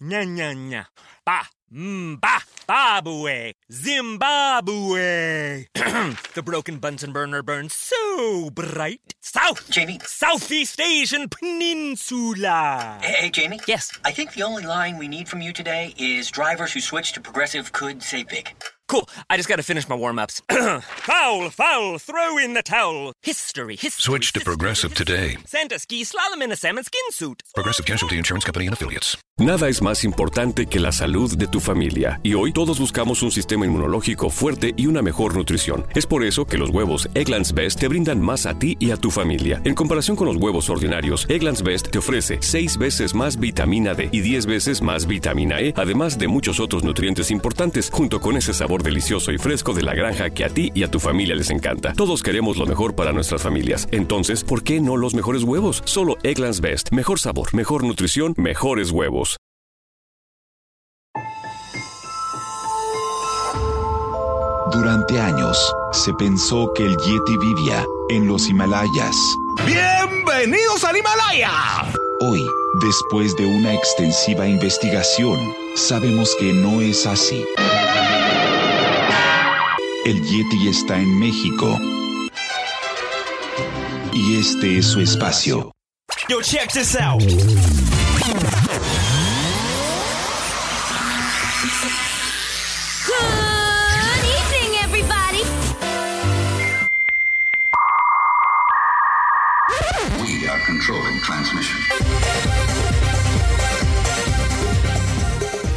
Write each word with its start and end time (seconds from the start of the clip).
Nya, 0.00 0.24
nya, 0.24 0.56
nya. 0.56 0.86
Ba, 1.26 1.44
mba, 1.70 2.40
babue, 2.66 3.52
Zimbabwe. 3.70 5.66
the 6.34 6.42
broken 6.42 6.78
Bunsen 6.78 7.12
burner 7.12 7.42
burns 7.42 7.74
so 7.74 8.48
bright. 8.48 9.14
South, 9.20 9.68
Jamie. 9.70 10.00
Southeast 10.02 10.80
Asian 10.80 11.28
Peninsula. 11.28 12.98
Hey, 13.02 13.12
hey, 13.24 13.30
Jamie? 13.30 13.60
Yes. 13.68 13.92
I 14.02 14.10
think 14.10 14.32
the 14.32 14.42
only 14.42 14.62
line 14.62 14.96
we 14.96 15.06
need 15.06 15.28
from 15.28 15.42
you 15.42 15.52
today 15.52 15.92
is 15.98 16.30
drivers 16.30 16.72
who 16.72 16.80
switch 16.80 17.12
to 17.12 17.20
progressive 17.20 17.72
could 17.72 18.02
save 18.02 18.28
big. 18.28 18.54
Cool. 18.90 19.08
I 19.30 19.36
just 19.36 19.48
gotta 19.48 19.62
finish 19.62 19.88
my 19.88 19.94
warm 19.94 20.18
ups. 20.18 20.42
foul, 20.50 21.48
foul, 21.50 21.98
throw 21.98 22.38
in 22.38 22.54
the 22.54 22.62
towel. 22.62 23.12
History, 23.22 23.76
history. 23.76 24.02
Switch 24.02 24.32
to 24.32 24.40
history, 24.40 24.44
Progressive 24.44 24.90
history. 24.90 25.04
today. 25.06 25.36
Santa 25.46 25.78
ski 25.78 26.02
slalom 26.04 26.42
in 26.42 26.50
a 26.50 26.56
salmon 26.56 26.82
skin 26.82 27.00
suit. 27.12 27.40
Progressive 27.54 27.86
Casualty 27.86 28.18
Insurance 28.18 28.44
Company 28.44 28.66
and 28.66 28.74
Affiliates. 28.74 29.16
Nada 29.38 29.70
es 29.70 29.80
más 29.80 30.04
importante 30.04 30.66
que 30.66 30.80
la 30.80 30.92
salud 30.92 31.34
de 31.38 31.46
tu 31.46 31.60
familia 31.60 32.20
y 32.22 32.34
hoy 32.34 32.52
todos 32.52 32.78
buscamos 32.78 33.22
un 33.22 33.30
sistema 33.30 33.64
inmunológico 33.64 34.28
fuerte 34.28 34.74
y 34.76 34.86
una 34.86 35.00
mejor 35.00 35.34
nutrición. 35.34 35.86
Es 35.94 36.04
por 36.04 36.24
eso 36.24 36.44
que 36.44 36.58
los 36.58 36.68
huevos 36.68 37.08
Egglands 37.14 37.54
Best 37.54 37.80
te 37.80 37.88
brindan 37.88 38.20
más 38.20 38.44
a 38.44 38.58
ti 38.58 38.76
y 38.80 38.90
a 38.90 38.98
tu 38.98 39.10
familia. 39.10 39.62
En 39.64 39.74
comparación 39.74 40.14
con 40.14 40.26
los 40.26 40.36
huevos 40.36 40.68
ordinarios, 40.68 41.24
Egglands 41.30 41.62
Best 41.62 41.88
te 41.90 41.96
ofrece 41.98 42.36
6 42.42 42.76
veces 42.76 43.14
más 43.14 43.38
vitamina 43.40 43.94
D 43.94 44.10
y 44.12 44.20
10 44.20 44.44
veces 44.44 44.82
más 44.82 45.06
vitamina 45.06 45.58
E, 45.60 45.72
además 45.74 46.18
de 46.18 46.28
muchos 46.28 46.60
otros 46.60 46.84
nutrientes 46.84 47.30
importantes, 47.30 47.88
junto 47.90 48.20
con 48.20 48.36
ese 48.36 48.52
sabor 48.52 48.79
delicioso 48.82 49.32
y 49.32 49.38
fresco 49.38 49.72
de 49.72 49.82
la 49.82 49.94
granja 49.94 50.30
que 50.30 50.44
a 50.44 50.48
ti 50.48 50.70
y 50.74 50.82
a 50.82 50.90
tu 50.90 51.00
familia 51.00 51.34
les 51.34 51.50
encanta. 51.50 51.92
Todos 51.94 52.22
queremos 52.22 52.56
lo 52.56 52.66
mejor 52.66 52.94
para 52.94 53.12
nuestras 53.12 53.42
familias. 53.42 53.88
Entonces, 53.90 54.44
¿por 54.44 54.62
qué 54.62 54.80
no 54.80 54.96
los 54.96 55.14
mejores 55.14 55.42
huevos? 55.42 55.82
Solo 55.84 56.16
Egglands 56.22 56.60
Best. 56.60 56.90
Mejor 56.92 57.18
sabor, 57.18 57.54
mejor 57.54 57.84
nutrición, 57.84 58.34
mejores 58.36 58.90
huevos. 58.90 59.36
Durante 64.72 65.18
años, 65.18 65.74
se 65.90 66.12
pensó 66.14 66.72
que 66.74 66.84
el 66.84 66.96
Yeti 66.98 67.36
vivía 67.38 67.84
en 68.08 68.28
los 68.28 68.48
Himalayas. 68.48 69.16
¡Bienvenidos 69.66 70.84
al 70.84 70.96
Himalaya! 70.96 71.50
Hoy, 72.20 72.46
después 72.80 73.34
de 73.36 73.46
una 73.46 73.74
extensiva 73.74 74.46
investigación, 74.46 75.40
sabemos 75.74 76.36
que 76.38 76.52
no 76.52 76.80
es 76.80 77.04
así. 77.04 77.44
El 80.04 80.22
Yeti 80.22 80.68
está 80.68 80.98
en 80.98 81.18
México. 81.18 81.78
Y 84.14 84.38
este 84.38 84.78
es 84.78 84.86
su 84.86 85.00
espacio. 85.00 85.72
Yo, 86.26 86.40
check 86.40 86.72
this 86.72 86.96
out. 86.96 87.20
Good 93.06 94.24
evening, 94.24 94.78
everybody. 94.84 95.42
We 100.22 100.48
are 100.48 100.60
controlling 100.66 101.20
transmission. 101.20 101.78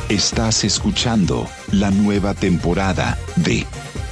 Estás 0.07 0.63
escuchando 0.63 1.49
la 1.71 1.89
nueva 1.91 2.33
temporada 2.35 3.17
de 3.35 3.65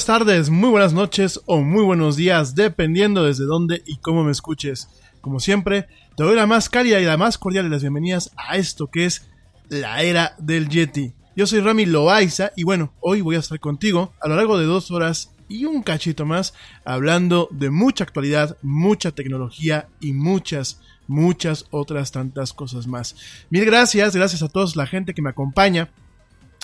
Buenas 0.00 0.18
tardes, 0.18 0.48
muy 0.48 0.70
buenas 0.70 0.94
noches 0.94 1.42
o 1.44 1.60
muy 1.60 1.84
buenos 1.84 2.16
días, 2.16 2.54
dependiendo 2.54 3.24
desde 3.24 3.44
dónde 3.44 3.82
y 3.84 3.96
cómo 3.96 4.24
me 4.24 4.32
escuches. 4.32 4.88
Como 5.20 5.40
siempre, 5.40 5.88
te 6.16 6.24
doy 6.24 6.36
la 6.36 6.46
más 6.46 6.70
cálida 6.70 7.00
y 7.00 7.04
la 7.04 7.18
más 7.18 7.36
cordial 7.36 7.64
de 7.64 7.70
las 7.70 7.82
bienvenidas 7.82 8.30
a 8.34 8.56
esto 8.56 8.86
que 8.86 9.04
es 9.04 9.28
la 9.68 10.02
era 10.02 10.34
del 10.38 10.70
Yeti. 10.70 11.12
Yo 11.36 11.46
soy 11.46 11.60
Rami 11.60 11.84
Loaiza 11.84 12.50
y 12.56 12.64
bueno, 12.64 12.94
hoy 13.00 13.20
voy 13.20 13.36
a 13.36 13.40
estar 13.40 13.60
contigo 13.60 14.14
a 14.22 14.28
lo 14.28 14.36
largo 14.36 14.56
de 14.56 14.64
dos 14.64 14.90
horas 14.90 15.32
y 15.50 15.66
un 15.66 15.82
cachito 15.82 16.24
más 16.24 16.54
hablando 16.86 17.48
de 17.50 17.68
mucha 17.68 18.04
actualidad, 18.04 18.56
mucha 18.62 19.10
tecnología 19.10 19.86
y 20.00 20.14
muchas, 20.14 20.80
muchas 21.08 21.66
otras 21.70 22.10
tantas 22.10 22.54
cosas 22.54 22.86
más. 22.86 23.16
Mil 23.50 23.66
gracias, 23.66 24.16
gracias 24.16 24.42
a 24.42 24.48
todos 24.48 24.76
la 24.76 24.86
gente 24.86 25.12
que 25.12 25.20
me 25.20 25.28
acompaña 25.28 25.90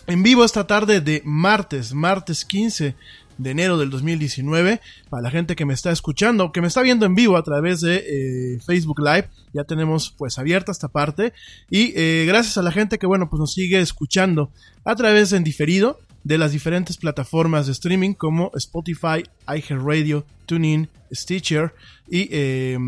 en 0.07 0.23
vivo 0.23 0.45
esta 0.45 0.67
tarde 0.67 1.01
de 1.01 1.21
martes, 1.25 1.93
martes 1.93 2.45
15 2.45 2.95
de 3.39 3.51
enero 3.51 3.79
del 3.79 3.91
2019. 3.91 4.81
Para 5.09 5.23
la 5.23 5.31
gente 5.31 5.57
que 5.57 5.65
me 5.65 5.75
está 5.75 5.91
escuchando, 5.91 6.53
que 6.53 6.61
me 6.61 6.67
está 6.67 6.83
viendo 6.83 7.07
en 7.07 7.15
vivo 7.15 7.37
a 7.37 7.43
través 7.43 7.81
de 7.81 7.97
eh, 7.97 8.61
Facebook 8.65 9.01
Live, 9.01 9.29
ya 9.53 9.65
tenemos 9.65 10.15
pues 10.17 10.39
abierta 10.39 10.73
esta 10.73 10.89
parte. 10.89 11.33
Y 11.71 11.93
eh, 11.97 12.25
gracias 12.27 12.59
a 12.59 12.63
la 12.63 12.73
gente 12.73 12.99
que 12.99 13.07
bueno 13.07 13.29
pues 13.29 13.41
nos 13.41 13.53
sigue 13.53 13.81
escuchando 13.81 14.51
a 14.85 14.95
través 14.97 15.33
en 15.33 15.45
diferido 15.45 15.99
de 16.25 16.39
las 16.39 16.53
diferentes 16.53 16.97
plataformas 16.97 17.67
de 17.67 17.73
streaming 17.73 18.15
como 18.15 18.51
Spotify, 18.55 19.23
iHeartRadio, 19.47 20.25
TuneIn, 20.47 20.89
Stitcher 21.13 21.73
y 22.09 22.29
eh, 22.33 22.79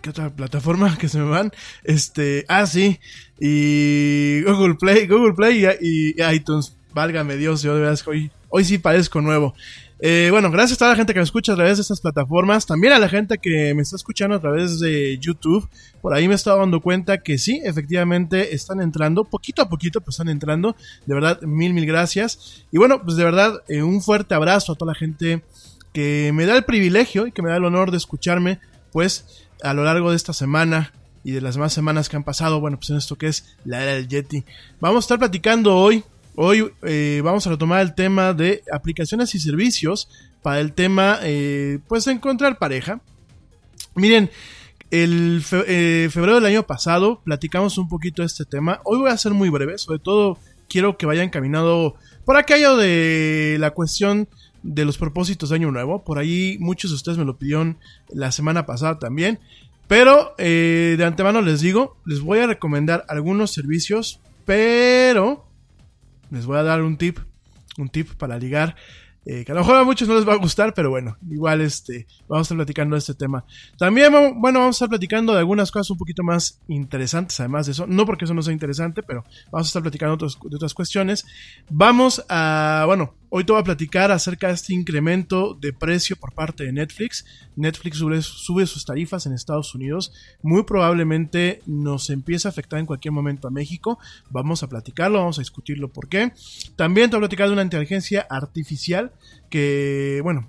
¿Qué 0.00 0.10
otra 0.10 0.30
plataforma 0.30 0.96
que 1.00 1.08
se 1.08 1.18
me 1.18 1.28
van? 1.28 1.52
Este, 1.84 2.44
ah, 2.48 2.66
sí. 2.66 3.00
Y 3.40 4.42
Google 4.42 4.74
Play, 4.74 5.06
Google 5.06 5.34
Play 5.34 5.66
y, 5.80 6.22
iTunes. 6.22 6.74
Válgame 6.94 7.36
Dios, 7.36 7.62
yo 7.62 7.74
de 7.74 7.82
verdad 7.82 8.00
hoy, 8.06 8.30
hoy 8.48 8.64
sí 8.64 8.78
parezco 8.78 9.20
nuevo. 9.20 9.54
Eh, 10.00 10.28
bueno, 10.30 10.48
gracias 10.52 10.76
a 10.76 10.78
toda 10.78 10.90
la 10.92 10.96
gente 10.96 11.12
que 11.12 11.18
me 11.18 11.24
escucha 11.24 11.52
a 11.52 11.56
través 11.56 11.78
de 11.78 11.82
estas 11.82 12.00
plataformas. 12.00 12.66
También 12.66 12.92
a 12.92 12.98
la 12.98 13.08
gente 13.08 13.38
que 13.38 13.74
me 13.74 13.82
está 13.82 13.96
escuchando 13.96 14.36
a 14.36 14.40
través 14.40 14.78
de 14.78 15.18
YouTube. 15.18 15.68
Por 16.00 16.14
ahí 16.14 16.28
me 16.28 16.34
he 16.34 16.36
estado 16.36 16.58
dando 16.58 16.80
cuenta 16.80 17.18
que 17.18 17.36
sí, 17.36 17.60
efectivamente 17.64 18.54
están 18.54 18.80
entrando. 18.80 19.24
Poquito 19.24 19.62
a 19.62 19.68
poquito, 19.68 20.00
pues 20.00 20.14
están 20.14 20.28
entrando. 20.28 20.76
De 21.06 21.14
verdad, 21.14 21.40
mil, 21.42 21.74
mil 21.74 21.86
gracias. 21.86 22.64
Y 22.70 22.78
bueno, 22.78 23.02
pues 23.02 23.16
de 23.16 23.24
verdad, 23.24 23.62
eh, 23.68 23.82
un 23.82 24.00
fuerte 24.00 24.34
abrazo 24.34 24.72
a 24.72 24.76
toda 24.76 24.92
la 24.92 24.98
gente 24.98 25.42
que 25.92 26.30
me 26.32 26.46
da 26.46 26.56
el 26.56 26.64
privilegio 26.64 27.26
y 27.26 27.32
que 27.32 27.42
me 27.42 27.50
da 27.50 27.56
el 27.56 27.64
honor 27.64 27.90
de 27.90 27.96
escucharme. 27.96 28.60
Pues 28.92 29.46
a 29.62 29.74
lo 29.74 29.82
largo 29.84 30.10
de 30.10 30.16
esta 30.16 30.32
semana 30.32 30.92
y 31.24 31.32
de 31.32 31.40
las 31.40 31.56
más 31.56 31.72
semanas 31.72 32.08
que 32.08 32.16
han 32.16 32.24
pasado, 32.24 32.60
bueno, 32.60 32.78
pues 32.78 32.90
en 32.90 32.96
esto 32.96 33.16
que 33.16 33.26
es 33.26 33.56
la 33.64 33.82
era 33.82 33.94
del 33.94 34.08
Yeti. 34.08 34.44
Vamos 34.80 34.98
a 34.98 35.04
estar 35.04 35.18
platicando 35.18 35.76
hoy, 35.76 36.04
hoy 36.40 36.70
eh, 36.82 37.20
vamos 37.24 37.44
a 37.46 37.50
retomar 37.50 37.80
el 37.80 37.96
tema 37.96 38.32
de 38.32 38.62
aplicaciones 38.72 39.34
y 39.34 39.40
servicios 39.40 40.08
para 40.40 40.60
el 40.60 40.72
tema, 40.72 41.18
eh, 41.22 41.80
pues 41.88 42.06
encontrar 42.06 42.58
pareja. 42.58 43.00
Miren, 43.96 44.30
el 44.92 45.42
eh, 45.66 46.08
febrero 46.12 46.36
del 46.36 46.46
año 46.46 46.62
pasado 46.64 47.20
platicamos 47.24 47.76
un 47.76 47.88
poquito 47.88 48.22
de 48.22 48.26
este 48.26 48.44
tema. 48.44 48.80
Hoy 48.84 48.98
voy 48.98 49.10
a 49.10 49.16
ser 49.16 49.32
muy 49.32 49.48
breve, 49.48 49.78
sobre 49.78 49.98
todo 49.98 50.38
quiero 50.68 50.96
que 50.96 51.06
vaya 51.06 51.24
encaminado 51.24 51.96
por 52.24 52.36
aquello 52.36 52.76
de 52.76 53.56
la 53.58 53.72
cuestión 53.72 54.28
de 54.62 54.84
los 54.84 54.96
propósitos 54.96 55.48
de 55.48 55.56
Año 55.56 55.72
Nuevo. 55.72 56.04
Por 56.04 56.20
ahí 56.20 56.56
muchos 56.60 56.92
de 56.92 56.94
ustedes 56.94 57.18
me 57.18 57.24
lo 57.24 57.36
pidieron 57.36 57.78
la 58.10 58.30
semana 58.30 58.64
pasada 58.64 59.00
también. 59.00 59.40
Pero 59.88 60.36
eh, 60.38 60.94
de 60.96 61.04
antemano 61.04 61.42
les 61.42 61.62
digo, 61.62 61.96
les 62.06 62.20
voy 62.20 62.38
a 62.38 62.46
recomendar 62.46 63.04
algunos 63.08 63.50
servicios, 63.50 64.20
pero 64.44 65.47
les 66.30 66.46
voy 66.46 66.58
a 66.58 66.62
dar 66.62 66.82
un 66.82 66.96
tip, 66.96 67.18
un 67.76 67.88
tip 67.88 68.14
para 68.14 68.38
ligar 68.38 68.76
eh, 69.30 69.44
que 69.44 69.52
a 69.52 69.54
lo 69.54 69.60
mejor 69.60 69.76
a 69.76 69.84
muchos 69.84 70.08
no 70.08 70.14
les 70.14 70.26
va 70.26 70.32
a 70.32 70.38
gustar, 70.38 70.72
pero 70.72 70.88
bueno, 70.88 71.18
igual 71.30 71.60
este, 71.60 72.06
vamos 72.28 72.38
a 72.38 72.42
estar 72.46 72.56
platicando 72.56 72.94
de 72.94 73.00
este 73.00 73.12
tema. 73.12 73.44
También, 73.76 74.10
bueno, 74.40 74.60
vamos 74.60 74.76
a 74.76 74.78
estar 74.78 74.88
platicando 74.88 75.34
de 75.34 75.40
algunas 75.40 75.70
cosas 75.70 75.90
un 75.90 75.98
poquito 75.98 76.22
más 76.22 76.62
interesantes, 76.66 77.38
además 77.38 77.66
de 77.66 77.72
eso. 77.72 77.86
No 77.86 78.06
porque 78.06 78.24
eso 78.24 78.32
no 78.32 78.40
sea 78.40 78.54
interesante, 78.54 79.02
pero 79.02 79.24
vamos 79.50 79.66
a 79.66 79.68
estar 79.68 79.82
platicando 79.82 80.16
de 80.16 80.56
otras 80.56 80.72
cuestiones. 80.72 81.26
Vamos 81.68 82.24
a, 82.30 82.84
bueno, 82.86 83.12
Hoy 83.30 83.44
te 83.44 83.52
voy 83.52 83.60
a 83.60 83.64
platicar 83.64 84.10
acerca 84.10 84.48
de 84.48 84.54
este 84.54 84.72
incremento 84.72 85.52
de 85.52 85.74
precio 85.74 86.16
por 86.16 86.32
parte 86.32 86.64
de 86.64 86.72
Netflix. 86.72 87.26
Netflix 87.56 87.98
sube, 87.98 88.66
sus 88.66 88.86
tarifas 88.86 89.26
en 89.26 89.34
Estados 89.34 89.74
Unidos. 89.74 90.14
Muy 90.42 90.62
probablemente 90.62 91.60
nos 91.66 92.08
empiece 92.08 92.48
a 92.48 92.50
afectar 92.50 92.78
en 92.78 92.86
cualquier 92.86 93.12
momento 93.12 93.46
a 93.46 93.50
México. 93.50 93.98
Vamos 94.30 94.62
a 94.62 94.68
platicarlo, 94.68 95.18
vamos 95.18 95.38
a 95.38 95.42
discutirlo 95.42 95.88
por 95.88 96.08
qué. 96.08 96.32
También 96.74 97.10
te 97.10 97.16
voy 97.16 97.20
a 97.24 97.28
platicar 97.28 97.48
de 97.48 97.52
una 97.52 97.62
inteligencia 97.62 98.26
artificial 98.30 99.12
que, 99.50 100.20
bueno, 100.22 100.48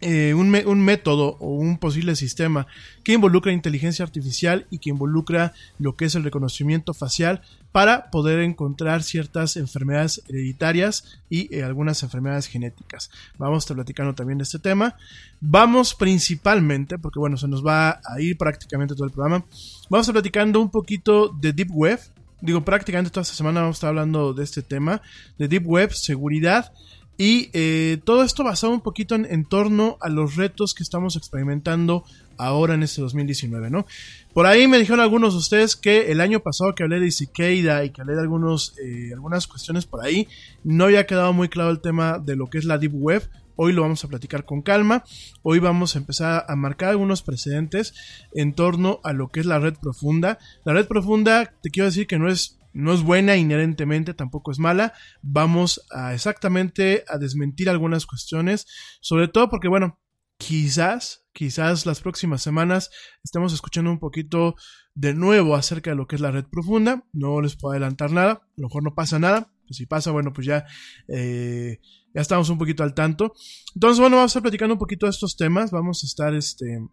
eh, 0.00 0.34
un, 0.34 0.54
un, 0.54 0.84
método 0.84 1.36
o 1.40 1.48
un 1.48 1.78
posible 1.78 2.16
sistema 2.16 2.66
que 3.02 3.14
involucra 3.14 3.52
inteligencia 3.52 4.04
artificial 4.04 4.66
y 4.70 4.78
que 4.78 4.90
involucra 4.90 5.54
lo 5.78 5.96
que 5.96 6.04
es 6.04 6.14
el 6.14 6.24
reconocimiento 6.24 6.92
facial 6.92 7.42
para 7.72 8.10
poder 8.10 8.40
encontrar 8.40 9.02
ciertas 9.02 9.56
enfermedades 9.56 10.22
hereditarias 10.28 11.18
y 11.28 11.54
eh, 11.54 11.62
algunas 11.62 12.02
enfermedades 12.02 12.46
genéticas. 12.46 13.10
Vamos 13.38 13.56
a 13.56 13.58
estar 13.64 13.74
platicando 13.74 14.14
también 14.14 14.38
de 14.38 14.44
este 14.44 14.58
tema. 14.58 14.96
Vamos 15.40 15.94
principalmente, 15.94 16.98
porque 16.98 17.18
bueno, 17.18 17.36
se 17.36 17.48
nos 17.48 17.64
va 17.64 18.00
a 18.04 18.20
ir 18.20 18.36
prácticamente 18.38 18.94
todo 18.94 19.04
el 19.04 19.12
programa, 19.12 19.44
vamos 19.90 20.08
a 20.08 20.10
estar 20.10 20.14
platicando 20.14 20.60
un 20.60 20.70
poquito 20.70 21.28
de 21.28 21.52
Deep 21.52 21.70
Web. 21.70 22.00
Digo, 22.40 22.64
prácticamente 22.64 23.10
toda 23.10 23.22
esta 23.22 23.34
semana 23.34 23.60
vamos 23.60 23.76
a 23.76 23.78
estar 23.78 23.88
hablando 23.88 24.34
de 24.34 24.44
este 24.44 24.62
tema, 24.62 25.00
de 25.38 25.48
Deep 25.48 25.66
Web, 25.66 25.92
seguridad 25.92 26.72
y 27.18 27.48
eh, 27.54 27.98
todo 28.04 28.22
esto 28.22 28.44
basado 28.44 28.72
un 28.72 28.82
poquito 28.82 29.14
en, 29.14 29.44
torno 29.46 29.96
a 30.00 30.08
los 30.08 30.36
retos 30.36 30.74
que 30.74 30.82
estamos 30.82 31.16
experimentando 31.16 32.04
ahora 32.36 32.74
en 32.74 32.82
este 32.82 33.00
2019, 33.00 33.70
¿no? 33.70 33.86
Por 34.34 34.44
ahí 34.44 34.68
me 34.68 34.78
dijeron 34.78 35.00
algunos 35.00 35.32
de 35.32 35.38
ustedes 35.38 35.76
que 35.76 36.12
el 36.12 36.20
año 36.20 36.40
pasado 36.40 36.74
que 36.74 36.82
hablé 36.82 37.00
de 37.00 37.10
Cicada 37.10 37.84
y 37.84 37.90
que 37.90 38.02
hablé 38.02 38.14
de 38.14 38.20
algunos, 38.20 38.74
eh, 38.78 39.10
algunas 39.14 39.46
cuestiones 39.46 39.86
por 39.86 40.04
ahí, 40.04 40.28
no 40.62 40.84
había 40.84 41.06
quedado 41.06 41.32
muy 41.32 41.48
claro 41.48 41.70
el 41.70 41.80
tema 41.80 42.18
de 42.18 42.36
lo 42.36 42.48
que 42.48 42.58
es 42.58 42.66
la 42.66 42.76
Deep 42.76 42.92
Web. 42.94 43.30
Hoy 43.58 43.72
lo 43.72 43.80
vamos 43.80 44.04
a 44.04 44.08
platicar 44.08 44.44
con 44.44 44.60
calma. 44.60 45.02
Hoy 45.42 45.58
vamos 45.60 45.96
a 45.96 45.98
empezar 45.98 46.44
a 46.46 46.56
marcar 46.56 46.90
algunos 46.90 47.22
precedentes 47.22 47.94
en 48.34 48.52
torno 48.52 49.00
a 49.02 49.14
lo 49.14 49.28
que 49.28 49.40
es 49.40 49.46
la 49.46 49.58
red 49.58 49.74
profunda. 49.80 50.38
La 50.66 50.74
red 50.74 50.86
profunda, 50.86 51.54
te 51.62 51.70
quiero 51.70 51.86
decir 51.86 52.06
que 52.06 52.18
no 52.18 52.28
es 52.28 52.58
no 52.76 52.92
es 52.92 53.02
buena 53.02 53.36
inherentemente, 53.36 54.12
tampoco 54.12 54.50
es 54.50 54.58
mala. 54.58 54.92
Vamos 55.22 55.86
a 55.90 56.12
exactamente 56.12 57.04
a 57.08 57.16
desmentir 57.16 57.70
algunas 57.70 58.04
cuestiones, 58.04 58.66
sobre 59.00 59.28
todo 59.28 59.48
porque, 59.48 59.68
bueno, 59.68 59.98
quizás, 60.36 61.26
quizás 61.32 61.86
las 61.86 62.00
próximas 62.00 62.42
semanas 62.42 62.90
estemos 63.24 63.54
escuchando 63.54 63.90
un 63.90 63.98
poquito 63.98 64.56
de 64.94 65.14
nuevo 65.14 65.56
acerca 65.56 65.90
de 65.90 65.96
lo 65.96 66.06
que 66.06 66.16
es 66.16 66.20
la 66.20 66.30
red 66.30 66.44
profunda. 66.44 67.02
No 67.14 67.40
les 67.40 67.56
puedo 67.56 67.72
adelantar 67.72 68.12
nada, 68.12 68.32
a 68.32 68.50
lo 68.56 68.68
mejor 68.68 68.82
no 68.82 68.94
pasa 68.94 69.18
nada. 69.18 69.50
Pues 69.66 69.78
si 69.78 69.86
pasa, 69.86 70.10
bueno, 70.10 70.34
pues 70.34 70.46
ya, 70.46 70.66
eh, 71.08 71.80
ya 72.14 72.20
estamos 72.20 72.50
un 72.50 72.58
poquito 72.58 72.82
al 72.82 72.92
tanto. 72.92 73.32
Entonces, 73.74 73.98
bueno, 73.98 74.16
vamos 74.16 74.30
a 74.30 74.32
estar 74.32 74.42
platicando 74.42 74.74
un 74.74 74.78
poquito 74.78 75.06
de 75.06 75.10
estos 75.10 75.36
temas. 75.36 75.70
Vamos 75.70 76.04
a 76.04 76.06
estar, 76.06 76.34
este, 76.34 76.86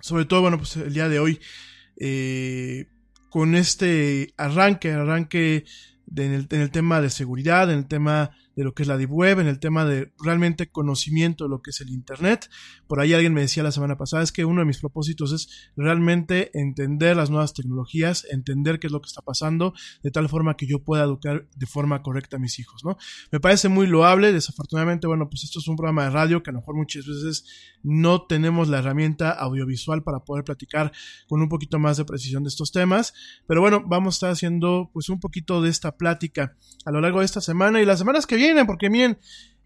sobre 0.00 0.24
todo, 0.24 0.40
bueno, 0.42 0.56
pues 0.56 0.76
el 0.76 0.94
día 0.94 1.08
de 1.08 1.18
hoy, 1.18 1.40
eh, 2.00 2.86
con 3.34 3.56
este 3.56 4.32
arranque, 4.36 4.92
arranque 4.92 5.64
en, 6.14 6.32
el, 6.34 6.46
en, 6.52 6.60
el, 6.60 6.70
tema 6.70 7.00
de 7.00 7.10
seguridad, 7.10 7.68
en 7.68 7.78
el 7.78 7.86
tema 7.88 8.30
de 8.56 8.64
lo 8.64 8.74
que 8.74 8.82
es 8.82 8.88
la 8.88 8.96
Deep 8.96 9.12
Web, 9.12 9.40
en 9.40 9.46
el 9.46 9.58
tema 9.58 9.84
de 9.84 10.12
realmente 10.18 10.70
conocimiento 10.70 11.44
de 11.44 11.50
lo 11.50 11.62
que 11.62 11.70
es 11.70 11.80
el 11.80 11.90
Internet. 11.90 12.48
Por 12.86 13.00
ahí 13.00 13.12
alguien 13.12 13.34
me 13.34 13.40
decía 13.40 13.62
la 13.62 13.72
semana 13.72 13.96
pasada, 13.96 14.22
es 14.22 14.32
que 14.32 14.44
uno 14.44 14.60
de 14.60 14.66
mis 14.66 14.78
propósitos 14.78 15.32
es 15.32 15.70
realmente 15.76 16.50
entender 16.58 17.16
las 17.16 17.30
nuevas 17.30 17.54
tecnologías, 17.54 18.26
entender 18.30 18.78
qué 18.78 18.86
es 18.86 18.92
lo 18.92 19.00
que 19.00 19.08
está 19.08 19.22
pasando, 19.22 19.74
de 20.02 20.10
tal 20.10 20.28
forma 20.28 20.56
que 20.56 20.66
yo 20.66 20.80
pueda 20.80 21.04
educar 21.04 21.46
de 21.56 21.66
forma 21.66 22.02
correcta 22.02 22.36
a 22.36 22.40
mis 22.40 22.58
hijos, 22.58 22.84
¿no? 22.84 22.96
Me 23.32 23.40
parece 23.40 23.68
muy 23.68 23.86
loable, 23.86 24.32
desafortunadamente, 24.32 25.06
bueno, 25.06 25.28
pues 25.28 25.44
esto 25.44 25.58
es 25.58 25.68
un 25.68 25.76
programa 25.76 26.04
de 26.04 26.10
radio 26.10 26.42
que 26.42 26.50
a 26.50 26.52
lo 26.52 26.60
mejor 26.60 26.76
muchas 26.76 27.06
veces 27.06 27.44
no 27.82 28.26
tenemos 28.26 28.68
la 28.68 28.78
herramienta 28.78 29.30
audiovisual 29.30 30.02
para 30.02 30.20
poder 30.20 30.44
platicar 30.44 30.92
con 31.28 31.42
un 31.42 31.48
poquito 31.48 31.78
más 31.78 31.96
de 31.96 32.04
precisión 32.04 32.44
de 32.44 32.48
estos 32.48 32.72
temas, 32.72 33.14
pero 33.46 33.60
bueno, 33.60 33.82
vamos 33.86 34.14
a 34.14 34.16
estar 34.16 34.30
haciendo 34.30 34.90
pues 34.92 35.08
un 35.08 35.20
poquito 35.20 35.60
de 35.60 35.70
esta 35.70 35.96
plática 35.96 36.56
a 36.84 36.90
lo 36.90 37.00
largo 37.00 37.20
de 37.20 37.26
esta 37.26 37.40
semana 37.40 37.80
y 37.80 37.84
las 37.84 37.98
semanas 37.98 38.26
que 38.26 38.36
vienen 38.36 38.43
porque 38.66 38.90
miren, 38.90 39.18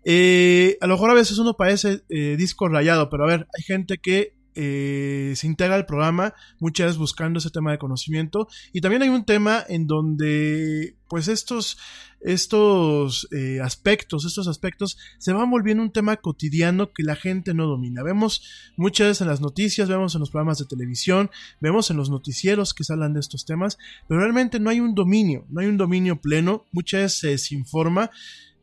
eh, 0.04 0.78
a 0.80 0.86
lo 0.86 0.94
mejor 0.94 1.10
a 1.10 1.14
veces 1.14 1.38
uno 1.38 1.54
parece 1.54 2.02
eh, 2.08 2.36
disco 2.38 2.68
rayado, 2.68 3.10
pero 3.10 3.24
a 3.24 3.28
ver, 3.28 3.46
hay 3.56 3.62
gente 3.62 3.98
que 3.98 4.38
eh, 4.60 5.34
se 5.36 5.46
integra 5.46 5.76
al 5.76 5.86
programa, 5.86 6.34
muchas 6.58 6.86
veces 6.86 6.98
buscando 6.98 7.38
ese 7.38 7.50
tema 7.50 7.70
de 7.70 7.78
conocimiento. 7.78 8.48
Y 8.72 8.80
también 8.80 9.02
hay 9.02 9.08
un 9.08 9.24
tema 9.24 9.64
en 9.68 9.86
donde, 9.86 10.96
pues, 11.08 11.28
estos, 11.28 11.78
estos 12.20 13.28
eh, 13.30 13.60
aspectos, 13.62 14.24
estos 14.24 14.48
aspectos 14.48 14.98
se 15.18 15.32
van 15.32 15.48
volviendo 15.48 15.80
un 15.80 15.92
tema 15.92 16.16
cotidiano 16.16 16.90
que 16.92 17.04
la 17.04 17.14
gente 17.14 17.54
no 17.54 17.68
domina. 17.68 18.02
Vemos 18.02 18.42
muchas 18.76 19.06
veces 19.06 19.20
en 19.20 19.28
las 19.28 19.40
noticias, 19.40 19.88
vemos 19.88 20.16
en 20.16 20.20
los 20.20 20.30
programas 20.30 20.58
de 20.58 20.66
televisión, 20.66 21.30
vemos 21.60 21.92
en 21.92 21.96
los 21.96 22.10
noticieros 22.10 22.74
que 22.74 22.82
se 22.82 22.96
de 22.96 23.20
estos 23.20 23.44
temas, 23.46 23.78
pero 24.08 24.18
realmente 24.18 24.58
no 24.58 24.70
hay 24.70 24.80
un 24.80 24.96
dominio, 24.96 25.46
no 25.50 25.60
hay 25.60 25.68
un 25.68 25.76
dominio 25.76 26.20
pleno, 26.20 26.64
muchas 26.72 27.02
veces 27.02 27.18
se 27.20 27.28
desinforma 27.28 28.10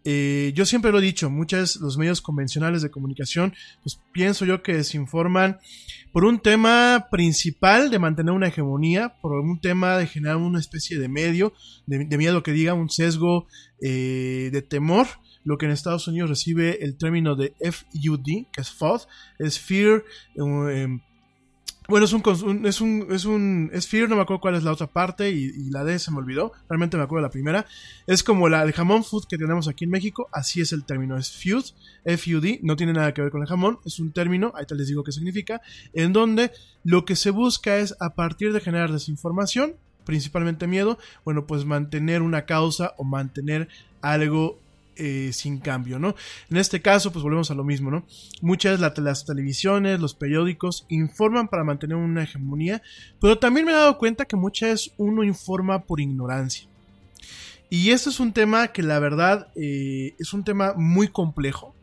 Eh, 0.08 0.54
yo 0.56 0.66
siempre 0.66 0.92
lo 0.92 1.00
he 1.00 1.02
dicho, 1.02 1.32
muchos 1.32 1.78
los 1.78 1.98
medios 1.98 2.22
convencionales 2.22 2.84
de 2.84 2.92
comunicación, 2.92 3.56
pues 3.82 4.00
pienso 4.12 4.46
yo 4.46 4.62
que 4.62 4.76
desinforman 4.76 5.58
por 6.12 6.26
un 6.26 6.40
tema 6.40 7.08
principal 7.10 7.90
de 7.90 7.98
mantener 7.98 8.32
una 8.32 8.48
hegemonía, 8.48 9.18
por 9.20 9.34
un 9.34 9.60
tema 9.60 9.98
de 9.98 10.06
generar 10.06 10.38
una 10.38 10.60
especie 10.60 11.00
de 11.00 11.10
medio, 11.10 11.54
de, 11.88 12.18
miedo 12.18 12.44
que 12.44 12.52
diga, 12.52 12.76
un 12.76 12.92
sesgo 12.92 13.48
eh, 13.82 14.50
de 14.54 14.62
temor, 14.62 15.08
lo 15.44 15.58
que 15.58 15.66
en 15.66 15.72
Estados 15.72 16.08
Unidos 16.08 16.30
recibe 16.30 16.84
el 16.84 16.98
término 16.98 17.36
de 17.36 17.56
FUD, 17.60 18.46
que 18.52 18.62
es 18.62 18.70
FUD, 18.70 19.02
es 19.40 19.60
Fear, 19.60 20.04
eh, 20.36 21.00
bueno, 21.88 22.06
es 22.06 22.14
un, 22.14 22.24
es 22.66 22.82
un, 22.82 23.12
es 23.12 23.26
un, 23.26 23.70
es 23.74 23.88
Fear, 23.88 24.10
no 24.10 24.16
me 24.16 24.24
acuerdo 24.24 24.42
cuál 24.42 24.56
es 24.56 24.64
la 24.64 24.72
otra 24.72 24.88
parte 24.88 25.30
y, 25.32 25.70
la 25.70 25.84
D 25.84 26.00
se 26.00 26.12
me 26.12 26.18
olvidó, 26.18 26.54
realmente 26.70 26.98
me 26.98 27.04
acuerdo 27.04 27.24
de 27.24 27.28
la 27.28 27.32
primera. 27.32 27.66
Es 28.08 28.24
como 28.24 28.50
la, 28.50 28.64
el 28.64 28.72
jamón 28.72 29.04
food 29.04 29.26
que 29.28 29.38
tenemos 29.38 29.68
aquí 29.68 29.86
en 29.86 29.92
México, 29.92 30.28
así 30.32 30.62
es 30.62 30.72
el 30.72 30.86
término, 30.86 31.18
es 31.18 31.32
feud, 31.32 31.64
F-U-D, 32.06 32.60
no 32.64 32.76
tiene 32.76 32.94
nada 32.94 33.14
que 33.14 33.22
ver 33.22 33.32
con 33.32 33.42
el 33.42 33.48
jamón, 33.48 33.80
es 33.86 34.00
un 34.00 34.12
término, 34.12 34.52
ahí 34.56 34.66
te 34.66 34.76
les 34.76 34.88
digo 34.88 35.04
qué 35.04 35.12
significa, 35.12 35.62
en 35.94 36.14
donde 36.14 36.52
lo 36.84 37.06
que 37.06 37.16
se 37.16 37.30
busca 37.30 37.78
es 37.78 37.96
a 38.00 38.16
partir 38.16 38.54
de 38.54 38.62
generar 38.62 38.92
desinformación, 38.92 39.76
principalmente 40.06 40.68
miedo, 40.68 40.98
bueno, 41.24 41.46
pues 41.46 41.66
mantener 41.66 42.22
una 42.22 42.46
causa 42.46 42.94
o 42.98 43.04
mantener 43.04 43.68
algo 44.02 44.60
eh, 44.98 45.32
sin 45.34 45.60
cambio, 45.60 46.00
¿no? 46.00 46.16
En 46.50 46.58
este 46.58 46.82
caso, 46.82 47.12
pues 47.12 47.24
volvemos 47.24 47.52
a 47.52 47.56
lo 47.56 47.64
mismo, 47.64 47.92
¿no? 47.92 48.06
Muchas 48.42 48.80
las, 48.80 48.98
las 48.98 49.26
televisiones, 49.26 50.00
los 50.00 50.16
periódicos 50.16 50.86
informan 50.90 51.48
para 51.48 51.64
mantener 51.64 51.98
una 51.98 52.24
hegemonía, 52.24 52.82
pero 53.20 53.38
también 53.38 53.66
me 53.66 53.74
he 53.74 53.76
dado 53.76 53.98
cuenta 53.98 54.26
que 54.26 54.36
muchas 54.36 54.92
uno 54.98 55.24
informa 55.24 55.84
por 55.84 56.00
ignorancia. 56.00 56.68
Y 57.70 57.92
este 57.92 58.10
es 58.10 58.20
un 58.20 58.32
tema 58.32 58.70
que 58.70 58.84
la 58.84 59.00
verdad 59.00 59.48
eh, 59.56 60.16
es 60.20 60.34
un 60.34 60.44
tema 60.44 60.74
muy 60.78 61.08
complejo 61.08 61.75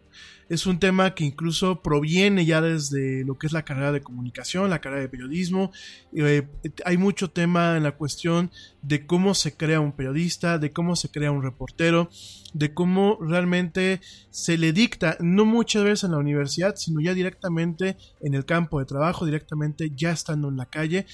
es 0.49 0.67
un 0.67 0.79
tema 0.79 1.15
que 1.15 1.25
incluso 1.25 1.83
proviene 1.83 2.45
ya 2.45 2.61
desde 2.61 3.25
lo 3.25 3.39
que 3.39 3.47
es 3.47 3.53
la 3.53 3.65
carrera 3.65 3.93
de 3.93 4.01
comunicación, 4.01 4.71
la 4.71 4.81
carrera 4.81 5.03
de 5.03 5.09
periodismo. 5.09 5.73
Eh, 6.15 6.47
hay 6.85 6.97
mucho 6.97 7.31
tema 7.31 7.77
en 7.77 7.83
la 7.83 7.93
cuestión 7.93 8.51
de 8.83 9.07
cómo 9.07 9.35
se 9.35 9.57
crea 9.57 9.81
un 9.81 9.93
periodista, 9.93 10.59
de 10.59 10.73
cómo 10.73 10.97
se 10.97 11.11
crea 11.11 11.31
un 11.31 11.43
reportero, 11.43 12.11
de 12.53 12.75
cómo 12.75 13.19
realmente 13.21 14.01
se 14.31 14.59
le 14.59 14.73
dicta, 14.73 15.17
no 15.21 15.45
muchas 15.45 15.85
veces 15.85 16.05
en 16.05 16.13
la 16.13 16.19
universidad, 16.19 16.77
sino 16.77 17.01
ya 17.01 17.15
directamente 17.15 17.97
en 18.21 18.35
el 18.35 18.45
campo 18.45 18.79
de 18.79 18.87
trabajo, 18.87 19.25
directamente 19.25 19.91
ya 19.95 20.13
estando 20.13 20.49
en 20.49 20.57
la 20.57 20.67
calle, 20.67 21.07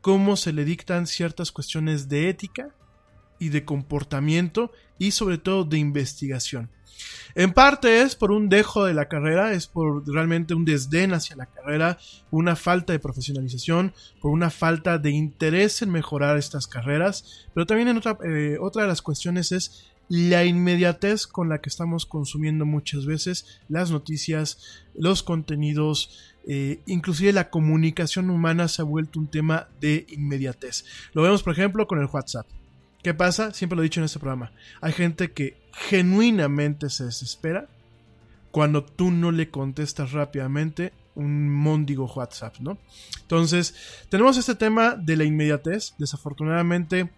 cómo 0.00 0.36
se 0.36 0.52
le 0.52 0.64
dictan 0.64 1.06
ciertas 1.06 1.50
cuestiones 1.50 2.08
de 2.08 2.28
ética 2.28 2.74
y 3.38 3.48
de 3.48 3.64
comportamiento 3.64 4.70
y 4.98 5.12
sobre 5.12 5.38
todo 5.38 5.64
de 5.64 5.78
investigación. 5.78 6.70
En 7.34 7.52
parte 7.52 8.02
es 8.02 8.14
por 8.14 8.30
un 8.30 8.48
dejo 8.48 8.84
de 8.84 8.94
la 8.94 9.08
carrera, 9.08 9.52
es 9.52 9.66
por 9.66 10.06
realmente 10.06 10.54
un 10.54 10.64
desdén 10.64 11.12
hacia 11.12 11.34
la 11.34 11.46
carrera, 11.46 11.98
una 12.30 12.54
falta 12.54 12.92
de 12.92 13.00
profesionalización, 13.00 13.92
por 14.20 14.30
una 14.30 14.50
falta 14.50 14.98
de 14.98 15.10
interés 15.10 15.82
en 15.82 15.90
mejorar 15.90 16.36
estas 16.36 16.68
carreras, 16.68 17.48
pero 17.52 17.66
también 17.66 17.88
en 17.88 17.96
otra, 17.96 18.18
eh, 18.24 18.56
otra 18.60 18.82
de 18.82 18.88
las 18.88 19.02
cuestiones 19.02 19.50
es 19.50 19.90
la 20.08 20.44
inmediatez 20.44 21.26
con 21.26 21.48
la 21.48 21.60
que 21.60 21.70
estamos 21.70 22.06
consumiendo 22.06 22.66
muchas 22.66 23.06
veces 23.06 23.60
las 23.68 23.90
noticias, 23.90 24.84
los 24.94 25.22
contenidos, 25.22 26.34
eh, 26.46 26.80
inclusive 26.86 27.32
la 27.32 27.50
comunicación 27.50 28.30
humana 28.30 28.68
se 28.68 28.82
ha 28.82 28.84
vuelto 28.84 29.18
un 29.18 29.28
tema 29.28 29.68
de 29.80 30.06
inmediatez. 30.10 30.84
Lo 31.14 31.22
vemos 31.22 31.42
por 31.42 31.54
ejemplo 31.54 31.86
con 31.86 31.98
el 31.98 32.06
WhatsApp. 32.06 32.46
¿Qué 33.04 33.12
pasa? 33.12 33.52
Siempre 33.52 33.76
lo 33.76 33.82
he 33.82 33.84
dicho 33.84 34.00
en 34.00 34.06
este 34.06 34.18
programa. 34.18 34.50
Hay 34.80 34.94
gente 34.94 35.30
que 35.30 35.58
genuinamente 35.72 36.88
se 36.88 37.04
desespera 37.04 37.68
cuando 38.50 38.82
tú 38.82 39.10
no 39.10 39.30
le 39.30 39.50
contestas 39.50 40.12
rápidamente 40.12 40.94
un 41.14 41.50
móndigo 41.50 42.06
WhatsApp, 42.06 42.56
¿no? 42.60 42.78
Entonces, 43.20 43.74
tenemos 44.08 44.38
este 44.38 44.54
tema 44.54 44.96
de 44.96 45.18
la 45.18 45.24
inmediatez. 45.24 45.92
Desafortunadamente, 45.98 47.10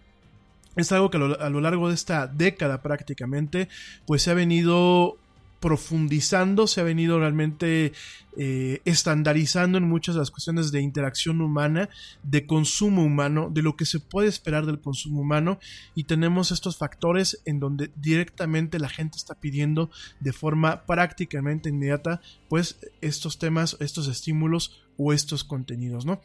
es 0.75 0.91
algo 0.91 1.09
que 1.09 1.15
a 1.15 1.49
lo, 1.49 1.61
largo 1.61 1.87
de 1.87 1.95
esta 1.95 2.27
década 2.27 2.81
prácticamente, 2.81 3.69
pues 4.05 4.23
se 4.23 4.31
ha 4.31 4.33
venido 4.33 5.17
profundizando, 5.59 6.67
se 6.67 6.81
ha 6.81 6.83
venido 6.83 7.19
realmente 7.19 7.93
eh, 8.37 8.81
estandarizando 8.85 9.79
en 9.79 9.89
muchas 9.89 10.15
de 10.15 10.19
las 10.19 10.29
cuestiones 10.29 10.71
de 10.71 10.81
interacción 10.81 11.41
humana, 11.41 11.89
de 12.21 12.45
consumo 12.45 13.03
humano, 13.03 13.49
de 13.51 13.63
lo 13.63 13.75
que 13.75 13.85
se 13.85 13.99
puede 13.99 14.27
esperar 14.27 14.67
del 14.67 14.79
consumo 14.79 15.21
humano 15.21 15.59
y 15.95 16.03
tenemos 16.03 16.51
estos 16.51 16.77
factores 16.77 17.41
en 17.45 17.59
donde 17.59 17.91
directamente 17.95 18.77
la 18.79 18.89
gente 18.89 19.17
está 19.17 19.33
pidiendo 19.35 19.89
de 20.19 20.33
forma 20.33 20.85
prácticamente 20.85 21.69
inmediata 21.69 22.21
pues 22.47 22.79
estos 23.01 23.39
temas, 23.39 23.77
estos 23.79 24.07
estímulos 24.07 24.83
o 24.97 25.13
estos 25.13 25.43
contenidos, 25.43 26.05
¿no? 26.05 26.21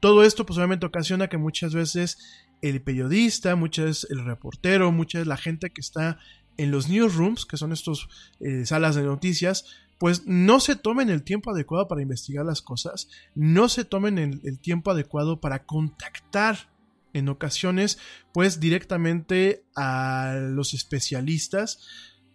Todo 0.00 0.22
esto 0.22 0.46
pues 0.46 0.58
obviamente 0.58 0.86
ocasiona 0.86 1.28
que 1.28 1.38
muchas 1.38 1.74
veces 1.74 2.18
el 2.62 2.80
periodista, 2.80 3.56
muchas 3.56 3.84
veces 3.84 4.10
el 4.10 4.24
reportero, 4.24 4.92
muchas 4.92 5.20
veces 5.20 5.28
la 5.28 5.36
gente 5.36 5.70
que 5.70 5.80
está 5.80 6.18
en 6.56 6.70
los 6.70 6.88
newsrooms, 6.88 7.46
que 7.46 7.56
son 7.56 7.72
estas 7.72 8.06
eh, 8.40 8.66
salas 8.66 8.94
de 8.94 9.02
noticias, 9.02 9.64
pues 9.98 10.26
no 10.26 10.60
se 10.60 10.76
tomen 10.76 11.08
el 11.10 11.22
tiempo 11.22 11.50
adecuado 11.50 11.88
para 11.88 12.02
investigar 12.02 12.44
las 12.44 12.62
cosas, 12.62 13.08
no 13.34 13.68
se 13.68 13.84
tomen 13.84 14.18
el, 14.18 14.58
tiempo 14.60 14.90
adecuado 14.90 15.40
para 15.40 15.64
contactar 15.64 16.70
en 17.12 17.28
ocasiones, 17.28 17.98
pues 18.32 18.60
directamente 18.60 19.64
a 19.74 20.34
los 20.38 20.74
especialistas, 20.74 21.80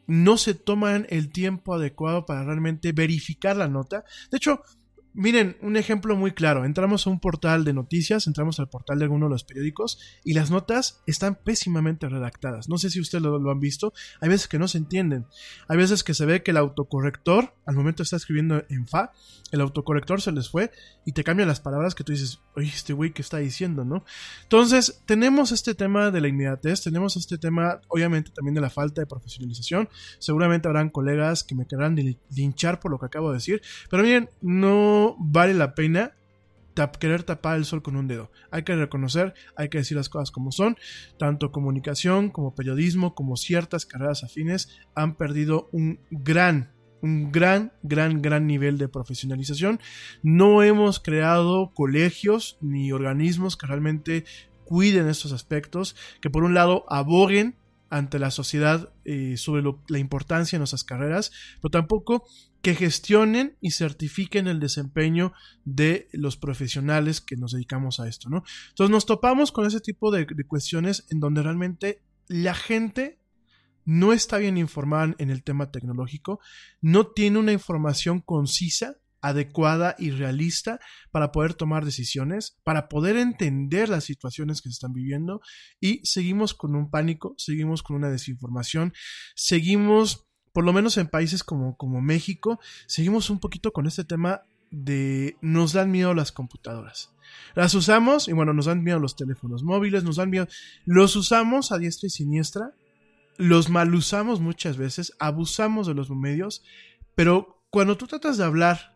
no 0.07 0.37
se 0.37 0.55
toman 0.55 1.05
el 1.09 1.31
tiempo 1.31 1.75
adecuado 1.75 2.25
para 2.25 2.43
realmente 2.43 2.91
verificar 2.91 3.55
la 3.55 3.67
nota. 3.67 4.03
De 4.31 4.37
hecho, 4.37 4.61
Miren, 5.13 5.57
un 5.61 5.75
ejemplo 5.75 6.15
muy 6.15 6.31
claro. 6.31 6.63
Entramos 6.63 7.05
a 7.05 7.09
un 7.09 7.19
portal 7.19 7.65
de 7.65 7.73
noticias, 7.73 8.27
entramos 8.27 8.61
al 8.61 8.69
portal 8.69 8.97
de 8.97 9.05
alguno 9.05 9.25
de 9.25 9.31
los 9.31 9.43
periódicos 9.43 9.99
y 10.23 10.33
las 10.33 10.51
notas 10.51 11.01
están 11.05 11.35
pésimamente 11.35 12.07
redactadas. 12.07 12.69
No 12.69 12.77
sé 12.77 12.89
si 12.89 13.01
ustedes 13.01 13.21
lo, 13.21 13.51
han 13.51 13.59
visto. 13.59 13.91
Hay 14.21 14.29
veces 14.29 14.47
que 14.47 14.57
no 14.57 14.69
se 14.69 14.77
entienden. 14.77 15.25
Hay 15.67 15.77
veces 15.77 16.05
que 16.05 16.13
se 16.13 16.25
ve 16.25 16.43
que 16.43 16.51
el 16.51 16.57
autocorrector, 16.57 17.53
al 17.65 17.75
momento 17.75 18.03
está 18.03 18.15
escribiendo 18.15 18.63
en 18.69 18.87
fa, 18.87 19.11
el 19.51 19.59
autocorrector 19.59 20.21
se 20.21 20.31
les 20.31 20.49
fue 20.49 20.71
y 21.05 21.11
te 21.11 21.25
cambia 21.25 21.45
las 21.45 21.59
palabras 21.59 21.93
que 21.93 22.05
tú 22.05 22.13
dices, 22.13 22.39
oye, 22.55 22.69
este 22.69 22.93
güey 22.93 23.11
que 23.11 23.21
está 23.21 23.37
diciendo, 23.39 23.83
¿no? 23.83 24.05
Entonces, 24.43 25.01
tenemos 25.05 25.51
este 25.51 25.75
tema 25.75 26.09
de 26.09 26.21
la 26.21 26.29
inmediatez, 26.29 26.83
tenemos 26.83 27.17
este 27.17 27.37
tema, 27.37 27.81
obviamente, 27.89 28.31
también 28.31 28.55
de 28.55 28.61
la 28.61 28.69
falta 28.69 29.01
de 29.01 29.07
profesionalización. 29.07 29.89
Seguramente 30.19 30.69
habrán 30.69 30.89
colegas 30.89 31.43
que 31.43 31.55
me 31.55 31.67
querrán 31.67 31.97
linchar 32.29 32.79
por 32.79 32.91
lo 32.91 32.99
que 32.99 33.07
acabo 33.07 33.29
de 33.29 33.37
decir. 33.37 33.61
Pero 33.89 34.03
miren, 34.03 34.29
no 34.41 35.00
vale 35.20 35.53
la 35.53 35.75
pena 35.75 36.13
querer 37.00 37.24
tapar 37.24 37.58
el 37.58 37.65
sol 37.65 37.81
con 37.81 37.96
un 37.96 38.08
dedo. 38.08 38.31
Hay 38.50 38.63
que 38.63 38.75
reconocer, 38.75 39.34
hay 39.55 39.70
que 39.70 39.79
decir 39.79 39.98
las 39.98 40.10
cosas 40.10 40.31
como 40.31 40.51
son. 40.51 40.77
Tanto 41.17 41.51
comunicación 41.51 42.29
como 42.29 42.55
periodismo, 42.55 43.13
como 43.13 43.38
ciertas 43.38 43.86
carreras 43.86 44.24
afines 44.24 44.70
han 44.96 45.15
perdido 45.15 45.70
un 45.72 46.00
gran, 46.10 46.72
un 47.01 47.31
gran, 47.31 47.74
gran, 47.84 48.22
gran 48.22 48.48
nivel 48.48 48.77
de 48.77 48.88
profesionalización. 48.88 49.79
No 50.24 50.63
hemos 50.63 51.00
creado 51.00 51.72
colegios 51.74 52.58
ni 52.62 52.91
organismos 52.91 53.58
que 53.58 53.67
realmente 53.67 54.25
cuiden 54.65 55.10
estos 55.10 55.34
aspectos, 55.34 55.96
que 56.22 56.29
por 56.29 56.43
un 56.43 56.53
lado 56.53 56.86
aboguen 56.88 57.58
ante 57.89 58.20
la 58.20 58.31
sociedad 58.31 58.93
eh, 59.03 59.36
sobre 59.36 59.63
la 59.89 60.00
importancia 60.00 60.55
de 60.55 60.62
nuestras 60.62 60.86
carreras, 60.86 61.34
pero 61.62 61.72
tampoco 61.72 62.25
que 62.61 62.75
gestionen 62.75 63.57
y 63.59 63.71
certifiquen 63.71 64.47
el 64.47 64.59
desempeño 64.59 65.33
de 65.65 66.07
los 66.13 66.37
profesionales 66.37 67.19
que 67.21 67.35
nos 67.35 67.53
dedicamos 67.53 67.99
a 67.99 68.07
esto, 68.07 68.29
¿no? 68.29 68.43
Entonces 68.69 68.91
nos 68.91 69.05
topamos 69.05 69.51
con 69.51 69.65
ese 69.65 69.81
tipo 69.81 70.11
de, 70.11 70.27
cuestiones 70.47 71.05
en 71.09 71.19
donde 71.19 71.41
realmente 71.41 72.03
la 72.27 72.53
gente 72.53 73.19
no 73.83 74.13
está 74.13 74.37
bien 74.37 74.57
informada 74.57 75.15
en 75.17 75.31
el 75.31 75.43
tema 75.43 75.71
tecnológico, 75.71 76.39
no 76.81 77.07
tiene 77.07 77.39
una 77.39 77.51
información 77.51 78.21
concisa 78.21 78.97
adecuada 79.21 79.95
y 79.99 80.11
realista 80.11 80.79
para 81.11 81.31
poder 81.31 81.53
tomar 81.53 81.85
decisiones, 81.85 82.59
para 82.63 82.89
poder 82.89 83.17
entender 83.17 83.89
las 83.89 84.03
situaciones 84.03 84.61
que 84.61 84.69
se 84.69 84.73
están 84.73 84.93
viviendo 84.93 85.41
y 85.79 86.03
seguimos 86.05 86.53
con 86.53 86.75
un 86.75 86.89
pánico, 86.89 87.35
seguimos 87.37 87.83
con 87.83 87.95
una 87.95 88.09
desinformación, 88.09 88.93
seguimos, 89.35 90.27
por 90.53 90.65
lo 90.65 90.74
menos 90.74 90.98
en 90.98 91.08
países 91.08 91.43
como, 91.43 91.75
como 91.77 92.01
México, 92.01 92.60
seguimos 92.88 93.29
un 93.29 93.39
poquito 93.39 93.72
con 93.72 93.88
este 93.88 94.03
tema 94.03 94.43
de 94.72 95.38
nos 95.41 95.74
dan 95.74 95.91
miedo 95.91 96.13
las 96.13 96.31
computadoras. 96.31 97.13
Las 97.55 97.75
usamos 97.75 98.27
y 98.27 98.34
bueno, 98.34 98.53
nos 98.53 98.65
dan 98.65 98.84
miedo 98.84 99.00
los 99.00 99.15
teléfonos 99.15 99.63
móviles, 99.63 100.03
nos 100.03 100.15
dan 100.15 100.29
miedo, 100.29 100.48
los 100.86 101.15
usamos 101.15 101.72
a 101.72 101.77
diestra 101.77 102.08
y 102.08 102.10
siniestra, 102.10 102.74
los 103.38 103.70
mal 103.70 103.93
usamos 103.93 104.39
muchas 104.39 104.77
veces, 104.77 105.13
abusamos 105.20 105.88
de 105.88 105.93
los 105.93 106.10
medios, 106.10 106.63
pero 107.15 107.62
cuando 107.70 107.98
tú 107.98 108.08
tratas 108.08 108.38
de 108.38 108.46
hablar 108.46 108.96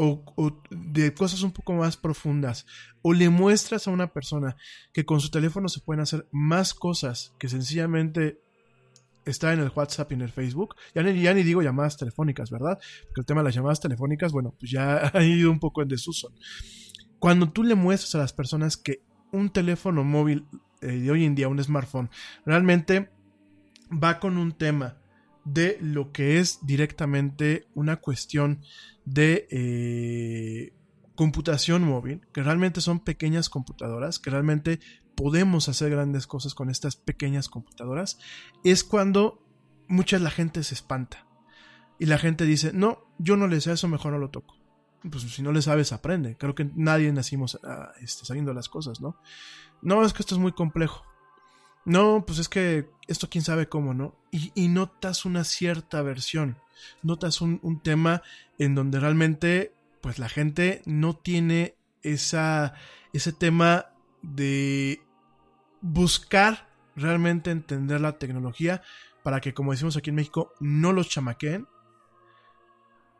o, 0.00 0.62
de 0.70 1.12
cosas 1.12 1.42
un 1.42 1.52
poco 1.52 1.72
más 1.72 1.96
profundas, 1.96 2.66
o 3.02 3.12
le 3.12 3.30
muestras 3.30 3.88
a 3.88 3.90
una 3.90 4.12
persona 4.12 4.56
que 4.92 5.04
con 5.04 5.20
su 5.20 5.30
teléfono 5.30 5.68
se 5.68 5.80
pueden 5.80 6.00
hacer 6.00 6.28
más 6.30 6.72
cosas 6.72 7.34
que 7.38 7.48
sencillamente 7.48 8.40
está 9.28 9.52
en 9.52 9.60
el 9.60 9.70
WhatsApp 9.74 10.10
y 10.12 10.14
en 10.14 10.22
el 10.22 10.30
Facebook. 10.30 10.76
Ya 10.94 11.02
ni, 11.02 11.20
ya 11.20 11.34
ni 11.34 11.42
digo 11.42 11.62
llamadas 11.62 11.96
telefónicas, 11.96 12.50
¿verdad? 12.50 12.78
Porque 13.06 13.20
el 13.20 13.26
tema 13.26 13.40
de 13.40 13.44
las 13.46 13.54
llamadas 13.54 13.80
telefónicas, 13.80 14.32
bueno, 14.32 14.54
pues 14.58 14.70
ya 14.70 15.10
ha 15.14 15.22
ido 15.22 15.50
un 15.50 15.60
poco 15.60 15.82
en 15.82 15.88
desuso. 15.88 16.32
Cuando 17.18 17.50
tú 17.50 17.62
le 17.62 17.74
muestras 17.74 18.14
a 18.14 18.18
las 18.18 18.32
personas 18.32 18.76
que 18.76 19.02
un 19.32 19.50
teléfono 19.50 20.04
móvil 20.04 20.46
eh, 20.80 20.86
de 20.86 21.10
hoy 21.10 21.24
en 21.24 21.34
día, 21.34 21.48
un 21.48 21.62
smartphone, 21.62 22.10
realmente 22.46 23.10
va 23.90 24.20
con 24.20 24.36
un 24.36 24.52
tema 24.52 24.98
de 25.44 25.78
lo 25.80 26.12
que 26.12 26.38
es 26.38 26.58
directamente 26.62 27.66
una 27.74 27.96
cuestión 27.96 28.60
de 29.04 29.46
eh, 29.50 30.72
computación 31.14 31.82
móvil, 31.82 32.20
que 32.32 32.42
realmente 32.42 32.80
son 32.80 33.00
pequeñas 33.00 33.48
computadoras, 33.48 34.18
que 34.18 34.30
realmente 34.30 34.80
podemos 35.18 35.68
hacer 35.68 35.90
grandes 35.90 36.28
cosas 36.28 36.54
con 36.54 36.70
estas 36.70 36.94
pequeñas 36.94 37.48
computadoras, 37.48 38.20
es 38.62 38.84
cuando 38.84 39.42
mucha 39.88 40.16
la 40.20 40.30
gente 40.30 40.62
se 40.62 40.74
espanta. 40.74 41.26
Y 41.98 42.06
la 42.06 42.18
gente 42.18 42.44
dice, 42.44 42.70
no, 42.72 43.00
yo 43.18 43.36
no 43.36 43.48
le 43.48 43.60
sé 43.60 43.72
eso, 43.72 43.88
mejor 43.88 44.12
no 44.12 44.18
lo 44.18 44.30
toco. 44.30 44.54
Pues 45.10 45.24
si 45.24 45.42
no 45.42 45.50
le 45.50 45.60
sabes, 45.60 45.92
aprende. 45.92 46.36
Creo 46.36 46.54
que 46.54 46.70
nadie 46.76 47.12
nacimos 47.12 47.58
ah, 47.64 47.90
este, 48.00 48.26
sabiendo 48.26 48.54
las 48.54 48.68
cosas, 48.68 49.00
¿no? 49.00 49.16
No, 49.82 50.04
es 50.04 50.12
que 50.12 50.22
esto 50.22 50.36
es 50.36 50.40
muy 50.40 50.52
complejo. 50.52 51.02
No, 51.84 52.22
pues 52.24 52.38
es 52.38 52.48
que 52.48 52.88
esto 53.08 53.28
quién 53.28 53.42
sabe 53.42 53.68
cómo, 53.68 53.94
¿no? 53.94 54.14
Y, 54.30 54.68
notas 54.68 55.24
una 55.24 55.42
cierta 55.42 56.00
versión, 56.00 56.58
notas 57.02 57.40
un, 57.40 57.58
un, 57.64 57.80
tema 57.80 58.22
en 58.60 58.76
donde 58.76 59.00
realmente, 59.00 59.74
pues 60.00 60.20
la 60.20 60.28
gente 60.28 60.80
no 60.86 61.16
tiene 61.16 61.74
esa, 62.02 62.74
ese 63.12 63.32
tema 63.32 63.86
de 64.22 65.00
buscar 65.80 66.68
realmente 66.96 67.50
entender 67.50 68.00
la 68.00 68.18
tecnología 68.18 68.82
para 69.22 69.40
que, 69.40 69.54
como 69.54 69.72
decimos 69.72 69.96
aquí 69.96 70.10
en 70.10 70.16
México, 70.16 70.52
no 70.60 70.92
los 70.92 71.08
chamaqueen. 71.08 71.66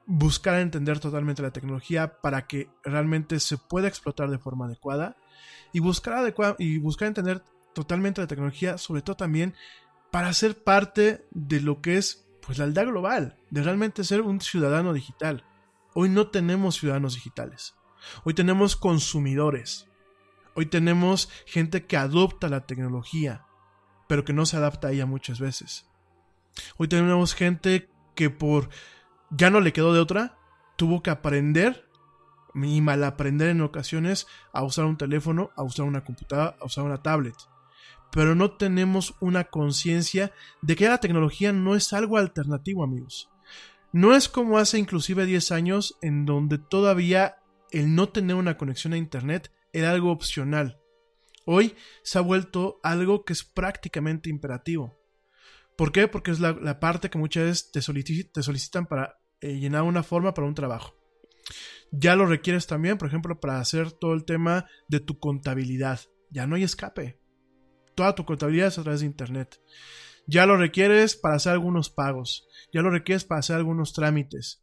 Buscar 0.07 0.59
entender 0.59 1.01
totalmente 1.01 1.43
la 1.43 1.53
tecnología 1.53 2.21
para 2.21 2.47
que 2.47 2.71
realmente 2.83 3.41
se 3.41 3.59
pueda 3.59 3.89
explotar 3.89 4.31
de 4.31 4.39
forma 4.39 4.67
adecuada. 4.67 5.17
Y 5.73 5.81
buscar, 5.81 6.35
y 6.59 6.79
buscar 6.79 7.09
entender 7.09 7.43
totalmente 7.75 8.21
la 8.21 8.27
tecnología, 8.27 8.79
sobre 8.79 9.03
todo 9.03 9.17
también 9.17 9.55
para 10.11 10.33
ser 10.33 10.63
parte 10.63 11.27
de 11.31 11.61
lo 11.61 11.81
que 11.81 11.99
es 11.99 12.27
pues 12.41 12.59
la 12.59 12.65
aldea 12.65 12.85
global, 12.85 13.37
de 13.51 13.63
realmente 13.63 14.05
ser 14.05 14.23
un 14.23 14.41
ciudadano 14.41 14.95
digital. 14.95 15.45
Hoy 15.95 16.09
no 16.09 16.29
tenemos 16.29 16.77
ciudadanos 16.77 17.15
digitales. 17.15 17.75
Hoy 18.25 18.33
tenemos 18.33 18.77
consumidores. 18.77 19.88
Hoy 20.55 20.67
tenemos 20.67 21.31
gente 21.47 21.87
que 21.87 21.97
adopta 21.97 22.49
la 22.49 22.67
tecnología, 22.67 23.47
pero 24.09 24.25
que 24.25 24.33
no 24.33 24.47
se 24.47 24.57
adapta 24.57 24.89
a 24.89 24.93
ella 24.93 25.07
muchas 25.07 25.41
veces. 25.41 25.89
Hoy 26.77 26.89
tenemos 26.89 27.35
gente 27.35 27.89
que 28.15 28.31
por 28.31 28.69
ya 29.31 29.51
no 29.51 29.61
le 29.61 29.73
quedó 29.73 29.93
de 29.93 30.01
otra, 30.01 30.39
tuvo 30.77 31.03
que 31.03 31.11
aprender 31.11 31.89
y 32.55 32.81
mal 32.81 33.05
aprender 33.05 33.49
en 33.51 33.61
ocasiones 33.61 34.27
a 34.53 34.63
usar 34.63 34.85
un 34.87 34.97
teléfono, 34.97 35.51
a 35.57 35.63
usar 35.63 35.87
una 35.87 36.05
computadora, 36.05 36.57
a 36.61 36.65
usar 36.65 36.85
una 36.85 37.03
tablet. 37.03 37.37
Pero 38.11 38.35
no 38.35 38.53
tenemos 38.53 39.15
una 39.21 39.45
conciencia 39.45 40.33
de 40.63 40.77
que 40.77 40.89
la 40.89 40.99
tecnología 40.99 41.53
no 41.53 41.75
es 41.75 41.93
algo 41.93 42.17
alternativo, 42.17 42.83
amigos. 42.83 43.29
No 43.93 44.15
es 44.15 44.29
como 44.29 44.59
hace 44.59 44.79
inclusive 44.79 45.27
10 45.27 45.53
años 45.53 45.99
en 46.03 46.25
donde 46.25 46.59
todavía 46.59 47.37
el 47.71 47.95
no 47.95 48.09
tener 48.09 48.37
una 48.37 48.57
conexión 48.57 48.95
a 48.95 48.99
Internet 48.99 49.53
era 49.73 49.91
algo 49.91 50.11
opcional. 50.11 50.81
Hoy 51.45 51.75
se 52.03 52.19
ha 52.19 52.21
vuelto 52.21 52.79
algo 52.83 53.25
que 53.25 53.33
es 53.33 53.45
prácticamente 53.45 54.29
imperativo. 54.29 54.99
¿Por 55.77 55.93
qué? 55.93 56.09
Porque 56.09 56.31
es 56.31 56.41
la, 56.41 56.81
parte 56.81 57.09
que 57.09 57.19
muchas 57.19 57.45
veces 57.45 57.71
te, 58.33 58.43
solicitan 58.43 58.87
para 58.87 59.21
eh, 59.41 59.59
llenar 59.59 59.85
una 59.85 60.03
forma 60.03 60.35
para 60.35 60.47
un 60.47 60.55
trabajo. 60.55 60.95
Ya 61.91 62.17
lo 62.17 62.27
requieres 62.27 62.67
también, 62.67 62.99
por 62.99 63.09
ejemplo, 63.09 63.41
para 63.41 63.61
hacer 63.61 63.93
todo 63.93 64.13
el 64.13 64.25
tema 64.25 64.67
de 64.89 65.01
tu 65.01 65.19
contabilidad. 65.19 66.01
Ya 66.31 66.47
no 66.47 66.57
hay 66.57 66.65
escape. 66.65 67.19
Toda 67.95 68.15
tu 68.15 68.25
contabilidad 68.25 68.69
es 68.69 68.79
a 68.79 68.83
través 68.83 69.01
de 69.01 69.07
Internet. 69.07 69.61
Ya 70.27 70.45
lo 70.45 70.57
requieres 70.57 71.17
para 71.17 71.37
hacer 71.37 71.53
algunos 71.53 71.89
pagos. 71.89 72.47
Ya 72.73 72.83
lo 72.83 72.91
requieres 72.91 73.25
para 73.25 73.39
hacer 73.39 73.57
algunos 73.57 73.95
trámites. 73.95 74.63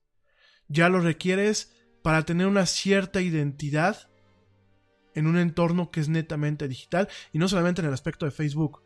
Ya 0.67 0.89
lo 0.89 0.99
requieres 0.99 1.73
para 2.03 2.23
tener 2.23 2.45
una 2.45 2.67
cierta 2.67 3.21
identidad 3.21 4.09
en 5.15 5.27
un 5.27 5.37
entorno 5.37 5.89
que 5.89 6.01
es 6.01 6.09
netamente 6.09 6.67
digital 6.67 7.07
y 7.31 7.39
no 7.39 7.47
solamente 7.47 7.81
en 7.81 7.87
el 7.87 7.93
aspecto 7.93 8.25
de 8.25 8.31
Facebook, 8.31 8.83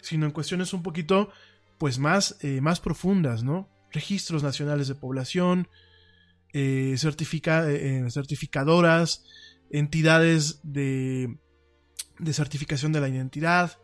sino 0.00 0.26
en 0.26 0.32
cuestiones 0.32 0.72
un 0.72 0.82
poquito 0.82 1.30
pues 1.78 1.98
más, 1.98 2.38
eh, 2.40 2.60
más 2.60 2.80
profundas, 2.80 3.42
¿no? 3.42 3.68
Registros 3.92 4.42
nacionales 4.42 4.88
de 4.88 4.94
población, 4.94 5.68
eh, 6.52 6.96
eh, 6.96 8.08
certificadoras, 8.10 9.24
entidades 9.70 10.60
de, 10.62 11.38
de 12.18 12.32
certificación 12.32 12.92
de 12.92 13.00
la 13.00 13.08
identidad, 13.08 13.78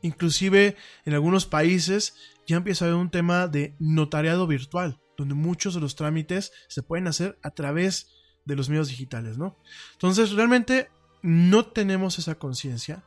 inclusive 0.00 0.76
en 1.04 1.14
algunos 1.14 1.46
países 1.46 2.14
ya 2.46 2.56
empieza 2.56 2.84
a 2.84 2.88
haber 2.88 3.00
un 3.00 3.10
tema 3.10 3.46
de 3.46 3.76
notariado 3.78 4.46
virtual, 4.46 5.00
donde 5.18 5.34
muchos 5.34 5.74
de 5.74 5.80
los 5.80 5.96
trámites 5.96 6.52
se 6.68 6.82
pueden 6.82 7.06
hacer 7.06 7.38
a 7.42 7.50
través 7.50 8.10
de 8.46 8.56
los 8.56 8.70
medios 8.70 8.88
digitales, 8.88 9.36
¿no? 9.36 9.58
Entonces, 9.92 10.32
realmente 10.32 10.88
no 11.22 11.66
tenemos 11.66 12.18
esa 12.18 12.36
conciencia, 12.36 13.04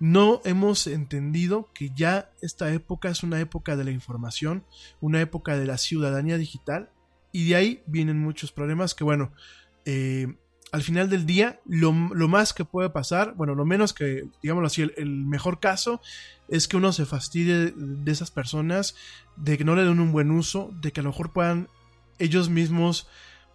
no 0.00 0.40
hemos 0.44 0.86
entendido 0.86 1.68
que 1.74 1.90
ya 1.94 2.30
esta 2.40 2.72
época 2.72 3.08
es 3.08 3.22
una 3.22 3.40
época 3.40 3.76
de 3.76 3.84
la 3.84 3.90
información, 3.90 4.64
una 5.00 5.20
época 5.20 5.58
de 5.58 5.66
la 5.66 5.78
ciudadanía 5.78 6.38
digital, 6.38 6.90
y 7.32 7.48
de 7.48 7.56
ahí 7.56 7.82
vienen 7.86 8.18
muchos 8.18 8.52
problemas 8.52 8.94
que, 8.94 9.04
bueno, 9.04 9.32
eh, 9.84 10.36
al 10.70 10.82
final 10.82 11.08
del 11.08 11.26
día, 11.26 11.60
lo, 11.66 11.92
más 11.92 12.52
que 12.52 12.64
puede 12.64 12.90
pasar, 12.90 13.34
bueno, 13.34 13.54
lo 13.54 13.64
menos 13.64 13.92
que, 13.92 14.28
digámoslo 14.42 14.66
así, 14.66 14.82
el, 14.82 14.94
el, 14.96 15.24
mejor 15.24 15.60
caso 15.60 16.00
es 16.48 16.68
que 16.68 16.76
uno 16.76 16.92
se 16.92 17.06
fastidie 17.06 17.72
de 17.74 18.12
esas 18.12 18.30
personas, 18.30 18.94
de 19.36 19.56
que 19.56 19.64
no 19.64 19.74
le 19.74 19.84
den 19.84 20.00
un 20.00 20.12
buen 20.12 20.30
uso, 20.30 20.70
de 20.80 20.92
que 20.92 21.00
a 21.00 21.02
lo 21.02 21.10
mejor 21.10 21.32
puedan 21.32 21.68
ellos 22.18 22.50
mismos 22.50 23.08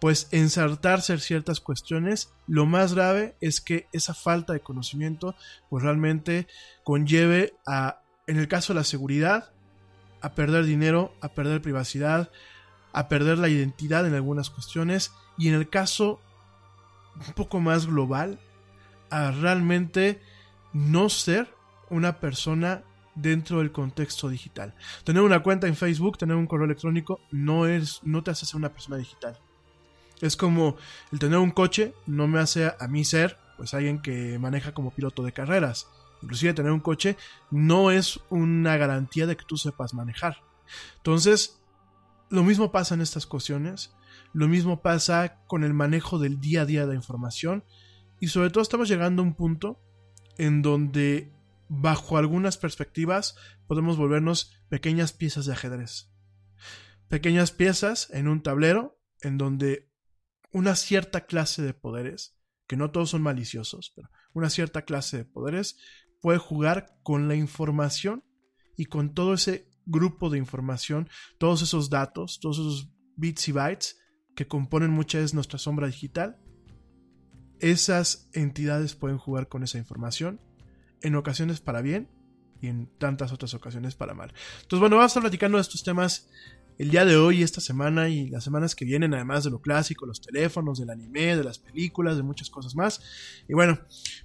pues 0.04 0.28
ensartarse 0.32 1.14
en 1.14 1.18
ciertas 1.18 1.60
cuestiones, 1.60 2.30
lo 2.46 2.66
más 2.66 2.92
grave 2.92 3.38
es 3.40 3.62
que 3.62 3.88
esa 3.90 4.12
falta 4.12 4.52
de 4.52 4.60
conocimiento 4.60 5.34
pues 5.70 5.82
realmente 5.82 6.46
conlleve 6.82 7.54
a, 7.66 8.02
en 8.26 8.36
el 8.36 8.46
caso 8.46 8.74
de 8.74 8.80
la 8.80 8.84
seguridad, 8.84 9.54
a 10.20 10.34
perder 10.34 10.66
dinero, 10.66 11.14
a 11.22 11.30
perder 11.30 11.62
privacidad, 11.62 12.30
a 12.92 13.08
perder 13.08 13.38
la 13.38 13.48
identidad 13.48 14.06
en 14.06 14.12
algunas 14.12 14.50
cuestiones 14.50 15.10
y 15.38 15.48
en 15.48 15.54
el 15.54 15.70
caso 15.70 16.20
un 17.26 17.32
poco 17.32 17.60
más 17.60 17.86
global, 17.86 18.38
a 19.08 19.30
realmente 19.30 20.20
no 20.74 21.08
ser 21.08 21.48
una 21.88 22.20
persona 22.20 22.84
dentro 23.14 23.60
del 23.60 23.72
contexto 23.72 24.28
digital. 24.28 24.74
Tener 25.02 25.22
una 25.22 25.42
cuenta 25.42 25.66
en 25.66 25.76
Facebook, 25.76 26.18
tener 26.18 26.36
un 26.36 26.46
correo 26.46 26.66
electrónico, 26.66 27.20
no, 27.30 27.66
es, 27.66 28.02
no 28.02 28.22
te 28.22 28.32
hace 28.32 28.44
ser 28.44 28.56
una 28.56 28.70
persona 28.70 28.98
digital. 28.98 29.40
Es 30.24 30.36
como 30.36 30.76
el 31.12 31.18
tener 31.18 31.38
un 31.38 31.50
coche 31.50 31.92
no 32.06 32.26
me 32.26 32.40
hace 32.40 32.72
a 32.80 32.88
mí 32.88 33.04
ser 33.04 33.36
pues 33.58 33.74
alguien 33.74 34.00
que 34.00 34.38
maneja 34.38 34.72
como 34.72 34.90
piloto 34.90 35.22
de 35.22 35.32
carreras. 35.32 35.86
Inclusive 36.22 36.54
tener 36.54 36.72
un 36.72 36.80
coche 36.80 37.18
no 37.50 37.90
es 37.90 38.18
una 38.30 38.78
garantía 38.78 39.26
de 39.26 39.36
que 39.36 39.44
tú 39.44 39.58
sepas 39.58 39.92
manejar. 39.92 40.38
Entonces, 40.96 41.60
lo 42.30 42.42
mismo 42.42 42.72
pasa 42.72 42.94
en 42.94 43.02
estas 43.02 43.26
cuestiones, 43.26 43.94
lo 44.32 44.48
mismo 44.48 44.80
pasa 44.80 45.42
con 45.46 45.62
el 45.62 45.74
manejo 45.74 46.18
del 46.18 46.40
día 46.40 46.62
a 46.62 46.66
día 46.66 46.80
de 46.80 46.86
la 46.86 46.94
información 46.94 47.62
y 48.18 48.28
sobre 48.28 48.48
todo 48.48 48.62
estamos 48.62 48.88
llegando 48.88 49.20
a 49.20 49.26
un 49.26 49.34
punto 49.34 49.78
en 50.38 50.62
donde 50.62 51.34
bajo 51.68 52.16
algunas 52.16 52.56
perspectivas 52.56 53.36
podemos 53.66 53.98
volvernos 53.98 54.56
pequeñas 54.70 55.12
piezas 55.12 55.44
de 55.44 55.52
ajedrez. 55.52 56.08
Pequeñas 57.08 57.50
piezas 57.52 58.08
en 58.10 58.26
un 58.26 58.42
tablero 58.42 58.98
en 59.20 59.36
donde 59.36 59.92
una 60.54 60.76
cierta 60.76 61.26
clase 61.26 61.62
de 61.62 61.74
poderes, 61.74 62.38
que 62.68 62.76
no 62.76 62.92
todos 62.92 63.10
son 63.10 63.22
maliciosos, 63.22 63.92
pero 63.94 64.08
una 64.32 64.48
cierta 64.48 64.82
clase 64.82 65.18
de 65.18 65.24
poderes 65.24 65.76
puede 66.22 66.38
jugar 66.38 66.96
con 67.02 67.28
la 67.28 67.34
información 67.34 68.24
y 68.76 68.86
con 68.86 69.14
todo 69.14 69.34
ese 69.34 69.68
grupo 69.84 70.30
de 70.30 70.38
información, 70.38 71.08
todos 71.38 71.60
esos 71.60 71.90
datos, 71.90 72.38
todos 72.40 72.58
esos 72.58 72.88
bits 73.16 73.48
y 73.48 73.52
bytes 73.52 74.00
que 74.36 74.46
componen 74.46 74.90
muchas 74.90 75.22
veces 75.22 75.34
nuestra 75.34 75.58
sombra 75.58 75.88
digital. 75.88 76.38
Esas 77.58 78.30
entidades 78.32 78.94
pueden 78.94 79.18
jugar 79.18 79.48
con 79.48 79.64
esa 79.64 79.78
información, 79.78 80.40
en 81.02 81.16
ocasiones 81.16 81.60
para 81.60 81.82
bien 81.82 82.08
y 82.60 82.68
en 82.68 82.86
tantas 82.98 83.32
otras 83.32 83.54
ocasiones 83.54 83.96
para 83.96 84.14
mal. 84.14 84.32
Entonces, 84.62 84.78
bueno, 84.78 84.96
vamos 84.96 85.10
a 85.10 85.12
estar 85.12 85.22
platicando 85.22 85.58
de 85.58 85.62
estos 85.62 85.82
temas 85.82 86.28
el 86.78 86.90
día 86.90 87.04
de 87.04 87.16
hoy, 87.16 87.42
esta 87.42 87.60
semana 87.60 88.08
y 88.08 88.28
las 88.28 88.44
semanas 88.44 88.74
que 88.74 88.84
vienen, 88.84 89.14
además 89.14 89.44
de 89.44 89.50
lo 89.50 89.60
clásico, 89.60 90.06
los 90.06 90.20
teléfonos, 90.20 90.78
del 90.78 90.90
anime, 90.90 91.36
de 91.36 91.44
las 91.44 91.58
películas, 91.58 92.16
de 92.16 92.22
muchas 92.22 92.50
cosas 92.50 92.74
más. 92.74 93.00
Y 93.48 93.54
bueno, 93.54 93.78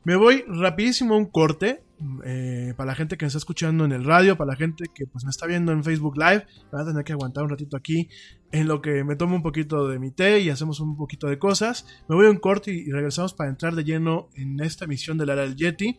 me 0.04 0.16
voy 0.16 0.44
rapidísimo 0.48 1.14
a 1.14 1.18
un 1.18 1.26
corte. 1.26 1.84
eh, 2.24 2.74
para 2.78 2.92
la 2.92 2.96
gente 2.96 3.18
que 3.18 3.26
me 3.26 3.28
está 3.28 3.40
escuchando 3.40 3.84
en 3.84 3.92
el 3.92 4.06
radio, 4.06 4.38
para 4.38 4.52
la 4.52 4.56
gente 4.56 4.86
que 4.94 5.06
pues 5.06 5.26
me 5.26 5.30
está 5.30 5.46
viendo 5.46 5.74
en 5.74 5.84
Facebook 5.84 6.18
Live, 6.18 6.46
me 6.72 6.78
va 6.78 6.82
a 6.84 6.86
tener 6.86 7.04
que 7.04 7.12
aguantar 7.12 7.44
un 7.44 7.50
ratito 7.50 7.76
aquí 7.76 8.08
en 8.52 8.68
lo 8.68 8.82
que 8.82 9.04
me 9.04 9.16
tomo 9.16 9.36
un 9.36 9.44
poquito 9.44 9.88
de 9.88 10.00
mi 10.00 10.12
té 10.12 10.40
y 10.40 10.50
hacemos 10.50 10.80
un 10.80 10.98
poquito 10.98 11.28
de 11.28 11.38
cosas. 11.38 11.86
Me 12.08 12.16
voy 12.16 12.28
a 12.28 12.30
un 12.32 12.38
corte 12.38 12.72
y, 12.72 12.90
regresamos 12.90 13.34
para 13.34 13.50
entrar 13.50 13.76
de 13.76 13.84
lleno 13.84 14.30
en 14.34 14.60
esta 14.62 14.86
emisión 14.86 15.18
del 15.18 15.30
Ara 15.30 15.42
del 15.42 15.56
Yeti. 15.56 15.98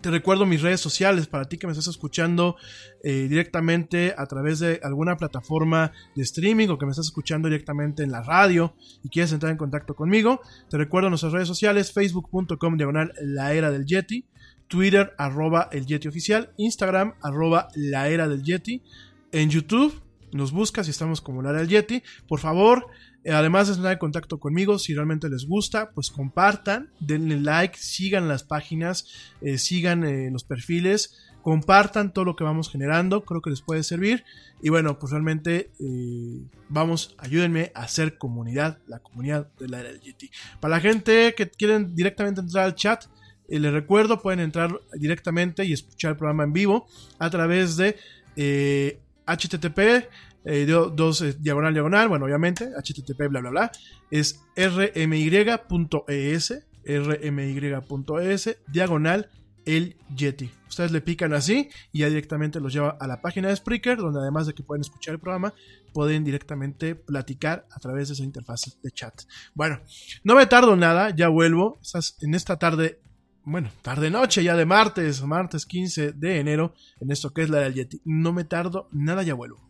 Te 0.00 0.10
recuerdo 0.10 0.46
mis 0.46 0.62
redes 0.62 0.80
sociales 0.80 1.26
para 1.26 1.44
ti 1.44 1.58
que 1.58 1.66
me 1.66 1.72
estás 1.72 1.88
escuchando 1.88 2.56
eh, 3.04 3.26
directamente 3.28 4.14
a 4.16 4.24
través 4.24 4.58
de 4.58 4.80
alguna 4.82 5.18
plataforma 5.18 5.92
de 6.16 6.22
streaming 6.22 6.68
o 6.68 6.78
que 6.78 6.86
me 6.86 6.92
estás 6.92 7.06
escuchando 7.06 7.48
directamente 7.48 8.02
en 8.02 8.10
la 8.10 8.22
radio 8.22 8.74
y 9.04 9.10
quieres 9.10 9.30
entrar 9.32 9.52
en 9.52 9.58
contacto 9.58 9.94
conmigo. 9.94 10.40
Te 10.70 10.78
recuerdo 10.78 11.10
nuestras 11.10 11.34
redes 11.34 11.48
sociales, 11.48 11.92
facebook.com 11.92 12.78
diagonal 12.78 13.12
la 13.20 13.52
era 13.52 13.70
del 13.70 13.84
Yeti, 13.84 14.24
Twitter 14.68 15.12
arroba 15.18 15.68
el 15.70 15.84
Yeti 15.84 16.08
oficial, 16.08 16.54
Instagram 16.56 17.12
arroba 17.20 17.68
la 17.74 18.08
era 18.08 18.26
del 18.26 18.42
Yeti, 18.42 18.82
en 19.32 19.50
YouTube 19.50 20.00
nos 20.32 20.52
buscas 20.52 20.86
y 20.86 20.90
estamos 20.90 21.20
como 21.20 21.42
la 21.42 21.50
era 21.50 21.58
del 21.58 21.68
Yeti. 21.68 22.02
Por 22.28 22.40
favor, 22.40 22.86
además 23.26 23.68
de 23.68 23.74
estar 23.74 23.92
en 23.92 23.98
contacto 23.98 24.38
conmigo, 24.38 24.78
si 24.78 24.94
realmente 24.94 25.28
les 25.28 25.46
gusta, 25.46 25.90
pues 25.90 26.10
compartan, 26.10 26.90
denle 27.00 27.40
like, 27.40 27.78
sigan 27.78 28.28
las 28.28 28.44
páginas, 28.44 29.06
eh, 29.40 29.58
sigan 29.58 30.04
eh, 30.04 30.30
los 30.30 30.44
perfiles, 30.44 31.20
compartan 31.42 32.12
todo 32.12 32.24
lo 32.24 32.36
que 32.36 32.44
vamos 32.44 32.70
generando, 32.70 33.24
creo 33.24 33.40
que 33.40 33.50
les 33.50 33.62
puede 33.62 33.82
servir. 33.82 34.24
Y 34.62 34.68
bueno, 34.68 34.98
pues 34.98 35.12
realmente 35.12 35.70
eh, 35.80 36.42
vamos, 36.68 37.14
ayúdenme 37.18 37.72
a 37.74 37.82
hacer 37.82 38.18
comunidad, 38.18 38.78
la 38.86 39.00
comunidad 39.00 39.48
de 39.58 39.68
la 39.68 39.82
Yeti. 39.98 40.30
Para 40.60 40.76
la 40.76 40.80
gente 40.80 41.34
que 41.36 41.50
quieren 41.50 41.94
directamente 41.94 42.40
entrar 42.40 42.64
al 42.64 42.74
chat, 42.74 43.04
eh, 43.48 43.58
les 43.58 43.72
recuerdo, 43.72 44.20
pueden 44.22 44.40
entrar 44.40 44.80
directamente 44.94 45.64
y 45.64 45.72
escuchar 45.72 46.12
el 46.12 46.16
programa 46.16 46.44
en 46.44 46.52
vivo 46.52 46.86
a 47.18 47.30
través 47.30 47.76
de 47.76 47.96
eh, 48.36 49.00
http 49.26 50.08
eh, 50.44 50.64
do- 50.66 50.90
dos 50.90 51.22
eh, 51.22 51.34
diagonal 51.38 51.72
diagonal, 51.74 52.08
bueno, 52.08 52.24
obviamente, 52.26 52.70
http 52.76 53.28
bla 53.28 53.40
bla 53.40 53.50
bla, 53.50 53.72
es 54.10 54.40
rmy.es, 54.56 56.54
rmy.es, 56.84 58.58
diagonal 58.68 59.30
el 59.66 59.96
Yeti. 60.16 60.50
Ustedes 60.68 60.90
le 60.92 61.00
pican 61.00 61.32
así 61.34 61.68
y 61.92 62.00
ya 62.00 62.08
directamente 62.08 62.60
los 62.60 62.72
lleva 62.72 62.96
a 62.98 63.06
la 63.06 63.20
página 63.20 63.48
de 63.48 63.56
Spreaker, 63.56 63.98
donde 63.98 64.20
además 64.20 64.46
de 64.46 64.54
que 64.54 64.62
pueden 64.62 64.80
escuchar 64.80 65.14
el 65.14 65.20
programa, 65.20 65.52
pueden 65.92 66.24
directamente 66.24 66.94
platicar 66.94 67.66
a 67.70 67.78
través 67.80 68.08
de 68.08 68.14
esa 68.14 68.22
interfaz 68.24 68.78
de 68.82 68.90
chat. 68.92 69.22
Bueno, 69.54 69.80
no 70.24 70.34
me 70.34 70.46
tardo 70.46 70.76
nada, 70.76 71.10
ya 71.14 71.28
vuelvo. 71.28 71.78
Estás 71.82 72.16
en 72.22 72.34
esta 72.34 72.56
tarde, 72.58 73.00
bueno, 73.44 73.70
tarde 73.82 74.10
noche 74.10 74.42
ya 74.44 74.56
de 74.56 74.64
martes, 74.64 75.20
martes 75.22 75.66
15 75.66 76.12
de 76.12 76.38
enero, 76.38 76.74
en 77.00 77.10
esto 77.10 77.32
que 77.34 77.42
es 77.42 77.50
la 77.50 77.58
del 77.58 77.74
Yeti. 77.74 78.00
No 78.04 78.32
me 78.32 78.44
tardo 78.44 78.88
nada, 78.92 79.22
ya 79.22 79.34
vuelvo. 79.34 79.69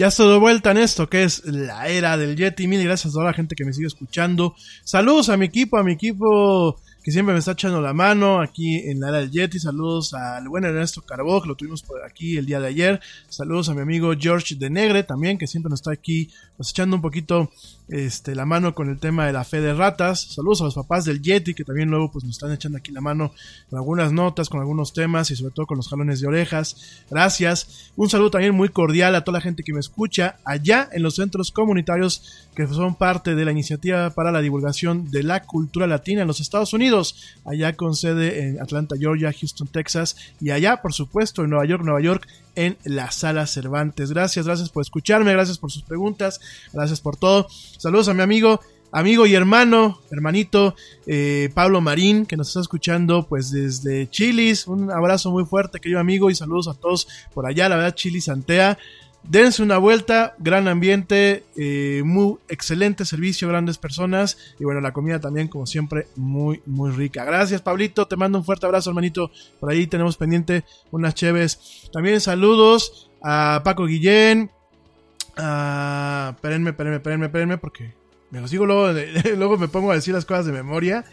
Ya 0.00 0.06
estoy 0.06 0.32
de 0.32 0.38
vuelta 0.38 0.70
en 0.70 0.78
esto 0.78 1.10
que 1.10 1.24
es 1.24 1.44
la 1.44 1.86
era 1.88 2.16
del 2.16 2.34
Yeti. 2.34 2.66
Mil 2.66 2.82
gracias 2.82 3.12
a 3.12 3.16
toda 3.16 3.26
la 3.26 3.34
gente 3.34 3.54
que 3.54 3.66
me 3.66 3.74
sigue 3.74 3.86
escuchando. 3.86 4.54
Saludos 4.82 5.28
a 5.28 5.36
mi 5.36 5.44
equipo, 5.44 5.76
a 5.76 5.82
mi 5.82 5.92
equipo 5.92 6.80
que 7.02 7.12
siempre 7.12 7.32
me 7.32 7.38
está 7.38 7.52
echando 7.52 7.80
la 7.80 7.94
mano 7.94 8.40
aquí 8.40 8.76
en 8.76 9.00
la 9.00 9.08
era 9.08 9.18
del 9.18 9.30
Yeti. 9.30 9.58
Saludos 9.58 10.12
al 10.12 10.48
buen 10.48 10.64
Ernesto 10.64 11.02
Carbó, 11.02 11.40
que 11.40 11.48
lo 11.48 11.54
tuvimos 11.54 11.82
por 11.82 12.04
aquí 12.04 12.36
el 12.36 12.44
día 12.44 12.60
de 12.60 12.68
ayer. 12.68 13.00
Saludos 13.28 13.68
a 13.70 13.74
mi 13.74 13.80
amigo 13.80 14.12
George 14.18 14.54
de 14.56 14.68
Negre 14.68 15.02
también, 15.02 15.38
que 15.38 15.46
siempre 15.46 15.70
nos 15.70 15.80
está 15.80 15.92
aquí 15.92 16.30
pues, 16.56 16.70
echando 16.70 16.96
un 16.96 17.02
poquito 17.02 17.50
este, 17.88 18.34
la 18.34 18.44
mano 18.44 18.74
con 18.74 18.90
el 18.90 18.98
tema 18.98 19.26
de 19.26 19.32
la 19.32 19.44
fe 19.44 19.60
de 19.60 19.72
ratas. 19.72 20.20
Saludos 20.20 20.60
a 20.60 20.64
los 20.64 20.74
papás 20.74 21.06
del 21.06 21.22
Yeti, 21.22 21.54
que 21.54 21.64
también 21.64 21.88
luego 21.88 22.12
pues, 22.12 22.24
nos 22.24 22.36
están 22.36 22.52
echando 22.52 22.78
aquí 22.78 22.92
la 22.92 23.00
mano 23.00 23.32
con 23.70 23.78
algunas 23.78 24.12
notas, 24.12 24.48
con 24.48 24.60
algunos 24.60 24.92
temas 24.92 25.30
y 25.30 25.36
sobre 25.36 25.54
todo 25.54 25.66
con 25.66 25.78
los 25.78 25.88
jalones 25.88 26.20
de 26.20 26.28
orejas. 26.28 27.04
Gracias. 27.10 27.90
Un 27.96 28.10
saludo 28.10 28.30
también 28.30 28.54
muy 28.54 28.68
cordial 28.68 29.14
a 29.14 29.24
toda 29.24 29.38
la 29.38 29.42
gente 29.42 29.62
que 29.62 29.72
me 29.72 29.80
escucha 29.80 30.36
allá 30.44 30.88
en 30.92 31.02
los 31.02 31.16
centros 31.16 31.50
comunitarios 31.50 32.46
que 32.54 32.66
son 32.66 32.94
parte 32.94 33.34
de 33.34 33.44
la 33.44 33.52
iniciativa 33.52 34.10
para 34.10 34.32
la 34.32 34.40
divulgación 34.40 35.10
de 35.10 35.22
la 35.22 35.44
cultura 35.44 35.86
latina 35.86 36.22
en 36.22 36.28
los 36.28 36.40
Estados 36.40 36.72
Unidos, 36.72 36.99
allá 37.44 37.74
con 37.76 37.94
sede 37.94 38.48
en 38.48 38.60
Atlanta, 38.60 38.96
Georgia, 38.98 39.32
Houston, 39.32 39.68
Texas 39.68 40.16
y 40.40 40.50
allá, 40.50 40.82
por 40.82 40.92
supuesto, 40.92 41.42
en 41.42 41.50
Nueva 41.50 41.66
York, 41.66 41.82
Nueva 41.84 42.00
York, 42.00 42.26
en 42.54 42.76
la 42.84 43.10
sala 43.10 43.46
Cervantes. 43.46 44.10
Gracias, 44.10 44.46
gracias 44.46 44.70
por 44.70 44.82
escucharme, 44.82 45.32
gracias 45.32 45.58
por 45.58 45.70
sus 45.70 45.82
preguntas, 45.82 46.40
gracias 46.72 47.00
por 47.00 47.16
todo. 47.16 47.46
Saludos 47.78 48.08
a 48.08 48.14
mi 48.14 48.22
amigo, 48.22 48.60
amigo 48.92 49.26
y 49.26 49.34
hermano, 49.34 50.00
hermanito 50.10 50.74
eh, 51.06 51.50
Pablo 51.54 51.80
Marín, 51.80 52.26
que 52.26 52.36
nos 52.36 52.48
está 52.48 52.60
escuchando 52.60 53.26
pues 53.26 53.50
desde 53.50 54.08
Chilis. 54.10 54.66
Un 54.66 54.90
abrazo 54.90 55.30
muy 55.30 55.44
fuerte, 55.44 55.80
querido 55.80 56.00
amigo, 56.00 56.30
y 56.30 56.34
saludos 56.34 56.68
a 56.68 56.74
todos 56.74 57.08
por 57.32 57.46
allá, 57.46 57.68
la 57.68 57.76
verdad, 57.76 57.94
Chilis 57.94 58.24
Santea. 58.24 58.78
Dense 59.22 59.62
una 59.62 59.78
vuelta, 59.78 60.34
gran 60.38 60.66
ambiente, 60.66 61.44
eh, 61.56 62.02
muy 62.04 62.36
excelente 62.48 63.04
servicio, 63.04 63.48
grandes 63.48 63.76
personas 63.76 64.38
y 64.58 64.64
bueno, 64.64 64.80
la 64.80 64.92
comida 64.92 65.20
también 65.20 65.48
como 65.48 65.66
siempre 65.66 66.06
muy 66.16 66.62
muy 66.66 66.90
rica. 66.90 67.24
Gracias 67.24 67.60
Pablito, 67.60 68.08
te 68.08 68.16
mando 68.16 68.38
un 68.38 68.44
fuerte 68.44 68.66
abrazo 68.66 68.90
hermanito, 68.90 69.30
por 69.60 69.70
ahí 69.70 69.86
tenemos 69.86 70.16
pendiente 70.16 70.64
unas 70.90 71.14
cheves. 71.14 71.88
También 71.92 72.20
saludos 72.20 73.10
a 73.22 73.60
Paco 73.62 73.86
Guillén, 73.86 74.50
a... 75.36 76.32
Espérenme, 76.34 76.70
espérenme, 76.70 76.96
espérenme, 76.96 77.26
espérenme 77.26 77.58
porque 77.58 77.92
me 78.30 78.40
los 78.40 78.50
digo 78.50 78.64
luego, 78.64 78.98
luego 79.36 79.58
me 79.58 79.68
pongo 79.68 79.92
a 79.92 79.94
decir 79.94 80.14
las 80.14 80.24
cosas 80.24 80.46
de 80.46 80.52
memoria 80.52 81.04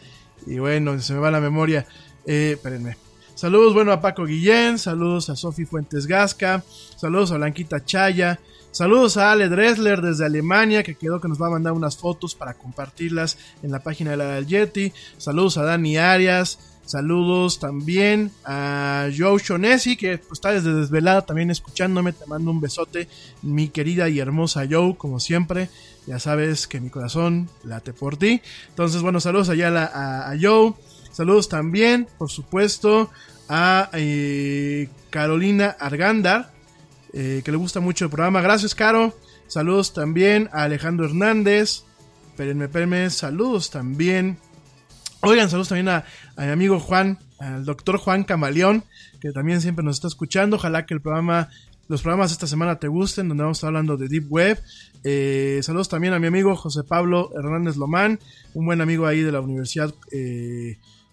y 0.45 0.59
bueno, 0.59 0.97
se 1.01 1.13
me 1.13 1.19
va 1.19 1.29
la 1.29 1.41
memoria. 1.41 1.85
Eh, 2.25 2.53
espérenme. 2.55 3.06
Saludos, 3.37 3.75
bueno, 3.75 3.91
a 3.91 4.01
Paco 4.01 4.25
Guillén, 4.25 4.79
saludos 4.79 5.29
a 5.29 5.35
Sofi 5.35 5.63
Fuentes 5.63 6.07
Gasca, 6.07 6.63
saludos 6.95 7.31
a 7.31 7.37
Blanquita 7.37 7.85
Chaya, 7.85 8.39
saludos 8.71 9.15
a 9.17 9.31
Ale 9.31 9.47
Dressler 9.47 10.01
desde 10.01 10.25
Alemania, 10.25 10.81
que 10.81 10.95
quedó 10.95 11.21
que 11.21 11.27
nos 11.27 11.39
va 11.39 11.45
a 11.45 11.51
mandar 11.51 11.73
unas 11.73 11.97
fotos 11.97 12.33
para 12.33 12.55
compartirlas 12.55 13.37
en 13.61 13.69
la 13.69 13.83
página 13.83 14.09
de 14.09 14.17
la 14.17 14.25
del 14.29 14.47
Yeti, 14.47 14.91
saludos 15.19 15.59
a 15.59 15.65
Dani 15.65 15.97
Arias, 15.97 16.79
saludos 16.83 17.59
también 17.59 18.31
a 18.43 19.07
Joe 19.15 19.39
Shonesi, 19.39 19.97
que 19.97 20.17
pues, 20.17 20.39
está 20.39 20.51
desde 20.51 20.73
desvelada 20.73 21.23
también 21.23 21.51
escuchándome, 21.51 22.13
te 22.13 22.25
mando 22.25 22.49
un 22.49 22.59
besote, 22.59 23.07
mi 23.43 23.69
querida 23.69 24.09
y 24.09 24.17
hermosa 24.17 24.65
Joe, 24.67 24.95
como 24.97 25.19
siempre, 25.19 25.69
ya 26.07 26.17
sabes 26.17 26.65
que 26.65 26.81
mi 26.81 26.89
corazón 26.89 27.51
late 27.63 27.93
por 27.93 28.17
ti, 28.17 28.41
entonces 28.69 29.03
bueno, 29.03 29.19
saludos 29.19 29.49
allá 29.49 29.67
a, 29.67 30.31
a 30.31 30.35
Joe, 30.41 30.73
Saludos 31.17 31.49
también, 31.49 32.07
por 32.19 32.29
supuesto, 32.29 33.09
a 33.49 33.89
eh, 33.93 34.87
Carolina 35.09 35.75
Argandar, 35.79 36.51
eh, 37.11 37.41
que 37.43 37.49
le 37.49 37.57
gusta 37.57 37.79
mucho 37.79 38.05
el 38.05 38.11
programa. 38.11 38.39
Gracias, 38.39 38.75
Caro. 38.75 39.17
Saludos 39.47 39.93
también 39.93 40.47
a 40.53 40.61
Alejandro 40.61 41.07
Hernández. 41.07 41.85
Espérenme, 42.29 42.65
espérenme. 42.65 43.09
Saludos 43.09 43.71
también. 43.71 44.37
Oigan, 45.21 45.49
saludos 45.49 45.69
también 45.69 45.89
a, 45.89 46.05
mi 46.37 46.51
amigo 46.51 46.79
Juan, 46.79 47.17
al 47.39 47.65
doctor 47.65 47.97
Juan 47.97 48.23
Camaleón, 48.23 48.83
que 49.19 49.31
también 49.31 49.59
siempre 49.59 49.83
nos 49.83 49.95
está 49.95 50.09
escuchando. 50.09 50.57
Ojalá 50.57 50.85
que 50.85 50.93
el 50.93 51.01
programa, 51.01 51.49
los 51.87 52.03
programas 52.03 52.29
de 52.29 52.33
esta 52.33 52.45
semana 52.45 52.77
te 52.77 52.89
gusten, 52.89 53.27
donde 53.27 53.41
vamos 53.41 53.57
a 53.57 53.59
estar 53.61 53.69
hablando 53.69 53.97
de 53.97 54.07
Deep 54.07 54.27
Web. 54.29 54.61
Eh, 55.03 55.61
saludos 55.63 55.89
también 55.89 56.13
a 56.13 56.19
mi 56.19 56.27
amigo 56.27 56.55
José 56.55 56.83
Pablo 56.83 57.31
Hernández 57.35 57.75
Lomán, 57.75 58.19
un 58.53 58.67
buen 58.67 58.81
amigo 58.81 59.07
ahí 59.07 59.23
de 59.23 59.31
la 59.31 59.41
Universidad 59.41 59.91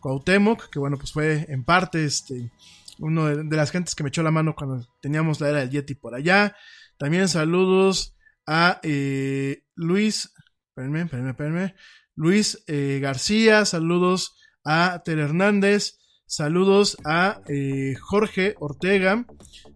Cuauhtémoc, 0.04 0.68
que 0.68 0.78
bueno, 0.78 0.98
pues 0.98 1.12
fue 1.12 1.46
en 1.48 1.64
parte 1.64 2.04
este, 2.04 2.52
uno 2.98 3.24
de, 3.24 3.56
las 3.56 3.70
gentes 3.70 3.94
que 3.94 4.02
me 4.02 4.10
echó 4.10 4.22
la 4.22 4.30
mano 4.30 4.54
cuando 4.54 4.86
teníamos 5.00 5.40
la 5.40 5.48
era 5.48 5.60
del 5.60 5.70
Yeti 5.70 5.94
por 5.94 6.14
allá. 6.14 6.54
También 6.98 7.26
saludos 7.26 8.14
a 8.46 8.80
eh, 8.82 9.64
Luis, 9.74 10.34
espérenme, 10.68 11.04
espérenme, 11.04 11.30
espérenme, 11.30 11.74
Luis 12.16 12.62
eh, 12.66 12.98
García, 13.00 13.64
saludos 13.64 14.36
a 14.62 15.00
Ter 15.06 15.18
Hernández, 15.18 15.96
saludos 16.26 16.98
a 17.06 17.40
eh, 17.48 17.94
Jorge 17.98 18.56
Ortega, 18.60 19.24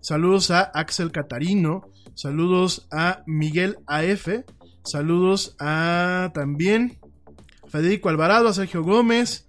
saludos 0.03 0.51
a 0.51 0.61
Axel 0.61 1.11
Catarino, 1.11 1.91
saludos 2.13 2.87
a 2.93 3.23
Miguel 3.27 3.79
AF, 3.87 4.29
saludos 4.85 5.57
a 5.59 6.33
también 6.35 6.99
Federico 7.69 8.11
Alvarado, 8.11 8.49
a 8.49 8.53
Sergio 8.53 8.83
Gómez, 8.83 9.48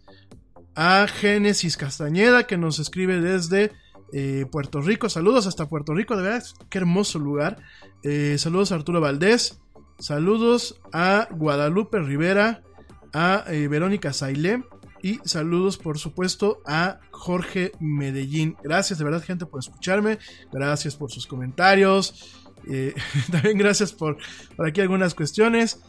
a 0.81 1.07
Génesis 1.07 1.75
Castañeda 1.75 2.47
que 2.47 2.55
nos 2.55 2.79
escribe 2.79 3.19
desde 3.19 3.73
eh, 4.13 4.45
Puerto 4.49 4.79
Rico. 4.79 5.09
Saludos 5.09 5.45
hasta 5.45 5.67
Puerto 5.67 5.93
Rico, 5.93 6.15
de 6.15 6.23
verdad, 6.23 6.43
qué 6.69 6.77
hermoso 6.77 7.19
lugar. 7.19 7.57
Eh, 8.01 8.37
saludos 8.37 8.71
a 8.71 8.75
Arturo 8.75 9.01
Valdés. 9.01 9.59
Saludos 9.97 10.79
a 10.93 11.27
Guadalupe 11.31 11.99
Rivera, 11.99 12.63
a 13.11 13.43
eh, 13.49 13.67
Verónica 13.67 14.13
Sailé 14.13 14.63
y 15.01 15.19
saludos 15.25 15.77
por 15.77 15.99
supuesto 15.99 16.61
a 16.65 17.01
Jorge 17.11 17.73
Medellín. 17.81 18.55
Gracias 18.63 18.99
de 18.99 19.03
verdad 19.03 19.21
gente 19.21 19.45
por 19.45 19.59
escucharme, 19.59 20.17
gracias 20.49 20.95
por 20.95 21.11
sus 21.11 21.27
comentarios, 21.27 22.37
también 23.31 23.57
gracias 23.57 23.91
por, 23.91 24.17
por 24.55 24.65
aquí 24.65 24.79
algunas 24.79 25.13
cuestiones 25.13 25.81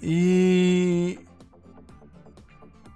y 0.00 1.18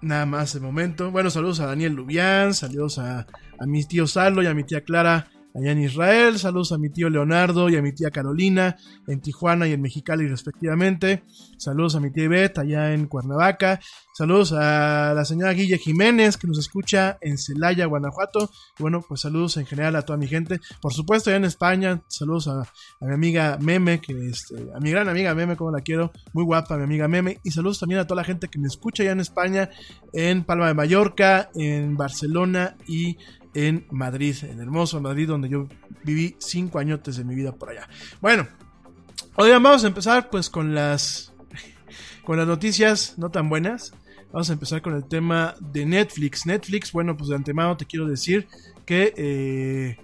nada 0.05 0.27
más 0.27 0.55
de 0.55 0.61
momento. 0.61 1.11
Bueno, 1.11 1.31
saludos 1.31 1.61
a 1.61 1.67
Daniel 1.67 1.95
Lubián, 1.95 2.55
saludos 2.55 2.99
a, 2.99 3.27
a 3.59 3.67
mi 3.67 3.85
tío 3.85 4.07
Salo 4.07 4.43
y 4.43 4.47
a 4.47 4.55
mi 4.55 4.64
tía 4.64 4.83
Clara 4.83 5.29
allá 5.55 5.73
en 5.73 5.83
Israel. 5.83 6.38
Saludos 6.38 6.73
a 6.73 6.79
mi 6.79 6.90
tío 6.90 7.09
Leonardo 7.09 7.69
y 7.69 7.77
a 7.77 7.83
mi 7.83 7.93
tía 7.93 8.11
Carolina 8.11 8.77
en 9.07 9.21
Tijuana 9.21 9.69
y 9.69 9.73
en 9.73 9.81
Mexicali 9.81 10.27
respectivamente. 10.27 11.23
Saludos 11.59 11.95
a 11.95 12.01
mi 12.01 12.11
tía 12.11 12.25
Ivette 12.25 12.59
allá 12.59 12.93
en 12.93 13.07
Cuernavaca. 13.07 13.81
Saludos 14.17 14.53
a 14.53 15.12
la 15.14 15.25
señora 15.25 15.53
Guille 15.53 15.79
Jiménez 15.79 16.37
que 16.37 16.47
nos 16.47 16.59
escucha 16.59 17.19
en 17.21 17.38
Celaya, 17.38 17.87
Guanajuato. 17.87 18.51
Bueno, 18.79 19.05
pues 19.07 19.23
saludos 19.23 19.57
en 19.57 19.67
general 19.67 19.97
a 19.97 20.03
toda 20.03 20.19
mi 20.19 20.27
gente. 20.27 20.61
Por 20.81 20.93
supuesto, 20.93 21.31
allá 21.31 21.38
en 21.38 21.45
España. 21.45 22.03
Saludos 22.09 22.49
a, 22.49 22.62
mi 23.01 23.14
amiga 23.14 23.59
Meme, 23.61 24.01
que 24.01 24.12
este, 24.29 24.55
a 24.75 24.81
mi 24.81 24.90
gran 24.90 25.09
amiga 25.09 25.35
Meme, 25.35 25.57
como 25.57 25.71
la 25.71 25.81
quiero. 25.81 26.12
Muy 26.33 26.45
guapa, 26.45 26.77
mi 26.77 26.85
amiga 26.85 27.09
Meme. 27.09 27.40
Y 27.43 27.51
saludos 27.51 27.81
también 27.81 28.01
a 28.01 28.07
toda 28.07 28.21
la 28.23 28.25
gente 28.25 28.49
que 28.49 28.59
me 28.59 28.69
escucha 28.69 29.03
allá 29.03 29.12
en 29.12 29.21
España, 29.21 29.71
en 30.12 30.45
Palma 30.45 30.69
de 30.69 30.75
Mallorca, 30.75 31.51
en 31.55 31.97
Barcelona 31.97 32.77
y 32.87 33.17
en 33.55 33.87
Madrid, 33.90 34.37
en 34.43 34.61
hermoso 34.61 35.01
Madrid, 35.01 35.29
donde 35.29 35.49
yo 35.49 35.69
viví 36.03 36.37
cinco 36.38 36.79
añotes 36.79 37.17
de 37.17 37.25
mi 37.25 37.35
vida 37.35 37.53
por 37.53 37.71
allá. 37.71 37.88
Bueno, 38.21 38.49
hoy 39.37 39.51
vamos 39.51 39.85
a 39.85 39.87
empezar 39.87 40.31
pues 40.31 40.51
con 40.51 40.75
las 40.75 41.33
con 42.25 42.37
las 42.37 42.47
noticias 42.47 43.14
no 43.17 43.31
tan 43.31 43.49
buenas. 43.49 43.93
Vamos 44.35 44.51
a 44.51 44.55
empezar 44.55 44.83
con 44.83 44.97
el 44.97 45.05
tema 45.05 45.55
de 45.61 45.87
Netflix. 45.87 46.45
Netflix, 46.45 46.90
bueno, 46.90 47.17
pues 47.17 47.29
de 47.29 47.37
antemano 47.37 47.77
te 47.77 47.87
quiero 47.87 48.09
decir 48.09 48.49
que, 48.85 49.14
eh, 49.17 49.97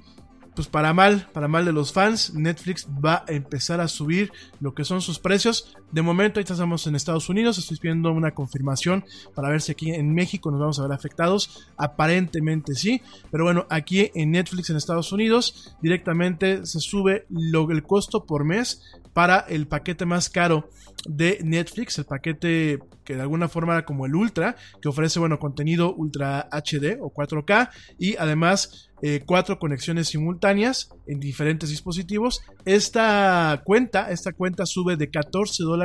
pues 0.55 0.69
para 0.69 0.93
mal, 0.95 1.29
para 1.33 1.49
mal 1.49 1.65
de 1.65 1.73
los 1.73 1.93
fans, 1.93 2.33
Netflix 2.35 2.87
va 2.87 3.25
a 3.27 3.33
empezar 3.33 3.81
a 3.81 3.89
subir 3.89 4.31
lo 4.61 4.73
que 4.73 4.85
son 4.85 5.01
sus 5.01 5.19
precios. 5.19 5.77
De 5.92 6.03
momento, 6.03 6.38
ahorita 6.38 6.53
estamos 6.53 6.87
en 6.87 6.94
Estados 6.94 7.29
Unidos, 7.29 7.59
estoy 7.59 7.76
pidiendo 7.79 8.12
una 8.12 8.31
confirmación 8.31 9.05
para 9.35 9.48
ver 9.48 9.61
si 9.61 9.72
aquí 9.72 9.90
en 9.90 10.14
México 10.14 10.53
nos 10.53 10.61
vamos 10.61 10.79
a 10.79 10.83
ver 10.83 10.92
afectados. 10.92 11.68
Aparentemente 11.76 12.76
sí, 12.76 13.03
pero 13.33 13.42
bueno, 13.42 13.66
aquí 13.70 14.12
en 14.14 14.31
Netflix 14.31 14.70
en 14.70 14.76
Estados 14.76 15.11
Unidos 15.11 15.74
directamente 15.83 16.64
se 16.64 16.79
sube 16.79 17.26
lo, 17.29 17.68
el 17.72 17.83
costo 17.83 18.24
por 18.24 18.44
mes 18.44 19.00
para 19.12 19.40
el 19.40 19.66
paquete 19.66 20.07
más 20.07 20.31
caro 20.31 20.68
de 21.09 21.40
Netflix, 21.42 21.98
el 21.98 22.05
paquete 22.05 22.79
que 23.05 23.16
de 23.16 23.22
alguna 23.22 23.48
forma 23.48 23.72
era 23.72 23.85
como 23.85 24.07
el 24.07 24.14
Ultra, 24.14 24.55
que 24.81 24.88
ofrece, 24.88 25.18
bueno, 25.18 25.40
contenido 25.40 25.92
Ultra 25.92 26.48
HD 26.53 26.98
o 27.00 27.12
4K 27.12 27.70
y 27.98 28.16
además 28.16 28.90
eh, 29.03 29.22
cuatro 29.24 29.59
conexiones 29.59 30.09
simultáneas 30.09 30.90
en 31.07 31.18
diferentes 31.18 31.70
dispositivos. 31.70 32.42
Esta 32.66 33.62
cuenta, 33.64 34.11
esta 34.11 34.33
cuenta 34.33 34.66
sube 34.66 34.96
de 34.96 35.11
14 35.11 35.62
dólares, 35.64 35.80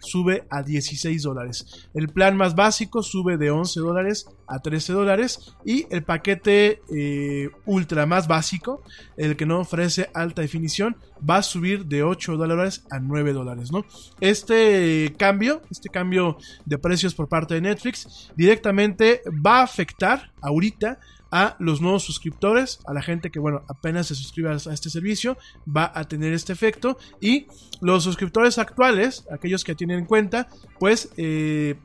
sube 0.00 0.44
a 0.50 0.62
16 0.62 1.22
dólares. 1.22 1.88
El 1.94 2.08
plan 2.08 2.36
más 2.36 2.54
básico 2.54 3.02
sube 3.02 3.36
de 3.36 3.50
11 3.50 3.80
dólares 3.80 4.26
a 4.46 4.60
13 4.60 4.92
dólares 4.92 5.54
y 5.64 5.86
el 5.90 6.04
paquete 6.04 6.82
eh, 6.94 7.50
ultra 7.66 8.06
más 8.06 8.28
básico, 8.28 8.82
el 9.16 9.36
que 9.36 9.46
no 9.46 9.60
ofrece 9.60 10.10
alta 10.14 10.42
definición, 10.42 10.96
va 11.28 11.38
a 11.38 11.42
subir 11.42 11.86
de 11.86 12.02
8 12.02 12.36
dólares 12.36 12.84
a 12.90 12.98
9 13.00 13.32
dólares, 13.32 13.72
¿no? 13.72 13.84
Este 14.20 15.14
cambio, 15.18 15.62
este 15.70 15.88
cambio 15.88 16.38
de 16.64 16.78
precios 16.78 17.14
por 17.14 17.28
parte 17.28 17.54
de 17.54 17.60
Netflix 17.60 18.30
directamente 18.36 19.22
va 19.44 19.60
a 19.60 19.64
afectar 19.64 20.32
ahorita 20.40 20.98
a 21.30 21.56
los 21.58 21.80
nuevos 21.80 22.02
suscriptores, 22.04 22.80
a 22.86 22.94
la 22.94 23.02
gente 23.02 23.30
que, 23.30 23.38
bueno, 23.38 23.62
apenas 23.68 24.06
se 24.06 24.14
suscribe 24.14 24.50
a 24.50 24.54
este 24.54 24.90
servicio, 24.90 25.36
va 25.66 25.92
a 25.94 26.04
tener 26.04 26.32
este 26.32 26.52
efecto. 26.52 26.98
Y 27.20 27.46
los 27.80 28.04
suscriptores 28.04 28.58
actuales, 28.58 29.26
aquellos 29.30 29.64
que 29.64 29.74
tienen 29.74 30.00
en 30.00 30.04
cuenta, 30.06 30.48
pues 30.78 31.10
eh, 31.16 31.76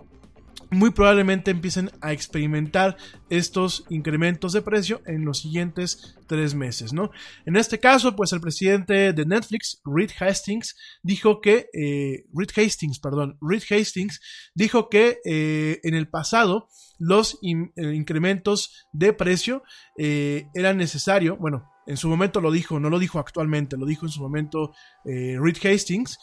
muy 0.74 0.92
probablemente 0.92 1.52
empiecen 1.52 1.92
a 2.02 2.12
experimentar 2.12 2.98
estos 3.30 3.86
incrementos 3.90 4.54
de 4.54 4.62
precio 4.62 5.02
en 5.06 5.26
los 5.26 5.40
siguientes 5.40 6.16
tres 6.28 6.56
meses, 6.56 6.94
¿no? 6.94 7.12
En 7.46 7.56
este 7.56 7.80
caso, 7.80 8.16
pues 8.16 8.34
el 8.34 8.42
presidente 8.42 9.14
de 9.14 9.26
Netflix, 9.26 9.82
Reed 9.86 10.12
Hastings, 10.20 10.76
dijo 11.02 11.42
que, 11.42 11.68
eh, 11.74 12.26
Reed 12.34 12.50
Hastings, 12.56 13.00
perdón, 13.00 13.38
Reed 13.42 13.64
Hastings 13.70 14.20
dijo 14.56 14.90
que 14.90 15.20
eh, 15.26 15.80
en 15.84 15.96
el 15.96 16.08
pasado 16.08 16.68
los 17.00 17.40
eh, 17.44 17.94
incrementos 17.94 18.88
de 18.94 19.14
precio 19.14 19.64
eran 19.98 20.78
necesarios, 20.78 21.38
bueno, 21.38 21.70
en 21.86 21.98
su 21.98 22.08
momento 22.08 22.40
lo 22.40 22.52
dijo, 22.52 22.80
no 22.80 22.90
lo 22.90 23.00
dijo 23.00 23.20
actualmente, 23.20 23.78
lo 23.78 23.86
dijo 23.86 24.06
en 24.06 24.12
su 24.12 24.22
momento 24.22 24.74
Reed 25.04 25.58
Hastings, 25.66 26.18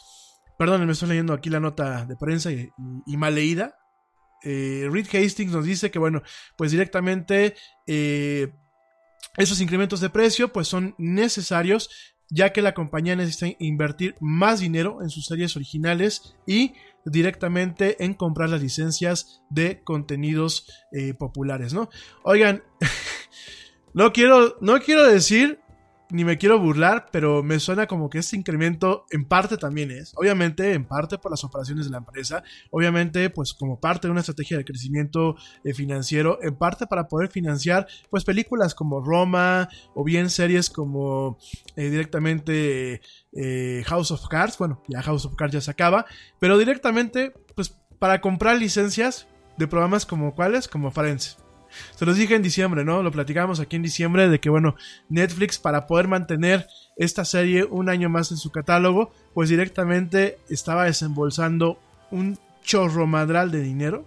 perdón, 0.58 0.86
me 0.86 0.92
estoy 0.92 1.10
leyendo 1.10 1.34
aquí 1.34 1.50
la 1.50 1.60
nota 1.60 2.06
de 2.06 2.16
prensa 2.16 2.50
y 2.50 3.16
mal 3.16 3.34
leída, 3.34 3.79
eh, 4.42 4.88
Reed 4.90 5.06
Hastings 5.06 5.52
nos 5.52 5.64
dice 5.64 5.90
que, 5.90 5.98
bueno, 5.98 6.22
pues 6.56 6.70
directamente 6.70 7.54
eh, 7.86 8.52
esos 9.36 9.60
incrementos 9.60 10.00
de 10.00 10.10
precio 10.10 10.52
pues 10.52 10.68
son 10.68 10.94
necesarios 10.98 11.90
ya 12.30 12.52
que 12.52 12.62
la 12.62 12.74
compañía 12.74 13.16
necesita 13.16 13.56
invertir 13.58 14.14
más 14.20 14.60
dinero 14.60 15.02
en 15.02 15.10
sus 15.10 15.26
series 15.26 15.56
originales 15.56 16.36
y 16.46 16.74
directamente 17.04 18.04
en 18.04 18.14
comprar 18.14 18.50
las 18.50 18.62
licencias 18.62 19.42
de 19.50 19.82
contenidos 19.82 20.68
eh, 20.92 21.14
populares, 21.14 21.74
¿no? 21.74 21.90
Oigan, 22.22 22.62
no 23.94 24.12
quiero, 24.12 24.56
no 24.60 24.80
quiero 24.80 25.04
decir 25.04 25.59
ni 26.10 26.24
me 26.24 26.38
quiero 26.38 26.58
burlar, 26.58 27.06
pero 27.10 27.42
me 27.42 27.60
suena 27.60 27.86
como 27.86 28.10
que 28.10 28.18
este 28.18 28.36
incremento 28.36 29.06
en 29.10 29.24
parte 29.24 29.56
también 29.56 29.90
es, 29.90 30.12
obviamente 30.16 30.72
en 30.72 30.84
parte 30.84 31.18
por 31.18 31.30
las 31.30 31.44
operaciones 31.44 31.86
de 31.86 31.92
la 31.92 31.98
empresa, 31.98 32.42
obviamente 32.70 33.30
pues 33.30 33.54
como 33.54 33.80
parte 33.80 34.08
de 34.08 34.12
una 34.12 34.20
estrategia 34.20 34.56
de 34.56 34.64
crecimiento 34.64 35.36
eh, 35.64 35.74
financiero, 35.74 36.38
en 36.42 36.56
parte 36.56 36.86
para 36.86 37.08
poder 37.08 37.30
financiar 37.30 37.86
pues 38.10 38.24
películas 38.24 38.74
como 38.74 39.00
Roma 39.00 39.68
o 39.94 40.04
bien 40.04 40.30
series 40.30 40.70
como 40.70 41.38
eh, 41.76 41.90
directamente 41.90 43.00
eh, 43.32 43.82
House 43.86 44.10
of 44.10 44.26
Cards, 44.28 44.58
bueno, 44.58 44.82
ya 44.88 45.02
House 45.02 45.26
of 45.26 45.36
Cards 45.36 45.54
ya 45.54 45.60
se 45.60 45.70
acaba, 45.70 46.06
pero 46.38 46.58
directamente 46.58 47.32
pues 47.54 47.76
para 47.98 48.20
comprar 48.20 48.56
licencias 48.56 49.28
de 49.58 49.68
programas 49.68 50.06
como 50.06 50.34
cuáles, 50.34 50.68
como 50.68 50.90
Friends. 50.90 51.36
Se 51.96 52.06
los 52.06 52.16
dije 52.16 52.34
en 52.34 52.42
diciembre, 52.42 52.84
¿no? 52.84 53.02
Lo 53.02 53.12
platicamos 53.12 53.60
aquí 53.60 53.76
en 53.76 53.82
diciembre 53.82 54.28
de 54.28 54.40
que, 54.40 54.50
bueno, 54.50 54.76
Netflix 55.08 55.58
para 55.58 55.86
poder 55.86 56.08
mantener 56.08 56.66
esta 56.96 57.24
serie 57.24 57.64
un 57.64 57.88
año 57.88 58.08
más 58.08 58.30
en 58.30 58.36
su 58.36 58.50
catálogo, 58.50 59.12
pues 59.34 59.48
directamente 59.48 60.38
estaba 60.48 60.84
desembolsando 60.84 61.78
un 62.10 62.38
chorro 62.62 63.06
madral 63.06 63.50
de 63.50 63.62
dinero. 63.62 64.04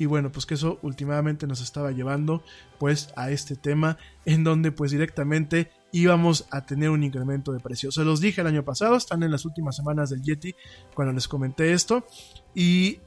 Y 0.00 0.06
bueno, 0.06 0.30
pues 0.30 0.46
que 0.46 0.54
eso 0.54 0.78
últimamente 0.82 1.48
nos 1.48 1.60
estaba 1.60 1.90
llevando 1.90 2.44
pues 2.78 3.12
a 3.16 3.30
este 3.32 3.56
tema 3.56 3.98
en 4.24 4.44
donde 4.44 4.70
pues 4.70 4.92
directamente 4.92 5.72
íbamos 5.90 6.46
a 6.50 6.64
tener 6.66 6.90
un 6.90 7.02
incremento 7.02 7.52
de 7.52 7.58
precio. 7.58 7.90
Se 7.90 8.04
los 8.04 8.20
dije 8.20 8.40
el 8.40 8.46
año 8.46 8.64
pasado, 8.64 8.96
están 8.96 9.24
en 9.24 9.32
las 9.32 9.44
últimas 9.44 9.74
semanas 9.74 10.10
del 10.10 10.22
Yeti 10.22 10.54
cuando 10.94 11.12
les 11.12 11.26
comenté 11.26 11.72
esto 11.72 12.06
y 12.54 13.00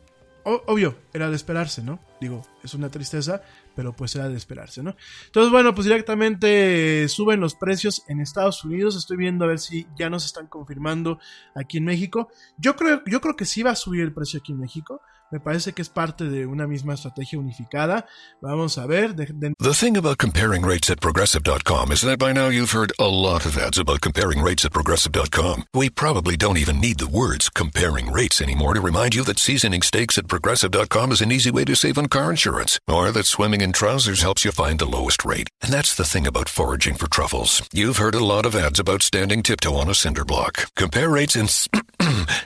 obvio, 0.44 0.96
era 1.14 1.30
de 1.30 1.36
esperarse, 1.36 1.84
¿no? 1.84 2.00
Digo, 2.20 2.42
es 2.64 2.74
una 2.74 2.90
tristeza, 2.90 3.42
pero 3.76 3.96
pues 3.96 4.16
era 4.16 4.30
de 4.30 4.38
esperarse, 4.38 4.84
¿no? 4.84 4.96
Entonces, 5.26 5.52
bueno, 5.52 5.74
pues 5.74 5.86
directamente 5.86 7.08
suben 7.08 7.40
los 7.40 7.56
precios 7.56 8.04
en 8.08 8.20
Estados 8.20 8.64
Unidos. 8.64 8.96
Estoy 8.96 9.18
viendo 9.18 9.46
a 9.46 9.50
ver 9.50 9.60
si 9.60 9.88
ya 9.98 10.10
nos 10.10 10.26
están 10.26 10.48
confirmando 10.48 11.20
aquí 11.56 11.78
en 11.78 11.86
México. 11.86 12.30
Yo 12.58 12.76
creo, 12.76 13.02
yo 13.06 13.22
creo 13.22 13.36
que 13.36 13.46
sí 13.46 13.64
va 13.64 13.72
a 13.72 13.76
subir 13.76 14.02
el 14.02 14.14
precio 14.14 14.40
aquí 14.40 14.52
en 14.52 14.60
México. 14.60 15.02
Me 15.32 15.40
parece 15.40 15.74
que 15.74 15.82
es 15.82 15.90
parte 15.90 16.26
de 16.26 16.46
una 16.46 16.68
misma 16.68 16.94
estrategia 16.94 17.40
unificada. 17.40 18.06
Vamos 18.42 18.78
a 18.78 18.86
ver. 18.86 19.16
De, 19.16 19.26
de... 19.26 19.54
The 19.60 19.74
thing 19.74 19.98
about 19.98 20.18
comparing 20.18 20.64
rates 20.64 20.90
at 20.90 21.00
progressive.com 21.00 21.92
is 21.92 22.02
that 22.02 22.20
by 22.20 22.34
now 22.34 22.50
you've 22.50 22.72
heard 22.72 22.92
a 23.00 23.08
lot 23.08 23.46
of 23.46 23.58
ads 23.58 23.78
about 23.78 24.02
comparing 24.02 24.42
rates 24.42 24.66
at 24.66 24.74
progressive.com. 24.74 25.64
We 25.74 25.90
probably 25.90 26.36
don't 26.36 26.58
even 26.58 26.80
need 26.80 27.00
the 27.00 27.08
words 27.08 27.50
comparing 27.50 28.12
rates 28.12 28.42
anymore 28.42 28.74
to 28.74 28.82
remind 28.82 29.16
you 29.16 29.24
that 29.24 29.40
seasoning 29.40 29.82
steaks 29.82 30.18
at 30.18 30.28
progressive.com 30.28 31.12
is 31.12 31.22
an 31.22 31.32
easy 31.32 31.52
way 31.52 31.66
to 31.66 31.76
save 31.76 31.98
on 31.98 32.08
car 32.08 32.30
insurance, 32.30 32.80
or 32.88 33.12
that 33.12 33.26
swimming 33.26 33.62
in 33.62 33.72
trousers 33.72 34.22
helps 34.22 34.44
you 34.44 34.52
find 34.52 34.80
the 34.80 34.86
lowest 34.86 35.24
rate. 35.24 35.50
And 35.62 35.72
that's 35.72 35.96
the 35.96 36.04
thing 36.04 36.28
about 36.28 36.50
foraging 36.50 36.96
for 36.96 37.10
truffles. 37.10 37.62
You've 37.72 37.98
heard 37.98 38.16
a 38.16 38.24
lot 38.24 38.46
of 38.46 38.56
ads 38.56 38.80
about 38.80 39.02
standing 39.02 39.44
tiptoe 39.44 39.76
on 39.76 39.90
a 39.90 39.96
cinder 39.96 40.26
block. 40.26 40.66
Compare 40.76 41.10
rates 41.10 41.36
and 41.36 41.50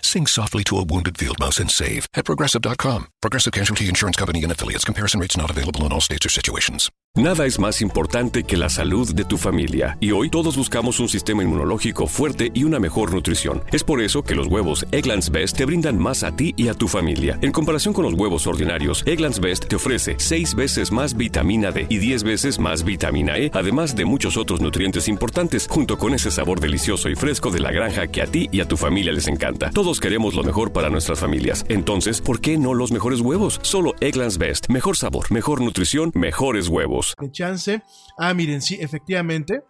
sing 0.01 0.27
softly 0.27 0.63
to 0.65 0.77
a 0.77 0.83
wounded 0.83 1.17
field 1.17 1.39
mouse 1.39 1.59
and 1.59 1.71
save 1.71 2.07
at 2.13 2.25
progressive.com. 2.25 3.07
Progressive 3.21 3.53
Casualty 3.53 3.87
Insurance 3.87 4.17
Company 4.17 4.43
and 4.43 4.51
affiliates. 4.51 4.85
Comparison 4.85 5.19
rates 5.19 5.37
not 5.37 5.49
available 5.49 5.85
in 5.85 5.91
all 5.91 6.01
states 6.01 6.25
or 6.25 6.29
situations. 6.29 6.91
Nada 7.17 7.45
es 7.45 7.59
más 7.59 7.81
importante 7.81 8.43
que 8.43 8.57
la 8.57 8.67
salud 8.67 9.15
de 9.15 9.23
tu 9.23 9.37
familia, 9.37 9.97
y 10.01 10.11
hoy 10.11 10.29
todos 10.29 10.57
buscamos 10.57 10.99
un 10.99 11.07
sistema 11.07 11.43
inmunológico 11.43 12.07
fuerte 12.07 12.51
y 12.53 12.65
una 12.65 12.77
mejor 12.77 13.13
nutrición. 13.13 13.63
Es 13.71 13.85
por 13.85 14.01
eso 14.01 14.21
que 14.21 14.35
los 14.35 14.47
huevos 14.47 14.85
Egglands 14.91 15.31
Best 15.31 15.55
te 15.55 15.63
brindan 15.63 15.97
más 15.97 16.23
a 16.23 16.35
ti 16.35 16.53
y 16.57 16.67
a 16.67 16.73
tu 16.73 16.89
familia. 16.89 17.39
En 17.41 17.53
comparación 17.53 17.93
con 17.93 18.03
los 18.03 18.15
huevos 18.15 18.47
ordinarios, 18.47 19.01
Egglands 19.05 19.39
Best 19.39 19.69
te 19.69 19.77
ofrece 19.77 20.15
6 20.17 20.55
veces 20.55 20.91
más 20.91 21.15
vitamina 21.15 21.71
D 21.71 21.87
y 21.87 21.99
10 21.99 22.23
veces 22.23 22.59
más 22.59 22.83
vitamina 22.83 23.37
E, 23.37 23.49
además 23.53 23.95
de 23.95 24.03
muchos 24.03 24.35
otros 24.35 24.59
nutrientes 24.59 25.07
importantes, 25.07 25.67
junto 25.69 25.97
con 25.97 26.13
ese 26.13 26.31
sabor 26.31 26.59
delicioso 26.59 27.07
y 27.07 27.15
fresco 27.15 27.49
de 27.49 27.61
la 27.61 27.71
granja 27.71 28.07
que 28.07 28.23
a 28.23 28.27
ti 28.27 28.49
y 28.51 28.59
a 28.59 28.67
tu 28.67 28.75
familia 28.75 29.13
les 29.13 29.29
encanta. 29.29 29.54
Todos 29.73 29.99
queremos 29.99 30.35
lo 30.35 30.43
mejor 30.43 30.71
para 30.73 30.89
nuestras 30.89 31.19
familias. 31.19 31.65
Entonces, 31.69 32.21
¿por 32.21 32.41
qué 32.41 32.57
no 32.57 32.73
los 32.73 32.91
mejores 32.91 33.21
huevos? 33.21 33.59
Solo 33.63 33.93
Egglands 34.01 34.37
Best. 34.37 34.69
Mejor 34.69 34.97
sabor, 34.97 35.31
mejor 35.31 35.61
nutrición, 35.61 36.11
mejores 36.13 36.67
huevos. 36.67 37.15
Chance. 37.31 37.81
Ah, 38.17 38.33
miren, 38.33 38.61
sí, 38.61 38.77
efectivamente. 38.79 39.61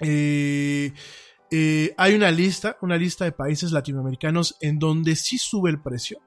eh, 0.00 0.92
eh, 1.50 1.94
hay 1.96 2.14
una 2.14 2.30
lista, 2.30 2.76
una 2.80 2.96
lista 2.96 3.24
de 3.24 3.32
países 3.32 3.72
latinoamericanos 3.72 4.56
en 4.60 4.78
donde 4.78 5.16
sí 5.16 5.36
sube 5.38 5.70
el 5.70 5.80
precio. 5.80 6.20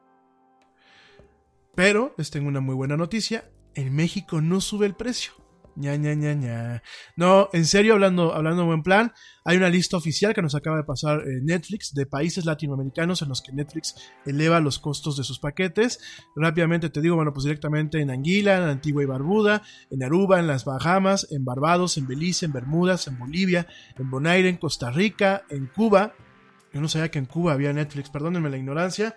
Pero 1.75 2.13
les 2.17 2.29
tengo 2.29 2.47
una 2.47 2.59
muy 2.59 2.75
buena 2.75 2.97
noticia. 2.97 3.49
En 3.73 3.95
México 3.95 4.41
no 4.41 4.61
sube 4.61 4.85
el 4.85 4.95
precio. 4.95 5.33
Ña, 5.75 5.95
ña, 5.95 6.13
ña, 6.13 6.33
ña. 6.33 6.83
No, 7.15 7.49
en 7.53 7.65
serio, 7.65 7.93
hablando, 7.93 8.33
hablando 8.33 8.61
en 8.61 8.67
buen 8.67 8.83
plan, 8.83 9.11
hay 9.45 9.57
una 9.57 9.69
lista 9.69 9.97
oficial 9.97 10.33
que 10.33 10.41
nos 10.41 10.55
acaba 10.55 10.77
de 10.77 10.83
pasar 10.83 11.21
eh, 11.21 11.41
Netflix 11.41 11.93
de 11.93 12.05
países 12.05 12.45
latinoamericanos 12.45 13.21
en 13.21 13.29
los 13.29 13.41
que 13.41 13.51
Netflix 13.51 13.95
eleva 14.25 14.59
los 14.59 14.79
costos 14.79 15.17
de 15.17 15.23
sus 15.23 15.39
paquetes. 15.39 15.99
Rápidamente 16.35 16.89
te 16.89 17.01
digo, 17.01 17.15
bueno, 17.15 17.33
pues 17.33 17.45
directamente 17.45 17.99
en 17.99 18.11
Anguila, 18.11 18.57
en 18.57 18.63
Antigua 18.63 19.03
y 19.03 19.07
Barbuda, 19.07 19.63
en 19.89 20.03
Aruba, 20.03 20.39
en 20.39 20.47
las 20.47 20.65
Bahamas, 20.65 21.27
en 21.31 21.43
Barbados, 21.43 21.97
en 21.97 22.07
Belice, 22.07 22.45
en 22.45 22.53
Bermudas, 22.53 23.07
en 23.07 23.17
Bolivia, 23.17 23.67
en 23.97 24.09
Bonaire, 24.09 24.49
en 24.49 24.57
Costa 24.57 24.91
Rica, 24.91 25.43
en 25.49 25.67
Cuba. 25.67 26.13
Yo 26.73 26.81
no 26.81 26.87
sabía 26.87 27.11
que 27.11 27.19
en 27.19 27.25
Cuba 27.25 27.53
había 27.53 27.73
Netflix, 27.73 28.09
perdónenme 28.09 28.49
la 28.49 28.57
ignorancia. 28.57 29.15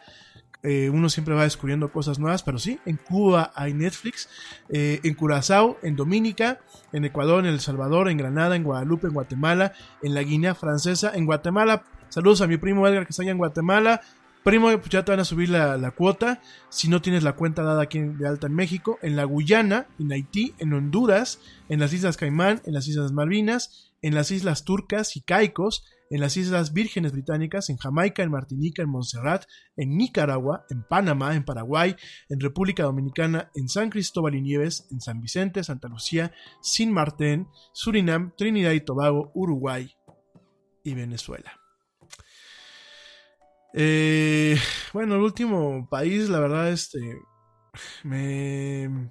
Eh, 0.69 0.91
uno 0.91 1.09
siempre 1.09 1.33
va 1.33 1.45
descubriendo 1.45 1.93
cosas 1.93 2.19
nuevas, 2.19 2.43
pero 2.43 2.59
sí, 2.59 2.81
en 2.87 2.97
Cuba 2.97 3.53
hay 3.55 3.73
Netflix, 3.73 4.29
eh, 4.69 4.99
en 5.05 5.15
Curazao, 5.15 5.79
en 5.85 5.95
Dominica, 5.95 6.59
en 6.93 7.05
Ecuador, 7.05 7.47
en 7.47 7.53
El 7.53 7.61
Salvador, 7.61 8.09
en 8.09 8.19
Granada, 8.19 8.57
en 8.57 8.65
Guadalupe, 8.65 9.07
en 9.07 9.15
Guatemala, 9.15 9.75
en 10.03 10.13
la 10.13 10.25
Guinea 10.25 10.57
Francesa, 10.57 11.13
en 11.15 11.25
Guatemala. 11.25 11.85
Saludos 12.09 12.41
a 12.41 12.49
mi 12.49 12.57
primo 12.57 12.85
Edgar 12.89 13.07
que 13.07 13.11
está 13.11 13.23
allá 13.23 13.31
en 13.31 13.39
Guatemala. 13.39 14.01
Primo, 14.43 14.67
pues 14.79 14.91
ya 14.91 15.05
te 15.05 15.13
van 15.13 15.21
a 15.21 15.25
subir 15.25 15.51
la, 15.51 15.77
la 15.77 15.93
cuota 15.93 16.41
si 16.69 16.89
no 16.89 17.01
tienes 17.01 17.23
la 17.23 17.35
cuenta 17.35 17.63
dada 17.63 17.83
aquí 17.83 18.01
de 18.01 18.27
alta 18.27 18.49
en 18.49 18.55
México, 18.55 18.99
en 19.03 19.15
la 19.15 19.23
Guyana, 19.23 19.87
en 20.01 20.11
Haití, 20.11 20.53
en 20.59 20.73
Honduras, 20.73 21.39
en 21.69 21.79
las 21.79 21.93
Islas 21.93 22.17
Caimán, 22.17 22.61
en 22.65 22.75
las 22.75 22.89
Islas 22.89 23.13
Malvinas, 23.13 23.93
en 24.03 24.17
las 24.17 24.33
Islas 24.33 24.65
Turcas 24.65 25.17
y 25.17 25.21
Caicos, 25.21 25.85
en 26.11 26.21
las 26.21 26.37
Islas 26.37 26.73
Vírgenes 26.73 27.13
Británicas, 27.13 27.69
en 27.71 27.77
Jamaica, 27.77 28.23
en 28.23 28.31
Martinica, 28.31 28.83
en 28.83 28.91
Montserrat, 28.91 29.45
en 29.77 29.97
Nicaragua, 29.97 30.65
en 30.71 30.83
Panamá, 30.85 31.35
en 31.35 31.45
Paraguay, 31.45 31.97
en 32.29 32.41
República 32.41 32.85
Dominicana, 32.85 33.51
en 33.55 33.69
San 33.69 33.91
Cristóbal 33.91 34.35
y 34.35 34.43
Nieves, 34.43 34.87
en 34.91 35.01
San 35.01 35.21
Vicente, 35.21 35.65
Santa 35.65 35.89
Lucía, 35.89 36.33
Sin 36.63 36.93
Martín, 36.93 37.49
Surinam, 37.73 38.33
Trinidad 38.37 38.73
y 38.73 38.81
Tobago, 38.81 39.31
Uruguay 39.35 39.91
y 40.85 40.95
Venezuela. 40.95 41.53
Eh, 43.75 44.57
bueno, 44.93 45.17
el 45.17 45.21
último 45.23 45.87
país, 45.91 46.29
la 46.29 46.41
verdad, 46.41 46.71
este. 46.71 46.99
Me. 48.05 49.11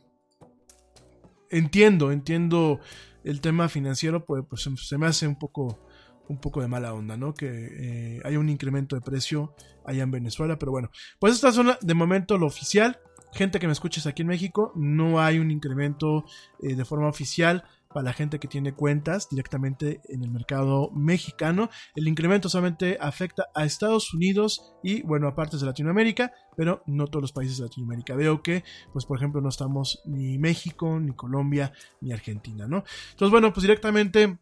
Entiendo, 1.52 2.12
entiendo 2.12 2.80
el 3.24 3.39
tema 3.41 3.70
financiero, 3.70 4.26
pues, 4.26 4.43
pues 4.50 4.68
se- 4.88 4.98
me 4.98 5.06
hace 5.06 5.28
un 5.28 5.38
poco, 5.38 5.86
un 6.28 6.39
poco 6.39 6.61
de 6.61 6.67
mala 6.67 6.93
onda, 6.93 7.17
¿no? 7.17 7.34
Que 7.34 8.19
eh, 8.23 8.38
un 8.38 8.49
incremento 8.49 8.95
de 8.95 9.01
precio 9.01 9.55
allá 9.86 10.03
en 10.03 10.11
Venezuela, 10.11 10.57
pero 10.57 10.71
bueno, 10.71 10.89
pues 11.19 11.34
esta 11.34 11.51
zona 11.51 11.78
de 11.82 11.93
momento 11.93 12.38
lo 12.38 12.47
oficial. 12.47 12.99
Gente 13.34 13.59
que 13.59 13.67
me 13.67 13.73
escuches 13.73 14.07
aquí 14.07 14.21
en 14.21 14.30
México, 14.30 14.71
no 14.76 15.19
hay 15.19 15.39
un 15.39 15.51
incremento 15.51 16.23
eh, 16.61 16.76
de 16.76 16.86
forma 16.86 17.09
oficial 17.09 17.65
para 17.95 18.03
la 18.03 18.13
gente 18.13 18.39
que 18.39 18.49
tiene 18.49 18.73
cuentas 18.73 19.30
directamente 19.30 20.01
en 20.09 20.21
el 20.21 20.30
mercado 20.30 20.91
mexicano. 20.91 21.69
El 21.95 22.09
incremento 22.09 22.49
solamente 22.49 22.97
afecta 22.99 23.45
a 23.55 23.63
Estados 23.63 24.13
Unidos 24.13 24.73
y, 24.84 25.01
bueno, 25.03 25.30
a 25.30 25.36
partes 25.36 25.61
de 25.61 25.65
Latinoamérica, 25.65 26.34
pero 26.57 26.84
no 26.88 27.07
todos 27.07 27.21
los 27.21 27.32
países 27.32 27.57
de 27.57 27.63
Latinoamérica. 27.63 28.13
Veo 28.15 28.43
que, 28.43 28.65
pues, 28.91 29.05
por 29.05 29.17
ejemplo, 29.17 29.39
no 29.39 29.47
estamos 29.47 30.01
ni 30.05 30.38
México, 30.38 30.99
ni 30.99 31.13
Colombia, 31.13 31.71
ni 32.01 32.11
Argentina, 32.11 32.67
¿no? 32.67 32.84
Entonces, 33.11 33.32
bueno, 33.32 33.53
pues 33.53 33.61
directamente 33.61 34.39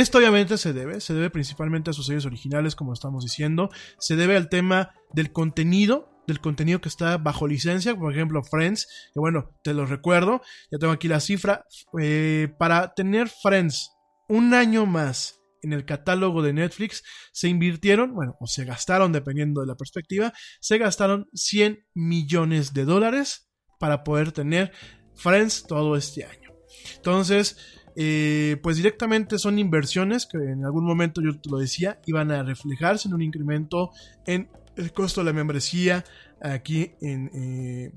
esto 0.00 0.18
obviamente 0.18 0.58
se 0.58 0.72
debe, 0.72 1.00
se 1.00 1.14
debe 1.14 1.30
principalmente 1.30 1.90
a 1.90 1.92
sus 1.92 2.06
series 2.06 2.26
originales, 2.26 2.74
como 2.74 2.92
estamos 2.92 3.24
diciendo, 3.24 3.70
se 3.98 4.16
debe 4.16 4.36
al 4.36 4.48
tema 4.48 4.94
del 5.12 5.32
contenido, 5.32 6.10
del 6.26 6.40
contenido 6.40 6.80
que 6.80 6.88
está 6.88 7.18
bajo 7.18 7.46
licencia, 7.46 7.94
por 7.94 8.12
ejemplo 8.12 8.42
Friends, 8.42 8.86
que 9.12 9.20
bueno, 9.20 9.50
te 9.62 9.74
lo 9.74 9.86
recuerdo, 9.86 10.40
ya 10.70 10.78
tengo 10.78 10.92
aquí 10.92 11.08
la 11.08 11.20
cifra, 11.20 11.64
eh, 12.00 12.48
para 12.58 12.94
tener 12.94 13.28
Friends 13.28 13.90
un 14.28 14.54
año 14.54 14.86
más 14.86 15.40
en 15.62 15.72
el 15.72 15.84
catálogo 15.84 16.42
de 16.42 16.52
Netflix, 16.52 17.02
se 17.32 17.48
invirtieron, 17.48 18.14
bueno, 18.14 18.36
o 18.40 18.46
se 18.46 18.64
gastaron, 18.64 19.12
dependiendo 19.12 19.60
de 19.62 19.66
la 19.66 19.76
perspectiva, 19.76 20.32
se 20.60 20.78
gastaron 20.78 21.26
100 21.32 21.86
millones 21.94 22.74
de 22.74 22.84
dólares 22.84 23.50
para 23.78 24.04
poder 24.04 24.32
tener 24.32 24.72
Friends 25.14 25.64
todo 25.66 25.96
este 25.96 26.24
año. 26.24 26.52
Entonces, 26.96 27.56
eh, 27.96 28.58
pues 28.62 28.76
directamente 28.76 29.38
son 29.38 29.58
inversiones 29.58 30.26
que 30.26 30.38
en 30.38 30.64
algún 30.64 30.84
momento 30.84 31.20
yo 31.22 31.38
te 31.38 31.50
lo 31.50 31.58
decía, 31.58 32.00
iban 32.06 32.30
a 32.30 32.42
reflejarse 32.42 33.08
en 33.08 33.14
un 33.14 33.22
incremento 33.22 33.90
en 34.26 34.48
el 34.76 34.92
costo 34.92 35.20
de 35.20 35.26
la 35.26 35.32
membresía 35.32 36.04
aquí 36.40 36.92
en... 37.00 37.30
eh, 37.34 37.92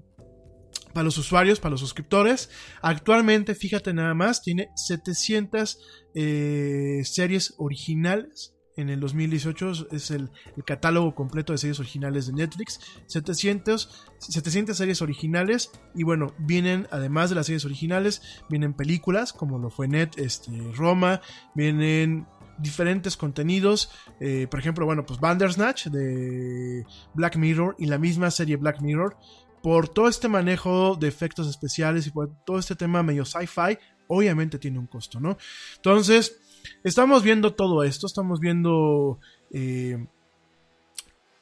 para 0.93 1.05
los 1.05 1.17
usuarios, 1.19 1.59
para 1.59 1.71
los 1.71 1.81
suscriptores. 1.81 2.49
Actualmente, 2.81 3.53
fíjate 3.53 3.93
nada 3.93 4.15
más, 4.15 4.41
tiene 4.41 4.69
700 4.75 5.79
eh, 6.15 7.01
series 7.03 7.53
originales. 7.57 8.56
En 8.77 8.89
el 8.89 8.99
2018 8.99 9.87
es 9.91 10.11
el, 10.11 10.29
catálogo 10.63 11.15
completo 11.15 11.51
de 11.51 11.57
series 11.57 11.79
originales 11.79 12.27
de 12.27 12.33
Netflix. 12.33 12.79
700, 13.07 14.07
700 14.19 14.77
series 14.77 15.01
originales. 15.01 15.71
Y 15.95 16.03
bueno, 16.03 16.33
vienen, 16.37 16.87
además 16.91 17.29
de 17.29 17.35
las 17.35 17.47
series 17.47 17.65
originales, 17.65 18.21
vienen 18.49 18.73
películas 18.73 19.33
como 19.33 19.57
lo 19.57 19.71
fue 19.71 19.87
Net, 19.87 20.11
este, 20.17 20.51
Roma. 20.75 21.21
Vienen 21.55 22.27
diferentes 22.59 23.17
contenidos. 23.17 23.91
eh, 24.19 24.47
por 24.49 24.59
ejemplo, 24.59 24.85
bueno, 24.85 25.05
pues 25.05 25.19
Bandersnatch 25.19 25.87
de 25.87 26.85
Black 27.15 27.35
Mirror 27.35 27.75
y 27.79 27.87
la 27.87 27.97
misma 27.97 28.29
serie 28.29 28.57
Black 28.57 28.79
Mirror. 28.81 29.17
Por 29.63 29.89
todo 29.89 30.07
este 30.07 30.27
manejo 30.27 30.95
de 30.95 31.07
efectos 31.07 31.47
especiales 31.47 32.05
y 32.05 32.11
por 32.11 32.29
todo 32.45 32.59
este 32.59 32.75
tema 32.75 33.01
medio 33.01 33.25
sci-fi, 33.25 33.79
obviamente 34.07 34.59
tiene 34.59 34.77
un 34.77 34.85
costo, 34.85 35.19
¿no? 35.19 35.35
Entonces, 35.77 36.39
estamos 36.83 37.23
viendo 37.23 37.53
todo 37.53 37.83
esto, 37.83 38.07
estamos 38.07 38.39
viendo 38.39 39.19
eh, 39.51 40.05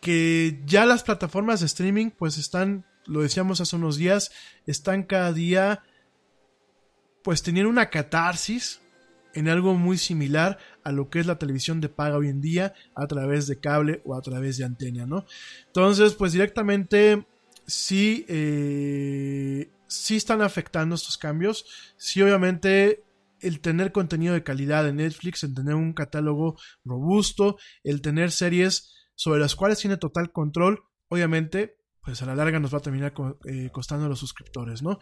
que 0.02 0.62
ya 0.66 0.86
las 0.86 1.04
plataformas 1.04 1.60
de 1.60 1.66
streaming, 1.66 2.12
pues 2.12 2.38
están, 2.38 2.86
lo 3.06 3.22
decíamos 3.22 3.62
hace 3.62 3.76
unos 3.76 3.98
días, 3.98 4.32
están 4.68 5.04
cada 5.04 5.34
día, 5.34 5.84
pues 7.24 7.42
teniendo 7.42 7.70
una 7.70 7.90
catarsis 7.90 8.82
en 9.34 9.50
algo 9.50 9.76
muy 9.76 9.98
similar 9.98 10.58
a 10.84 10.92
lo 10.92 11.10
que 11.10 11.20
es 11.20 11.26
la 11.26 11.38
televisión 11.38 11.82
de 11.82 11.90
paga 11.90 12.18
hoy 12.18 12.30
en 12.30 12.42
día 12.42 12.74
a 12.96 13.06
través 13.06 13.48
de 13.48 13.60
cable 13.60 14.02
o 14.06 14.16
a 14.16 14.22
través 14.22 14.58
de 14.58 14.66
antena, 14.66 15.06
¿no? 15.06 15.26
Entonces, 15.68 16.14
pues 16.14 16.32
directamente 16.32 17.26
sí, 17.68 18.26
eh, 18.30 19.70
sí 19.88 20.16
están 20.16 20.42
afectando 20.42 20.96
estos 20.96 21.18
cambios. 21.18 21.66
Sí, 21.98 22.22
obviamente 22.22 23.04
el 23.42 23.60
tener 23.62 23.92
contenido 23.92 24.34
de 24.34 24.44
calidad 24.44 24.88
en 24.88 24.98
Netflix, 24.98 25.44
el 25.44 25.54
tener 25.54 25.76
un 25.76 25.94
catálogo 25.94 26.58
robusto, 26.84 27.58
el 27.84 28.02
tener 28.02 28.32
series 28.32 28.94
sobre 29.16 29.40
las 29.40 29.56
cuales 29.56 29.80
tiene 29.80 29.98
total 29.98 30.32
control, 30.32 30.84
obviamente, 31.08 31.78
pues 32.02 32.22
a 32.22 32.26
la 32.26 32.36
larga 32.36 32.60
nos 32.60 32.74
va 32.74 32.78
a 32.78 32.82
terminar 32.82 33.14
eh, 33.46 33.70
costando 33.72 34.06
a 34.06 34.10
los 34.10 34.20
suscriptores, 34.20 34.84
¿no? 34.84 35.00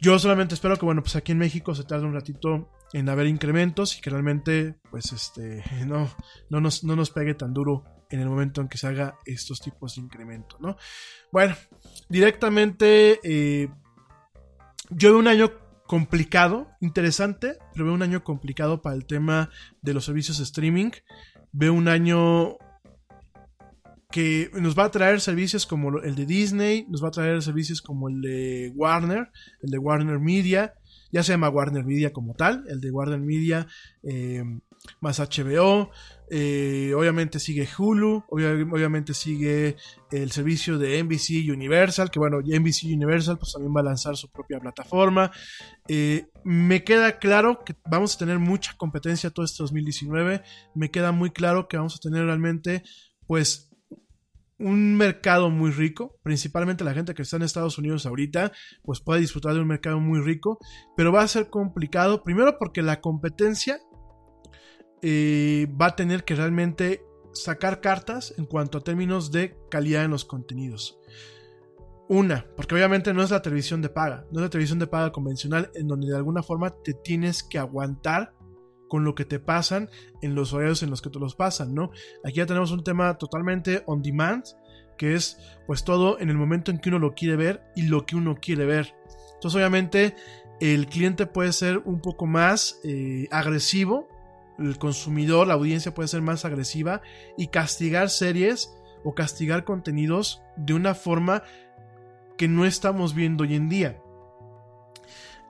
Yo 0.00 0.18
solamente 0.18 0.54
espero 0.54 0.76
que, 0.76 0.86
bueno, 0.86 1.02
pues 1.02 1.14
aquí 1.16 1.32
en 1.32 1.38
México 1.38 1.74
se 1.74 1.84
tarde 1.84 2.06
un 2.06 2.14
ratito 2.14 2.70
en 2.94 3.08
haber 3.10 3.26
incrementos 3.26 3.98
y 3.98 4.00
que 4.00 4.08
realmente, 4.08 4.80
pues, 4.90 5.12
este, 5.12 5.62
no, 5.86 6.10
no, 6.48 6.60
nos, 6.60 6.84
no 6.84 6.96
nos 6.96 7.10
pegue 7.10 7.34
tan 7.34 7.52
duro 7.52 7.84
en 8.08 8.20
el 8.20 8.28
momento 8.28 8.60
en 8.60 8.68
que 8.68 8.78
se 8.78 8.86
haga 8.86 9.18
estos 9.24 9.60
tipos 9.60 9.94
de 9.94 10.02
incremento, 10.02 10.56
¿no? 10.58 10.76
Bueno, 11.30 11.54
directamente, 12.08 13.20
eh, 13.22 13.68
yo 14.88 15.10
veo 15.10 15.18
un 15.18 15.28
año 15.28 15.52
complicado, 15.90 16.68
interesante, 16.80 17.58
pero 17.72 17.86
veo 17.86 17.94
un 17.94 18.02
año 18.02 18.22
complicado 18.22 18.80
para 18.80 18.94
el 18.94 19.06
tema 19.06 19.50
de 19.82 19.92
los 19.92 20.04
servicios 20.04 20.38
de 20.38 20.44
streaming. 20.44 20.92
Veo 21.50 21.74
un 21.74 21.88
año 21.88 22.58
que 24.12 24.52
nos 24.54 24.78
va 24.78 24.84
a 24.84 24.90
traer 24.92 25.20
servicios 25.20 25.66
como 25.66 25.98
el 25.98 26.14
de 26.14 26.26
Disney, 26.26 26.86
nos 26.88 27.02
va 27.02 27.08
a 27.08 27.10
traer 27.10 27.42
servicios 27.42 27.82
como 27.82 28.08
el 28.08 28.20
de 28.20 28.72
Warner, 28.76 29.32
el 29.62 29.70
de 29.72 29.78
Warner 29.78 30.20
Media, 30.20 30.74
ya 31.10 31.24
se 31.24 31.32
llama 31.32 31.48
Warner 31.48 31.84
Media 31.84 32.12
como 32.12 32.34
tal, 32.34 32.64
el 32.68 32.80
de 32.80 32.92
Warner 32.92 33.18
Media 33.18 33.66
eh, 34.04 34.44
más 35.00 35.18
HBO, 35.18 35.90
eh, 36.30 36.92
obviamente 36.96 37.40
sigue 37.40 37.68
Hulu, 37.76 38.24
obvia- 38.28 38.52
obviamente 38.72 39.14
sigue 39.14 39.76
el 40.12 40.30
servicio 40.30 40.78
de 40.78 40.98
NBC 41.02 41.50
Universal, 41.52 42.10
que 42.10 42.18
bueno, 42.20 42.38
NBC 42.40 42.84
Universal 42.94 43.36
pues 43.38 43.52
también 43.52 43.74
va 43.76 43.80
a 43.80 43.84
lanzar 43.84 44.16
su 44.16 44.30
propia 44.30 44.60
plataforma. 44.60 45.30
Eh, 45.88 46.26
me 46.44 46.84
queda 46.84 47.18
claro 47.18 47.64
que 47.64 47.74
vamos 47.90 48.14
a 48.14 48.18
tener 48.18 48.38
mucha 48.38 48.74
competencia 48.76 49.30
todo 49.30 49.44
este 49.44 49.62
2019, 49.64 50.42
me 50.74 50.90
queda 50.90 51.10
muy 51.12 51.30
claro 51.30 51.66
que 51.68 51.76
vamos 51.76 51.96
a 51.96 51.98
tener 52.00 52.24
realmente 52.24 52.82
pues 53.26 53.66
un 54.58 54.94
mercado 54.96 55.48
muy 55.48 55.70
rico, 55.70 56.18
principalmente 56.22 56.84
la 56.84 56.92
gente 56.92 57.14
que 57.14 57.22
está 57.22 57.36
en 57.36 57.42
Estados 57.44 57.78
Unidos 57.78 58.04
ahorita, 58.04 58.52
pues 58.82 59.00
puede 59.00 59.20
disfrutar 59.20 59.54
de 59.54 59.60
un 59.60 59.66
mercado 59.66 60.00
muy 60.00 60.20
rico, 60.20 60.58
pero 60.96 61.12
va 61.12 61.22
a 61.22 61.28
ser 61.28 61.48
complicado, 61.48 62.22
primero 62.22 62.58
porque 62.58 62.82
la 62.82 63.00
competencia 63.00 63.80
va 65.02 65.86
a 65.86 65.96
tener 65.96 66.24
que 66.24 66.34
realmente 66.34 67.04
sacar 67.32 67.80
cartas 67.80 68.34
en 68.36 68.46
cuanto 68.46 68.78
a 68.78 68.80
términos 68.82 69.30
de 69.30 69.56
calidad 69.70 70.04
en 70.04 70.10
los 70.10 70.24
contenidos. 70.24 70.98
Una, 72.08 72.44
porque 72.56 72.74
obviamente 72.74 73.14
no 73.14 73.22
es 73.22 73.30
la 73.30 73.40
televisión 73.40 73.82
de 73.82 73.88
paga, 73.88 74.26
no 74.32 74.40
es 74.40 74.42
la 74.42 74.50
televisión 74.50 74.80
de 74.80 74.88
paga 74.88 75.12
convencional 75.12 75.70
en 75.74 75.86
donde 75.86 76.08
de 76.08 76.16
alguna 76.16 76.42
forma 76.42 76.70
te 76.82 76.92
tienes 76.92 77.44
que 77.44 77.58
aguantar 77.58 78.34
con 78.88 79.04
lo 79.04 79.14
que 79.14 79.24
te 79.24 79.38
pasan 79.38 79.88
en 80.20 80.34
los 80.34 80.52
horarios 80.52 80.82
en 80.82 80.90
los 80.90 81.00
que 81.00 81.10
te 81.10 81.20
los 81.20 81.36
pasan, 81.36 81.72
¿no? 81.72 81.92
Aquí 82.24 82.38
ya 82.38 82.46
tenemos 82.46 82.72
un 82.72 82.82
tema 82.82 83.16
totalmente 83.16 83.84
on 83.86 84.02
demand, 84.02 84.42
que 84.98 85.14
es 85.14 85.38
pues 85.68 85.84
todo 85.84 86.18
en 86.18 86.30
el 86.30 86.36
momento 86.36 86.72
en 86.72 86.78
que 86.78 86.88
uno 86.88 86.98
lo 86.98 87.14
quiere 87.14 87.36
ver 87.36 87.62
y 87.76 87.82
lo 87.82 88.04
que 88.04 88.16
uno 88.16 88.34
quiere 88.34 88.66
ver. 88.66 88.92
Entonces 89.34 89.54
obviamente 89.56 90.16
el 90.60 90.86
cliente 90.88 91.26
puede 91.26 91.52
ser 91.52 91.78
un 91.78 92.00
poco 92.00 92.26
más 92.26 92.80
eh, 92.82 93.28
agresivo, 93.30 94.08
el 94.60 94.78
consumidor, 94.78 95.46
la 95.46 95.54
audiencia 95.54 95.94
puede 95.94 96.08
ser 96.08 96.22
más 96.22 96.44
agresiva 96.44 97.00
y 97.36 97.48
castigar 97.48 98.10
series 98.10 98.74
o 99.04 99.14
castigar 99.14 99.64
contenidos 99.64 100.42
de 100.56 100.74
una 100.74 100.94
forma 100.94 101.42
que 102.36 102.48
no 102.48 102.64
estamos 102.64 103.14
viendo 103.14 103.44
hoy 103.44 103.54
en 103.54 103.68
día. 103.68 104.00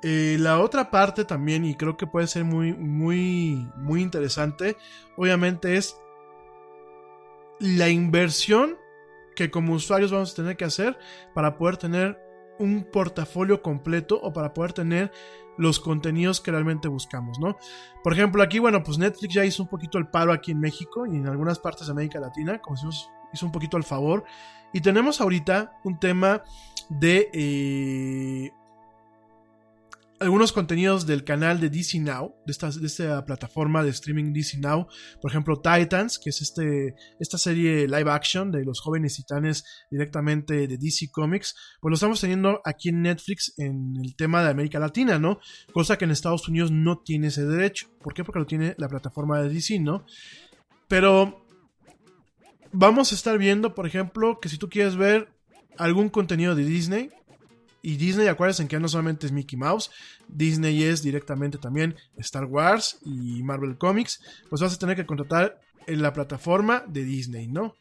Eh, 0.02 0.36
la 0.40 0.60
otra 0.60 0.90
parte 0.90 1.24
también, 1.24 1.64
y 1.64 1.74
creo 1.74 1.96
que 1.96 2.06
puede 2.06 2.26
ser 2.26 2.44
muy, 2.44 2.72
muy, 2.72 3.68
muy 3.76 4.00
interesante, 4.00 4.76
obviamente 5.16 5.76
es 5.76 5.96
la 7.58 7.90
inversión 7.90 8.78
que 9.36 9.50
como 9.50 9.74
usuarios 9.74 10.10
vamos 10.10 10.32
a 10.32 10.36
tener 10.36 10.56
que 10.56 10.64
hacer 10.64 10.98
para 11.34 11.58
poder 11.58 11.76
tener 11.76 12.29
un 12.60 12.84
portafolio 12.84 13.62
completo 13.62 14.20
o 14.22 14.32
para 14.32 14.54
poder 14.54 14.72
tener 14.72 15.10
los 15.56 15.80
contenidos 15.80 16.40
que 16.40 16.50
realmente 16.50 16.88
buscamos, 16.88 17.38
¿no? 17.38 17.56
Por 18.02 18.12
ejemplo, 18.12 18.42
aquí, 18.42 18.58
bueno, 18.58 18.82
pues 18.82 18.98
Netflix 18.98 19.34
ya 19.34 19.44
hizo 19.44 19.62
un 19.62 19.68
poquito 19.68 19.98
el 19.98 20.08
paro 20.08 20.32
aquí 20.32 20.52
en 20.52 20.60
México 20.60 21.06
y 21.06 21.16
en 21.16 21.26
algunas 21.26 21.58
partes 21.58 21.86
de 21.86 21.92
América 21.92 22.20
Latina, 22.20 22.60
como 22.60 22.76
decimos, 22.76 23.10
hizo 23.32 23.46
un 23.46 23.52
poquito 23.52 23.76
el 23.76 23.84
favor. 23.84 24.24
Y 24.72 24.80
tenemos 24.80 25.20
ahorita 25.20 25.78
un 25.84 25.98
tema 25.98 26.42
de 26.88 27.30
eh, 27.32 28.52
algunos 30.20 30.52
contenidos 30.52 31.06
del 31.06 31.24
canal 31.24 31.60
de 31.60 31.70
DC 31.70 31.98
Now, 31.98 32.36
de 32.44 32.52
esta, 32.52 32.70
de 32.70 32.86
esta, 32.86 33.24
plataforma 33.24 33.82
de 33.82 33.88
streaming 33.88 34.34
DC 34.34 34.58
Now, 34.58 34.86
por 35.20 35.30
ejemplo 35.30 35.60
Titans, 35.60 36.18
que 36.18 36.28
es 36.28 36.42
este, 36.42 36.94
esta 37.18 37.38
serie 37.38 37.88
live 37.88 38.10
action 38.10 38.52
de 38.52 38.62
los 38.62 38.80
jóvenes 38.80 39.16
titanes 39.16 39.64
directamente 39.90 40.68
de 40.68 40.76
DC 40.76 41.10
Comics, 41.10 41.56
pues 41.80 41.90
lo 41.90 41.94
estamos 41.94 42.20
teniendo 42.20 42.60
aquí 42.66 42.90
en 42.90 43.00
Netflix 43.00 43.54
en 43.56 43.96
el 44.04 44.14
tema 44.14 44.44
de 44.44 44.50
América 44.50 44.78
Latina, 44.78 45.18
¿no? 45.18 45.40
Cosa 45.72 45.96
que 45.96 46.04
en 46.04 46.10
Estados 46.10 46.46
Unidos 46.48 46.70
no 46.70 46.98
tiene 46.98 47.28
ese 47.28 47.46
derecho. 47.46 47.88
¿Por 48.02 48.12
qué? 48.12 48.22
Porque 48.22 48.40
lo 48.40 48.46
tiene 48.46 48.74
la 48.76 48.88
plataforma 48.88 49.40
de 49.40 49.48
DC, 49.48 49.80
¿no? 49.80 50.04
Pero 50.86 51.46
vamos 52.72 53.12
a 53.12 53.14
estar 53.14 53.38
viendo, 53.38 53.74
por 53.74 53.86
ejemplo, 53.86 54.38
que 54.38 54.50
si 54.50 54.58
tú 54.58 54.68
quieres 54.68 54.96
ver 54.96 55.32
algún 55.78 56.10
contenido 56.10 56.54
de 56.54 56.64
Disney, 56.64 57.10
y 57.82 57.96
Disney, 57.96 58.28
acuérdense 58.28 58.68
que 58.68 58.78
no 58.78 58.88
solamente 58.88 59.26
es 59.26 59.32
Mickey 59.32 59.58
Mouse, 59.58 59.90
Disney 60.28 60.82
es 60.82 61.02
directamente 61.02 61.58
también 61.58 61.96
Star 62.18 62.44
Wars 62.44 62.98
y 63.04 63.42
Marvel 63.42 63.78
Comics, 63.78 64.20
pues 64.48 64.60
vas 64.60 64.74
a 64.74 64.78
tener 64.78 64.96
que 64.96 65.06
contratar 65.06 65.60
en 65.86 66.02
la 66.02 66.12
plataforma 66.12 66.84
de 66.86 67.04
Disney, 67.04 67.48
¿no? 67.48 67.74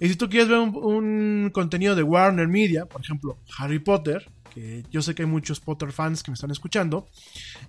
Y 0.00 0.08
si 0.08 0.16
tú 0.16 0.28
quieres 0.28 0.48
ver 0.48 0.58
un, 0.58 1.50
contenido 1.52 1.96
de 1.96 2.02
Warner 2.02 2.46
Media, 2.46 2.86
por 2.86 3.00
ejemplo, 3.00 3.38
Harry 3.58 3.78
Potter, 3.78 4.30
que 4.54 4.84
yo 4.90 5.02
sé 5.02 5.14
que 5.14 5.22
hay 5.22 5.28
muchos 5.28 5.60
Potter 5.60 5.92
fans 5.92 6.22
que 6.22 6.30
me 6.30 6.34
están 6.34 6.50
escuchando, 6.50 7.08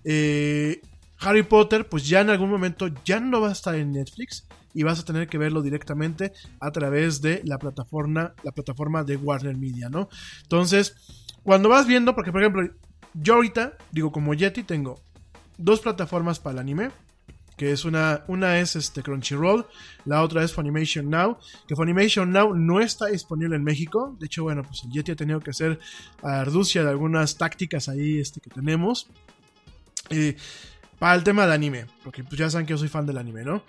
eh, 0.03 0.81
Harry 1.19 1.43
Potter, 1.43 1.87
pues 1.87 2.07
ya 2.07 2.21
en 2.21 2.29
algún 2.29 2.49
momento 2.49 2.87
ya 3.03 3.19
no 3.19 3.41
va 3.41 3.49
a 3.49 3.53
estar 3.53 3.75
en 3.75 3.91
Netflix 3.93 4.45
y 4.73 4.83
vas 4.83 4.99
a 4.99 5.05
tener 5.05 5.27
que 5.27 5.37
verlo 5.37 5.61
directamente 5.61 6.33
a 6.59 6.71
través 6.71 7.21
de 7.21 7.41
la 7.45 7.57
plataforma, 7.57 8.33
la 8.43 8.51
plataforma 8.51 9.03
de 9.03 9.15
Warner 9.17 9.57
Media, 9.57 9.89
¿no? 9.89 10.09
Entonces, 10.43 10.95
cuando 11.43 11.69
vas 11.69 11.87
viendo, 11.87 12.15
porque 12.15 12.31
por 12.31 12.41
ejemplo, 12.41 12.69
yo 13.13 13.35
ahorita, 13.35 13.77
digo, 13.91 14.11
como 14.11 14.33
Yeti, 14.33 14.63
tengo 14.63 15.01
dos 15.57 15.81
plataformas 15.81 16.39
para 16.39 16.53
el 16.53 16.59
anime. 16.59 16.91
Que 17.57 17.73
es 17.73 17.83
una, 17.83 18.23
una 18.29 18.57
es 18.59 18.77
este 18.77 19.03
Crunchyroll, 19.03 19.65
la 20.05 20.23
otra 20.23 20.45
es 20.45 20.53
Funimation 20.53 21.09
Now. 21.09 21.39
Que 21.67 21.75
Funimation 21.75 22.31
Now 22.31 22.55
no 22.55 22.79
está 22.79 23.07
disponible 23.07 23.57
en 23.57 23.65
México. 23.65 24.15
De 24.17 24.27
hecho, 24.27 24.43
bueno, 24.43 24.63
pues 24.63 24.85
el 24.85 24.91
Yeti 24.91 25.11
ha 25.11 25.15
tenido 25.17 25.41
que 25.41 25.49
hacer 25.49 25.77
arducia 26.23 26.85
de 26.85 26.89
algunas 26.89 27.37
tácticas 27.37 27.89
ahí 27.89 28.17
este, 28.17 28.39
que 28.39 28.49
tenemos. 28.49 29.09
para 30.99 31.15
el 31.15 31.23
tema 31.25 31.45
de 31.45 31.53
anime, 31.53 31.85
porque 32.01 32.23
pues 32.23 32.37
ya 32.37 32.49
saben 32.49 32.65
que 32.65 32.71
yo 32.71 32.77
soy 32.77 32.87
fan 32.87 33.05
del 33.05 33.17
anime, 33.17 33.43
¿no? 33.43 33.61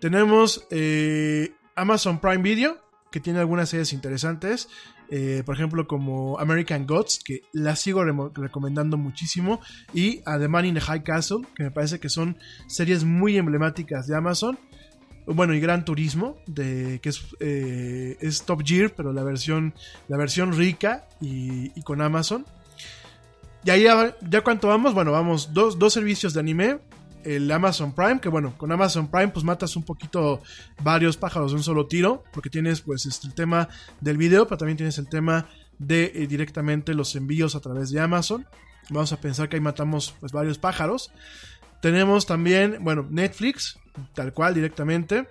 Tenemos 0.00 0.66
eh, 0.70 1.52
Amazon 1.74 2.20
Prime 2.20 2.42
Video, 2.42 2.78
que 3.10 3.20
tiene 3.20 3.40
algunas 3.40 3.68
series 3.68 3.92
interesantes. 3.92 4.68
Eh, 5.10 5.42
por 5.44 5.54
ejemplo, 5.54 5.86
como 5.86 6.38
American 6.38 6.86
Gods, 6.86 7.20
que 7.24 7.42
la 7.52 7.74
sigo 7.76 8.04
recomendando 8.04 8.96
muchísimo. 8.96 9.60
Y 9.92 10.22
a 10.26 10.38
The 10.38 10.48
Man 10.48 10.66
in 10.66 10.74
the 10.74 10.80
High 10.80 11.02
Castle, 11.02 11.38
que 11.54 11.64
me 11.64 11.70
parece 11.70 11.98
que 11.98 12.08
son 12.08 12.36
series 12.68 13.04
muy 13.04 13.36
emblemáticas 13.36 14.06
de 14.06 14.16
Amazon. 14.16 14.58
Bueno, 15.26 15.52
y 15.52 15.60
Gran 15.60 15.84
Turismo, 15.84 16.38
de, 16.46 17.00
que 17.02 17.10
es, 17.10 17.22
eh, 17.40 18.16
es 18.20 18.44
Top 18.44 18.62
Gear, 18.64 18.94
pero 18.96 19.12
la 19.12 19.22
versión, 19.24 19.74
la 20.08 20.16
versión 20.16 20.56
rica 20.56 21.06
y, 21.20 21.70
con 21.82 22.00
Amazon. 22.00 22.46
Y 23.64 23.70
ahí 23.70 23.82
ya, 23.82 24.16
ya 24.26 24.42
cuánto 24.42 24.68
vamos, 24.68 24.94
bueno, 24.94 25.12
vamos 25.12 25.52
dos, 25.52 25.78
dos 25.78 25.92
servicios 25.92 26.32
de 26.32 26.40
anime 26.40 26.78
el 27.24 27.50
Amazon 27.50 27.94
Prime, 27.94 28.20
que 28.20 28.28
bueno, 28.28 28.56
con 28.56 28.72
Amazon 28.72 29.08
Prime 29.08 29.28
pues 29.28 29.44
matas 29.44 29.76
un 29.76 29.82
poquito 29.82 30.42
varios 30.82 31.16
pájaros 31.16 31.52
de 31.52 31.58
un 31.58 31.62
solo 31.62 31.86
tiro, 31.86 32.24
porque 32.32 32.50
tienes 32.50 32.80
pues 32.80 33.06
este, 33.06 33.26
el 33.26 33.34
tema 33.34 33.68
del 34.00 34.16
video, 34.16 34.46
pero 34.46 34.58
también 34.58 34.76
tienes 34.76 34.98
el 34.98 35.08
tema 35.08 35.48
de 35.78 36.12
eh, 36.14 36.26
directamente 36.26 36.94
los 36.94 37.14
envíos 37.16 37.54
a 37.54 37.60
través 37.60 37.90
de 37.90 38.00
Amazon. 38.00 38.46
Vamos 38.90 39.12
a 39.12 39.20
pensar 39.20 39.48
que 39.48 39.56
ahí 39.56 39.62
matamos 39.62 40.14
pues 40.20 40.32
varios 40.32 40.58
pájaros. 40.58 41.12
Tenemos 41.80 42.26
también, 42.26 42.78
bueno, 42.82 43.06
Netflix, 43.08 43.78
tal 44.14 44.32
cual 44.32 44.54
directamente. 44.54 45.28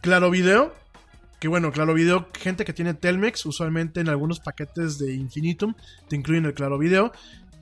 Claro 0.00 0.30
Video, 0.30 0.74
que 1.40 1.48
bueno, 1.48 1.72
Claro 1.72 1.94
Video, 1.94 2.28
gente 2.38 2.64
que 2.64 2.72
tiene 2.72 2.94
Telmex, 2.94 3.46
usualmente 3.46 4.00
en 4.00 4.08
algunos 4.08 4.40
paquetes 4.40 4.98
de 4.98 5.14
Infinitum 5.14 5.74
te 6.08 6.16
incluyen 6.16 6.46
el 6.46 6.54
Claro 6.54 6.78
Video. 6.78 7.12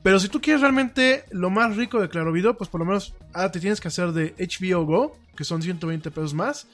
Pero 0.07 0.21
si 0.21 0.29
tú 0.29 0.39
quieres 0.39 0.61
realmente 0.61 1.25
lo 1.31 1.49
más 1.49 1.75
rico 1.75 1.99
de 1.99 2.07
Claro 2.07 2.31
Video, 2.31 2.55
pues 2.55 2.69
por 2.69 2.79
lo 2.79 2.85
menos 2.85 3.13
ahora 3.33 3.51
te 3.51 3.59
tienes 3.59 3.81
que 3.81 3.89
hacer 3.89 4.13
de 4.13 4.33
HBO 4.39 4.85
Go, 4.85 5.19
que 5.35 5.43
son 5.43 5.61
120 5.61 6.11
pesos 6.11 6.33
más. 6.33 6.65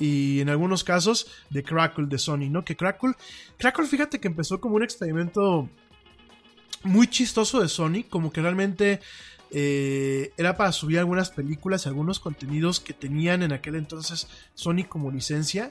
Y 0.00 0.40
en 0.40 0.48
algunos 0.48 0.82
casos 0.82 1.28
de 1.50 1.62
Crackle 1.62 2.06
de 2.08 2.18
Sony, 2.18 2.50
¿no? 2.50 2.64
Que 2.64 2.76
Crackle, 2.76 3.12
Crackle 3.58 3.86
fíjate 3.86 4.18
que 4.18 4.26
empezó 4.26 4.60
como 4.60 4.74
un 4.74 4.82
experimento 4.82 5.68
muy 6.82 7.06
chistoso 7.06 7.60
de 7.60 7.68
Sony, 7.68 8.02
como 8.10 8.32
que 8.32 8.42
realmente 8.42 8.98
eh, 9.52 10.32
era 10.36 10.56
para 10.56 10.72
subir 10.72 10.98
algunas 10.98 11.30
películas 11.30 11.86
y 11.86 11.90
algunos 11.90 12.18
contenidos 12.18 12.80
que 12.80 12.92
tenían 12.92 13.44
en 13.44 13.52
aquel 13.52 13.76
entonces 13.76 14.26
Sony 14.54 14.82
como 14.88 15.12
licencia. 15.12 15.70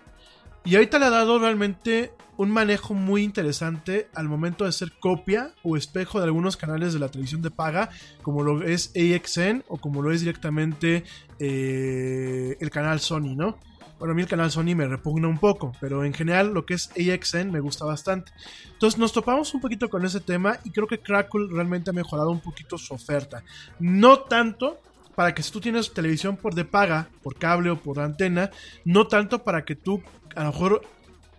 Y 0.66 0.76
ahorita 0.76 1.00
le 1.00 1.06
ha 1.06 1.10
dado 1.10 1.40
realmente 1.40 2.12
un 2.38 2.52
manejo 2.52 2.94
muy 2.94 3.24
interesante 3.24 4.08
al 4.14 4.30
momento 4.30 4.64
de 4.64 4.72
ser 4.72 4.94
copia 5.00 5.54
o 5.62 5.76
espejo 5.76 6.20
de 6.20 6.26
algunos 6.26 6.56
canales 6.56 6.94
de 6.94 7.00
la 7.00 7.10
televisión 7.10 7.42
de 7.42 7.52
paga, 7.52 7.90
como 8.22 8.44
lo 8.44 8.64
es 8.64 8.94
AXN 8.96 9.66
o 9.68 9.78
como 9.78 10.02
lo 10.02 10.12
es 10.12 10.22
directamente 10.22 11.04
eh, 11.38 12.56
el 12.60 12.70
canal 12.70 13.02
Sony, 13.02 13.36
¿no? 13.36 13.58
Bueno, 14.00 14.14
a 14.14 14.16
mí 14.16 14.22
el 14.22 14.30
canal 14.30 14.50
Sony 14.50 14.74
me 14.74 14.88
repugna 14.88 15.28
un 15.28 15.38
poco, 15.38 15.74
pero 15.82 16.06
en 16.06 16.14
general 16.14 16.54
lo 16.54 16.66
que 16.66 16.76
es 16.76 16.90
AXN 16.92 17.52
me 17.52 17.60
gusta 17.60 17.84
bastante. 17.84 18.32
Entonces 18.72 18.98
nos 18.98 19.12
topamos 19.12 19.54
un 19.54 19.60
poquito 19.60 19.90
con 19.90 20.06
ese 20.06 20.22
tema 20.22 20.60
y 20.64 20.72
creo 20.72 20.88
que 20.88 21.02
Crackle 21.02 21.48
realmente 21.52 21.90
ha 21.90 21.94
mejorado 21.94 22.32
un 22.32 22.40
poquito 22.40 22.78
su 22.78 22.94
oferta. 22.94 23.44
No 23.80 24.20
tanto 24.20 24.80
para 25.14 25.36
que 25.36 25.44
si 25.44 25.52
tú 25.52 25.60
tienes 25.60 25.92
televisión 25.92 26.38
por 26.38 26.56
de 26.56 26.64
paga, 26.64 27.10
por 27.22 27.36
cable 27.36 27.70
o 27.72 27.76
por 27.76 28.00
antena, 28.00 28.52
no 28.86 29.08
tanto 29.08 29.44
para 29.44 29.66
que 29.66 29.76
tú 29.76 30.02
a 30.36 30.44
lo 30.44 30.52
mejor 30.52 30.82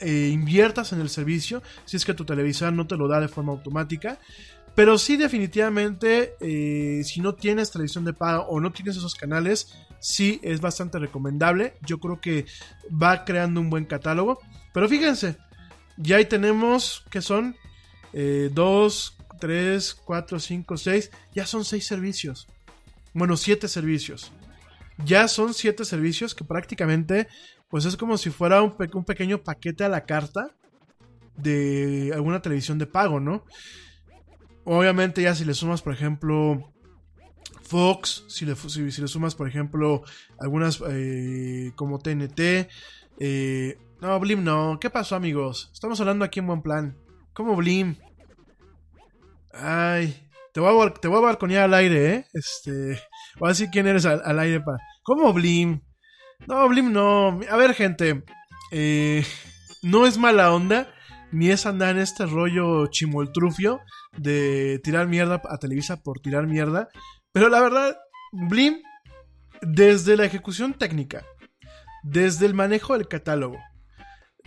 eh, 0.01 0.31
inviertas 0.33 0.93
en 0.93 1.01
el 1.01 1.09
servicio, 1.09 1.63
si 1.85 1.97
es 1.97 2.05
que 2.05 2.15
tu 2.15 2.25
televisor 2.25 2.73
no 2.73 2.87
te 2.87 2.97
lo 2.97 3.09
da 3.09 3.21
de 3.21 3.29
forma 3.29 3.53
automática. 3.53 4.19
Pero 4.75 4.99
sí 4.99 5.17
definitivamente, 5.17 6.35
eh, 6.41 7.03
si 7.05 7.21
no 7.21 7.35
tienes 7.35 7.71
televisión 7.71 8.05
de 8.05 8.13
paga 8.13 8.41
o 8.41 8.61
no 8.61 8.73
tienes 8.73 8.97
esos 8.97 9.15
canales, 9.15 9.75
sí 9.99 10.41
es 10.43 10.61
bastante 10.61 10.99
recomendable. 10.99 11.75
Yo 11.85 11.99
creo 11.99 12.21
que 12.21 12.47
va 12.91 13.25
creando 13.25 13.61
un 13.61 13.69
buen 13.69 13.85
catálogo. 13.85 14.39
Pero 14.73 14.89
fíjense, 14.89 15.37
ya 15.97 16.17
ahí 16.17 16.25
tenemos 16.25 17.05
que 17.11 17.21
son 17.21 17.57
2, 18.13 19.17
3, 19.41 19.95
4, 20.05 20.39
5, 20.41 20.77
6, 20.77 21.11
ya 21.35 21.47
son 21.47 21.65
6 21.65 21.87
servicios 21.87 22.47
bueno, 23.13 23.37
siete 23.37 23.69
servicios. 23.69 24.33
Ya 25.05 25.29
son 25.29 25.55
siete 25.55 25.85
servicios 25.85 26.35
que 26.35 26.45
prácticamente, 26.45 27.29
pues 27.71 27.85
es 27.85 27.97
como 27.97 28.19
si 28.19 28.31
fuera 28.31 28.63
un, 28.63 28.77
pequeño 28.77 29.43
paquete 29.43 29.85
a 29.85 29.89
la 29.89 30.05
carta 30.05 30.51
de 31.37 32.11
alguna 32.13 32.43
televisión 32.43 32.79
de 32.79 32.87
pago, 32.87 33.21
¿no? 33.21 33.45
Obviamente 34.65 35.23
ya 35.23 35.35
si 35.35 35.45
le 35.45 35.55
sumas, 35.55 35.81
por 35.81 35.95
ejemplo, 35.95 36.73
Fox, 37.63 38.25
si 38.29 38.45
le, 38.45 38.57
si, 38.57 38.83
le 38.83 39.09
sumas, 39.09 39.37
por 39.37 39.49
ejemplo, 39.49 40.03
algunas 40.39 40.83
eh, 40.91 41.73
como 41.77 42.01
TNT. 42.01 42.69
eh, 43.21 43.79
no, 44.01 44.19
Blim 44.19 44.43
no. 44.43 44.79
¿Qué 44.81 44.91
pasó, 44.91 45.15
amigos? 45.15 45.71
Estamos 45.73 46.01
hablando 46.01 46.25
aquí 46.25 46.41
en 46.41 46.47
buen 46.49 46.63
plan. 46.63 46.99
¿Cómo 47.33 47.55
Blim? 47.55 47.97
Ay, 49.53 50.29
te 50.53 50.61
voy 50.61 50.87
a, 50.87 50.95
te 50.95 51.07
voy 51.07 51.19
a 51.19 51.27
balconear 51.27 51.65
al 51.65 51.75
aire, 51.75 52.15
¿eh? 52.15 52.27
Este, 52.33 53.01
voy 53.39 53.49
a 53.49 53.53
decir 53.53 53.69
quién 53.71 53.87
eres 53.87 54.07
al, 54.07 54.23
al 54.25 54.39
aire 54.41 54.61
para... 54.61 54.79
¿Cómo 55.03 55.33
Blim? 55.33 55.83
No, 56.47 56.69
Blim 56.69 56.93
no. 56.93 57.41
A 57.51 57.57
ver, 57.57 57.75
gente. 57.75 58.25
eh, 58.73 59.25
no 59.83 60.07
es 60.07 60.19
mala 60.19 60.53
onda, 60.53 60.93
ni 61.33 61.51
es 61.51 61.67
andar 61.67 61.97
en 61.97 62.03
este 62.03 62.27
rollo 62.27 62.87
chimoltrufio 62.89 63.81
de 64.17 64.81
tirar 64.85 65.07
mierda 65.07 65.41
a 65.49 65.59
Televisa 65.59 66.03
por 66.03 66.21
tirar 66.21 66.47
mierda. 66.47 66.89
Pero 67.33 67.49
la 67.49 67.61
verdad, 67.61 67.97
Blim, 68.33 68.79
desde 69.63 70.17
la 70.17 70.25
ejecución 70.25 70.75
técnica, 70.75 71.25
desde 72.03 72.47
el 72.47 72.55
manejo 72.55 72.95
del 72.95 73.09
catálogo, 73.09 73.59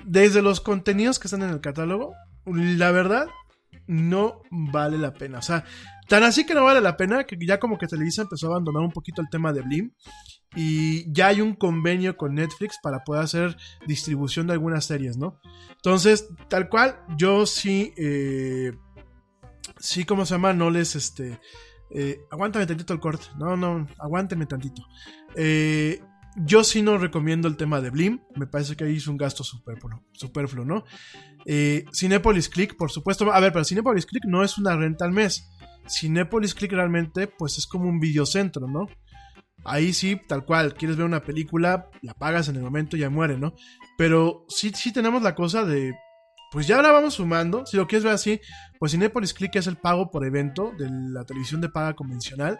desde 0.05 0.41
los 0.41 0.59
contenidos 0.61 1.19
que 1.19 1.27
están 1.27 1.43
en 1.43 1.49
el 1.51 1.61
catálogo, 1.61 2.13
la 2.45 2.91
verdad, 2.91 3.27
no 3.87 4.41
vale 4.51 4.97
la 4.97 5.13
pena. 5.13 5.39
O 5.39 5.41
sea, 5.41 5.63
tan 6.07 6.23
así 6.23 6.45
que 6.45 6.53
no 6.53 6.63
vale 6.63 6.81
la 6.81 6.97
pena 6.97 7.23
que 7.23 7.37
ya 7.45 7.59
como 7.59 7.77
que 7.77 7.87
Televisa 7.87 8.23
empezó 8.23 8.47
a 8.47 8.51
abandonar 8.51 8.83
un 8.83 8.91
poquito 8.91 9.21
el 9.21 9.29
tema 9.29 9.53
de 9.53 9.61
Blim. 9.61 9.93
Y 10.55 11.11
ya 11.11 11.27
hay 11.27 11.41
un 11.41 11.55
convenio 11.55 12.15
con 12.15 12.35
Netflix 12.35 12.77
para 12.81 13.03
poder 13.03 13.23
hacer 13.23 13.57
distribución 13.87 14.45
de 14.47 14.53
algunas 14.53 14.85
series, 14.85 15.17
¿no? 15.17 15.39
Entonces, 15.71 16.29
tal 16.47 16.69
cual, 16.69 16.99
yo 17.17 17.45
sí, 17.45 17.93
eh, 17.97 18.71
sí, 19.79 20.05
¿cómo 20.05 20.25
se 20.25 20.35
llama? 20.35 20.53
No 20.53 20.69
les, 20.69 20.95
este, 20.95 21.39
eh, 21.89 22.19
aguántame 22.29 22.67
tantito 22.67 22.93
el 22.93 22.99
corte. 22.99 23.25
No, 23.37 23.57
no, 23.57 23.87
aguántame 23.97 24.45
tantito. 24.45 24.83
Eh, 25.35 26.01
yo 26.35 26.63
sí 26.63 26.83
no 26.83 26.99
recomiendo 26.99 27.47
el 27.47 27.57
tema 27.57 27.81
de 27.81 27.89
Blim. 27.89 28.21
Me 28.35 28.45
parece 28.45 28.75
que 28.75 28.83
ahí 28.83 28.97
es 28.97 29.07
un 29.07 29.17
gasto 29.17 29.43
superfluo, 29.43 30.03
superfluo 30.11 30.65
¿no? 30.65 30.83
Cinepolis 31.91 32.47
Click, 32.49 32.77
por 32.77 32.91
supuesto. 32.91 33.31
A 33.33 33.39
ver, 33.39 33.51
pero 33.51 33.65
Cinepolis 33.65 34.05
Click 34.05 34.25
no 34.25 34.43
es 34.43 34.59
una 34.59 34.75
renta 34.75 35.05
al 35.05 35.11
mes. 35.11 35.49
Cinepolis 35.87 36.55
Click 36.55 36.71
realmente, 36.71 37.27
pues 37.27 37.57
es 37.57 37.67
como 37.67 37.89
un 37.89 37.99
videocentro, 37.99 38.67
¿no? 38.67 38.87
Ahí 39.65 39.93
sí, 39.93 40.19
tal 40.27 40.45
cual, 40.45 40.73
quieres 40.73 40.97
ver 40.97 41.05
una 41.05 41.23
película, 41.23 41.89
la 42.01 42.13
pagas 42.13 42.49
en 42.49 42.57
el 42.57 42.63
momento 42.63 42.97
y 42.97 43.01
ya 43.01 43.09
muere, 43.09 43.37
¿no? 43.37 43.53
Pero 43.97 44.45
sí, 44.49 44.71
sí 44.75 44.91
tenemos 44.91 45.21
la 45.21 45.35
cosa 45.35 45.63
de, 45.63 45.93
pues 46.51 46.67
ya 46.67 46.75
ahora 46.75 46.91
vamos 46.91 47.15
sumando, 47.15 47.65
si 47.65 47.77
lo 47.77 47.87
quieres 47.87 48.03
ver 48.03 48.13
así, 48.13 48.41
pues 48.77 48.91
Cinepolis 48.91 49.33
Click 49.33 49.55
es 49.55 49.67
el 49.67 49.77
pago 49.77 50.11
por 50.11 50.25
evento 50.25 50.73
de 50.77 50.89
la 50.89 51.23
televisión 51.25 51.61
de 51.61 51.69
paga 51.69 51.95
convencional. 51.95 52.59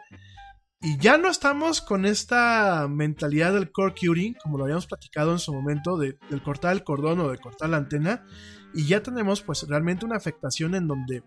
Y 0.82 0.98
ya 0.98 1.18
no 1.18 1.30
estamos 1.30 1.80
con 1.80 2.06
esta 2.06 2.88
mentalidad 2.90 3.54
del 3.54 3.72
core 3.72 3.94
curing, 3.94 4.36
como 4.42 4.58
lo 4.58 4.66
habíamos 4.66 4.88
platicado 4.88 5.32
en 5.32 5.40
su 5.40 5.54
momento, 5.54 5.98
de, 5.98 6.18
del 6.30 6.44
cortar 6.44 6.74
el 6.74 6.84
cordón 6.84 7.22
o 7.22 7.30
de 7.30 7.38
cortar 7.38 7.70
la 7.70 7.78
antena. 7.78 8.26
Y 8.74 8.88
ya 8.88 9.02
tenemos 9.02 9.42
pues 9.42 9.66
realmente 9.68 10.06
una 10.06 10.18
afectación 10.18 10.76
en 10.76 10.88
donde 10.88 11.24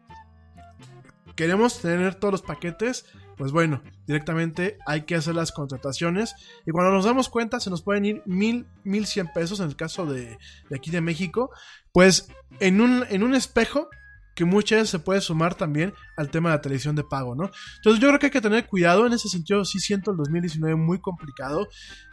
queremos 1.36 1.80
tener 1.80 2.14
todos 2.16 2.32
los 2.32 2.42
paquetes, 2.42 3.04
pues 3.36 3.52
bueno, 3.52 3.82
directamente 4.06 4.78
hay 4.86 5.02
que 5.02 5.14
hacer 5.14 5.34
las 5.34 5.52
contrataciones. 5.52 6.34
Y 6.66 6.70
cuando 6.72 6.92
nos 6.92 7.04
damos 7.04 7.28
cuenta, 7.28 7.60
se 7.60 7.70
nos 7.70 7.82
pueden 7.82 8.04
ir 8.04 8.22
mil, 8.24 8.66
mil 8.82 9.06
cien 9.06 9.28
pesos 9.32 9.60
en 9.60 9.66
el 9.66 9.76
caso 9.76 10.06
de, 10.06 10.38
aquí 10.74 10.90
de 10.90 11.00
México. 11.00 11.50
Pues 11.92 12.28
en 12.60 12.80
un, 12.80 13.04
en 13.10 13.22
un 13.22 13.34
espejo 13.34 13.88
que 14.34 14.44
muchas 14.44 14.78
veces 14.78 14.90
se 14.90 14.98
puede 14.98 15.20
sumar 15.20 15.54
también 15.54 15.94
al 16.16 16.30
tema 16.30 16.50
de 16.50 16.56
la 16.56 16.60
televisión 16.60 16.94
de 16.94 17.04
pago, 17.04 17.34
¿no? 17.34 17.50
Entonces 17.76 18.00
yo 18.02 18.08
creo 18.08 18.18
que 18.18 18.26
hay 18.26 18.32
que 18.32 18.40
tener 18.42 18.66
cuidado, 18.66 19.06
en 19.06 19.14
ese 19.14 19.30
sentido 19.30 19.64
sí 19.64 19.78
siento 19.80 20.10
el 20.10 20.18
2019 20.18 20.76
muy 20.76 21.00
complicado. 21.00 21.68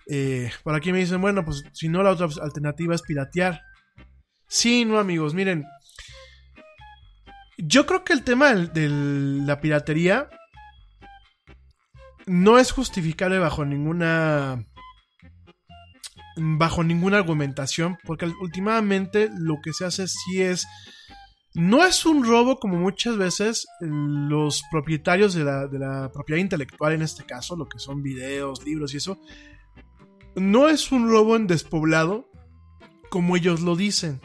Eh, 0.08 0.50
por 0.64 0.74
aquí 0.74 0.92
me 0.92 1.00
dicen, 1.00 1.20
bueno, 1.22 1.44
pues 1.44 1.64
si 1.74 1.90
no 1.90 2.02
la 2.02 2.12
otra 2.12 2.28
alternativa 2.42 2.96
es 2.96 3.02
piratear. 3.02 3.62
Sí, 4.48 4.86
no 4.86 5.00
amigos, 5.00 5.34
miren, 5.34 5.66
yo 7.66 7.86
creo 7.86 8.04
que 8.04 8.14
el 8.14 8.24
tema 8.24 8.54
de 8.54 8.90
la 8.90 9.62
piratería 9.62 10.30
no 12.26 12.60
es 12.60 12.72
justificable 12.72 13.40
bajo 13.40 13.64
ninguna 13.66 14.66
bajo 16.36 16.84
ninguna 16.84 17.18
argumentación 17.18 17.98
porque 18.06 18.26
últimamente 18.42 19.30
lo 19.38 19.62
que 19.62 19.72
se 19.72 19.86
hace 19.86 20.08
sí 20.08 20.42
es 20.42 20.68
no 21.54 21.86
es 21.86 22.06
un 22.06 22.26
robo 22.26 22.60
como 22.60 22.78
muchas 22.78 23.18
veces 23.18 23.68
los 23.80 24.64
propietarios 24.72 25.34
de 25.34 25.44
la, 25.44 25.68
de 25.68 25.80
la 25.80 26.12
propiedad 26.12 26.42
intelectual 26.42 26.94
en 26.94 27.04
este 27.04 27.24
caso 27.24 27.56
lo 27.56 27.70
que 27.70 27.80
son 27.80 28.02
videos 28.02 28.66
libros 28.66 28.94
y 28.94 28.98
eso 28.98 29.20
no 30.36 30.68
es 30.68 30.92
un 30.92 31.10
robo 31.10 31.36
en 31.36 31.48
despoblado 31.48 32.30
como 33.10 33.38
ellos 33.38 33.62
lo 33.62 33.76
dicen 33.76 34.20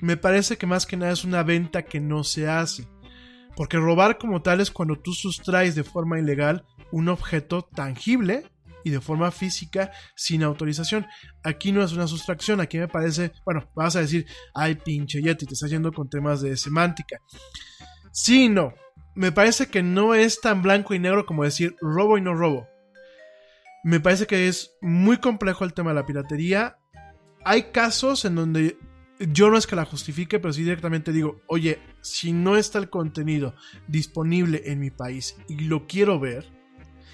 me 0.00 0.16
parece 0.16 0.56
que 0.56 0.66
más 0.66 0.86
que 0.86 0.96
nada 0.96 1.12
es 1.12 1.24
una 1.24 1.42
venta 1.42 1.82
que 1.82 2.00
no 2.00 2.24
se 2.24 2.48
hace. 2.48 2.88
Porque 3.56 3.76
robar 3.76 4.18
como 4.18 4.42
tal 4.42 4.60
es 4.60 4.70
cuando 4.70 4.96
tú 4.96 5.12
sustraes 5.12 5.74
de 5.74 5.84
forma 5.84 6.18
ilegal 6.18 6.64
un 6.92 7.08
objeto 7.08 7.62
tangible 7.62 8.50
y 8.84 8.90
de 8.90 9.00
forma 9.00 9.30
física 9.30 9.92
sin 10.14 10.42
autorización. 10.42 11.06
Aquí 11.42 11.72
no 11.72 11.82
es 11.82 11.92
una 11.92 12.06
sustracción, 12.06 12.60
aquí 12.60 12.78
me 12.78 12.88
parece, 12.88 13.32
bueno, 13.44 13.68
vas 13.74 13.96
a 13.96 14.00
decir, 14.00 14.26
ay 14.54 14.76
pinche 14.76 15.20
Yeti, 15.20 15.46
te 15.46 15.54
estás 15.54 15.70
yendo 15.70 15.92
con 15.92 16.08
temas 16.08 16.40
de 16.40 16.56
semántica. 16.56 17.18
Sí, 18.12 18.48
no, 18.48 18.74
me 19.14 19.32
parece 19.32 19.66
que 19.66 19.82
no 19.82 20.14
es 20.14 20.40
tan 20.40 20.62
blanco 20.62 20.94
y 20.94 20.98
negro 20.98 21.26
como 21.26 21.44
decir 21.44 21.76
robo 21.80 22.18
y 22.18 22.22
no 22.22 22.34
robo. 22.34 22.68
Me 23.82 24.00
parece 24.00 24.26
que 24.26 24.48
es 24.48 24.72
muy 24.80 25.18
complejo 25.18 25.64
el 25.64 25.72
tema 25.72 25.90
de 25.90 25.96
la 25.96 26.06
piratería. 26.06 26.76
Hay 27.44 27.64
casos 27.72 28.24
en 28.26 28.34
donde 28.34 28.76
yo 29.20 29.50
no 29.50 29.58
es 29.58 29.66
que 29.66 29.76
la 29.76 29.84
justifique, 29.84 30.38
pero 30.38 30.52
sí 30.52 30.62
directamente 30.62 31.12
digo, 31.12 31.42
oye, 31.46 31.78
si 32.00 32.32
no 32.32 32.56
está 32.56 32.78
el 32.78 32.88
contenido 32.88 33.54
disponible 33.86 34.62
en 34.66 34.80
mi 34.80 34.90
país 34.90 35.36
y 35.48 35.60
lo 35.60 35.86
quiero 35.86 36.18
ver, 36.18 36.50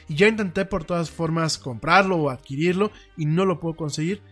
y 0.08 0.14
ya 0.14 0.28
intenté 0.28 0.64
por 0.64 0.84
todas 0.84 1.10
formas 1.10 1.58
comprarlo 1.58 2.16
o 2.16 2.30
adquirirlo 2.30 2.92
y 3.16 3.26
no 3.26 3.44
lo 3.44 3.58
puedo 3.58 3.74
conseguir, 3.74 4.22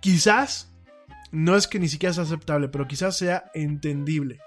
quizás, 0.00 0.74
no 1.30 1.54
es 1.54 1.68
que 1.68 1.78
ni 1.78 1.88
siquiera 1.88 2.12
sea 2.12 2.24
aceptable, 2.24 2.68
pero 2.68 2.88
quizás 2.88 3.16
sea 3.16 3.50
entendible. 3.54 4.40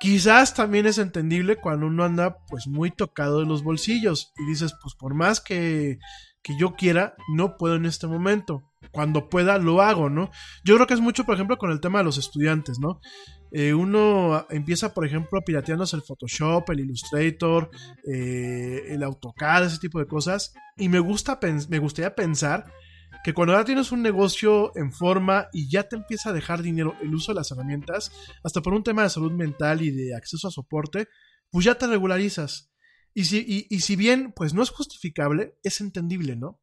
Quizás 0.00 0.54
también 0.54 0.86
es 0.86 0.98
entendible 0.98 1.56
cuando 1.56 1.86
uno 1.86 2.04
anda 2.04 2.38
pues 2.48 2.66
muy 2.66 2.90
tocado 2.90 3.40
de 3.40 3.46
los 3.46 3.62
bolsillos 3.62 4.32
y 4.38 4.46
dices, 4.46 4.74
pues 4.82 4.94
por 4.94 5.14
más 5.14 5.40
que, 5.40 5.98
que 6.44 6.56
yo 6.56 6.76
quiera, 6.76 7.16
no 7.34 7.56
puedo 7.56 7.74
en 7.74 7.86
este 7.86 8.06
momento 8.06 8.62
cuando 8.92 9.28
pueda 9.28 9.58
lo 9.58 9.82
hago, 9.82 10.08
¿no? 10.08 10.30
Yo 10.62 10.74
creo 10.76 10.86
que 10.86 10.94
es 10.94 11.00
mucho, 11.00 11.24
por 11.24 11.34
ejemplo, 11.34 11.58
con 11.58 11.72
el 11.72 11.80
tema 11.80 11.98
de 11.98 12.04
los 12.04 12.18
estudiantes, 12.18 12.78
¿no? 12.78 13.00
Eh, 13.50 13.72
uno 13.72 14.46
empieza, 14.50 14.94
por 14.94 15.06
ejemplo, 15.06 15.40
pirateándose 15.40 15.96
el 15.96 16.02
Photoshop, 16.02 16.70
el 16.70 16.80
Illustrator, 16.80 17.70
eh, 18.10 18.82
el 18.88 19.02
AutoCAD, 19.02 19.66
ese 19.66 19.78
tipo 19.78 19.98
de 19.98 20.06
cosas. 20.06 20.54
Y 20.76 20.88
me, 20.88 20.98
gusta 20.98 21.38
me 21.68 21.78
gustaría 21.78 22.14
pensar 22.14 22.66
que 23.24 23.32
cuando 23.32 23.54
ya 23.54 23.64
tienes 23.64 23.90
un 23.90 24.02
negocio 24.02 24.76
en 24.76 24.92
forma 24.92 25.48
y 25.52 25.70
ya 25.70 25.84
te 25.84 25.96
empieza 25.96 26.30
a 26.30 26.32
dejar 26.32 26.62
dinero 26.62 26.94
el 27.00 27.14
uso 27.14 27.32
de 27.32 27.36
las 27.36 27.50
herramientas, 27.50 28.12
hasta 28.42 28.60
por 28.60 28.74
un 28.74 28.82
tema 28.82 29.02
de 29.02 29.10
salud 29.10 29.32
mental 29.32 29.82
y 29.82 29.90
de 29.90 30.14
acceso 30.14 30.48
a 30.48 30.50
soporte, 30.50 31.08
pues 31.50 31.64
ya 31.64 31.76
te 31.76 31.86
regularizas. 31.86 32.73
Y 33.14 33.24
si, 33.24 33.38
y, 33.38 33.66
y 33.74 33.80
si 33.80 33.96
bien, 33.96 34.32
pues 34.34 34.54
no 34.54 34.62
es 34.62 34.70
justificable, 34.70 35.56
es 35.62 35.80
entendible, 35.80 36.36
¿no? 36.36 36.60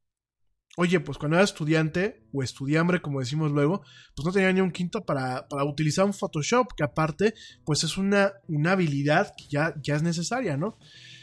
Oye, 0.78 1.02
pues 1.02 1.18
cuando 1.18 1.36
era 1.36 1.44
estudiante 1.44 2.24
o 2.32 2.44
estudiambre, 2.44 3.02
como 3.02 3.20
decimos 3.20 3.52
luego, 3.52 3.82
pues 4.16 4.26
no 4.26 4.32
tenía 4.32 4.54
ni 4.54 4.62
un 4.62 4.72
quinto 4.72 5.06
para, 5.06 5.48
para 5.50 5.66
utilizar 5.66 6.06
un 6.06 6.14
Photoshop, 6.14 6.74
que 6.76 6.84
aparte, 6.84 7.34
pues 7.66 7.84
es 7.84 7.98
una, 7.98 8.34
una 8.48 8.72
habilidad 8.72 9.34
que 9.38 9.46
ya, 9.50 9.74
ya 9.82 9.96
es 9.96 10.04
necesaria, 10.04 10.56
¿no? 10.56 10.78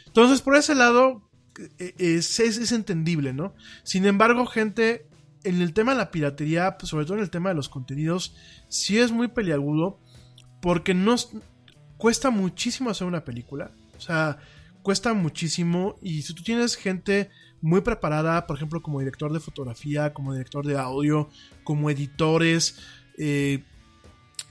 Entonces, 0.05 0.41
por 0.41 0.55
ese 0.55 0.75
lado, 0.75 1.29
es, 1.97 2.39
es, 2.39 2.57
es, 2.57 2.71
entendible, 2.71 3.33
¿no? 3.33 3.55
Sin 3.83 4.05
embargo, 4.05 4.45
gente, 4.45 5.07
en 5.43 5.61
el 5.61 5.73
tema 5.73 5.93
de 5.93 5.97
la 5.97 6.11
piratería, 6.11 6.77
pues 6.77 6.89
sobre 6.89 7.05
todo 7.05 7.17
en 7.17 7.23
el 7.23 7.31
tema 7.31 7.49
de 7.49 7.55
los 7.55 7.69
contenidos, 7.69 8.35
sí 8.67 8.99
es 8.99 9.11
muy 9.11 9.29
peliagudo, 9.29 9.99
porque 10.61 10.93
nos 10.93 11.31
cuesta 11.97 12.29
muchísimo 12.29 12.91
hacer 12.91 13.07
una 13.07 13.25
película, 13.25 13.71
o 13.97 14.01
sea, 14.01 14.37
cuesta 14.83 15.13
muchísimo, 15.13 15.95
y 16.01 16.21
si 16.21 16.33
tú 16.33 16.43
tienes 16.43 16.75
gente 16.75 17.29
muy 17.61 17.81
preparada, 17.81 18.47
por 18.47 18.55
ejemplo, 18.55 18.81
como 18.81 18.99
director 18.99 19.31
de 19.33 19.39
fotografía, 19.39 20.13
como 20.13 20.33
director 20.33 20.65
de 20.65 20.77
audio, 20.77 21.29
como 21.63 21.89
editores, 21.89 22.79
eh, 23.17 23.63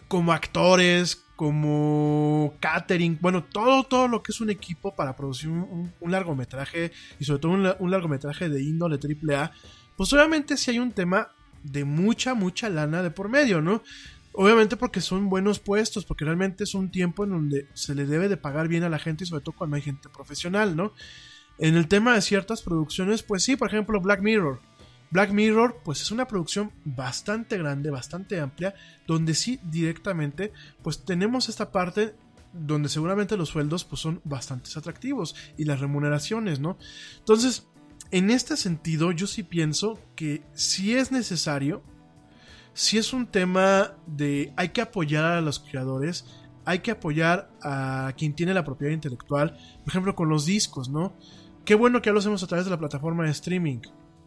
como 0.09 0.33
actores, 0.33 1.23
como 1.37 2.55
catering, 2.61 3.19
bueno, 3.21 3.45
todo, 3.45 3.85
todo 3.85 4.09
lo 4.09 4.23
que 4.23 4.33
es 4.33 4.41
un 4.41 4.51
equipo 4.51 4.95
para 4.97 5.15
producir 5.15 5.51
un, 5.51 5.93
largometraje 6.01 6.91
y 7.21 7.25
sobre 7.25 7.41
todo 7.41 7.53
un, 7.53 7.91
largometraje 7.91 8.49
de 8.49 8.63
índole 8.63 8.99
AAA, 8.99 9.53
pues 9.97 10.13
obviamente 10.13 10.57
si 10.57 10.73
hay 10.73 10.79
un 10.79 10.93
tema 10.93 11.29
de 11.63 11.85
mucha, 11.85 12.35
mucha 12.35 12.69
lana 12.69 13.03
de 13.03 13.11
por 13.11 13.29
medio, 13.29 13.61
¿no? 13.61 13.83
Obviamente 14.41 14.77
porque 14.77 15.01
son 15.01 15.29
buenos 15.29 15.59
puestos, 15.59 16.05
porque 16.05 16.25
realmente 16.25 16.63
es 16.63 16.73
un 16.75 16.93
tiempo 16.93 17.25
en 17.25 17.31
donde 17.31 17.67
se 17.75 17.97
le 17.97 18.07
debe 18.07 18.29
de 18.29 18.37
pagar 18.37 18.69
bien 18.69 18.85
a 18.85 18.89
la 18.89 19.01
gente 19.01 19.25
y 19.25 19.27
sobre 19.27 19.43
todo 19.43 19.57
cuando 19.57 19.75
hay 19.75 19.83
gente 19.83 20.09
profesional, 20.09 20.77
¿no? 20.77 20.93
En 21.59 21.75
el 21.75 21.89
tema 21.89 22.15
de 22.15 22.23
ciertas 22.23 22.63
producciones, 22.63 23.25
pues 23.25 23.43
sí, 23.43 23.57
por 23.57 23.67
ejemplo 23.67 24.01
Black 24.01 24.23
Mirror. 24.23 24.61
Black 25.11 25.33
Mirror, 25.33 25.81
pues 25.85 26.03
es 26.03 26.13
una 26.13 26.29
producción 26.29 26.71
bastante 26.85 27.59
grande, 27.59 27.91
bastante 27.91 28.39
amplia, 28.39 28.77
donde 29.09 29.35
sí 29.35 29.59
directamente, 29.65 30.53
pues 30.85 31.05
tenemos 31.05 31.49
esta 31.49 31.73
parte 31.73 32.15
donde 32.53 32.89
seguramente 32.89 33.37
los 33.37 33.49
sueldos 33.49 33.83
pues 33.83 34.01
son 34.01 34.21
bastante 34.23 34.71
atractivos 34.77 35.35
y 35.57 35.65
las 35.65 35.81
remuneraciones, 35.81 36.61
¿no? 36.61 36.79
Entonces, 37.19 37.67
en 38.13 38.31
este 38.31 38.57
sentido, 38.57 39.11
yo 39.11 39.27
sí 39.27 39.43
pienso 39.43 39.99
que 40.15 40.45
si 40.55 40.95
es 40.95 41.11
necesario, 41.11 41.83
si 42.79 42.97
es 42.97 43.13
un 43.13 43.27
tema 43.27 43.97
de 44.07 44.53
hay 44.57 44.69
que 44.69 44.81
apoyar 44.81 45.25
a 45.25 45.41
los 45.41 45.59
creadores, 45.59 46.27
hay 46.65 46.79
que 46.79 46.93
apoyar 46.93 47.51
a 47.61 48.13
quien 48.17 48.35
tiene 48.35 48.55
la 48.55 48.65
propiedad 48.65 48.93
intelectual, 48.93 49.59
por 49.81 49.89
ejemplo 49.89 50.15
con 50.15 50.29
los 50.29 50.47
discos, 50.47 50.89
¿no? 50.89 51.13
Qué 51.65 51.75
bueno 51.75 52.01
que 52.01 52.07
ya 52.11 52.13
lo 52.13 52.21
hacemos 52.21 52.41
a 52.45 52.47
través 52.47 52.67
de 52.67 52.71
la 52.71 52.79
plataforma 52.79 53.25
de 53.25 53.33
streaming. 53.33 53.81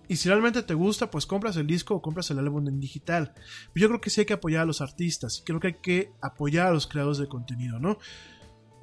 Y 0.10 0.18
si 0.18 0.28
realmente 0.28 0.64
te 0.64 0.74
gusta, 0.74 1.10
pues 1.10 1.26
compras 1.26 1.56
el 1.56 1.66
disco 1.66 1.96
o 1.96 2.02
compras 2.02 2.30
el 2.30 2.40
álbum 2.40 2.68
en 2.68 2.82
digital. 2.82 3.34
Yo 3.74 3.88
creo 3.88 4.02
que 4.02 4.10
sí 4.10 4.20
hay 4.20 4.26
que 4.26 4.34
apoyar 4.34 4.64
a 4.64 4.66
los 4.66 4.82
artistas. 4.82 5.40
Y 5.40 5.44
creo 5.44 5.62
que 5.62 5.68
hay 5.68 5.78
que 5.82 6.12
apoyar 6.20 6.68
a 6.68 6.74
los 6.74 6.88
creadores 6.88 7.20
de 7.20 7.30
contenido, 7.30 7.80
¿no? 7.80 8.00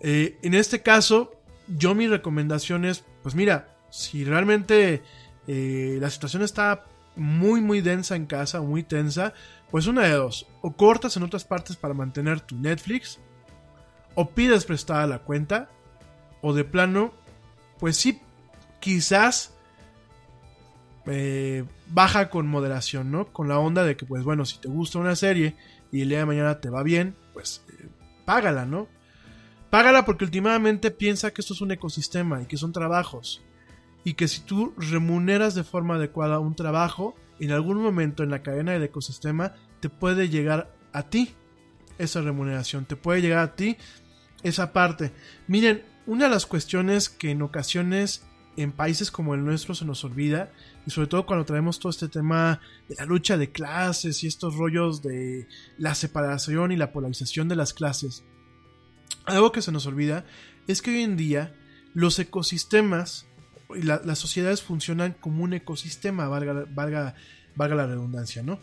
Eh, 0.01 0.39
en 0.43 0.55
este 0.55 0.81
caso, 0.81 1.43
yo 1.67 1.95
mi 1.95 2.09
recomendación 2.09 2.87
es, 2.87 3.05
pues 3.23 3.35
mira, 3.35 3.77
si 3.91 4.25
realmente 4.25 5.03
eh, 5.47 5.99
la 6.01 6.09
situación 6.09 6.43
está 6.43 6.87
muy, 7.19 7.61
muy 7.61 7.81
densa 7.81 8.17
en 8.17 8.27
casa, 8.27 8.63
muy 8.63 8.83
tensa, 8.83 9.35
pues 9.71 9.87
una 9.87 10.03
de 10.03 10.13
dos. 10.13 10.47
O 10.63 10.73
cortas 10.73 11.17
en 11.17 11.23
otras 11.23 11.45
partes 11.45 11.77
para 11.77 11.95
mantener 11.95 12.41
tu 12.41 12.57
Netflix, 12.57 13.19
o 14.15 14.31
pides 14.31 14.65
prestada 14.65 15.07
la 15.07 15.21
cuenta, 15.21 15.69
o 16.41 16.53
de 16.53 16.65
plano, 16.65 17.13
pues 17.79 17.97
sí, 17.97 18.21
quizás 18.81 19.55
eh, 21.07 21.65
baja 21.89 22.31
con 22.31 22.47
moderación, 22.47 23.11
¿no? 23.11 23.33
Con 23.33 23.49
la 23.49 23.59
onda 23.59 23.85
de 23.85 23.97
que, 23.97 24.07
pues 24.07 24.25
bueno, 24.25 24.45
si 24.45 24.59
te 24.59 24.69
gusta 24.69 24.99
una 24.99 25.17
serie 25.17 25.57
y 25.91 26.03
el 26.03 26.09
día 26.09 26.19
de 26.19 26.27
mañana 26.27 26.61
te 26.61 26.71
va 26.71 26.83
bien, 26.83 27.17
pues 27.33 27.65
eh, 27.71 27.89
págala, 28.25 28.67
¿no? 28.67 28.89
Págala 29.71 30.05
porque 30.05 30.25
últimamente 30.25 30.91
piensa 30.91 31.31
que 31.31 31.41
esto 31.41 31.55
es 31.55 31.61
un 31.61 31.73
ecosistema 31.73 32.43
y 32.43 32.47
que 32.47 32.57
son 32.57 32.73
trabajos. 32.73 33.43
Y 34.05 34.15
que 34.15 34.29
si 34.29 34.41
tú 34.41 34.75
remuneras 34.77 35.55
de 35.55 35.65
forma 35.65 35.97
adecuada 35.97 36.39
un 36.39 36.55
trabajo, 36.55 37.15
en 37.41 37.53
algún 37.53 37.83
momento 37.83 38.23
en 38.23 38.31
la 38.31 38.43
cadena 38.43 38.73
del 38.73 38.83
ecosistema 38.83 39.55
te 39.81 39.89
puede 39.89 40.29
llegar 40.29 40.75
a 40.93 41.05
ti 41.05 41.35
esa 41.99 42.21
remuneración, 42.21 42.85
te 42.85 42.97
puede 42.97 43.21
llegar 43.21 43.41
a 43.41 43.57
ti 43.57 43.77
esa 44.43 44.73
parte. 44.73 45.13
Miren, 45.47 45.83
una 46.07 46.25
de 46.25 46.31
las 46.31 46.47
cuestiones 46.47 47.09
que 47.09 47.31
en 47.31 47.43
ocasiones 47.43 48.25
en 48.63 48.73
países 48.73 49.11
como 49.11 49.35
el 49.35 49.45
nuestro 49.45 49.75
se 49.75 49.85
nos 49.85 50.03
olvida, 50.05 50.51
y 50.85 50.91
sobre 50.91 51.07
todo 51.07 51.27
cuando 51.27 51.45
traemos 51.45 51.79
todo 51.79 51.91
este 51.91 52.09
tema 52.09 52.61
de 52.89 52.97
la 52.97 53.05
lucha 53.05 53.37
de 53.37 53.53
clases 53.53 54.25
y 54.25 54.27
estos 54.27 54.57
rollos 54.57 55.01
de 55.03 55.47
la 55.77 55.95
separación 55.95 56.73
y 56.73 56.77
la 56.77 56.93
polarización 56.93 57.49
de 57.49 57.57
las 57.57 57.73
clases. 57.73 58.25
Algo 59.27 59.53
que 59.53 59.63
se 59.63 59.71
nos 59.71 59.87
olvida 59.87 60.25
es 60.67 60.83
que 60.83 60.91
hoy 60.91 61.03
en 61.03 61.17
día 61.17 61.55
los 61.95 62.19
ecosistemas 62.19 63.28
y 63.75 63.83
las 63.83 64.19
sociedades 64.19 64.63
funcionan 64.63 65.13
como 65.13 65.45
un 65.45 65.53
ecosistema, 65.53 66.29
valga, 66.29 66.65
valga, 66.71 67.15
valga 67.55 67.77
la 67.77 67.87
redundancia, 67.87 68.43
¿no? 68.43 68.61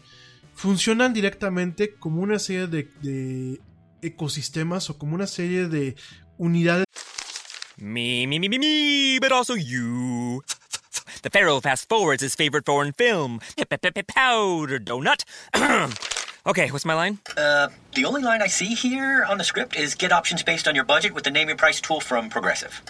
Funcionan 0.54 1.14
directamente 1.14 1.96
como 1.96 2.22
una 2.22 2.40
serie 2.40 2.68
de, 2.68 2.90
de 3.02 3.60
ecosistemas 4.02 4.90
o 4.90 4.98
como 4.98 5.16
una 5.16 5.28
serie 5.28 5.68
de 5.68 5.96
unidades 6.38 6.86
Me, 7.78 8.26
me, 8.26 8.40
me, 8.40 8.48
me, 8.48 8.58
me, 8.58 9.20
but 9.20 9.34
also 9.34 9.54
you. 9.54 10.42
The 11.24 11.30
Pharaoh 11.30 11.60
fast 11.60 11.90
forwards 11.90 12.24
his 12.24 12.34
favorite 12.34 12.66
foreign 12.66 12.94
film, 12.94 13.42
Powder 14.08 14.80
Donut. 14.80 15.26
okay, 16.46 16.72
what's 16.72 16.86
my 16.86 16.94
line? 16.94 17.20
Uh, 17.36 17.68
the 17.94 18.06
only 18.06 18.22
line 18.22 18.42
I 18.42 18.48
see 18.48 18.76
here 18.76 19.26
on 19.28 19.38
the 19.38 19.44
script 19.44 19.76
is 19.76 19.94
get 19.94 20.14
options 20.14 20.42
based 20.42 20.70
on 20.70 20.76
your 20.76 20.86
budget 20.86 21.14
with 21.14 21.26
the 21.26 21.32
name 21.32 21.50
your 21.50 21.58
price 21.58 21.82
tool 21.82 22.00
from 22.00 22.30
Progressive. 22.30 22.82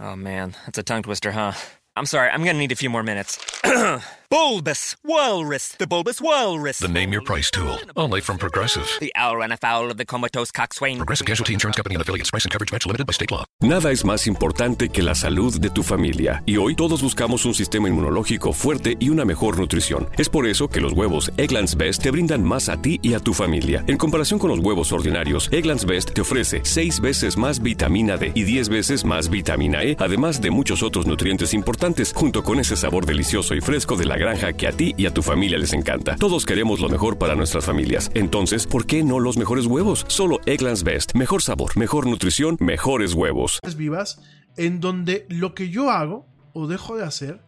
Oh 0.00 0.16
man, 0.16 0.56
that's 0.64 0.78
a 0.78 0.82
tongue 0.82 1.02
twister, 1.02 1.30
huh? 1.32 1.52
I'm 1.96 2.06
sorry, 2.06 2.28
I'm 2.28 2.44
gonna 2.44 2.58
need 2.58 2.72
a 2.72 2.76
few 2.76 2.90
more 2.90 3.02
minutes. 3.02 3.38
bulbous 4.34 4.96
Walrus, 5.04 5.68
the 5.78 5.86
Bulbous 5.86 6.20
Walrus. 6.20 6.80
The 6.80 6.88
name 6.88 7.12
your 7.12 7.22
price 7.22 7.52
tool. 7.52 7.78
Only 7.96 8.20
from 8.20 8.36
Progressive. 8.36 8.84
The 8.98 9.12
owl 9.14 9.36
ran 9.36 9.52
afoul 9.52 9.92
of 9.92 9.96
the 9.96 10.04
comatose 10.04 10.50
coxswain. 10.50 10.96
Progressive 10.96 11.24
Casualty 11.24 11.52
Insurance 11.52 11.76
Company 11.76 11.94
and 11.94 12.02
affiliates. 12.02 12.32
Price 12.32 12.44
and 12.44 12.50
coverage 12.50 12.72
match 12.72 12.84
limited 12.84 13.06
by 13.06 13.12
state 13.12 13.30
law. 13.30 13.44
Nada 13.62 13.92
es 13.92 14.04
más 14.04 14.26
importante 14.26 14.88
que 14.88 15.04
la 15.04 15.14
salud 15.14 15.60
de 15.60 15.70
tu 15.70 15.84
familia. 15.84 16.42
Y 16.46 16.56
hoy 16.56 16.74
todos 16.74 17.00
buscamos 17.00 17.44
un 17.44 17.54
sistema 17.54 17.88
inmunológico 17.88 18.52
fuerte 18.52 18.96
y 18.98 19.10
una 19.10 19.24
mejor 19.24 19.56
nutrición. 19.56 20.08
Es 20.18 20.28
por 20.28 20.48
eso 20.48 20.66
que 20.66 20.80
los 20.80 20.94
huevos 20.94 21.30
Egglands 21.36 21.76
Best 21.76 22.02
te 22.02 22.10
brindan 22.10 22.42
más 22.42 22.68
a 22.68 22.82
ti 22.82 22.98
y 23.02 23.14
a 23.14 23.20
tu 23.20 23.34
familia. 23.34 23.84
En 23.86 23.96
comparación 23.96 24.40
con 24.40 24.50
los 24.50 24.58
huevos 24.58 24.90
ordinarios, 24.90 25.48
Egglands 25.52 25.84
Best 25.84 26.12
te 26.12 26.22
ofrece 26.22 26.60
6 26.64 26.98
veces 26.98 27.36
más 27.36 27.62
vitamina 27.62 28.16
D 28.16 28.32
y 28.34 28.42
10 28.42 28.68
veces 28.68 29.04
más 29.04 29.30
vitamina 29.30 29.84
E, 29.84 29.96
además 30.00 30.40
de 30.40 30.50
muchos 30.50 30.82
otros 30.82 31.06
nutrientes 31.06 31.54
importantes, 31.54 32.12
junto 32.12 32.42
con 32.42 32.58
ese 32.58 32.74
sabor 32.74 33.06
delicioso 33.06 33.54
y 33.54 33.60
fresco 33.60 33.94
de 33.94 34.06
la 34.06 34.23
granja 34.24 34.54
que 34.54 34.66
a 34.66 34.72
ti 34.72 34.94
y 34.96 35.04
a 35.04 35.12
tu 35.12 35.22
familia 35.22 35.58
les 35.58 35.74
encanta. 35.74 36.16
Todos 36.16 36.46
queremos 36.46 36.80
lo 36.80 36.88
mejor 36.88 37.18
para 37.18 37.34
nuestras 37.34 37.66
familias. 37.66 38.10
Entonces, 38.14 38.66
¿por 38.66 38.86
qué 38.86 39.02
no 39.02 39.20
los 39.20 39.36
mejores 39.36 39.66
huevos? 39.66 40.06
Solo 40.08 40.40
Egglands 40.46 40.82
Best. 40.82 41.14
Mejor 41.14 41.42
sabor, 41.42 41.76
mejor 41.76 42.06
nutrición, 42.06 42.56
mejores 42.58 43.12
huevos. 43.12 43.60
vivas 43.76 44.22
en 44.56 44.80
donde 44.80 45.26
lo 45.28 45.54
que 45.54 45.68
yo 45.68 45.90
hago 45.90 46.26
o 46.54 46.66
dejo 46.66 46.96
de 46.96 47.04
hacer 47.04 47.42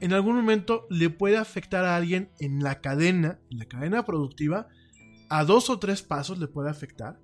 en 0.00 0.12
algún 0.12 0.34
momento 0.34 0.86
le 0.90 1.10
puede 1.10 1.36
afectar 1.36 1.84
a 1.84 1.96
alguien 1.96 2.30
en 2.40 2.62
la 2.62 2.80
cadena, 2.80 3.38
en 3.50 3.58
la 3.58 3.64
cadena 3.66 4.04
productiva, 4.04 4.66
a 5.28 5.44
dos 5.44 5.70
o 5.70 5.78
tres 5.78 6.02
pasos 6.02 6.38
le 6.38 6.48
puede 6.48 6.70
afectar. 6.70 7.18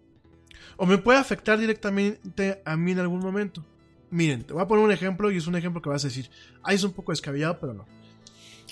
O 0.77 0.87
me 0.87 0.99
puede 0.99 1.19
afectar 1.19 1.59
directamente 1.59 2.63
a 2.65 2.77
mí 2.77 2.93
en 2.93 3.01
algún 3.01 3.21
momento. 3.21 3.67
Miren, 4.11 4.45
te 4.45 4.53
voy 4.53 4.63
a 4.63 4.69
poner 4.69 4.85
un 4.85 4.93
ejemplo 4.93 5.31
y 5.31 5.39
es 5.39 5.47
un 5.47 5.57
ejemplo 5.57 5.83
que 5.83 5.91
vas 5.91 6.05
a 6.05 6.09
decir, 6.09 6.31
ahí 6.63 6.77
es 6.77 6.85
un 6.85 6.93
poco 6.93 7.13
descabellado, 7.13 7.59
pero 7.59 7.75
no. 7.75 7.87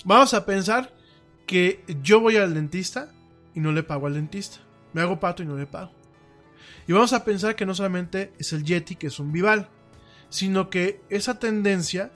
Vamos 0.03 0.33
a 0.33 0.45
pensar 0.45 0.91
que 1.45 1.83
yo 2.01 2.19
voy 2.19 2.37
al 2.37 2.53
dentista 2.53 3.11
y 3.53 3.59
no 3.59 3.71
le 3.71 3.83
pago 3.83 4.07
al 4.07 4.15
dentista. 4.15 4.57
Me 4.93 5.01
hago 5.01 5.19
pato 5.19 5.43
y 5.43 5.45
no 5.45 5.55
le 5.55 5.67
pago. 5.67 5.91
Y 6.87 6.93
vamos 6.93 7.13
a 7.13 7.23
pensar 7.23 7.55
que 7.55 7.65
no 7.65 7.75
solamente 7.75 8.33
es 8.39 8.53
el 8.53 8.63
Yeti, 8.63 8.95
que 8.95 9.07
es 9.07 9.19
un 9.19 9.31
Vival, 9.31 9.69
sino 10.29 10.69
que 10.69 11.01
esa 11.09 11.39
tendencia 11.39 12.11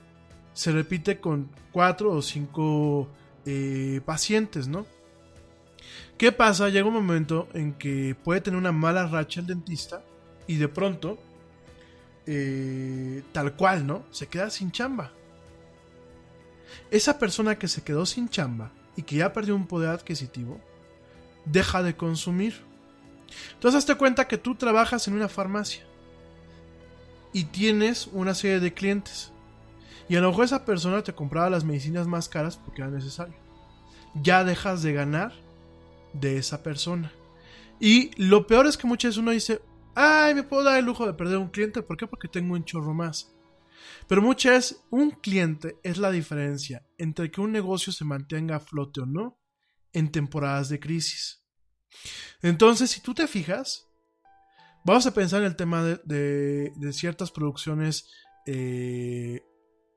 se 0.52 0.72
repite 0.72 1.20
con 1.20 1.50
cuatro 1.70 2.12
o 2.12 2.22
cinco 2.22 3.08
eh, 3.44 4.00
pacientes, 4.04 4.66
¿no? 4.66 4.86
¿Qué 6.18 6.32
pasa? 6.32 6.68
Llega 6.68 6.88
un 6.88 6.94
momento 6.94 7.48
en 7.52 7.74
que 7.74 8.16
puede 8.24 8.40
tener 8.40 8.58
una 8.58 8.72
mala 8.72 9.06
racha 9.06 9.40
el 9.40 9.46
dentista 9.46 10.02
y 10.46 10.56
de 10.56 10.68
pronto, 10.68 11.18
eh, 12.26 13.22
tal 13.32 13.54
cual, 13.54 13.86
¿no? 13.86 14.04
Se 14.10 14.26
queda 14.26 14.50
sin 14.50 14.72
chamba. 14.72 15.12
Esa 16.90 17.18
persona 17.18 17.58
que 17.58 17.68
se 17.68 17.82
quedó 17.82 18.06
sin 18.06 18.28
chamba 18.28 18.72
y 18.96 19.02
que 19.02 19.16
ya 19.16 19.32
perdió 19.32 19.54
un 19.54 19.66
poder 19.66 19.90
adquisitivo, 19.90 20.60
deja 21.44 21.82
de 21.82 21.96
consumir. 21.96 22.62
Entonces 23.54 23.78
hazte 23.78 23.94
cuenta 23.96 24.28
que 24.28 24.38
tú 24.38 24.54
trabajas 24.54 25.08
en 25.08 25.14
una 25.14 25.28
farmacia 25.28 25.84
y 27.32 27.44
tienes 27.44 28.08
una 28.12 28.34
serie 28.34 28.60
de 28.60 28.72
clientes. 28.72 29.32
Y 30.08 30.16
a 30.16 30.20
lo 30.20 30.28
mejor 30.28 30.44
esa 30.44 30.64
persona 30.64 31.02
te 31.02 31.14
compraba 31.14 31.50
las 31.50 31.64
medicinas 31.64 32.06
más 32.06 32.28
caras 32.28 32.56
porque 32.56 32.82
era 32.82 32.90
necesario. 32.90 33.34
Ya 34.14 34.44
dejas 34.44 34.82
de 34.82 34.92
ganar 34.92 35.32
de 36.12 36.38
esa 36.38 36.62
persona. 36.62 37.12
Y 37.78 38.10
lo 38.22 38.46
peor 38.46 38.66
es 38.66 38.76
que 38.76 38.86
muchas 38.86 39.10
veces 39.10 39.18
uno 39.18 39.32
dice, 39.32 39.60
ay, 39.94 40.34
me 40.34 40.44
puedo 40.44 40.64
dar 40.64 40.78
el 40.78 40.84
lujo 40.84 41.06
de 41.06 41.12
perder 41.12 41.38
un 41.38 41.48
cliente. 41.48 41.82
¿Por 41.82 41.96
qué? 41.96 42.06
Porque 42.06 42.28
tengo 42.28 42.54
un 42.54 42.64
chorro 42.64 42.94
más. 42.94 43.35
Pero 44.08 44.22
muchas 44.22 44.52
veces 44.52 44.84
un 44.90 45.10
cliente 45.10 45.78
es 45.82 45.98
la 45.98 46.10
diferencia 46.10 46.86
entre 46.98 47.30
que 47.30 47.40
un 47.40 47.52
negocio 47.52 47.92
se 47.92 48.04
mantenga 48.04 48.56
a 48.56 48.60
flote 48.60 49.00
o 49.00 49.06
no 49.06 49.38
en 49.92 50.12
temporadas 50.12 50.68
de 50.68 50.78
crisis. 50.78 51.44
Entonces, 52.42 52.90
si 52.90 53.00
tú 53.00 53.14
te 53.14 53.26
fijas, 53.26 53.88
vamos 54.84 55.06
a 55.06 55.14
pensar 55.14 55.40
en 55.40 55.46
el 55.46 55.56
tema 55.56 55.82
de, 55.82 56.72
ciertas 56.92 57.32
producciones 57.32 58.08
eh, 58.46 59.42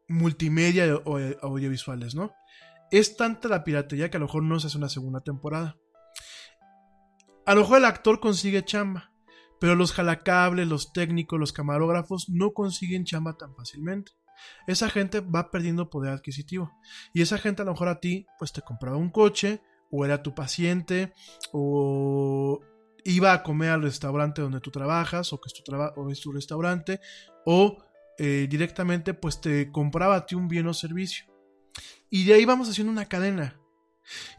multimedia 0.07 0.95
o 1.05 1.19
audiovisuales, 1.41 2.15
¿no? 2.15 2.33
Es 2.91 3.15
tanta 3.15 3.47
la 3.47 3.63
piratería 3.63 4.09
que 4.09 4.17
a 4.17 4.19
lo 4.19 4.25
mejor 4.25 4.43
no 4.43 4.59
se 4.59 4.67
hace 4.67 4.77
una 4.77 4.89
segunda 4.89 5.19
temporada. 5.19 5.77
A 7.45 7.53
lo 7.53 7.61
mejor 7.61 7.77
el 7.77 7.85
actor 7.85 8.19
consigue 8.19 8.65
chamba, 8.65 9.11
pero 9.59 9.75
los 9.75 9.91
jalacables, 9.91 10.67
los 10.67 10.93
técnicos, 10.93 11.39
los 11.39 11.53
camarógrafos 11.53 12.29
no 12.29 12.51
consiguen 12.53 13.05
chamba 13.05 13.37
tan 13.37 13.55
fácilmente. 13.55 14.13
Esa 14.67 14.89
gente 14.89 15.19
va 15.19 15.51
perdiendo 15.51 15.89
poder 15.89 16.13
adquisitivo. 16.13 16.71
Y 17.13 17.21
esa 17.21 17.37
gente 17.37 17.61
a 17.61 17.65
lo 17.65 17.71
mejor 17.71 17.89
a 17.89 17.99
ti, 17.99 18.25
pues 18.37 18.53
te 18.53 18.61
compraba 18.61 18.97
un 18.97 19.09
coche, 19.09 19.61
o 19.91 20.05
era 20.05 20.23
tu 20.23 20.33
paciente, 20.33 21.13
o 21.51 22.61
iba 23.03 23.33
a 23.33 23.43
comer 23.43 23.71
al 23.71 23.81
restaurante 23.81 24.41
donde 24.41 24.59
tú 24.59 24.71
trabajas 24.71 25.33
o 25.33 25.39
que 25.39 25.47
es 25.47 25.53
tu, 25.53 26.09
es 26.09 26.25
restaurante 26.33 26.99
o 27.45 27.77
eh, 28.17 28.47
directamente 28.49 29.13
pues 29.13 29.39
te 29.39 29.71
compraba 29.71 30.15
a 30.15 30.25
ti 30.25 30.35
un 30.35 30.47
bien 30.47 30.67
o 30.67 30.73
servicio. 30.73 31.25
Y 32.09 32.25
de 32.25 32.33
ahí 32.33 32.45
vamos 32.45 32.69
haciendo 32.69 32.91
una 32.91 33.05
cadena. 33.05 33.58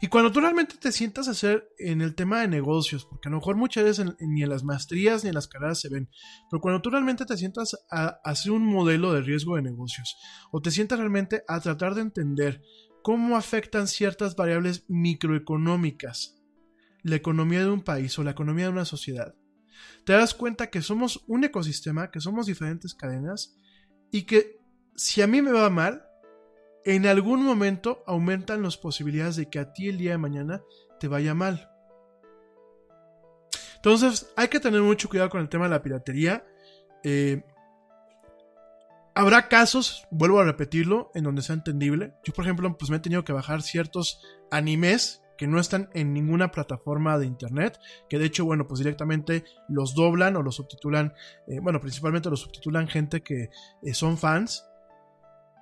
Y 0.01 0.07
cuando 0.07 0.31
tú 0.31 0.39
realmente 0.39 0.75
te 0.77 0.91
sientas 0.91 1.27
a 1.27 1.31
hacer 1.31 1.69
en 1.77 2.01
el 2.01 2.15
tema 2.15 2.41
de 2.41 2.47
negocios, 2.47 3.05
porque 3.05 3.29
a 3.29 3.31
lo 3.31 3.37
mejor 3.37 3.55
muchas 3.55 3.83
veces 3.83 4.05
ni 4.19 4.43
en 4.43 4.49
las 4.49 4.63
maestrías 4.63 5.23
ni 5.23 5.29
en 5.29 5.35
las 5.35 5.47
carreras 5.47 5.79
se 5.79 5.89
ven, 5.89 6.09
pero 6.49 6.61
cuando 6.61 6.81
tú 6.81 6.89
realmente 6.89 7.25
te 7.25 7.37
sientas 7.37 7.77
a, 7.89 8.19
hacer 8.23 8.51
un 8.51 8.65
modelo 8.65 9.13
de 9.13 9.21
riesgo 9.21 9.55
de 9.55 9.61
negocios, 9.61 10.17
o 10.51 10.61
te 10.61 10.71
sientas 10.71 10.99
realmente 10.99 11.43
a 11.47 11.59
tratar 11.59 11.95
de 11.95 12.01
entender 12.01 12.61
cómo 13.03 13.37
afectan 13.37 13.87
ciertas 13.87 14.35
variables 14.35 14.85
microeconómicas 14.87 16.37
la 17.03 17.15
economía 17.15 17.61
de 17.61 17.69
un 17.69 17.81
país 17.81 18.17
o 18.19 18.23
la 18.23 18.31
economía 18.31 18.65
de 18.65 18.71
una 18.71 18.85
sociedad, 18.85 19.33
te 20.05 20.13
das 20.13 20.33
cuenta 20.33 20.69
que 20.69 20.81
somos 20.81 21.23
un 21.27 21.43
ecosistema, 21.43 22.11
que 22.11 22.21
somos 22.21 22.45
diferentes 22.45 22.93
cadenas 22.93 23.55
y 24.11 24.23
que 24.23 24.59
si 24.95 25.21
a 25.21 25.27
mí 25.27 25.41
me 25.41 25.51
va 25.51 25.69
mal, 25.69 26.03
en 26.85 27.05
algún 27.05 27.43
momento 27.43 28.03
aumentan 28.07 28.63
las 28.63 28.77
posibilidades 28.77 29.35
de 29.35 29.49
que 29.49 29.59
a 29.59 29.73
ti 29.73 29.89
el 29.89 29.97
día 29.97 30.11
de 30.11 30.17
mañana 30.17 30.61
te 30.99 31.07
vaya 31.07 31.33
mal. 31.33 31.69
Entonces 33.75 34.31
hay 34.35 34.47
que 34.47 34.59
tener 34.59 34.81
mucho 34.81 35.09
cuidado 35.09 35.29
con 35.29 35.41
el 35.41 35.49
tema 35.49 35.65
de 35.65 35.71
la 35.71 35.81
piratería. 35.81 36.45
Eh, 37.03 37.43
habrá 39.15 39.47
casos, 39.47 40.07
vuelvo 40.11 40.39
a 40.39 40.45
repetirlo, 40.45 41.11
en 41.15 41.23
donde 41.23 41.41
sea 41.41 41.55
entendible. 41.55 42.13
Yo, 42.23 42.33
por 42.33 42.45
ejemplo, 42.45 42.77
pues 42.77 42.91
me 42.91 42.97
he 42.97 42.99
tenido 42.99 43.23
que 43.23 43.33
bajar 43.33 43.61
ciertos 43.61 44.21
animes 44.51 45.23
que 45.37 45.47
no 45.47 45.59
están 45.59 45.89
en 45.95 46.13
ninguna 46.13 46.51
plataforma 46.51 47.17
de 47.17 47.25
internet, 47.25 47.79
que 48.07 48.19
de 48.19 48.25
hecho, 48.25 48.45
bueno, 48.45 48.67
pues 48.67 48.77
directamente 48.77 49.43
los 49.67 49.95
doblan 49.95 50.35
o 50.35 50.43
los 50.43 50.57
subtitulan, 50.57 51.13
eh, 51.47 51.59
bueno, 51.59 51.81
principalmente 51.81 52.29
los 52.29 52.41
subtitulan 52.41 52.87
gente 52.87 53.23
que 53.23 53.49
eh, 53.81 53.93
son 53.95 54.19
fans 54.19 54.70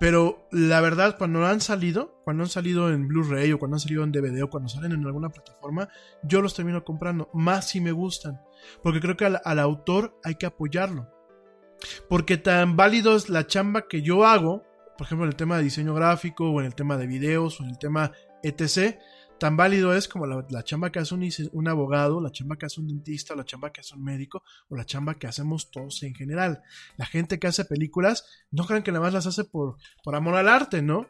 pero 0.00 0.48
la 0.50 0.80
verdad, 0.80 1.18
cuando 1.18 1.44
han 1.44 1.60
salido, 1.60 2.22
cuando 2.24 2.44
han 2.44 2.48
salido 2.48 2.90
en 2.90 3.06
Blu-ray 3.06 3.52
o 3.52 3.58
cuando 3.58 3.74
han 3.74 3.80
salido 3.80 4.02
en 4.02 4.12
DVD 4.12 4.42
o 4.44 4.48
cuando 4.48 4.70
salen 4.70 4.92
en 4.92 5.04
alguna 5.04 5.28
plataforma, 5.28 5.90
yo 6.22 6.40
los 6.40 6.54
termino 6.54 6.82
comprando, 6.84 7.28
más 7.34 7.68
si 7.68 7.82
me 7.82 7.92
gustan. 7.92 8.40
Porque 8.82 8.98
creo 8.98 9.18
que 9.18 9.26
al, 9.26 9.58
autor 9.58 10.18
hay 10.24 10.36
que 10.36 10.46
apoyarlo. 10.46 11.06
Porque 12.08 12.38
tan 12.38 12.78
válido 12.78 13.14
es 13.14 13.28
la 13.28 13.46
chamba 13.46 13.88
que 13.88 14.00
yo 14.00 14.24
hago, 14.24 14.64
por 14.96 15.06
ejemplo 15.06 15.26
en 15.26 15.32
el 15.32 15.36
tema 15.36 15.58
de 15.58 15.64
diseño 15.64 15.92
gráfico 15.92 16.48
o 16.50 16.60
en 16.60 16.66
el 16.66 16.74
tema 16.74 16.96
de 16.96 17.06
videos 17.06 17.60
o 17.60 17.64
en 17.64 17.68
el 17.68 17.78
tema 17.78 18.10
etc., 18.42 18.98
tan 19.40 19.56
válido 19.56 19.94
es 19.94 20.06
como 20.06 20.26
la, 20.26 20.62
chamba 20.62 20.92
que 20.92 20.98
hace 20.98 21.14
un, 21.14 21.68
abogado, 21.68 22.20
la 22.20 22.30
chamba 22.30 22.56
que 22.56 22.66
hace 22.66 22.78
un 22.78 22.86
dentista, 22.86 23.34
la 23.34 23.44
chamba 23.44 23.72
que 23.72 23.80
hace 23.80 23.96
un 23.96 24.04
médico 24.04 24.42
o 24.68 24.76
la 24.76 24.84
chamba 24.84 25.14
que 25.14 25.26
hacemos 25.26 25.70
todos 25.70 26.02
en 26.02 26.14
general. 26.14 26.62
La 26.98 27.06
gente 27.06 27.38
que 27.38 27.46
hace 27.46 27.64
películas 27.64 28.26
no 28.50 28.66
crean 28.66 28.82
que 28.82 28.92
nada 28.92 29.06
más 29.06 29.14
las 29.14 29.26
hace 29.26 29.44
por, 29.44 29.78
por 30.04 30.14
amor 30.14 30.36
al 30.36 30.46
arte, 30.46 30.82
¿no? 30.82 31.08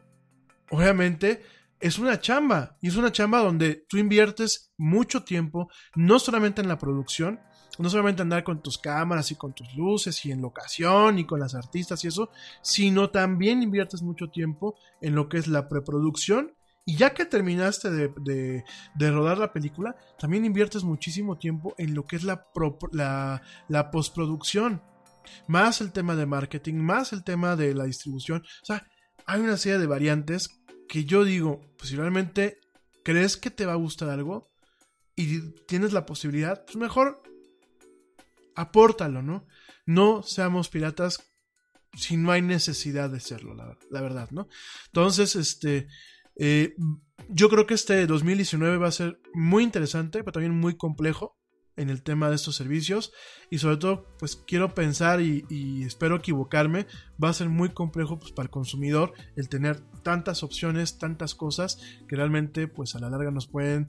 Obviamente 0.71 1.43
es 1.81 1.99
una 1.99 2.21
chamba 2.21 2.77
y 2.81 2.87
es 2.87 2.95
una 2.95 3.11
chamba 3.11 3.39
donde 3.39 3.85
tú 3.89 3.97
inviertes 3.97 4.71
mucho 4.77 5.23
tiempo, 5.23 5.69
no 5.95 6.17
solamente 6.17 6.61
en 6.61 6.69
la 6.69 6.79
producción, 6.79 7.41
no 7.79 7.89
solamente 7.89 8.21
andar 8.21 8.45
con 8.45 8.61
tus 8.61 8.77
cámaras 8.77 9.29
y 9.31 9.35
con 9.35 9.53
tus 9.53 9.75
luces 9.75 10.25
y 10.25 10.31
en 10.31 10.41
locación 10.41 11.19
y 11.19 11.25
con 11.25 11.41
las 11.41 11.53
artistas 11.53 12.03
y 12.05 12.07
eso, 12.07 12.31
sino 12.61 13.09
también 13.09 13.61
inviertes 13.61 14.01
mucho 14.01 14.29
tiempo 14.29 14.77
en 15.01 15.15
lo 15.15 15.27
que 15.27 15.37
es 15.37 15.47
la 15.47 15.67
preproducción 15.67 16.53
y 16.85 16.97
ya 16.97 17.13
que 17.13 17.25
terminaste 17.25 17.89
de, 17.89 18.63
rodar 18.99 19.37
la 19.37 19.53
película, 19.53 19.95
también 20.17 20.45
inviertes 20.45 20.83
muchísimo 20.83 21.37
tiempo 21.37 21.75
en 21.77 21.93
lo 21.93 22.05
que 22.05 22.15
es 22.15 22.23
la, 22.23 22.43
la, 23.67 23.91
postproducción. 23.91 24.81
Más 25.47 25.81
el 25.81 25.91
tema 25.91 26.15
de 26.15 26.25
marketing, 26.25 26.75
más 26.75 27.13
el 27.13 27.23
tema 27.23 27.55
de 27.55 27.75
la 27.75 27.83
distribución. 27.83 28.43
O 28.63 28.65
sea, 28.65 28.87
hay 29.25 29.41
una 29.41 29.57
serie 29.57 29.77
de 29.77 29.85
variantes 29.85 30.61
que 30.87 31.05
yo 31.05 31.23
digo, 31.23 31.61
pues 31.77 31.89
si 31.89 31.95
realmente 31.95 32.59
crees 33.03 33.37
que 33.37 33.51
te 33.51 33.65
va 33.65 33.73
a 33.73 33.77
gustar 33.77 34.09
algo 34.09 34.51
y 35.15 35.51
tienes 35.67 35.93
la 35.93 36.07
posibilidad, 36.07 36.65
pues 36.65 36.77
mejor 36.77 37.21
apórtalo, 38.55 39.21
¿no? 39.21 39.47
No 39.85 40.23
seamos 40.23 40.69
piratas 40.69 41.31
si 41.93 42.17
no 42.17 42.31
hay 42.31 42.41
necesidad 42.41 43.09
de 43.09 43.19
serlo, 43.19 43.53
la, 43.53 43.77
la 43.89 44.01
verdad, 44.01 44.29
¿no? 44.31 44.47
Entonces, 44.87 45.35
este, 45.35 45.87
eh, 46.35 46.75
yo 47.29 47.49
creo 47.49 47.67
que 47.67 47.73
este 47.73 48.05
2019 48.07 48.77
va 48.77 48.87
a 48.87 48.91
ser 48.91 49.19
muy 49.33 49.63
interesante, 49.63 50.19
pero 50.19 50.33
también 50.33 50.57
muy 50.57 50.75
complejo 50.75 51.37
en 51.77 51.89
el 51.89 52.03
tema 52.03 52.29
de 52.29 52.35
estos 52.35 52.55
servicios. 52.55 53.11
Y 53.49 53.57
sobre 53.57 53.77
todo 53.77 54.05
pues 54.19 54.35
quiero 54.35 54.73
pensar 54.73 55.21
y, 55.21 55.83
espero 55.85 56.17
equivocarme. 56.17 56.87
Va 57.21 57.29
a 57.29 57.33
ser 57.33 57.49
muy 57.49 57.69
complejo 57.69 58.19
pues, 58.19 58.31
para 58.31 58.45
el 58.45 58.51
consumidor 58.51 59.13
el 59.35 59.49
tener 59.49 59.81
tantas 60.03 60.43
opciones 60.43 60.97
tantas 60.97 61.35
cosas 61.35 61.79
que 62.07 62.15
realmente 62.15 62.67
pues 62.67 62.95
a 62.95 62.99
la 62.99 63.09
larga 63.09 63.29
nos 63.29 63.47
pueden 63.47 63.87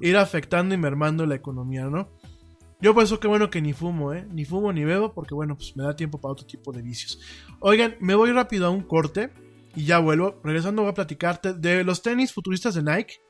ir 0.00 0.16
afectando 0.16 0.74
y 0.74 0.78
mermando 0.78 1.24
la 1.24 1.34
economía 1.34 1.86
no 1.86 2.10
yo 2.82 2.92
por 2.92 3.04
eso 3.04 3.18
que 3.20 3.26
bueno 3.26 3.48
que 3.48 3.62
ni 3.62 3.72
fumo 3.72 4.12
eh 4.12 4.26
ni 4.30 4.44
fumo 4.44 4.70
ni 4.70 4.84
bebo 4.84 5.14
porque 5.14 5.34
bueno 5.34 5.56
pues 5.56 5.74
me 5.76 5.84
da 5.84 5.96
tiempo 5.96 6.20
para 6.20 6.32
otro 6.32 6.46
tipo 6.46 6.72
de 6.72 6.82
vicios. 6.82 7.18
Oigan 7.60 7.96
me 8.00 8.14
voy 8.14 8.32
rápido 8.32 8.66
a 8.66 8.70
un 8.70 8.82
corte 8.82 9.30
y 9.76 9.84
ya 9.84 9.98
vuelvo. 9.98 10.40
Regresando 10.42 10.82
voy 10.82 10.90
a 10.90 10.94
platicarte 10.94 11.52
de 11.54 11.84
los 11.84 12.02
tenis 12.02 12.32
futuristas 12.32 12.74
de 12.74 12.82
Nike. 12.82 13.20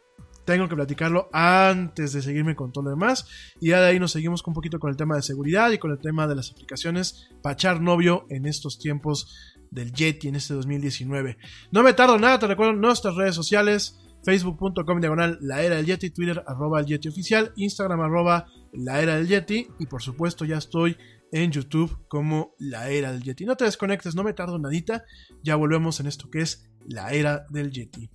Tengo 0.46 0.68
que 0.68 0.76
platicarlo 0.76 1.28
antes 1.32 2.12
de 2.12 2.22
seguirme 2.22 2.54
con 2.54 2.72
todo 2.72 2.84
lo 2.84 2.90
demás. 2.90 3.26
Y 3.60 3.70
ya 3.70 3.80
de 3.80 3.88
ahí 3.88 3.98
nos 3.98 4.12
seguimos 4.12 4.46
un 4.46 4.54
poquito 4.54 4.78
con 4.78 4.90
el 4.90 4.96
tema 4.96 5.16
de 5.16 5.22
seguridad 5.22 5.72
y 5.72 5.78
con 5.78 5.90
el 5.90 5.98
tema 5.98 6.28
de 6.28 6.36
las 6.36 6.52
aplicaciones 6.52 7.28
para 7.42 7.54
echar 7.54 7.80
novio 7.80 8.26
en 8.30 8.46
estos 8.46 8.78
tiempos 8.78 9.56
del 9.72 9.92
Yeti 9.92 10.28
en 10.28 10.36
este 10.36 10.54
2019. 10.54 11.36
No 11.72 11.82
me 11.82 11.92
tardo 11.92 12.16
nada, 12.16 12.38
te 12.38 12.46
recuerdo 12.46 12.72
nuestras 12.74 13.16
redes 13.16 13.34
sociales. 13.34 13.98
Facebook.com 14.24 15.00
diagonal 15.00 15.38
la 15.40 15.62
era 15.62 15.76
del 15.76 15.86
Yeti, 15.86 16.10
Twitter 16.10 16.42
arroba 16.46 16.80
el 16.80 16.86
Yeti 16.86 17.08
oficial, 17.08 17.52
Instagram 17.56 18.00
arroba 18.00 18.46
la 18.72 19.00
era 19.00 19.16
del 19.16 19.28
Yeti 19.28 19.68
y 19.78 19.86
por 19.86 20.02
supuesto 20.02 20.44
ya 20.44 20.58
estoy 20.58 20.96
en 21.32 21.50
YouTube 21.50 22.06
como 22.08 22.54
La 22.58 22.88
Era 22.88 23.12
del 23.12 23.22
Yeti. 23.22 23.44
No 23.44 23.56
te 23.56 23.64
desconectes, 23.64 24.14
no 24.14 24.24
me 24.24 24.32
tardo 24.32 24.58
nadita. 24.58 25.04
Ya 25.42 25.56
volvemos 25.56 26.00
en 26.00 26.06
esto 26.06 26.30
que 26.30 26.40
es 26.40 26.70
La 26.86 27.10
Era 27.10 27.46
del 27.50 27.70
Yeti. 27.70 28.10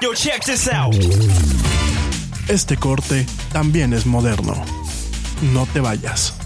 Yo, 0.00 0.14
check 0.14 0.44
this 0.44 0.68
out. 0.68 0.94
Este 2.48 2.76
corte 2.76 3.26
también 3.52 3.92
es 3.92 4.06
moderno. 4.06 4.54
No 5.52 5.66
te 5.66 5.80
vayas. 5.80 6.45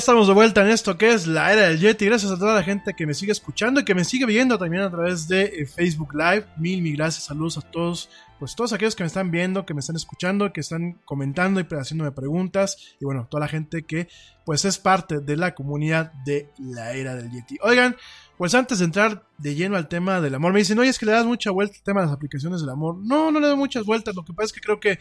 Estamos 0.00 0.28
de 0.28 0.32
vuelta 0.32 0.62
en 0.62 0.68
esto 0.68 0.96
que 0.96 1.12
es 1.12 1.26
la 1.26 1.52
era 1.52 1.68
del 1.68 1.78
Yeti. 1.78 2.06
Gracias 2.06 2.32
a 2.32 2.38
toda 2.38 2.54
la 2.54 2.62
gente 2.62 2.94
que 2.94 3.06
me 3.06 3.12
sigue 3.12 3.32
escuchando 3.32 3.80
y 3.80 3.84
que 3.84 3.94
me 3.94 4.04
sigue 4.04 4.24
viendo 4.24 4.56
también 4.56 4.82
a 4.82 4.90
través 4.90 5.28
de 5.28 5.42
eh, 5.42 5.66
Facebook 5.66 6.14
Live. 6.14 6.46
Mil, 6.56 6.80
mil 6.80 6.96
gracias, 6.96 7.24
saludos 7.24 7.58
a 7.58 7.60
todos, 7.60 8.08
pues 8.38 8.56
todos 8.56 8.72
aquellos 8.72 8.96
que 8.96 9.02
me 9.02 9.08
están 9.08 9.30
viendo, 9.30 9.66
que 9.66 9.74
me 9.74 9.80
están 9.80 9.96
escuchando, 9.96 10.54
que 10.54 10.62
están 10.62 10.94
comentando 11.04 11.60
y 11.60 11.66
haciéndome 11.68 12.12
preguntas. 12.12 12.96
Y 12.98 13.04
bueno, 13.04 13.28
toda 13.30 13.42
la 13.42 13.48
gente 13.48 13.82
que 13.82 14.08
pues 14.46 14.64
es 14.64 14.78
parte 14.78 15.20
de 15.20 15.36
la 15.36 15.54
comunidad 15.54 16.14
de 16.24 16.48
la 16.58 16.94
era 16.94 17.14
del 17.14 17.30
Yeti. 17.30 17.58
Oigan, 17.60 17.94
pues 18.38 18.54
antes 18.54 18.78
de 18.78 18.86
entrar 18.86 19.26
de 19.36 19.54
lleno 19.54 19.76
al 19.76 19.88
tema 19.88 20.22
del 20.22 20.34
amor, 20.34 20.54
me 20.54 20.60
dicen, 20.60 20.78
oye, 20.78 20.88
es 20.88 20.98
que 20.98 21.04
le 21.04 21.12
das 21.12 21.26
mucha 21.26 21.50
vuelta 21.50 21.76
al 21.76 21.82
tema 21.82 22.00
de 22.00 22.06
las 22.06 22.16
aplicaciones 22.16 22.62
del 22.62 22.70
amor. 22.70 22.96
No, 23.02 23.30
no 23.30 23.38
le 23.38 23.48
doy 23.48 23.56
muchas 23.56 23.84
vueltas. 23.84 24.14
Lo 24.16 24.24
que 24.24 24.32
pasa 24.32 24.46
es 24.46 24.52
que 24.54 24.62
creo 24.62 24.80
que 24.80 24.98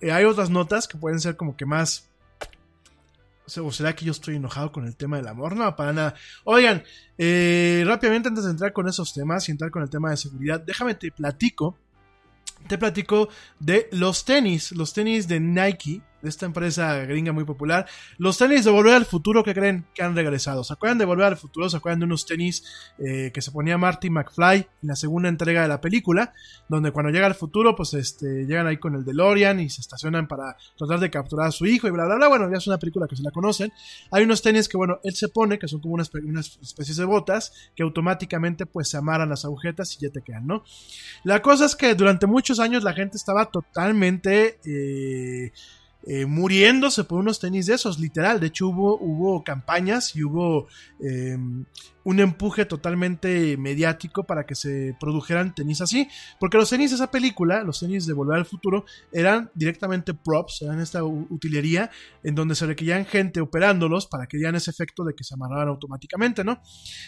eh, 0.00 0.12
hay 0.12 0.24
otras 0.24 0.50
notas 0.50 0.86
que 0.86 0.98
pueden 0.98 1.18
ser 1.18 1.36
como 1.36 1.56
que 1.56 1.66
más 1.66 2.08
¿O 3.62 3.72
será 3.72 3.94
que 3.94 4.04
yo 4.04 4.12
estoy 4.12 4.36
enojado 4.36 4.72
con 4.72 4.86
el 4.86 4.96
tema 4.96 5.16
del 5.16 5.28
amor? 5.28 5.54
No, 5.54 5.76
para 5.76 5.92
nada. 5.92 6.14
Oigan, 6.44 6.82
eh, 7.16 7.84
rápidamente 7.86 8.28
antes 8.28 8.44
de 8.44 8.50
entrar 8.50 8.72
con 8.72 8.88
esos 8.88 9.14
temas 9.14 9.48
y 9.48 9.52
entrar 9.52 9.70
con 9.70 9.82
el 9.82 9.90
tema 9.90 10.10
de 10.10 10.16
seguridad, 10.16 10.60
déjame 10.60 10.94
te 10.94 11.12
platico. 11.12 11.78
Te 12.66 12.78
platico 12.78 13.28
de 13.60 13.88
los 13.92 14.24
tenis, 14.24 14.72
los 14.72 14.92
tenis 14.92 15.28
de 15.28 15.38
Nike, 15.38 16.02
de 16.26 16.30
esta 16.30 16.44
empresa 16.44 17.04
gringa 17.04 17.32
muy 17.32 17.44
popular. 17.44 17.86
Los 18.18 18.36
tenis 18.36 18.64
de 18.64 18.72
Volver 18.72 18.94
al 18.94 19.04
Futuro 19.04 19.44
que 19.44 19.54
creen 19.54 19.86
que 19.94 20.02
han 20.02 20.16
regresado. 20.16 20.64
¿Se 20.64 20.72
acuerdan 20.72 20.98
de 20.98 21.04
Volver 21.04 21.26
al 21.26 21.36
Futuro? 21.36 21.70
¿Se 21.70 21.76
acuerdan 21.76 22.00
de 22.00 22.06
unos 22.06 22.26
tenis 22.26 22.64
eh, 22.98 23.30
que 23.32 23.40
se 23.40 23.52
ponía 23.52 23.78
Marty 23.78 24.10
McFly 24.10 24.58
en 24.82 24.88
la 24.88 24.96
segunda 24.96 25.28
entrega 25.28 25.62
de 25.62 25.68
la 25.68 25.80
película? 25.80 26.34
Donde 26.68 26.90
cuando 26.90 27.12
llega 27.12 27.26
al 27.26 27.36
futuro, 27.36 27.76
pues 27.76 27.94
este, 27.94 28.44
llegan 28.44 28.66
ahí 28.66 28.78
con 28.78 28.96
el 28.96 29.04
DeLorean 29.04 29.60
y 29.60 29.70
se 29.70 29.80
estacionan 29.80 30.26
para 30.26 30.56
tratar 30.76 30.98
de 30.98 31.10
capturar 31.10 31.46
a 31.46 31.52
su 31.52 31.64
hijo 31.64 31.86
y 31.86 31.92
bla, 31.92 32.06
bla, 32.06 32.16
bla. 32.16 32.26
Bueno, 32.26 32.50
ya 32.50 32.58
es 32.58 32.66
una 32.66 32.78
película 32.78 33.06
que 33.06 33.14
se 33.14 33.22
la 33.22 33.30
conocen. 33.30 33.72
Hay 34.10 34.24
unos 34.24 34.42
tenis 34.42 34.68
que, 34.68 34.76
bueno, 34.76 34.98
él 35.04 35.14
se 35.14 35.28
pone, 35.28 35.60
que 35.60 35.68
son 35.68 35.80
como 35.80 35.94
unas, 35.94 36.12
unas 36.12 36.58
especies 36.60 36.96
de 36.96 37.04
botas, 37.04 37.52
que 37.76 37.84
automáticamente 37.84 38.66
pues 38.66 38.88
se 38.88 38.96
amarran 38.96 39.28
las 39.28 39.44
agujetas 39.44 39.94
y 39.94 40.06
ya 40.06 40.10
te 40.10 40.22
quedan, 40.22 40.48
¿no? 40.48 40.64
La 41.22 41.40
cosa 41.40 41.66
es 41.66 41.76
que 41.76 41.94
durante 41.94 42.26
muchos 42.26 42.58
años 42.58 42.82
la 42.82 42.94
gente 42.94 43.16
estaba 43.16 43.44
totalmente... 43.44 44.58
Eh, 44.64 45.52
eh, 46.06 46.24
muriéndose 46.24 47.04
por 47.04 47.18
unos 47.18 47.40
tenis 47.40 47.66
de 47.66 47.74
esos, 47.74 47.98
literal. 47.98 48.38
De 48.38 48.46
hecho, 48.46 48.68
hubo, 48.68 49.42
campañas 49.42 50.14
y 50.14 50.22
hubo 50.22 50.68
eh, 51.00 51.36
un 52.06 52.20
empuje 52.20 52.64
totalmente 52.66 53.56
mediático 53.56 54.22
para 54.22 54.46
que 54.46 54.54
se 54.54 54.96
produjeran 55.00 55.56
tenis 55.56 55.80
así. 55.80 56.08
Porque 56.38 56.56
los 56.56 56.70
tenis 56.70 56.92
de 56.92 56.94
esa 56.94 57.10
película, 57.10 57.64
los 57.64 57.80
tenis 57.80 58.06
de 58.06 58.12
Volver 58.12 58.38
al 58.38 58.46
Futuro, 58.46 58.84
eran 59.10 59.50
directamente 59.54 60.14
props, 60.14 60.62
eran 60.62 60.78
esta 60.78 61.02
utilería 61.02 61.90
en 62.22 62.36
donde 62.36 62.54
se 62.54 62.64
requerían 62.64 63.06
gente 63.06 63.40
operándolos 63.40 64.06
para 64.06 64.28
que 64.28 64.36
dieran 64.36 64.54
ese 64.54 64.70
efecto 64.70 65.02
de 65.02 65.14
que 65.14 65.24
se 65.24 65.34
amarraran 65.34 65.66
automáticamente, 65.66 66.44
¿no? 66.44 66.62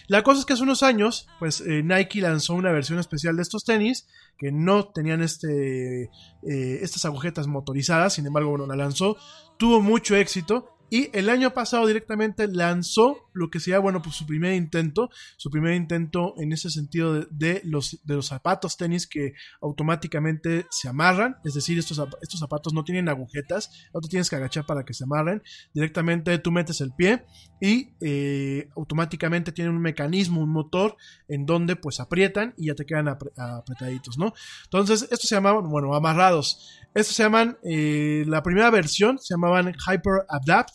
La 0.08 0.24
cosa 0.24 0.40
es 0.40 0.46
que 0.46 0.54
hace 0.54 0.64
unos 0.64 0.82
años, 0.82 1.28
pues 1.38 1.60
eh, 1.60 1.84
Nike 1.84 2.20
lanzó 2.20 2.54
una 2.54 2.72
versión 2.72 2.98
especial 2.98 3.36
de 3.36 3.42
estos 3.42 3.62
tenis 3.64 4.08
que 4.36 4.50
no 4.50 4.88
tenían 4.88 5.22
este, 5.22 6.10
eh, 6.42 6.78
estas 6.82 7.04
agujetas 7.04 7.46
motorizadas, 7.46 8.14
sin 8.14 8.26
embargo, 8.26 8.50
bueno, 8.50 8.66
la 8.66 8.74
lanzó, 8.74 9.16
tuvo 9.58 9.80
mucho 9.80 10.16
éxito 10.16 10.77
y 10.90 11.10
el 11.16 11.28
año 11.28 11.52
pasado 11.52 11.86
directamente 11.86 12.48
lanzó 12.48 13.28
lo 13.32 13.50
que 13.50 13.60
sería, 13.60 13.78
bueno, 13.78 14.02
pues 14.02 14.16
su 14.16 14.26
primer 14.26 14.54
intento, 14.54 15.10
su 15.36 15.50
primer 15.50 15.74
intento 15.74 16.34
en 16.38 16.52
ese 16.52 16.70
sentido 16.70 17.26
de, 17.30 17.60
los, 17.64 18.00
de 18.04 18.16
los 18.16 18.26
zapatos 18.26 18.76
tenis 18.76 19.06
que 19.06 19.34
automáticamente 19.60 20.66
se 20.70 20.88
amarran, 20.88 21.36
es 21.44 21.54
decir, 21.54 21.78
estos, 21.78 22.00
estos 22.20 22.40
zapatos 22.40 22.72
no 22.72 22.84
tienen 22.84 23.08
agujetas, 23.08 23.70
no 23.94 24.00
te 24.00 24.08
tienes 24.08 24.28
que 24.28 24.36
agachar 24.36 24.66
para 24.66 24.84
que 24.84 24.94
se 24.94 25.04
amarren, 25.04 25.42
directamente 25.72 26.38
tú 26.38 26.50
metes 26.50 26.80
el 26.80 26.92
pie 26.92 27.24
y 27.60 27.90
eh, 28.00 28.68
automáticamente 28.76 29.52
tienen 29.52 29.74
un 29.74 29.82
mecanismo, 29.82 30.40
un 30.40 30.50
motor 30.50 30.96
en 31.28 31.46
donde 31.46 31.76
pues 31.76 32.00
aprietan 32.00 32.54
y 32.56 32.66
ya 32.66 32.74
te 32.74 32.86
quedan 32.86 33.08
apretaditos, 33.08 34.18
¿no? 34.18 34.32
Entonces, 34.64 35.02
estos 35.02 35.28
se 35.28 35.34
llamaban, 35.34 35.68
bueno, 35.68 35.94
amarrados. 35.94 36.78
Estos 36.94 37.16
se 37.16 37.22
llaman, 37.22 37.58
eh, 37.64 38.24
la 38.26 38.42
primera 38.42 38.70
versión 38.70 39.18
se 39.18 39.34
llamaban 39.34 39.74
Hyper 39.74 40.24
Adapt. 40.28 40.74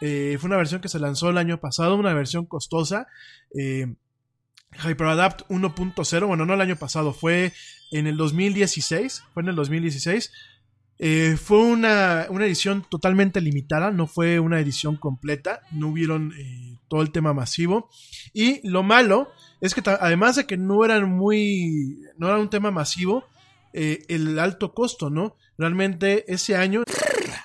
Eh, 0.00 0.36
fue 0.38 0.48
una 0.48 0.56
versión 0.56 0.80
que 0.80 0.88
se 0.88 0.98
lanzó 0.98 1.30
el 1.30 1.38
año 1.38 1.60
pasado, 1.60 1.96
una 1.96 2.14
versión 2.14 2.46
costosa. 2.46 3.06
Eh, 3.58 3.94
HyperAdapt 4.84 5.48
1.0, 5.48 6.26
bueno, 6.26 6.44
no 6.44 6.54
el 6.54 6.60
año 6.60 6.76
pasado, 6.76 7.12
fue 7.12 7.52
en 7.90 8.06
el 8.06 8.16
2016. 8.16 9.24
Fue 9.32 9.42
en 9.42 9.48
el 9.48 9.56
2016. 9.56 10.30
fue 11.36 11.58
una, 11.58 12.26
una, 12.28 12.46
edición 12.46 12.84
totalmente 12.88 13.40
limitada, 13.40 13.90
no 13.90 14.06
fue 14.06 14.40
una 14.40 14.60
edición 14.60 14.96
completa, 14.96 15.60
no 15.70 15.88
hubieron 15.88 16.34
todo 16.88 17.02
el 17.02 17.12
tema 17.12 17.32
masivo. 17.32 17.88
Y 18.32 18.66
lo 18.68 18.82
malo 18.82 19.30
es 19.60 19.74
que 19.74 19.82
además 19.84 20.36
de 20.36 20.46
que 20.46 20.56
no 20.56 20.84
eran 20.84 21.08
muy, 21.08 21.98
no 22.18 22.28
era 22.28 22.38
un 22.38 22.50
tema 22.50 22.70
masivo, 22.70 23.24
el 23.72 24.38
alto 24.38 24.74
costo, 24.74 25.08
¿no? 25.08 25.36
Realmente 25.56 26.32
ese 26.32 26.56
año... 26.56 26.82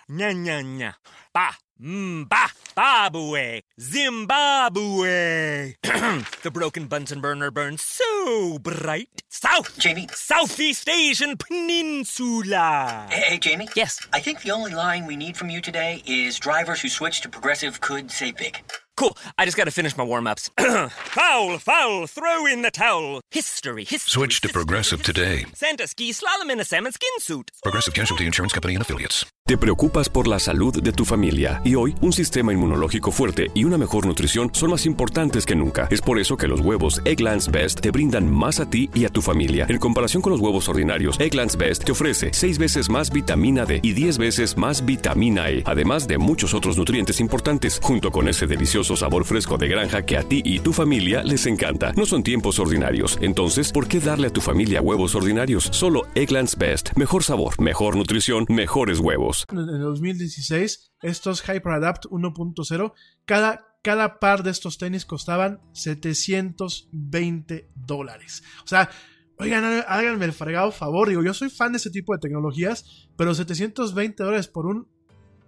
Ña, 0.07 0.34
ña, 0.34 0.61
ña. 0.61 0.99
Pa, 1.31 1.57
mm, 1.84 2.30
ba, 2.30 2.49
Babue, 2.76 3.61
Zimbabwe. 3.80 5.76
the 5.84 6.51
broken 6.51 6.88
Bunsen 6.88 7.22
burner 7.22 7.51
burns 7.51 7.81
so 7.81 8.57
bright. 8.60 9.22
South, 9.30 9.77
Jamie. 9.77 10.07
Southeast 10.14 10.89
Asian 10.89 11.38
Peninsula. 11.38 13.07
Hey, 13.10 13.22
hey, 13.22 13.38
Jamie. 13.38 13.68
Yes. 13.76 13.99
I 14.11 14.19
think 14.19 14.41
the 14.41 14.51
only 14.51 14.73
line 14.73 15.05
we 15.05 15.15
need 15.15 15.38
from 15.38 15.49
you 15.49 15.61
today 15.61 16.01
is 16.05 16.39
drivers 16.39 16.81
who 16.81 16.89
switch 16.89 17.22
to 17.22 17.30
progressive 17.30 17.81
could 17.81 18.10
say 18.11 18.31
big. 18.31 18.61
Cool. 18.95 19.18
I 19.38 19.45
just 19.45 19.57
got 19.57 19.65
to 19.65 19.72
finish 19.72 19.98
my 19.98 20.03
warm 20.03 20.28
ups. 20.28 20.52
foul, 20.60 21.57
foul, 21.57 22.07
throw 22.07 22.45
in 22.45 22.61
the 22.61 22.70
towel. 22.72 23.22
History, 23.32 23.86
history. 23.86 24.22
Switch 24.22 24.41
to 24.41 24.49
Progressive 24.49 25.02
today. 25.02 25.45
Santa 25.56 25.88
ski 25.88 26.14
slalom 26.14 26.52
in 26.52 26.60
a 26.60 26.65
salmon 26.65 26.91
skin 26.91 27.10
suit. 27.20 27.49
Progressive 27.64 27.94
Casualty 27.94 28.26
Insurance 28.26 28.53
Company 28.53 28.76
and 28.76 28.84
Affiliates. 28.84 29.26
Te 29.45 29.57
preocupas 29.57 30.07
por 30.07 30.30
la 30.30 30.40
salud 30.40 30.82
de 30.82 30.94
tu 30.94 31.03
familia 31.03 31.60
y 31.65 31.76
hoy 31.76 31.95
un 31.99 32.14
sistema 32.14 32.53
inmunológico 32.53 33.11
fuerte 33.11 33.52
y 33.53 33.65
una 33.65 33.78
mejor 33.78 34.06
nutrición 34.06 34.49
son 34.53 34.70
más 34.70 34.86
importantes 34.86 35.45
que 35.45 35.53
nunca. 35.53 35.90
Es 35.91 35.99
por 35.99 36.18
eso 36.18 36.38
que 36.38 36.48
los 36.48 36.61
huevos 36.61 37.02
Egglands 37.03 37.52
Best 37.52 37.82
te 37.82 37.91
brindan 37.91 38.34
más 38.34 38.61
a 38.61 38.70
ti 38.70 38.90
y 38.94 39.03
a 39.03 39.10
tu 39.10 39.22
familia. 39.22 39.65
En 39.68 39.80
comparación 39.80 40.22
con 40.22 40.32
los 40.32 40.40
huevos 40.40 40.70
ordinarios, 40.70 41.20
Egglands 41.20 41.57
Best 41.57 41.84
te 41.84 41.91
ofrece 41.91 42.30
6 42.32 42.57
veces 42.57 42.90
más 42.90 43.11
vitamina 43.11 43.65
D 43.65 43.82
y 43.84 43.91
10 43.91 44.18
veces 44.18 44.56
más 44.56 44.86
vitamina 44.86 45.49
E, 45.49 45.61
además 45.65 46.07
de 46.07 46.20
muchos 46.20 46.53
otros 46.53 46.78
nutrientes 46.78 47.20
importantes, 47.20 47.82
junto 47.84 48.11
con 48.11 48.30
ese 48.30 48.48
delicioso 48.48 48.82
sabor 48.84 49.26
fresco 49.26 49.57
de 49.57 49.68
granja 49.68 50.05
que 50.05 50.18
a 50.18 50.23
ti 50.23 50.41
y 50.43 50.60
tu 50.60 50.73
familia 50.73 51.23
les 51.23 51.45
encanta. 51.45 51.93
No 51.93 52.05
son 52.05 52.23
tiempos 52.23 52.60
ordinarios, 52.60 53.18
entonces, 53.22 53.72
¿por 53.72 53.88
qué 53.88 53.99
darle 53.99 54.27
a 54.27 54.34
tu 54.34 54.41
familia 54.41 54.81
huevos 54.81 55.15
ordinarios? 55.15 55.69
Solo 55.72 56.03
Egglands 56.15 56.57
Best. 56.57 56.89
Mejor 56.95 57.23
sabor, 57.23 57.60
mejor 57.61 57.95
nutrición, 57.95 58.45
mejores 58.49 58.99
huevos. 58.99 59.45
En 59.51 59.60
el 59.60 59.80
2016, 59.80 60.91
estos 61.01 61.41
HyperAdapt 61.41 62.05
1.0, 62.05 62.93
cada, 63.26 63.68
cada 63.81 64.19
par 64.19 64.43
de 64.43 64.51
estos 64.51 64.77
tenis 64.77 65.05
costaban 65.05 65.61
720 65.73 67.69
dólares. 67.76 68.43
O 68.64 68.68
sea, 68.68 68.89
oigan, 69.38 69.64
háganme 69.88 70.26
el 70.26 70.34
fregado 70.34 70.72
favor. 70.72 71.10
Digo, 71.10 71.23
yo 71.23 71.34
soy 71.34 71.49
fan 71.49 71.72
de 71.73 71.77
ese 71.77 71.89
tipo 71.89 72.14
de 72.14 72.19
tecnologías, 72.19 73.10
pero 73.18 73.34
720 73.34 74.23
dólares 74.23 74.47
por 74.47 74.65
un 74.65 74.88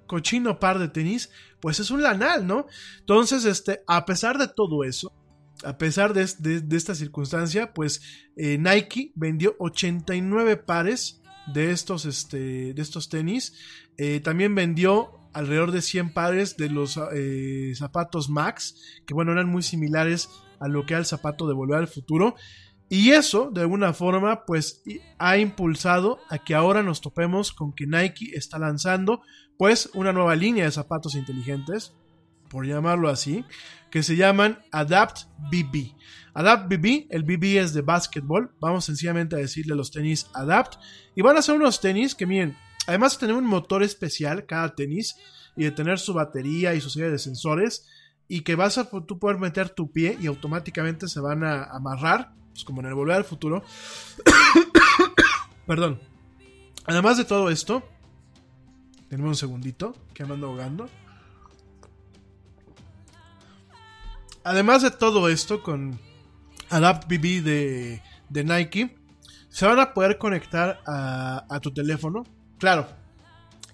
cochino 0.07 0.59
par 0.59 0.79
de 0.79 0.87
tenis, 0.87 1.31
pues 1.65 1.79
es 1.79 1.89
un 1.89 2.03
lanal, 2.03 2.45
¿no? 2.45 2.67
Entonces, 2.99 3.43
este, 3.43 3.81
a 3.87 4.05
pesar 4.05 4.37
de 4.37 4.47
todo 4.47 4.83
eso, 4.83 5.11
a 5.63 5.79
pesar 5.79 6.13
de, 6.13 6.21
esta 6.21 6.93
circunstancia, 6.93 7.73
pues 7.73 8.03
eh, 8.37 8.59
Nike 8.59 9.13
vendió 9.15 9.55
89 9.57 10.57
pares 10.57 11.23
de 11.55 11.71
estos, 11.71 12.05
este, 12.05 12.75
de 12.75 12.81
estos 12.83 13.09
tenis. 13.09 13.55
Eh, 13.97 14.19
también 14.19 14.53
vendió 14.53 15.09
alrededor 15.33 15.71
de 15.71 15.81
100 15.81 16.13
pares 16.13 16.55
de 16.55 16.69
los 16.69 16.99
eh, 17.15 17.73
zapatos 17.73 18.29
Max, 18.29 19.01
que 19.07 19.15
bueno, 19.15 19.31
eran 19.31 19.49
muy 19.49 19.63
similares 19.63 20.29
a 20.59 20.67
lo 20.67 20.85
que 20.85 20.93
era 20.93 20.99
el 20.99 21.07
zapato 21.07 21.47
de 21.47 21.55
Volver 21.55 21.79
al 21.79 21.87
Futuro. 21.87 22.35
Y 22.89 23.09
eso, 23.11 23.49
de 23.51 23.61
alguna 23.61 23.93
forma, 23.93 24.45
pues 24.45 24.83
ha 25.17 25.37
impulsado 25.37 26.19
a 26.29 26.37
que 26.37 26.53
ahora 26.53 26.83
nos 26.83 27.01
topemos 27.01 27.51
con 27.51 27.73
que 27.73 27.87
Nike 27.87 28.35
está 28.35 28.59
lanzando, 28.59 29.23
pues, 29.57 29.89
una 29.93 30.13
nueva 30.13 30.35
línea 30.35 30.65
de 30.65 30.71
zapatos 30.71 31.15
inteligentes, 31.15 31.93
por 32.49 32.65
llamarlo 32.65 33.09
así, 33.09 33.45
que 33.89 34.03
se 34.03 34.15
llaman 34.15 34.59
Adapt 34.71 35.23
BB. 35.51 35.95
Adapt 36.33 36.69
BB, 36.69 37.07
el 37.09 37.23
BB 37.23 37.57
es 37.59 37.73
de 37.73 37.81
básquetbol, 37.81 38.51
vamos 38.59 38.85
sencillamente 38.85 39.35
a 39.35 39.39
decirle 39.39 39.73
a 39.73 39.77
los 39.77 39.91
tenis 39.91 40.27
Adapt, 40.33 40.75
y 41.15 41.21
van 41.21 41.37
a 41.37 41.41
ser 41.41 41.55
unos 41.55 41.79
tenis 41.81 42.15
que 42.15 42.25
miren, 42.25 42.57
además 42.87 43.13
de 43.13 43.19
tener 43.19 43.35
un 43.35 43.45
motor 43.45 43.83
especial 43.83 44.45
cada 44.45 44.75
tenis, 44.75 45.15
y 45.55 45.63
de 45.63 45.71
tener 45.71 45.99
su 45.99 46.13
batería 46.13 46.73
y 46.73 46.81
su 46.81 46.89
serie 46.89 47.09
de 47.09 47.19
sensores, 47.19 47.87
y 48.27 48.41
que 48.41 48.55
vas 48.55 48.77
a 48.77 48.89
tú 48.89 49.19
poder 49.19 49.37
meter 49.37 49.69
tu 49.69 49.91
pie 49.91 50.17
y 50.19 50.27
automáticamente 50.27 51.07
se 51.07 51.19
van 51.19 51.43
a 51.43 51.63
amarrar 51.65 52.33
pues 52.55 52.63
como 52.63 52.81
en 52.81 52.87
el 52.87 52.93
Volver 52.93 53.17
al 53.17 53.25
Futuro. 53.25 53.63
Perdón. 55.67 55.99
Además 56.85 57.17
de 57.17 57.25
todo 57.25 57.49
esto, 57.49 57.83
tenemos 59.15 59.29
un 59.29 59.47
segundito 59.47 59.95
que 60.13 60.23
ando 60.23 60.47
ahogando. 60.47 60.89
Además 64.43 64.81
de 64.81 64.91
todo 64.91 65.29
esto, 65.29 65.63
con 65.63 65.97
Adapt 66.69 67.07
BB 67.07 67.41
de, 67.41 68.01
de 68.27 68.43
Nike, 68.43 68.93
se 69.47 69.65
van 69.65 69.79
a 69.79 69.93
poder 69.93 70.17
conectar 70.17 70.81
a, 70.85 71.45
a 71.49 71.59
tu 71.61 71.73
teléfono. 71.73 72.25
Claro, 72.59 72.89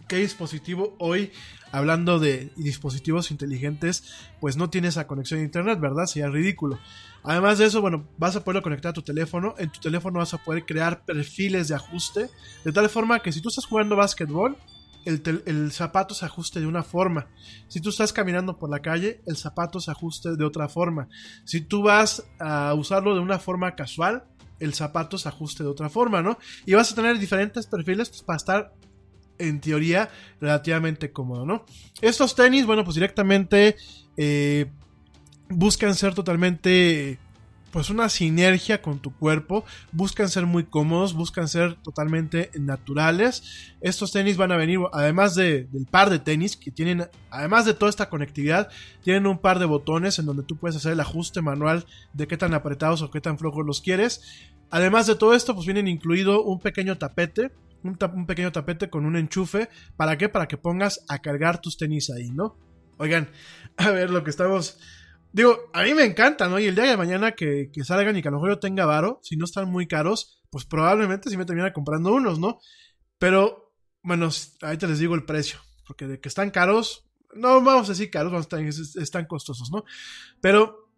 ¿qué 0.07 0.17
dispositivo 0.17 0.95
hoy, 0.99 1.31
hablando 1.71 2.19
de 2.19 2.51
dispositivos 2.55 3.31
inteligentes, 3.31 4.03
pues 4.39 4.57
no 4.57 4.69
tiene 4.69 4.89
esa 4.89 5.07
conexión 5.07 5.39
a 5.39 5.43
internet, 5.43 5.79
¿verdad? 5.79 6.05
Sería 6.05 6.29
ridículo. 6.29 6.77
Además 7.23 7.57
de 7.57 7.65
eso, 7.65 7.81
bueno, 7.81 8.07
vas 8.19 8.35
a 8.35 8.43
poderlo 8.43 8.61
conectar 8.61 8.91
a 8.91 8.93
tu 8.93 9.01
teléfono. 9.01 9.55
En 9.57 9.71
tu 9.71 9.79
teléfono 9.79 10.19
vas 10.19 10.35
a 10.35 10.43
poder 10.43 10.67
crear 10.67 11.03
perfiles 11.03 11.67
de 11.67 11.73
ajuste. 11.73 12.29
De 12.63 12.71
tal 12.71 12.87
forma 12.89 13.21
que 13.21 13.31
si 13.31 13.41
tú 13.41 13.49
estás 13.49 13.65
jugando 13.65 13.95
básquetbol, 13.95 14.55
el, 15.05 15.71
zapato 15.71 16.13
se 16.13 16.25
ajuste 16.25 16.59
de 16.59 16.67
una 16.67 16.83
forma. 16.83 17.27
Si 17.67 17.81
tú 17.81 17.89
estás 17.89 18.13
caminando 18.13 18.57
por 18.57 18.69
la 18.69 18.81
calle, 18.81 19.21
el 19.25 19.37
zapato 19.37 19.79
se 19.79 19.91
ajuste 19.91 20.35
de 20.35 20.45
otra 20.45 20.69
forma. 20.69 21.07
Si 21.45 21.61
tú 21.61 21.83
vas 21.83 22.23
a 22.39 22.73
usarlo 22.73 23.13
de 23.13 23.19
una 23.19 23.39
forma 23.39 23.75
casual, 23.75 24.25
el 24.59 24.73
zapato 24.73 25.17
se 25.17 25.27
ajuste 25.27 25.63
de 25.63 25.69
otra 25.69 25.89
forma, 25.89 26.21
¿no? 26.21 26.37
Y 26.65 26.73
vas 26.73 26.91
a 26.91 26.95
tener 26.95 27.17
diferentes 27.17 27.65
perfiles 27.67 28.09
pues, 28.09 28.21
para 28.21 28.37
estar, 28.37 28.73
en 29.39 29.59
teoría, 29.59 30.09
relativamente 30.39 31.11
cómodo, 31.11 31.45
¿no? 31.45 31.65
Estos 32.01 32.35
tenis, 32.35 32.65
bueno, 32.65 32.83
pues 32.83 32.95
directamente 32.95 33.75
eh, 34.17 34.71
buscan 35.49 35.95
ser 35.95 36.13
totalmente 36.13 37.19
pues 37.71 37.89
una 37.89 38.09
sinergia 38.09 38.81
con 38.81 38.99
tu 38.99 39.13
cuerpo, 39.15 39.63
buscan 39.91 40.29
ser 40.29 40.45
muy 40.45 40.65
cómodos, 40.65 41.13
buscan 41.13 41.47
ser 41.47 41.75
totalmente 41.75 42.51
naturales. 42.59 43.73
Estos 43.81 44.11
tenis 44.11 44.37
van 44.37 44.51
a 44.51 44.57
venir, 44.57 44.79
además 44.91 45.35
de, 45.35 45.63
del 45.71 45.85
par 45.85 46.09
de 46.09 46.19
tenis 46.19 46.57
que 46.57 46.71
tienen, 46.71 47.07
además 47.29 47.65
de 47.65 47.73
toda 47.73 47.89
esta 47.89 48.09
conectividad, 48.09 48.69
tienen 49.03 49.25
un 49.25 49.39
par 49.39 49.59
de 49.59 49.65
botones 49.65 50.19
en 50.19 50.25
donde 50.25 50.43
tú 50.43 50.57
puedes 50.57 50.75
hacer 50.75 50.91
el 50.91 50.99
ajuste 50.99 51.41
manual 51.41 51.85
de 52.13 52.27
qué 52.27 52.37
tan 52.37 52.53
apretados 52.53 53.01
o 53.01 53.11
qué 53.11 53.21
tan 53.21 53.37
flojos 53.37 53.65
los 53.65 53.81
quieres. 53.81 54.21
Además 54.69 55.07
de 55.07 55.15
todo 55.15 55.33
esto, 55.33 55.53
pues 55.53 55.65
vienen 55.65 55.87
incluido 55.87 56.43
un 56.43 56.59
pequeño 56.59 56.97
tapete, 56.97 57.51
un, 57.83 57.97
un 58.13 58.25
pequeño 58.25 58.51
tapete 58.51 58.89
con 58.89 59.05
un 59.05 59.15
enchufe. 59.15 59.69
¿Para 59.95 60.17
qué? 60.17 60.29
Para 60.29 60.47
que 60.47 60.57
pongas 60.57 61.03
a 61.07 61.19
cargar 61.19 61.61
tus 61.61 61.77
tenis 61.77 62.09
ahí, 62.09 62.31
¿no? 62.31 62.55
Oigan, 62.97 63.29
a 63.77 63.89
ver 63.91 64.09
lo 64.09 64.23
que 64.23 64.29
estamos 64.29 64.77
Digo, 65.33 65.57
a 65.73 65.83
mí 65.83 65.93
me 65.93 66.03
encanta, 66.03 66.49
¿no? 66.49 66.59
Y 66.59 66.65
el 66.65 66.75
día 66.75 66.85
de 66.85 66.97
mañana 66.97 67.31
que, 67.31 67.69
salgan 67.83 68.17
y 68.17 68.21
que 68.21 68.27
a 68.27 68.31
lo 68.31 68.37
mejor 68.37 68.49
yo 68.51 68.59
tenga 68.59 68.85
varo, 68.85 69.19
si 69.23 69.37
no 69.37 69.45
están 69.45 69.69
muy 69.69 69.87
caros, 69.87 70.43
pues 70.49 70.65
probablemente 70.65 71.29
sí 71.29 71.37
me 71.37 71.45
termina 71.45 71.71
comprando 71.71 72.13
unos, 72.13 72.39
¿no? 72.39 72.59
Pero, 73.17 73.73
bueno, 74.03 74.29
ahorita 74.61 74.87
les 74.87 74.99
digo 74.99 75.15
el 75.15 75.23
precio, 75.23 75.59
porque 75.87 76.07
de 76.07 76.19
que 76.19 76.27
están 76.27 76.51
caros, 76.51 77.07
no 77.33 77.61
vamos 77.61 77.87
a 77.87 77.93
decir 77.93 78.09
caros, 78.09 78.31
vamos 78.31 78.47
a 78.51 79.01
están 79.01 79.25
costosos, 79.25 79.71
¿no? 79.71 79.85
Pero 80.41 80.89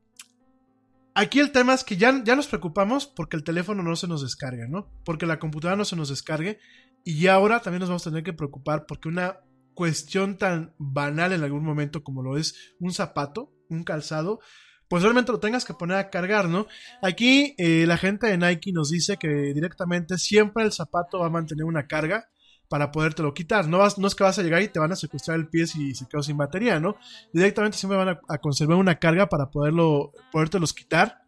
aquí 1.13 1.39
el 1.39 1.51
tema 1.51 1.75
es 1.75 1.83
que 1.83 1.97
ya, 1.97 2.23
ya 2.23 2.35
nos 2.35 2.47
preocupamos 2.47 3.05
porque 3.05 3.37
el 3.37 3.43
teléfono 3.43 3.83
no 3.83 3.95
se 3.95 4.07
nos 4.07 4.23
descargue, 4.23 4.67
¿no? 4.67 4.89
Porque 5.05 5.27
la 5.27 5.39
computadora 5.39 5.77
no 5.77 5.85
se 5.85 5.95
nos 5.95 6.09
descargue. 6.09 6.59
Y 7.03 7.27
ahora 7.27 7.61
también 7.61 7.81
nos 7.81 7.89
vamos 7.89 8.07
a 8.07 8.09
tener 8.09 8.23
que 8.23 8.33
preocupar 8.33 8.85
porque 8.87 9.09
una 9.09 9.41
cuestión 9.73 10.37
tan 10.37 10.73
banal 10.77 11.33
en 11.33 11.43
algún 11.43 11.63
momento 11.63 12.03
como 12.03 12.23
lo 12.23 12.37
es 12.37 12.73
un 12.79 12.93
zapato, 12.93 13.52
un 13.69 13.83
calzado, 13.83 14.39
pues 14.87 15.01
realmente 15.03 15.31
lo 15.31 15.39
tengas 15.39 15.65
que 15.65 15.73
poner 15.73 15.97
a 15.97 16.09
cargar, 16.09 16.47
¿no? 16.47 16.67
Aquí 17.01 17.55
eh, 17.57 17.85
la 17.87 17.97
gente 17.97 18.27
de 18.27 18.37
Nike 18.37 18.71
nos 18.73 18.89
dice 18.89 19.17
que 19.17 19.27
directamente 19.27 20.17
siempre 20.17 20.63
el 20.63 20.71
zapato 20.71 21.19
va 21.19 21.27
a 21.27 21.31
mantener 21.31 21.65
una 21.65 21.87
carga 21.87 22.29
para 22.69 22.91
podértelo 22.91 23.33
quitar. 23.33 23.67
No, 23.67 23.79
vas, 23.79 23.97
no 23.97 24.07
es 24.07 24.15
que 24.15 24.23
vas 24.23 24.39
a 24.39 24.43
llegar 24.43 24.61
y 24.61 24.67
te 24.67 24.79
van 24.79 24.91
a 24.91 24.95
secuestrar 24.95 25.37
el 25.37 25.47
pie 25.47 25.67
si 25.67 25.93
se 25.95 26.07
quedó 26.07 26.23
sin 26.23 26.37
batería, 26.37 26.79
¿no? 26.79 26.95
Directamente 27.31 27.77
siempre 27.77 27.97
van 27.97 28.19
a, 28.27 28.37
conservar 28.39 28.77
una 28.77 28.99
carga 28.99 29.27
para 29.29 29.49
poderlo, 29.49 30.11
podértelos 30.31 30.73
quitar. 30.73 31.22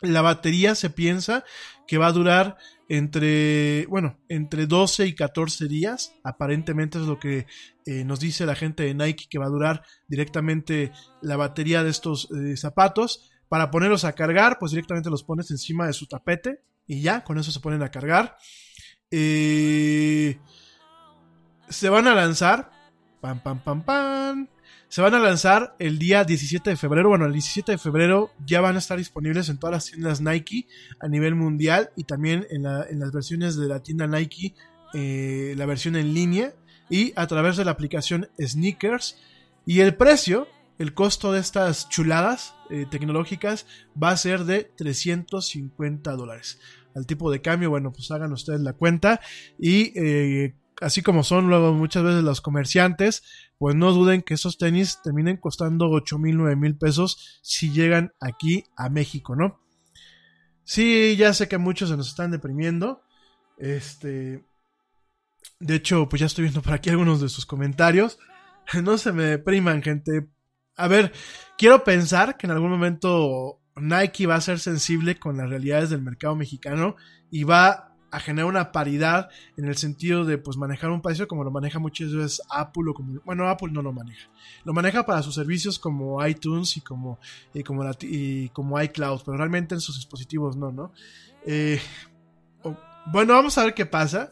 La 0.00 0.22
batería 0.22 0.74
se 0.74 0.90
piensa 0.90 1.44
que 1.86 1.98
va 1.98 2.08
a 2.08 2.12
durar 2.12 2.56
entre, 2.88 3.86
bueno, 3.86 4.18
entre 4.28 4.66
12 4.66 5.06
y 5.06 5.14
14 5.14 5.68
días. 5.68 6.14
Aparentemente 6.22 6.98
es 6.98 7.04
lo 7.04 7.18
que 7.18 7.46
eh, 7.86 8.04
nos 8.04 8.20
dice 8.20 8.46
la 8.46 8.54
gente 8.54 8.82
de 8.82 8.94
Nike 8.94 9.26
que 9.28 9.38
va 9.38 9.46
a 9.46 9.50
durar 9.50 9.82
directamente 10.08 10.92
la 11.22 11.36
batería 11.36 11.82
de 11.82 11.90
estos 11.90 12.28
eh, 12.30 12.56
zapatos. 12.56 13.30
Para 13.48 13.70
ponerlos 13.70 14.04
a 14.04 14.14
cargar, 14.14 14.58
pues 14.58 14.72
directamente 14.72 15.10
los 15.10 15.22
pones 15.22 15.50
encima 15.50 15.86
de 15.86 15.92
su 15.92 16.06
tapete 16.06 16.62
y 16.86 17.02
ya, 17.02 17.24
con 17.24 17.38
eso 17.38 17.52
se 17.52 17.60
ponen 17.60 17.82
a 17.82 17.90
cargar. 17.90 18.36
Eh, 19.10 20.38
se 21.68 21.88
van 21.88 22.08
a 22.08 22.14
lanzar, 22.14 22.70
pam, 23.20 23.40
pam, 23.40 23.62
pam, 23.62 23.82
pam, 23.84 24.48
se 24.94 25.02
van 25.02 25.12
a 25.14 25.18
lanzar 25.18 25.74
el 25.80 25.98
día 25.98 26.22
17 26.22 26.70
de 26.70 26.76
febrero. 26.76 27.08
Bueno, 27.08 27.26
el 27.26 27.32
17 27.32 27.72
de 27.72 27.78
febrero 27.78 28.30
ya 28.46 28.60
van 28.60 28.76
a 28.76 28.78
estar 28.78 28.96
disponibles 28.96 29.48
en 29.48 29.58
todas 29.58 29.74
las 29.74 29.86
tiendas 29.86 30.20
Nike 30.20 30.68
a 31.00 31.08
nivel 31.08 31.34
mundial 31.34 31.90
y 31.96 32.04
también 32.04 32.46
en, 32.48 32.62
las 32.62 33.10
versiones 33.10 33.56
de 33.56 33.66
la 33.66 33.82
tienda 33.82 34.06
Nike, 34.06 34.54
eh, 34.92 35.54
la 35.56 35.66
versión 35.66 35.96
en 35.96 36.14
línea 36.14 36.54
y 36.88 37.12
a 37.16 37.26
través 37.26 37.56
de 37.56 37.64
la 37.64 37.72
aplicación 37.72 38.28
Sneakers. 38.40 39.18
Y 39.66 39.80
el 39.80 39.96
precio, 39.96 40.46
el 40.78 40.94
costo 40.94 41.32
de 41.32 41.40
estas 41.40 41.88
chuladas 41.88 42.54
eh, 42.70 42.86
tecnológicas 42.88 43.66
va 44.00 44.10
a 44.10 44.16
ser 44.16 44.44
de 44.44 44.70
350 44.76 46.12
dólares. 46.12 46.60
Al 46.94 47.04
tipo 47.04 47.32
de 47.32 47.42
cambio, 47.42 47.68
bueno, 47.68 47.92
pues 47.92 48.12
hagan 48.12 48.32
ustedes 48.32 48.60
la 48.60 48.74
cuenta 48.74 49.20
y 49.58 49.92
eh, 49.96 50.54
así 50.80 51.02
como 51.02 51.22
son 51.22 51.48
luego 51.48 51.72
muchas 51.72 52.02
veces 52.02 52.22
los 52.22 52.40
comerciantes, 52.40 53.22
pues 53.58 53.74
no 53.74 53.92
duden 53.92 54.22
que 54.22 54.34
esos 54.34 54.58
tenis 54.58 55.00
terminen 55.02 55.36
costando 55.36 55.90
8 55.90 56.18
mil, 56.18 56.36
9 56.36 56.56
mil 56.56 56.76
pesos 56.76 57.40
si 57.42 57.70
llegan 57.70 58.12
aquí 58.20 58.64
a 58.76 58.88
México, 58.88 59.36
¿no? 59.36 59.60
Sí, 60.64 61.16
ya 61.16 61.32
sé 61.34 61.46
que 61.46 61.58
muchos 61.58 61.90
se 61.90 61.96
nos 61.96 62.08
están 62.08 62.30
deprimiendo. 62.30 63.02
Este. 63.58 64.44
De 65.60 65.74
hecho, 65.76 66.08
pues 66.08 66.20
ya 66.20 66.26
estoy 66.26 66.44
viendo 66.44 66.62
por 66.62 66.72
aquí 66.72 66.90
algunos 66.90 67.20
de 67.20 67.28
sus 67.28 67.46
comentarios. 67.46 68.18
No 68.82 68.96
se 68.96 69.12
me 69.12 69.24
depriman, 69.24 69.82
gente. 69.82 70.26
A 70.76 70.88
ver, 70.88 71.12
quiero 71.58 71.84
pensar 71.84 72.38
que 72.38 72.46
en 72.46 72.52
algún 72.52 72.70
momento 72.70 73.60
Nike 73.76 74.26
va 74.26 74.36
a 74.36 74.40
ser 74.40 74.58
sensible 74.58 75.18
con 75.18 75.36
las 75.36 75.50
realidades 75.50 75.90
del 75.90 76.00
mercado 76.00 76.34
mexicano 76.34 76.96
y 77.30 77.44
va 77.44 77.93
a 78.14 78.20
generar 78.20 78.48
una 78.48 78.70
paridad 78.70 79.28
en 79.56 79.64
el 79.64 79.76
sentido 79.76 80.24
de 80.24 80.38
pues 80.38 80.56
manejar 80.56 80.90
un 80.90 81.02
precio 81.02 81.26
como 81.26 81.42
lo 81.42 81.50
maneja 81.50 81.80
muchas 81.80 82.12
veces 82.12 82.42
Apple 82.48 82.84
o 82.88 82.94
como 82.94 83.20
bueno 83.24 83.48
Apple 83.48 83.72
no 83.72 83.82
lo 83.82 83.92
maneja. 83.92 84.28
Lo 84.64 84.72
maneja 84.72 85.04
para 85.04 85.20
sus 85.22 85.34
servicios 85.34 85.80
como 85.80 86.24
iTunes 86.24 86.76
y 86.76 86.80
como 86.80 87.18
y 87.52 87.64
como 87.64 87.84
como 88.52 88.80
iCloud 88.80 89.22
pero 89.24 89.36
realmente 89.36 89.74
en 89.74 89.80
sus 89.80 89.96
dispositivos 89.96 90.56
no 90.56 90.70
no 90.70 90.92
eh, 91.44 91.80
bueno 93.06 93.34
vamos 93.34 93.58
a 93.58 93.64
ver 93.64 93.74
qué 93.74 93.84
pasa. 93.84 94.30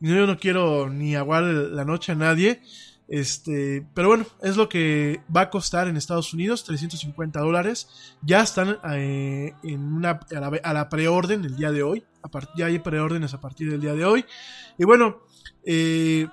Yo 0.00 0.26
no 0.26 0.36
quiero 0.38 0.90
ni 0.90 1.16
aguar 1.16 1.44
la 1.44 1.86
noche 1.86 2.12
a 2.12 2.16
nadie 2.16 2.60
este, 3.08 3.86
pero 3.94 4.08
bueno, 4.08 4.26
es 4.42 4.56
lo 4.56 4.68
que 4.68 5.20
va 5.34 5.42
a 5.42 5.50
costar 5.50 5.88
en 5.88 5.96
Estados 5.96 6.32
Unidos, 6.32 6.64
350 6.64 7.40
dólares. 7.40 7.88
Ya 8.22 8.42
están 8.42 8.78
eh, 8.92 9.52
en 9.62 9.80
una, 9.92 10.20
a 10.64 10.72
la, 10.72 10.88
preorden 10.88 11.44
el 11.44 11.56
día 11.56 11.70
de 11.70 11.82
hoy. 11.82 12.04
ya 12.56 12.66
hay 12.66 12.78
preórdenes 12.78 13.34
a 13.34 13.40
partir 13.40 13.70
del 13.70 13.80
día 13.80 13.94
de 13.94 14.04
hoy. 14.04 14.24
Y 14.78 14.84
bueno, 14.84 15.20
eh, 15.64 16.28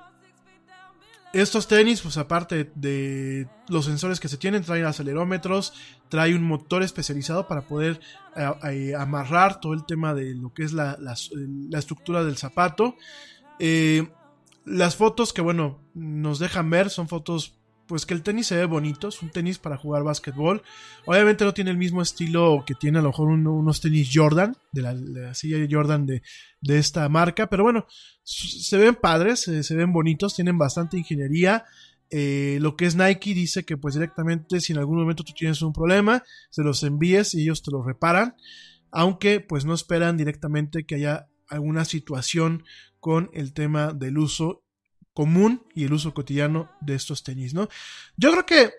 estos 1.33 1.67
tenis, 1.67 2.01
pues 2.01 2.17
aparte 2.17 2.71
de 2.75 3.47
los 3.69 3.85
sensores 3.85 4.19
que 4.19 4.27
se 4.27 4.37
tienen, 4.37 4.63
traen 4.63 4.85
acelerómetros, 4.85 5.73
trae 6.09 6.35
un 6.35 6.43
motor 6.43 6.83
especializado 6.83 7.47
para 7.47 7.61
poder 7.61 8.01
eh, 8.35 8.51
eh, 8.69 8.95
amarrar 8.95 9.61
todo 9.61 9.73
el 9.73 9.85
tema 9.85 10.13
de 10.13 10.35
lo 10.35 10.53
que 10.53 10.63
es 10.63 10.73
la, 10.73 10.97
la- 10.99 11.15
la 11.69 11.79
estructura 11.79 12.23
del 12.25 12.37
zapato. 12.37 12.95
Eh, 13.59 14.09
las 14.65 14.95
fotos 14.95 15.33
que, 15.33 15.41
bueno, 15.41 15.79
nos 15.93 16.39
dejan 16.39 16.69
ver 16.69 16.89
son 16.89 17.07
fotos, 17.07 17.57
pues 17.87 18.05
que 18.05 18.13
el 18.13 18.21
tenis 18.23 18.47
se 18.47 18.55
ve 18.55 18.65
bonito, 18.65 19.07
es 19.09 19.21
un 19.21 19.29
tenis 19.29 19.57
para 19.57 19.77
jugar 19.77 20.03
básquetbol. 20.03 20.61
Obviamente 21.05 21.43
no 21.43 21.53
tiene 21.53 21.71
el 21.71 21.77
mismo 21.77 22.01
estilo 22.01 22.63
que 22.65 22.73
tiene 22.75 22.99
a 22.99 23.01
lo 23.01 23.09
mejor 23.09 23.27
un- 23.29 23.47
unos 23.47 23.81
tenis 23.81 24.09
Jordan, 24.13 24.55
de 24.71 24.81
la, 24.81 24.93
de 24.95 25.21
la 25.21 25.33
silla 25.33 25.57
Jordan 25.69 26.05
de, 26.05 26.21
de 26.61 26.77
esta 26.77 27.07
marca, 27.09 27.47
pero 27.47 27.63
bueno, 27.63 27.85
se 28.23 28.77
ven 28.77 28.95
padres, 28.95 29.41
se, 29.41 29.75
ven 29.75 29.91
bonitos, 29.91 30.35
tienen 30.35 30.57
bastante 30.57 30.97
ingeniería. 30.97 31.65
Eh, 32.13 32.57
lo 32.61 32.75
que 32.75 32.85
es 32.85 32.95
Nike 32.95 33.33
dice 33.33 33.63
que 33.63 33.77
pues 33.77 33.95
directamente 33.95 34.59
si 34.61 34.73
en 34.73 34.79
algún 34.79 34.99
momento 34.99 35.23
tú 35.23 35.33
tienes 35.33 35.61
un 35.61 35.73
problema, 35.73 36.23
se 36.49 36.61
los 36.61 36.83
envíes 36.83 37.33
y 37.33 37.41
ellos 37.43 37.63
te 37.63 37.71
lo 37.71 37.83
reparan, 37.83 38.35
aunque 38.91 39.39
pues 39.39 39.65
no 39.65 39.73
esperan 39.73 40.17
directamente 40.17 40.85
que 40.85 40.95
haya 40.95 41.29
alguna 41.47 41.83
situación 41.85 42.63
con 43.01 43.29
el 43.33 43.53
tema 43.53 43.91
del 43.91 44.17
uso 44.17 44.63
común 45.13 45.63
y 45.75 45.83
el 45.83 45.93
uso 45.93 46.13
cotidiano 46.13 46.71
de 46.79 46.95
estos 46.95 47.23
tenis, 47.23 47.53
¿no? 47.53 47.67
Yo 48.15 48.31
creo 48.31 48.45
que 48.45 48.71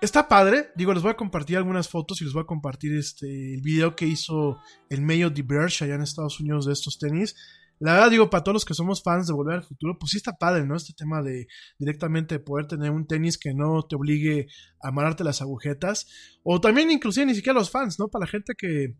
está 0.00 0.28
padre, 0.28 0.68
digo, 0.76 0.92
les 0.92 1.02
voy 1.02 1.10
a 1.10 1.16
compartir 1.16 1.56
algunas 1.56 1.88
fotos 1.88 2.20
y 2.20 2.24
les 2.24 2.32
voy 2.32 2.42
a 2.42 2.46
compartir 2.46 2.94
este 2.94 3.54
el 3.54 3.62
video 3.62 3.96
que 3.96 4.06
hizo 4.06 4.60
el 4.90 5.02
medio 5.02 5.32
The 5.32 5.42
Verge 5.42 5.84
allá 5.84 5.96
en 5.96 6.02
Estados 6.02 6.38
Unidos 6.38 6.66
de 6.66 6.74
estos 6.74 6.98
tenis. 6.98 7.34
La 7.78 7.92
verdad, 7.92 8.10
digo, 8.10 8.30
para 8.30 8.42
todos 8.42 8.54
los 8.54 8.64
que 8.64 8.74
somos 8.74 9.02
fans 9.02 9.26
de 9.26 9.34
Volver 9.34 9.56
al 9.56 9.64
Futuro, 9.64 9.98
pues 9.98 10.12
sí 10.12 10.16
está 10.16 10.32
padre, 10.38 10.64
¿no? 10.64 10.76
Este 10.76 10.94
tema 10.94 11.22
de 11.22 11.46
directamente 11.78 12.38
poder 12.38 12.66
tener 12.66 12.90
un 12.90 13.06
tenis 13.06 13.36
que 13.36 13.52
no 13.52 13.82
te 13.82 13.96
obligue 13.96 14.46
a 14.82 14.88
amarrarte 14.88 15.24
las 15.24 15.42
agujetas. 15.42 16.06
O 16.42 16.58
también, 16.58 16.90
inclusive, 16.90 17.26
ni 17.26 17.34
siquiera 17.34 17.58
los 17.58 17.70
fans, 17.70 17.98
¿no? 17.98 18.08
Para 18.08 18.24
la 18.24 18.30
gente 18.30 18.54
que, 18.56 18.96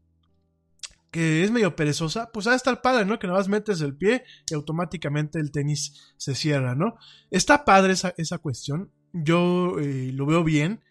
que 1.11 1.45
es 1.45 1.51
medio 1.51 1.77
perezosa, 1.77 2.31
pues 2.33 2.47
ha 2.47 2.51
de 2.51 2.57
estar 2.57 2.83
padre, 2.83 3.05
¿no? 3.05 3.19
Que 3.19 3.27
nada 3.27 3.39
más 3.39 3.49
metes 3.49 3.81
el 3.81 3.97
pie 3.97 4.25
y 4.51 4.55
automáticamente 4.55 5.39
el 5.39 5.51
tenis 5.51 6.15
se 6.17 6.35
cierra, 6.35 6.75
¿no? 6.75 6.97
Está 7.31 7.65
padre 7.65 7.93
esa, 7.93 8.15
esa 8.17 8.39
cuestión. 8.39 8.91
Yo 9.13 9.79
eh, 9.79 10.11
lo 10.13 10.27
veo 10.27 10.45
bien. 10.45 10.83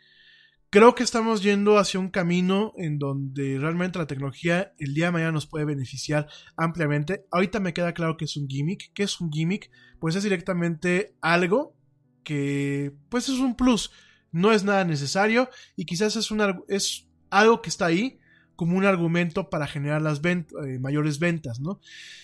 Creo 0.72 0.96
que 0.96 1.04
estamos 1.04 1.42
yendo 1.42 1.78
hacia 1.78 2.00
un 2.00 2.10
camino 2.10 2.74
en 2.78 2.98
donde 2.98 3.58
realmente 3.60 4.00
la 4.00 4.08
tecnología 4.08 4.74
el 4.78 4.94
día 4.94 5.06
de 5.06 5.12
mañana 5.12 5.32
nos 5.32 5.48
puede 5.48 5.66
beneficiar 5.66 6.28
ampliamente. 6.58 7.26
Ahorita 7.32 7.60
me 7.60 7.74
queda 7.74 7.94
claro 7.94 8.18
que 8.18 8.26
es 8.26 8.36
un 8.36 8.48
gimmick. 8.48 8.92
¿Qué 8.94 9.04
es 9.04 9.22
un 9.22 9.32
gimmick? 9.32 9.70
Pues 10.00 10.16
es 10.16 10.24
directamente 10.24 11.16
algo 11.22 11.78
que 12.24 12.94
pues 13.10 13.30
es 13.30 13.40
un 13.40 13.56
plus. 13.56 13.92
No 14.32 14.52
es 14.52 14.64
nada 14.64 14.84
necesario 14.84 15.50
y 15.78 15.86
quizás 15.86 16.16
es, 16.18 16.30
es 16.68 17.08
algo 17.30 17.62
que 17.62 17.70
está 17.70 17.86
ahí 17.86 18.20
como 18.56 18.78
un 18.78 18.86
argumento 18.86 19.50
para 19.50 19.68
generar 19.68 20.02
las 20.02 20.22
eh, 20.24 20.80
mayores 20.80 21.20
ventas, 21.20 21.60
¿no? 21.60 21.80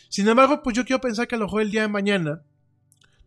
Sin 0.10 0.28
embargo, 0.28 0.62
pues 0.64 0.76
yo 0.76 0.86
quiero 0.86 1.02
pensar 1.02 1.28
que 1.28 1.36
a 1.36 1.38
lo 1.38 1.46
mejor 1.46 1.62
el 1.62 1.72
día 1.72 1.82
de 1.82 1.88
mañana 1.88 2.44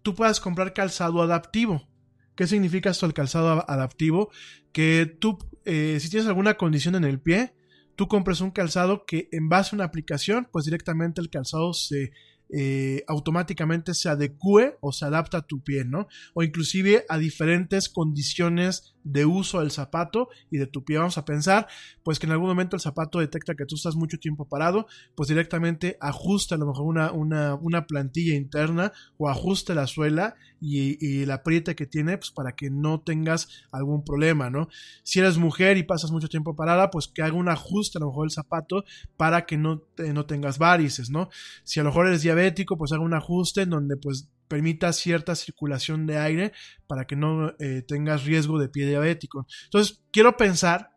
tú 0.02 0.14
puedas 0.14 0.40
comprar 0.40 0.72
calzado 0.72 1.22
adaptivo. 1.22 1.88
¿Qué 2.34 2.46
significa 2.46 2.90
esto 2.90 3.06
el 3.06 3.14
calzado 3.14 3.64
adaptivo? 3.70 4.30
Que 4.72 5.06
tú, 5.06 5.38
eh, 5.64 5.98
si 6.00 6.10
tienes 6.10 6.28
alguna 6.28 6.54
condición 6.54 6.94
en 6.96 7.04
el 7.04 7.20
pie, 7.20 7.54
tú 7.96 8.08
compres 8.08 8.40
un 8.40 8.50
calzado 8.50 9.04
que 9.06 9.28
en 9.32 9.48
base 9.48 9.74
a 9.74 9.76
una 9.76 9.84
aplicación, 9.84 10.48
pues 10.50 10.64
directamente 10.64 11.20
el 11.20 11.30
calzado 11.30 11.72
se 11.72 12.12
eh, 12.50 13.04
automáticamente 13.08 13.94
se 13.94 14.08
adecue 14.08 14.76
o 14.80 14.92
se 14.92 15.04
adapta 15.04 15.38
a 15.38 15.46
tu 15.46 15.62
pie, 15.62 15.84
¿no? 15.84 16.08
O 16.34 16.42
inclusive 16.42 17.04
a 17.08 17.18
diferentes 17.18 17.88
condiciones 17.88 18.94
de 19.02 19.26
uso 19.26 19.60
del 19.60 19.70
zapato 19.70 20.28
y 20.50 20.58
de 20.58 20.66
tu 20.66 20.84
pie. 20.84 20.98
Vamos 20.98 21.18
a 21.18 21.24
pensar, 21.24 21.68
pues 22.02 22.18
que 22.18 22.26
en 22.26 22.32
algún 22.32 22.48
momento 22.48 22.76
el 22.76 22.82
zapato 22.82 23.20
detecta 23.20 23.54
que 23.54 23.66
tú 23.66 23.76
estás 23.76 23.96
mucho 23.96 24.18
tiempo 24.18 24.48
parado, 24.48 24.86
pues 25.14 25.28
directamente 25.28 25.96
ajusta 26.00 26.54
a 26.54 26.58
lo 26.58 26.66
mejor 26.66 26.86
una, 26.86 27.12
una, 27.12 27.54
una 27.54 27.86
plantilla 27.86 28.34
interna 28.34 28.92
o 29.16 29.28
ajuste 29.28 29.74
la 29.74 29.86
suela 29.86 30.36
y, 30.64 31.22
el 31.22 31.30
apriete 31.30 31.74
que 31.74 31.86
tiene, 31.86 32.18
pues 32.18 32.30
para 32.30 32.52
que 32.52 32.70
no 32.70 33.00
tengas 33.00 33.48
algún 33.70 34.04
problema, 34.04 34.50
¿no? 34.50 34.68
Si 35.02 35.20
eres 35.20 35.38
mujer 35.38 35.76
y 35.76 35.82
pasas 35.82 36.10
mucho 36.10 36.28
tiempo 36.28 36.56
parada, 36.56 36.90
pues 36.90 37.08
que 37.08 37.22
haga 37.22 37.34
un 37.34 37.48
ajuste 37.48 37.98
a 37.98 38.00
lo 38.00 38.08
mejor 38.08 38.26
el 38.26 38.30
zapato 38.30 38.84
para 39.16 39.46
que 39.46 39.56
no, 39.56 39.82
no 39.98 40.26
tengas 40.26 40.58
varices, 40.58 41.10
¿no? 41.10 41.28
Si 41.64 41.80
a 41.80 41.82
lo 41.82 41.90
mejor 41.90 42.06
eres 42.06 42.22
diabético, 42.22 42.76
pues 42.76 42.92
haga 42.92 43.02
un 43.02 43.14
ajuste 43.14 43.62
en 43.62 43.70
donde 43.70 43.96
pues 43.96 44.28
permita 44.48 44.92
cierta 44.92 45.34
circulación 45.34 46.06
de 46.06 46.18
aire 46.18 46.52
para 46.86 47.06
que 47.06 47.16
no 47.16 47.54
eh, 47.58 47.82
tengas 47.86 48.24
riesgo 48.24 48.58
de 48.58 48.68
pie 48.68 48.86
diabético. 48.86 49.46
Entonces, 49.64 50.02
quiero 50.10 50.36
pensar 50.36 50.93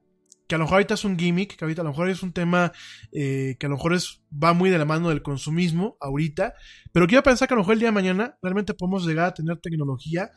que 0.47 0.55
a 0.55 0.57
lo 0.57 0.63
mejor 0.63 0.75
ahorita 0.75 0.93
es 0.93 1.05
un 1.05 1.17
gimmick, 1.17 1.55
que 1.55 1.65
ahorita 1.65 1.81
a 1.81 1.83
lo 1.83 1.91
mejor 1.91 2.09
es 2.09 2.23
un 2.23 2.31
tema 2.31 2.71
eh, 3.11 3.57
que 3.59 3.65
a 3.65 3.69
lo 3.69 3.75
mejor 3.75 3.93
es, 3.93 4.23
va 4.31 4.53
muy 4.53 4.69
de 4.69 4.77
la 4.77 4.85
mano 4.85 5.09
del 5.09 5.21
consumismo 5.21 5.97
ahorita, 5.99 6.53
pero 6.91 7.07
quiero 7.07 7.23
pensar 7.23 7.47
que 7.47 7.53
a 7.53 7.57
lo 7.57 7.61
mejor 7.61 7.73
el 7.73 7.79
día 7.79 7.89
de 7.89 7.93
mañana 7.93 8.37
realmente 8.41 8.73
podemos 8.73 9.05
llegar 9.05 9.27
a 9.27 9.33
tener 9.33 9.57
tecnología 9.57 10.31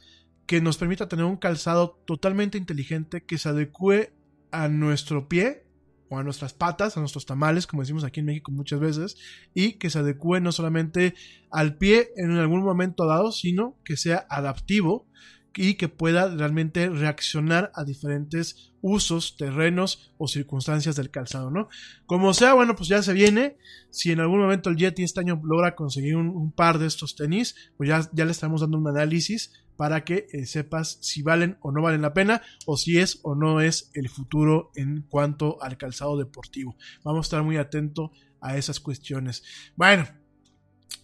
que 0.46 0.60
nos 0.60 0.78
permita 0.78 1.08
tener 1.08 1.24
un 1.24 1.36
calzado 1.36 2.02
totalmente 2.06 2.58
inteligente 2.58 3.24
que 3.24 3.38
se 3.38 3.48
adecue 3.48 4.12
a 4.50 4.68
nuestro 4.68 5.28
pie 5.28 5.64
o 6.08 6.18
a 6.18 6.24
nuestras 6.24 6.54
patas, 6.54 6.96
a 6.96 7.00
nuestros 7.00 7.24
tamales, 7.24 7.68
como 7.68 7.82
decimos 7.82 8.02
aquí 8.02 8.18
en 8.18 8.26
México 8.26 8.50
muchas 8.50 8.80
veces, 8.80 9.16
y 9.54 9.74
que 9.74 9.90
se 9.90 10.00
adecue 10.00 10.40
no 10.40 10.50
solamente 10.50 11.14
al 11.52 11.78
pie 11.78 12.08
en 12.16 12.32
algún 12.32 12.64
momento 12.64 13.06
dado, 13.06 13.30
sino 13.30 13.78
que 13.84 13.96
sea 13.96 14.26
adaptivo 14.28 15.06
y 15.56 15.74
que 15.74 15.88
pueda 15.88 16.28
realmente 16.34 16.88
reaccionar 16.88 17.72
a 17.74 17.84
diferentes 17.84 18.72
usos, 18.82 19.36
terrenos 19.36 20.12
o 20.16 20.28
circunstancias 20.28 20.96
del 20.96 21.10
calzado, 21.10 21.50
¿no? 21.50 21.68
Como 22.06 22.32
sea, 22.34 22.54
bueno, 22.54 22.76
pues 22.76 22.88
ya 22.88 23.02
se 23.02 23.12
viene. 23.12 23.56
Si 23.90 24.12
en 24.12 24.20
algún 24.20 24.40
momento 24.40 24.70
el 24.70 24.76
Yeti 24.76 25.02
este 25.02 25.20
año 25.20 25.40
logra 25.44 25.74
conseguir 25.74 26.16
un, 26.16 26.52
par 26.52 26.78
de 26.78 26.86
estos 26.86 27.16
tenis, 27.16 27.54
pues 27.76 27.88
ya, 27.88 28.08
ya 28.12 28.24
le 28.24 28.32
estamos 28.32 28.60
dando 28.60 28.78
un 28.78 28.88
análisis 28.88 29.52
para 29.76 30.04
que 30.04 30.26
eh, 30.32 30.46
sepas 30.46 30.98
si 31.00 31.22
valen 31.22 31.56
o 31.62 31.72
no 31.72 31.80
valen 31.80 32.02
la 32.02 32.12
pena 32.12 32.42
o 32.66 32.76
si 32.76 32.98
es 32.98 33.18
o 33.22 33.34
no 33.34 33.60
es 33.60 33.90
el 33.94 34.10
futuro 34.10 34.70
en 34.74 35.02
cuanto 35.08 35.62
al 35.62 35.78
calzado 35.78 36.18
deportivo. 36.18 36.76
Vamos 37.02 37.24
a 37.24 37.26
estar 37.26 37.42
muy 37.42 37.56
atentos 37.56 38.10
a 38.40 38.56
esas 38.56 38.80
cuestiones. 38.80 39.42
Bueno, 39.76 40.06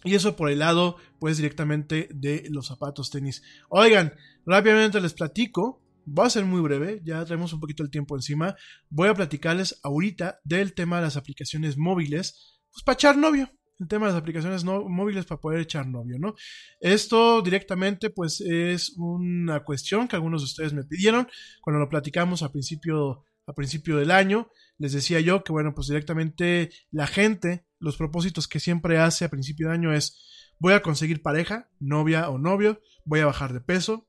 y 0.03 0.15
eso 0.15 0.35
por 0.35 0.49
el 0.49 0.59
lado, 0.59 0.97
pues 1.19 1.37
directamente 1.37 2.09
de 2.13 2.47
los 2.49 2.67
zapatos 2.67 3.09
tenis. 3.09 3.43
Oigan, 3.69 4.13
rápidamente 4.45 5.01
les 5.01 5.13
platico. 5.13 5.83
Va 6.07 6.27
a 6.27 6.29
ser 6.29 6.45
muy 6.45 6.61
breve, 6.61 7.01
ya 7.03 7.25
traemos 7.25 7.51
un 7.51 7.59
poquito 7.59 7.83
el 7.83 7.89
tiempo 7.89 8.15
encima. 8.15 8.55
Voy 8.89 9.09
a 9.09 9.13
platicarles 9.13 9.77
ahorita 9.83 10.39
del 10.45 10.73
tema 10.73 10.95
de 10.95 11.01
las 11.01 11.17
aplicaciones 11.17 11.77
móviles, 11.77 12.61
pues 12.71 12.81
para 12.83 12.93
echar 12.93 13.17
novio. 13.17 13.49
El 13.77 13.89
tema 13.89 14.07
de 14.07 14.13
las 14.13 14.21
aplicaciones 14.21 14.63
móviles 14.63 15.25
para 15.25 15.41
poder 15.41 15.59
echar 15.59 15.85
novio, 15.85 16.17
¿no? 16.17 16.33
Esto 16.79 17.41
directamente, 17.41 18.09
pues 18.09 18.41
es 18.41 18.93
una 18.97 19.65
cuestión 19.65 20.07
que 20.07 20.15
algunos 20.15 20.41
de 20.41 20.45
ustedes 20.45 20.73
me 20.73 20.85
pidieron 20.85 21.27
cuando 21.61 21.79
lo 21.79 21.89
platicamos 21.89 22.41
a 22.41 22.51
principio, 22.51 23.25
a 23.47 23.53
principio 23.53 23.97
del 23.97 24.11
año. 24.11 24.51
Les 24.77 24.93
decía 24.93 25.19
yo 25.19 25.43
que, 25.43 25.51
bueno, 25.51 25.73
pues 25.73 25.87
directamente 25.87 26.69
la 26.91 27.07
gente, 27.07 27.65
los 27.79 27.97
propósitos 27.97 28.47
que 28.47 28.59
siempre 28.59 28.99
hace 28.99 29.25
a 29.25 29.29
principio 29.29 29.69
de 29.69 29.73
año 29.73 29.93
es 29.93 30.23
voy 30.59 30.73
a 30.73 30.81
conseguir 30.81 31.21
pareja, 31.21 31.69
novia 31.79 32.29
o 32.29 32.37
novio, 32.37 32.81
voy 33.05 33.21
a 33.21 33.25
bajar 33.25 33.53
de 33.53 33.61
peso, 33.61 34.07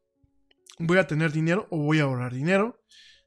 voy 0.79 0.99
a 0.99 1.07
tener 1.07 1.33
dinero 1.33 1.67
o 1.71 1.79
voy 1.79 2.01
a 2.01 2.05
ahorrar 2.05 2.33
dinero, 2.33 2.83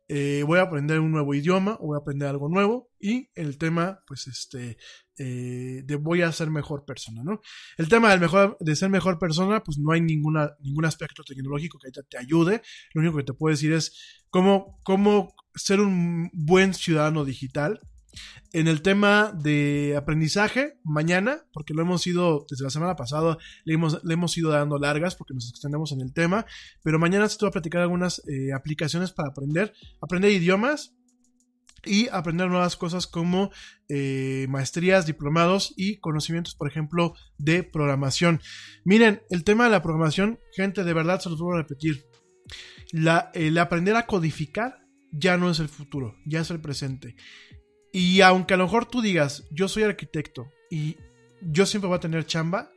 eh, 0.08 0.44
voy 0.46 0.60
a 0.60 0.64
aprender 0.64 1.00
un 1.00 1.12
nuevo 1.12 1.34
idioma 1.34 1.78
o 1.80 1.88
voy 1.88 1.96
a 1.96 2.02
aprender 2.02 2.28
algo 2.28 2.50
nuevo 2.50 2.90
y 3.00 3.30
el 3.36 3.58
tema, 3.58 4.04
pues 4.06 4.28
este, 4.28 4.78
eh, 5.18 5.84
de 5.86 5.96
voy 5.96 6.22
a 6.22 6.32
ser 6.32 6.50
mejor 6.50 6.84
persona, 6.84 7.24
¿no? 7.24 7.42
El 7.78 7.88
tema 7.88 8.10
del 8.10 8.20
mejor, 8.20 8.58
de 8.60 8.76
ser 8.76 8.90
mejor 8.90 9.20
persona, 9.20 9.64
pues 9.64 9.78
no 9.78 9.92
hay 9.92 10.02
ninguna, 10.02 10.52
ningún 10.60 10.86
aspecto 10.86 11.24
tecnológico 11.24 11.80
que 11.80 11.92
te, 11.92 12.04
te 12.04 12.18
ayude, 12.18 12.62
lo 12.94 13.02
único 13.02 13.18
que 13.18 13.24
te 13.24 13.34
puedo 13.34 13.54
decir 13.54 13.72
es 13.72 14.22
cómo, 14.30 14.82
cómo 14.84 15.34
ser 15.56 15.80
un 15.80 16.30
buen 16.34 16.74
ciudadano 16.74 17.26
digital, 17.26 17.80
en 18.54 18.68
el 18.68 18.82
tema 18.82 19.32
de 19.32 19.96
aprendizaje, 19.98 20.78
mañana, 20.84 21.46
porque 21.54 21.74
lo 21.74 21.82
hemos 21.82 22.06
ido 22.06 22.46
desde 22.50 22.66
la 22.66 22.70
semana 22.70 22.96
pasada, 22.96 23.38
le 23.64 23.74
hemos, 23.76 24.04
le 24.04 24.14
hemos 24.14 24.38
ido 24.38 24.52
dando 24.52 24.78
largas 24.78 25.16
porque 25.16 25.34
nos 25.34 25.50
extendemos 25.50 25.92
en 25.94 26.02
el 26.02 26.14
tema, 26.14 26.46
pero 26.84 27.00
mañana 27.00 27.30
se 27.30 27.38
te 27.38 27.46
voy 27.46 27.50
a 27.50 27.54
platicar 27.54 27.82
algunas 27.82 28.22
eh, 28.28 28.52
aplicaciones 28.54 29.12
para 29.12 29.30
aprender, 29.30 29.74
aprender 30.02 30.32
idiomas 30.32 30.94
y 31.86 32.10
aprender 32.10 32.50
nuevas 32.50 32.76
cosas 32.76 33.08
como 33.08 33.52
eh, 33.90 34.46
maestrías, 34.50 35.06
diplomados 35.06 35.74
y 35.78 35.98
conocimientos, 35.98 36.54
por 36.54 36.68
ejemplo, 36.68 37.16
de 37.38 37.64
programación. 37.64 38.42
Miren, 38.84 39.22
el 39.30 39.44
tema 39.44 39.64
de 39.64 39.72
la 39.72 39.82
programación, 39.82 40.40
gente, 40.56 40.84
de 40.84 40.94
verdad 40.94 41.22
se 41.22 41.30
los 41.30 41.40
voy 41.40 41.56
a 41.56 41.62
repetir. 41.62 42.06
La, 42.92 43.32
el 43.34 43.58
aprender 43.58 43.96
a 43.96 44.06
codificar 44.06 44.81
ya 45.12 45.38
no 45.38 45.50
es 45.50 45.60
el 45.60 45.70
futuro, 45.70 46.16
ya 46.26 46.42
es 46.42 46.52
el 46.52 46.62
presente. 46.62 47.16
Y 47.92 48.22
aunque 48.22 48.54
a 48.54 48.58
lo 48.58 48.66
mejor 48.66 48.86
tú 48.86 49.02
digas, 49.02 49.46
yo 49.52 49.68
soy 49.68 49.84
arquitecto 49.84 50.52
y 50.70 50.98
yo 51.42 51.66
siempre 51.66 51.88
voy 51.88 51.98
a 51.98 52.02
tener 52.02 52.26
chamba, 52.26 52.72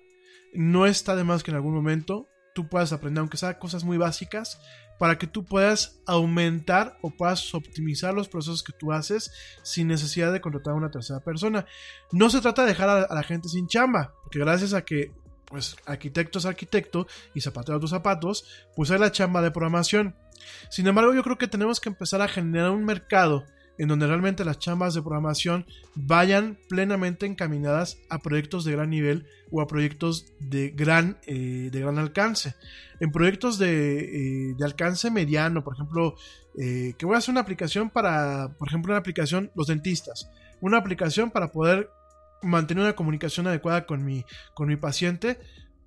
no 0.52 0.86
está 0.86 1.15
de 1.16 1.24
más 1.24 1.43
que 1.43 1.51
en 1.51 1.56
algún 1.56 1.74
momento 1.74 2.28
tú 2.55 2.69
puedas 2.69 2.93
aprender, 2.93 3.20
aunque 3.20 3.36
sea 3.36 3.59
cosas 3.59 3.85
muy 3.85 3.98
básicas, 3.98 4.61
para 4.98 5.19
que 5.19 5.27
tú 5.27 5.44
puedas 5.44 6.01
aumentar 6.06 6.98
o 7.02 7.11
puedas 7.11 7.52
optimizar 7.55 8.15
los 8.15 8.28
procesos 8.28 8.62
que 8.62 8.73
tú 8.73 8.93
haces 8.93 9.32
sin 9.62 9.89
necesidad 9.89 10.32
de 10.32 10.40
contratar 10.40 10.74
a 10.74 10.77
una 10.77 10.90
tercera 10.90 11.20
persona. 11.20 11.66
No 12.12 12.31
se 12.31 12.40
trata 12.40 12.62
de 12.62 12.69
dejar 12.69 12.89
a, 12.89 13.15
la 13.15 13.23
gente 13.23 13.48
sin 13.48 13.66
chamba, 13.66 14.15
porque 14.23 14.39
gracias 14.39 14.73
a 14.73 14.85
que 14.85 15.12
pues 15.47 15.77
arquitecto 15.86 16.39
es 16.39 16.47
arquitecto 16.47 17.06
y 17.35 17.40
zapatero 17.40 17.77
a 17.77 17.81
tus 17.81 17.90
zapatos, 17.90 18.47
pues 18.74 18.90
hay 18.90 18.98
la 18.98 19.12
chamba 19.12 19.43
de 19.43 19.51
programación. 19.51 20.16
Sin 20.70 20.86
embargo, 20.86 21.15
yo 21.15 21.23
creo 21.23 21.39
que 21.39 21.48
tenemos 21.48 21.81
que 21.81 21.89
empezar 21.89 22.23
a 22.23 22.28
generar 22.28 22.70
un 22.70 22.85
mercado 22.85 23.44
en 23.78 23.89
donde 23.89 24.06
realmente 24.06 24.44
las 24.44 24.59
chambas 24.59 24.94
de 24.94 25.02
programación 25.02 25.66
vayan 25.94 26.59
plenamente 26.69 27.27
encaminadas 27.27 27.98
a 28.09 28.20
proyectos 28.20 28.65
de 28.65 28.73
gran 28.73 28.90
nivel 28.90 29.27
o 29.51 29.61
a 29.61 29.66
proyectos 29.66 30.27
de 30.39 30.70
gran, 30.70 31.19
eh, 31.27 31.70
de 31.73 31.81
gran 31.81 31.98
alcance. 31.98 32.55
En 33.01 33.11
proyectos 33.11 33.59
de, 33.59 34.51
eh, 34.51 34.55
de 34.56 34.65
alcance 34.65 35.11
mediano, 35.11 35.65
por 35.65 35.74
ejemplo, 35.74 36.15
eh, 36.59 36.94
que 36.97 37.06
voy 37.06 37.16
a 37.16 37.19
hacer 37.19 37.32
una 37.32 37.40
aplicación 37.40 37.90
para, 37.90 38.55
por 38.59 38.69
ejemplo, 38.69 38.93
una 38.93 39.01
aplicación, 39.01 39.51
los 39.56 39.66
dentistas, 39.66 40.31
una 40.61 40.78
aplicación 40.78 41.31
para 41.31 41.51
poder 41.51 41.90
mantener 42.43 42.85
una 42.85 42.94
comunicación 42.94 43.47
adecuada 43.47 43.86
con 43.86 44.05
mi, 44.05 44.24
con 44.55 44.69
mi 44.69 44.77
paciente. 44.77 45.40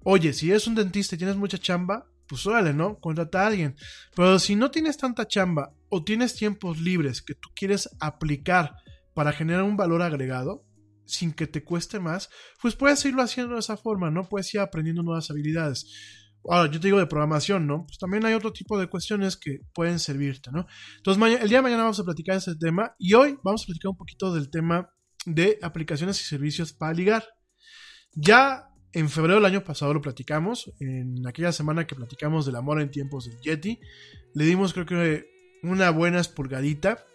Oye, 0.04 0.34
si 0.34 0.50
eres 0.50 0.68
un 0.68 0.76
dentista 0.76 1.16
y 1.16 1.18
tienes 1.18 1.38
mucha 1.38 1.58
chamba, 1.58 2.06
pues 2.28 2.46
órale, 2.46 2.74
¿no? 2.74 3.00
Contrata 3.00 3.44
a 3.44 3.48
alguien. 3.48 3.76
Pero 4.16 4.40
si 4.40 4.56
no 4.56 4.72
tienes 4.72 4.98
tanta 4.98 5.28
chamba 5.28 5.74
o 5.90 6.04
tienes 6.04 6.36
tiempos 6.36 6.80
libres 6.80 7.22
que 7.22 7.36
tú 7.36 7.50
quieres 7.56 7.90
aplicar 8.00 8.76
para 9.14 9.32
generar 9.32 9.64
un 9.64 9.78
valor 9.78 10.02
agregado, 10.02 10.66
sin 11.06 11.32
que 11.32 11.48
te 11.48 11.64
cueste 11.64 12.00
más, 12.00 12.30
pues 12.62 12.76
puedes 12.76 13.04
irlo 13.06 13.22
haciendo 13.22 13.54
de 13.54 13.62
esa 13.62 13.78
forma, 13.78 14.12
¿no? 14.12 14.28
Puedes 14.28 14.54
ir 14.54 14.60
aprendiendo 14.60 15.04
nuevas 15.04 15.32
habilidades. 15.32 15.86
Ahora, 16.50 16.72
yo 16.72 16.80
te 16.80 16.88
digo 16.88 17.00
de 17.00 17.08
programación, 17.08 17.68
¿no? 17.68 17.86
Pues 17.86 17.98
también 17.98 18.26
hay 18.26 18.34
otro 18.34 18.54
tipo 18.54 18.80
de 18.80 18.88
cuestiones 18.88 19.36
que 19.36 19.60
pueden 19.74 20.00
servirte, 20.00 20.52
¿no? 20.52 20.66
Entonces, 20.98 21.42
el 21.42 21.50
día 21.50 21.58
de 21.58 21.62
mañana 21.62 21.84
vamos 21.84 22.00
a 22.00 22.04
platicar 22.04 22.38
ese 22.38 22.56
tema 22.56 22.96
y 22.98 23.14
hoy 23.14 23.38
vamos 23.44 23.64
a 23.64 23.66
platicar 23.66 23.90
un 23.90 23.98
poquito 23.98 24.34
del 24.34 24.50
tema 24.50 24.90
de 25.26 25.60
aplicaciones 25.62 26.22
y 26.22 26.26
servicios 26.26 26.72
para 26.72 26.94
ligar. 26.94 27.26
Ya 28.14 28.67
en 28.94 29.10
febrero 29.10 29.36
del 29.36 29.46
año 29.46 29.64
pasado 29.64 29.94
lo 29.94 30.02
platicamos, 30.02 30.72
en 30.80 31.26
aquella 31.28 31.52
semana 31.52 31.86
que 31.86 31.96
platicamos 31.96 32.46
del 32.46 32.56
amor 32.56 32.82
en 32.82 32.92
tiempos 32.92 33.26
del 33.26 33.40
Yeti, 33.40 33.80
le 34.34 34.46
dimos 34.46 34.74
creo 34.74 34.86
que 34.86 35.30
una 35.64 35.90
buena 35.90 36.20
espulgadita. 36.20 37.06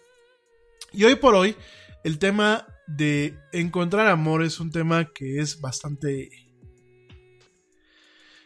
Y 0.91 1.03
hoy 1.05 1.15
por 1.15 1.35
hoy, 1.35 1.55
el 2.03 2.19
tema 2.19 2.67
de 2.87 3.37
encontrar 3.51 4.07
amor 4.07 4.43
es 4.43 4.59
un 4.59 4.71
tema 4.71 5.11
que 5.13 5.39
es 5.39 5.59
bastante... 5.61 6.29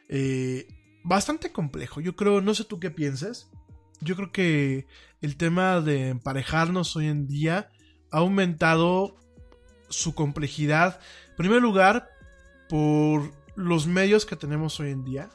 Eh, 0.10 0.68
bastante 1.04 1.52
complejo. 1.52 2.02
Yo 2.02 2.16
creo, 2.16 2.42
no 2.42 2.54
sé 2.54 2.64
tú 2.64 2.80
qué 2.80 2.92
pienses. 2.92 3.50
Yo 4.02 4.16
creo 4.16 4.32
que 4.32 4.88
el 5.22 5.38
tema 5.38 5.82
de 5.82 6.10
emparejarnos 6.10 6.96
hoy 6.96 7.08
en 7.08 7.28
día 7.28 7.70
ha 8.12 8.18
aumentado 8.20 9.18
su 9.90 10.14
complejidad. 10.14 11.00
En 11.30 11.36
primer 11.38 11.62
lugar, 11.62 12.10
por 12.70 13.32
los 13.56 13.88
medios 13.88 14.26
que 14.26 14.36
tenemos 14.36 14.80
hoy 14.80 14.92
en 14.92 15.04
día. 15.04 15.30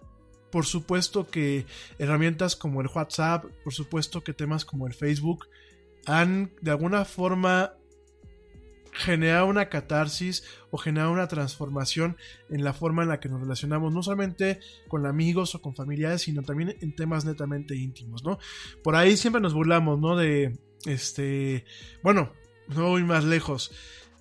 Por 0.51 0.67
supuesto 0.67 1.27
que 1.27 1.67
herramientas 1.99 2.57
como 2.57 2.81
el 2.81 2.89
WhatsApp, 2.89 3.45
por 3.65 3.73
supuesto 3.73 4.23
que 4.23 4.35
temas 4.35 4.65
como 4.65 4.87
el 4.87 4.95
Facebook 4.95 5.47
han 6.07 6.53
de 6.61 6.71
alguna 6.71 7.05
forma 7.05 7.73
generado 8.93 9.47
una 9.47 9.71
catarsis 9.71 10.45
o 10.71 10.77
generado 10.77 11.13
una 11.13 11.27
transformación 11.27 12.19
en 12.51 12.63
la 12.63 12.75
forma 12.75 13.03
en 13.03 13.09
la 13.09 13.21
que 13.21 13.31
nos 13.31 13.41
relacionamos, 13.41 13.93
no 13.93 14.03
solamente 14.03 14.61
con 14.89 15.07
amigos 15.07 15.55
o 15.55 15.63
con 15.63 15.75
familiares, 15.75 16.23
sino 16.23 16.43
también 16.43 16.77
en 16.81 16.95
temas 16.95 17.25
netamente 17.25 17.75
íntimos, 17.75 18.23
¿no? 18.23 18.39
Por 18.85 18.95
ahí 18.95 19.17
siempre 19.17 19.41
nos 19.41 19.55
burlamos, 19.55 19.99
¿no? 19.99 20.17
De, 20.17 20.59
este, 20.85 21.65
bueno, 22.03 22.33
no 22.69 22.91
voy 22.91 23.03
más 23.05 23.25
lejos 23.25 23.73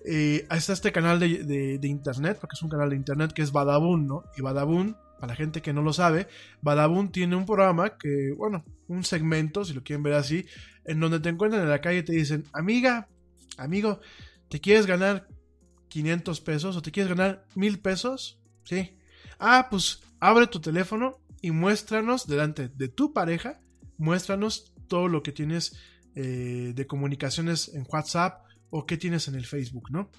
eh, 0.04 0.46
está 0.50 0.72
este 0.72 0.92
canal 0.92 1.20
de, 1.20 1.78
internet, 1.82 2.38
porque 2.40 2.54
es 2.54 2.62
un 2.62 2.68
canal 2.68 2.90
de 2.90 2.96
internet 2.96 3.32
que 3.32 3.42
es 3.42 3.52
Badabun, 3.52 4.06
¿no? 4.06 4.24
Y 4.36 4.42
Badabun, 4.42 4.96
para 5.20 5.32
la 5.32 5.36
gente 5.36 5.62
que 5.62 5.72
no 5.72 5.82
lo 5.82 5.92
sabe, 5.92 6.28
Badabun 6.60 7.12
tiene 7.12 7.36
un 7.36 7.46
programa 7.46 7.96
que, 7.96 8.32
bueno, 8.36 8.64
un 8.88 9.04
segmento, 9.04 9.64
si 9.64 9.74
lo 9.74 9.82
quieren 9.82 10.02
ver 10.02 10.14
así, 10.14 10.46
en 10.84 10.98
donde 11.00 11.20
te 11.20 11.28
encuentran 11.28 11.62
en 11.62 11.68
la 11.68 11.80
calle 11.80 11.98
y 11.98 12.02
te 12.02 12.12
dicen, 12.12 12.44
amiga, 12.52 13.08
amigo, 13.56 14.00
¿te 14.48 14.60
quieres 14.60 14.86
ganar 14.86 15.28
500 15.88 16.40
pesos 16.40 16.76
o 16.76 16.82
te 16.82 16.90
quieres 16.90 17.16
ganar 17.16 17.46
1000 17.54 17.78
pesos? 17.80 18.40
Sí. 18.64 18.98
Ah, 19.38 19.68
pues 19.70 20.00
abre 20.18 20.46
tu 20.46 20.60
teléfono 20.60 21.20
y 21.40 21.52
muéstranos 21.52 22.26
delante 22.26 22.68
de 22.68 22.88
tu 22.88 23.12
pareja, 23.12 23.60
muéstranos 23.98 24.72
todo 24.88 25.08
lo 25.08 25.22
que 25.22 25.32
tienes 25.32 25.76
eh, 26.14 26.72
de 26.74 26.86
comunicaciones 26.86 27.72
en 27.74 27.86
WhatsApp 27.88 28.44
o 28.72 28.86
qué 28.86 28.96
tienes 28.96 29.28
en 29.28 29.34
el 29.34 29.44
Facebook, 29.44 29.90
¿no? 29.90 30.10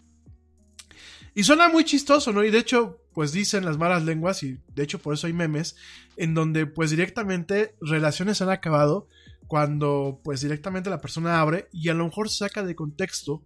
Y 1.34 1.43
suena 1.43 1.69
muy 1.69 1.84
chistoso, 1.84 2.31
¿no? 2.31 2.43
Y 2.43 2.51
de 2.51 2.59
hecho, 2.59 3.01
pues 3.13 3.31
dicen 3.31 3.65
las 3.65 3.80
malas 3.80 4.05
lenguas, 4.05 4.43
y 4.43 4.59
de 4.75 4.84
hecho 4.84 4.99
por 4.99 5.15
eso 5.15 5.25
hay 5.25 5.34
memes, 5.34 5.75
en 6.17 6.35
donde 6.35 6.67
pues 6.67 6.91
directamente 6.91 7.75
relaciones 7.81 8.43
han 8.43 8.51
acabado 8.51 9.07
cuando 9.47 10.21
pues 10.23 10.41
directamente 10.41 10.91
la 10.91 11.01
persona 11.01 11.41
abre 11.41 11.67
y 11.73 11.89
a 11.89 11.95
lo 11.95 12.05
mejor 12.05 12.30
saca 12.30 12.63
de 12.63 12.75
contexto 12.75 13.43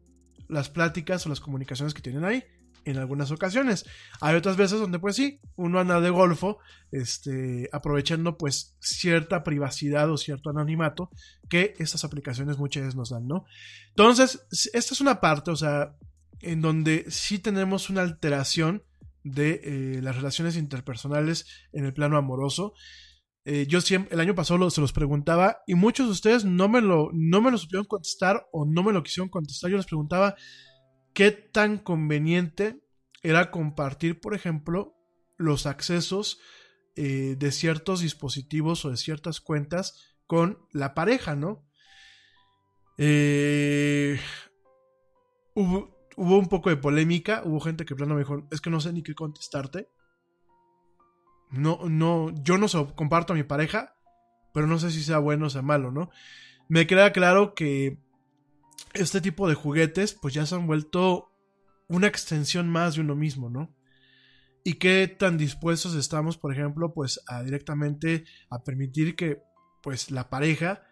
las 0.49 0.69
pláticas 0.69 1.25
o 1.25 1.29
las 1.29 1.39
comunicaciones 1.39 1.93
que 1.93 2.01
tienen 2.01 2.25
ahí 2.25 2.43
en 2.89 2.97
algunas 2.97 3.31
ocasiones. 3.31 3.85
Hay 4.21 4.35
otras 4.35 4.57
veces 4.57 4.79
donde 4.79 4.99
pues 4.99 5.15
sí, 5.15 5.39
uno 5.55 5.79
anda 5.79 5.99
de 5.99 6.09
golfo, 6.09 6.59
este, 6.91 7.69
aprovechando 7.71 8.37
pues 8.37 8.75
cierta 8.79 9.43
privacidad 9.43 10.09
o 10.11 10.17
cierto 10.17 10.49
anonimato 10.49 11.09
que 11.49 11.75
estas 11.79 12.03
aplicaciones 12.03 12.57
muchas 12.57 12.83
veces 12.83 12.95
nos 12.95 13.09
dan, 13.09 13.27
¿no? 13.27 13.45
Entonces, 13.89 14.45
esta 14.73 14.93
es 14.93 15.01
una 15.01 15.19
parte, 15.19 15.51
o 15.51 15.55
sea, 15.55 15.95
en 16.41 16.61
donde 16.61 17.05
sí 17.09 17.39
tenemos 17.39 17.89
una 17.89 18.01
alteración 18.01 18.83
de 19.23 19.61
eh, 19.63 20.01
las 20.01 20.15
relaciones 20.15 20.55
interpersonales 20.55 21.45
en 21.73 21.85
el 21.85 21.93
plano 21.93 22.17
amoroso. 22.17 22.73
Eh, 23.43 23.65
yo 23.67 23.81
siempre, 23.81 24.13
el 24.13 24.19
año 24.19 24.35
pasado 24.35 24.69
se 24.69 24.81
los 24.81 24.93
preguntaba 24.93 25.59
y 25.67 25.75
muchos 25.75 26.07
de 26.07 26.11
ustedes 26.11 26.45
no 26.45 26.67
me, 26.67 26.81
lo, 26.81 27.09
no 27.13 27.41
me 27.41 27.51
lo 27.51 27.57
supieron 27.57 27.85
contestar 27.85 28.47
o 28.51 28.65
no 28.65 28.83
me 28.83 28.93
lo 28.93 29.03
quisieron 29.03 29.29
contestar. 29.29 29.71
Yo 29.71 29.77
les 29.77 29.85
preguntaba, 29.85 30.35
qué 31.17 31.31
tan 31.31 31.79
conveniente 31.79 32.79
era 33.23 33.49
compartir, 33.49 34.21
por 34.21 34.35
ejemplo, 34.35 34.93
los 35.35 35.65
accesos 35.65 36.39
eh, 36.95 37.35
de 37.39 37.51
ciertos 37.51 38.01
dispositivos 38.01 38.85
o 38.85 38.91
de 38.91 38.97
ciertas 38.97 39.41
cuentas 39.41 40.15
con 40.27 40.59
la 40.71 40.93
pareja, 40.93 41.35
¿no? 41.35 41.65
Eh, 42.99 44.19
hubo, 45.55 45.97
un 46.15 46.49
poco 46.49 46.69
de 46.69 46.77
polémica, 46.77 47.41
hubo 47.45 47.61
gente 47.61 47.85
que 47.85 47.95
plano 47.95 48.13
me 48.13 48.21
dijo, 48.21 48.47
es 48.51 48.61
que 48.61 48.69
no 48.69 48.79
sé 48.79 48.93
ni 48.93 49.01
qué 49.01 49.15
contestarte. 49.15 49.89
No, 51.49 51.79
no, 51.89 52.29
yo 52.43 52.59
no 52.59 52.67
se 52.67 52.93
comparto 52.93 53.33
a 53.33 53.37
mi 53.37 53.43
pareja, 53.43 53.95
pero 54.53 54.67
no 54.67 54.77
sé 54.77 54.91
si 54.91 55.01
sea 55.01 55.17
bueno 55.17 55.47
o 55.47 55.49
sea 55.49 55.63
malo, 55.63 55.89
¿no? 55.89 56.11
Me 56.67 56.85
queda 56.85 57.11
claro 57.11 57.55
que 57.55 58.05
este 58.93 59.21
tipo 59.21 59.47
de 59.47 59.55
juguetes 59.55 60.13
pues 60.13 60.33
ya 60.33 60.45
se 60.45 60.55
han 60.55 60.67
vuelto 60.67 61.31
una 61.87 62.07
extensión 62.07 62.69
más 62.69 62.95
de 62.95 63.01
uno 63.01 63.15
mismo, 63.15 63.49
¿no? 63.49 63.73
Y 64.63 64.73
qué 64.73 65.07
tan 65.07 65.37
dispuestos 65.37 65.95
estamos, 65.95 66.37
por 66.37 66.53
ejemplo, 66.53 66.93
pues 66.93 67.21
a 67.27 67.41
directamente 67.41 68.25
a 68.49 68.63
permitir 68.63 69.15
que 69.15 69.41
pues 69.81 70.11
la 70.11 70.29
pareja 70.29 70.83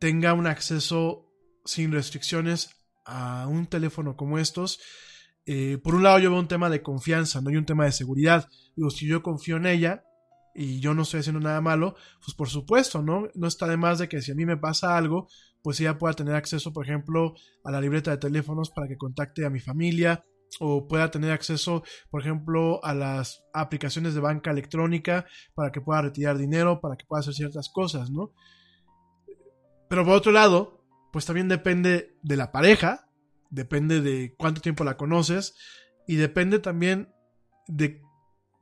tenga 0.00 0.32
un 0.32 0.48
acceso 0.48 1.28
sin 1.64 1.92
restricciones 1.92 2.70
a 3.04 3.46
un 3.46 3.66
teléfono 3.66 4.16
como 4.16 4.38
estos. 4.38 4.80
Eh, 5.46 5.78
por 5.82 5.94
un 5.94 6.02
lado 6.02 6.18
yo 6.18 6.30
veo 6.30 6.40
un 6.40 6.48
tema 6.48 6.70
de 6.70 6.82
confianza, 6.82 7.40
no 7.40 7.50
hay 7.50 7.56
un 7.56 7.66
tema 7.66 7.84
de 7.84 7.92
seguridad. 7.92 8.48
Digo, 8.74 8.90
si 8.90 9.06
yo 9.06 9.22
confío 9.22 9.56
en 9.58 9.66
ella, 9.66 10.04
y 10.54 10.80
yo 10.80 10.94
no 10.94 11.02
estoy 11.02 11.20
haciendo 11.20 11.40
nada 11.40 11.60
malo, 11.60 11.94
pues 12.24 12.34
por 12.34 12.48
supuesto, 12.48 13.02
¿no? 13.02 13.28
No 13.34 13.46
está 13.46 13.66
de 13.66 13.76
más 13.76 13.98
de 13.98 14.08
que 14.08 14.20
si 14.22 14.32
a 14.32 14.34
mí 14.34 14.44
me 14.46 14.56
pasa 14.56 14.96
algo, 14.96 15.28
pues 15.62 15.80
ella 15.80 15.98
pueda 15.98 16.14
tener 16.14 16.34
acceso, 16.34 16.72
por 16.72 16.84
ejemplo, 16.84 17.34
a 17.64 17.70
la 17.70 17.80
libreta 17.80 18.10
de 18.10 18.18
teléfonos 18.18 18.70
para 18.70 18.88
que 18.88 18.96
contacte 18.96 19.46
a 19.46 19.50
mi 19.50 19.60
familia 19.60 20.24
o 20.60 20.86
pueda 20.86 21.10
tener 21.10 21.30
acceso, 21.30 21.82
por 22.10 22.20
ejemplo, 22.20 22.84
a 22.84 22.94
las 22.94 23.44
aplicaciones 23.54 24.14
de 24.14 24.20
banca 24.20 24.50
electrónica 24.50 25.26
para 25.54 25.72
que 25.72 25.80
pueda 25.80 26.02
retirar 26.02 26.36
dinero, 26.36 26.80
para 26.80 26.96
que 26.96 27.06
pueda 27.06 27.20
hacer 27.20 27.34
ciertas 27.34 27.70
cosas, 27.70 28.10
¿no? 28.10 28.32
Pero 29.88 30.04
por 30.04 30.14
otro 30.14 30.32
lado, 30.32 30.84
pues 31.12 31.26
también 31.26 31.48
depende 31.48 32.16
de 32.22 32.36
la 32.36 32.52
pareja, 32.52 33.08
depende 33.50 34.00
de 34.00 34.34
cuánto 34.36 34.60
tiempo 34.60 34.84
la 34.84 34.96
conoces 34.96 35.54
y 36.06 36.16
depende 36.16 36.58
también 36.58 37.12
de 37.68 38.02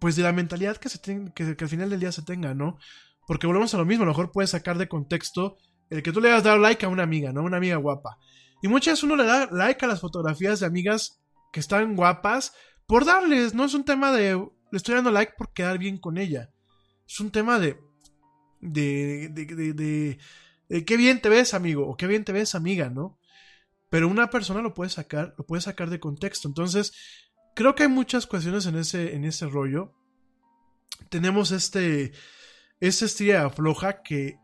pues 0.00 0.16
de 0.16 0.22
la 0.22 0.32
mentalidad 0.32 0.78
que, 0.78 0.88
se 0.88 1.00
que, 1.00 1.56
al 1.58 1.68
final 1.68 1.90
del 1.90 2.00
día 2.00 2.10
se 2.10 2.22
tenga, 2.22 2.54
¿no? 2.54 2.78
Porque 3.26 3.46
volvemos 3.46 3.72
a 3.74 3.78
lo 3.78 3.84
mismo, 3.84 4.02
a 4.02 4.06
lo 4.06 4.12
mejor 4.12 4.32
puedes 4.32 4.50
sacar 4.50 4.78
de 4.78 4.88
contexto 4.88 5.58
el 5.90 6.02
que 6.02 6.12
tú 6.12 6.20
le 6.20 6.32
has 6.32 6.42
dado 6.42 6.58
like 6.58 6.84
a 6.84 6.88
una 6.88 7.02
amiga, 7.02 7.32
¿no? 7.32 7.42
Una 7.42 7.58
amiga 7.58 7.76
guapa. 7.76 8.18
Y 8.62 8.68
muchas 8.68 8.92
veces 8.92 9.04
uno 9.04 9.16
le 9.16 9.24
da 9.24 9.48
like 9.52 9.84
a 9.84 9.88
las 9.88 10.00
fotografías 10.00 10.60
de 10.60 10.66
amigas 10.66 11.20
que 11.52 11.60
están 11.60 11.96
guapas 11.96 12.54
por 12.86 13.04
darles, 13.04 13.54
no 13.54 13.64
es 13.64 13.74
un 13.74 13.84
tema 13.84 14.10
de 14.12 14.34
le 14.34 14.76
estoy 14.76 14.94
dando 14.94 15.10
like 15.10 15.34
por 15.36 15.52
quedar 15.52 15.78
bien 15.78 15.98
con 15.98 16.16
ella, 16.16 16.50
es 17.06 17.20
un 17.20 17.30
tema 17.30 17.58
de, 17.58 17.76
de, 18.60 19.28
de, 19.30 19.44
de, 19.46 19.72
de, 19.74 20.18
de 20.68 20.84
qué 20.84 20.96
bien 20.96 21.20
te 21.20 21.28
ves, 21.28 21.54
amigo, 21.54 21.88
o 21.88 21.96
qué 21.96 22.06
bien 22.06 22.24
te 22.24 22.32
ves, 22.32 22.54
amiga, 22.54 22.88
¿no? 22.88 23.18
Pero 23.90 24.06
una 24.06 24.30
persona 24.30 24.62
lo 24.62 24.72
puede 24.72 24.90
sacar, 24.90 25.34
lo 25.36 25.44
puede 25.44 25.60
sacar 25.60 25.90
de 25.90 25.98
contexto. 25.98 26.46
Entonces, 26.46 26.92
creo 27.54 27.74
que 27.74 27.84
hay 27.84 27.88
muchas 27.88 28.26
cuestiones 28.26 28.66
en 28.66 28.76
ese, 28.76 29.14
en 29.14 29.24
ese 29.24 29.46
rollo. 29.46 29.92
Tenemos 31.08 31.52
este, 31.52 32.12
esa 32.80 33.04
estrella 33.04 33.50
floja 33.50 34.02
que 34.02 34.38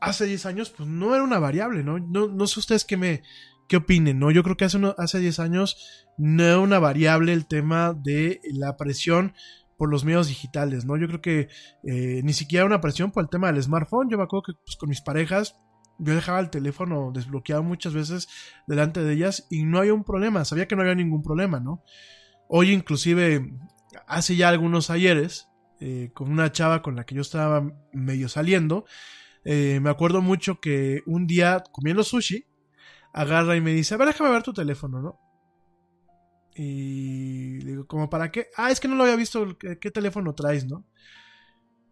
hace 0.00 0.26
10 0.26 0.46
años, 0.46 0.70
pues 0.70 0.88
no 0.88 1.14
era 1.14 1.24
una 1.24 1.38
variable, 1.38 1.82
¿no? 1.82 1.98
No, 1.98 2.28
no 2.28 2.46
sé 2.46 2.60
ustedes 2.60 2.84
qué 2.84 2.96
me, 2.96 3.22
qué 3.68 3.78
opinen, 3.78 4.18
¿no? 4.18 4.30
Yo 4.30 4.42
creo 4.42 4.56
que 4.56 4.64
hace, 4.64 4.76
uno, 4.76 4.94
hace 4.98 5.18
10 5.18 5.38
años 5.40 5.76
no 6.18 6.44
era 6.44 6.58
una 6.58 6.78
variable 6.78 7.32
el 7.32 7.46
tema 7.46 7.92
de 7.92 8.40
la 8.52 8.76
presión 8.76 9.34
por 9.76 9.90
los 9.90 10.04
medios 10.04 10.28
digitales, 10.28 10.84
¿no? 10.84 10.96
Yo 10.96 11.06
creo 11.06 11.20
que 11.20 11.48
eh, 11.84 12.20
ni 12.24 12.32
siquiera 12.32 12.64
una 12.64 12.80
presión 12.80 13.10
por 13.10 13.24
el 13.24 13.28
tema 13.28 13.52
del 13.52 13.62
smartphone. 13.62 14.08
Yo 14.08 14.16
me 14.16 14.24
acuerdo 14.24 14.44
que 14.44 14.52
pues, 14.64 14.76
con 14.76 14.88
mis 14.88 15.02
parejas 15.02 15.56
yo 15.98 16.14
dejaba 16.14 16.40
el 16.40 16.50
teléfono 16.50 17.10
desbloqueado 17.12 17.62
muchas 17.62 17.94
veces 17.94 18.28
delante 18.66 19.02
de 19.02 19.12
ellas 19.12 19.46
y 19.50 19.64
no 19.64 19.78
había 19.78 19.94
un 19.94 20.04
problema, 20.04 20.44
sabía 20.44 20.68
que 20.68 20.76
no 20.76 20.82
había 20.82 20.94
ningún 20.94 21.22
problema, 21.22 21.60
¿no? 21.60 21.82
Hoy 22.48 22.72
inclusive, 22.72 23.52
hace 24.06 24.36
ya 24.36 24.48
algunos 24.48 24.90
ayeres, 24.90 25.48
eh, 25.80 26.10
con 26.14 26.30
una 26.30 26.52
chava 26.52 26.82
con 26.82 26.96
la 26.96 27.04
que 27.04 27.14
yo 27.14 27.22
estaba 27.22 27.70
medio 27.92 28.28
saliendo, 28.28 28.84
eh, 29.44 29.80
me 29.80 29.90
acuerdo 29.90 30.22
mucho 30.22 30.60
que 30.60 31.02
un 31.06 31.26
día 31.26 31.62
comiendo 31.72 32.02
sushi, 32.02 32.46
agarra 33.12 33.56
y 33.56 33.60
me 33.60 33.72
dice, 33.72 33.94
a 33.94 33.96
ver, 33.96 34.08
déjame 34.08 34.30
ver 34.30 34.42
tu 34.42 34.52
teléfono, 34.52 35.00
¿no? 35.00 35.20
Y 36.54 37.58
digo, 37.58 37.86
¿como 37.86 38.08
para 38.08 38.30
qué? 38.30 38.48
Ah, 38.56 38.70
es 38.70 38.80
que 38.80 38.88
no 38.88 38.94
lo 38.94 39.04
había 39.04 39.16
visto, 39.16 39.56
¿qué, 39.58 39.90
teléfono 39.90 40.34
traes, 40.34 40.66
no? 40.66 40.86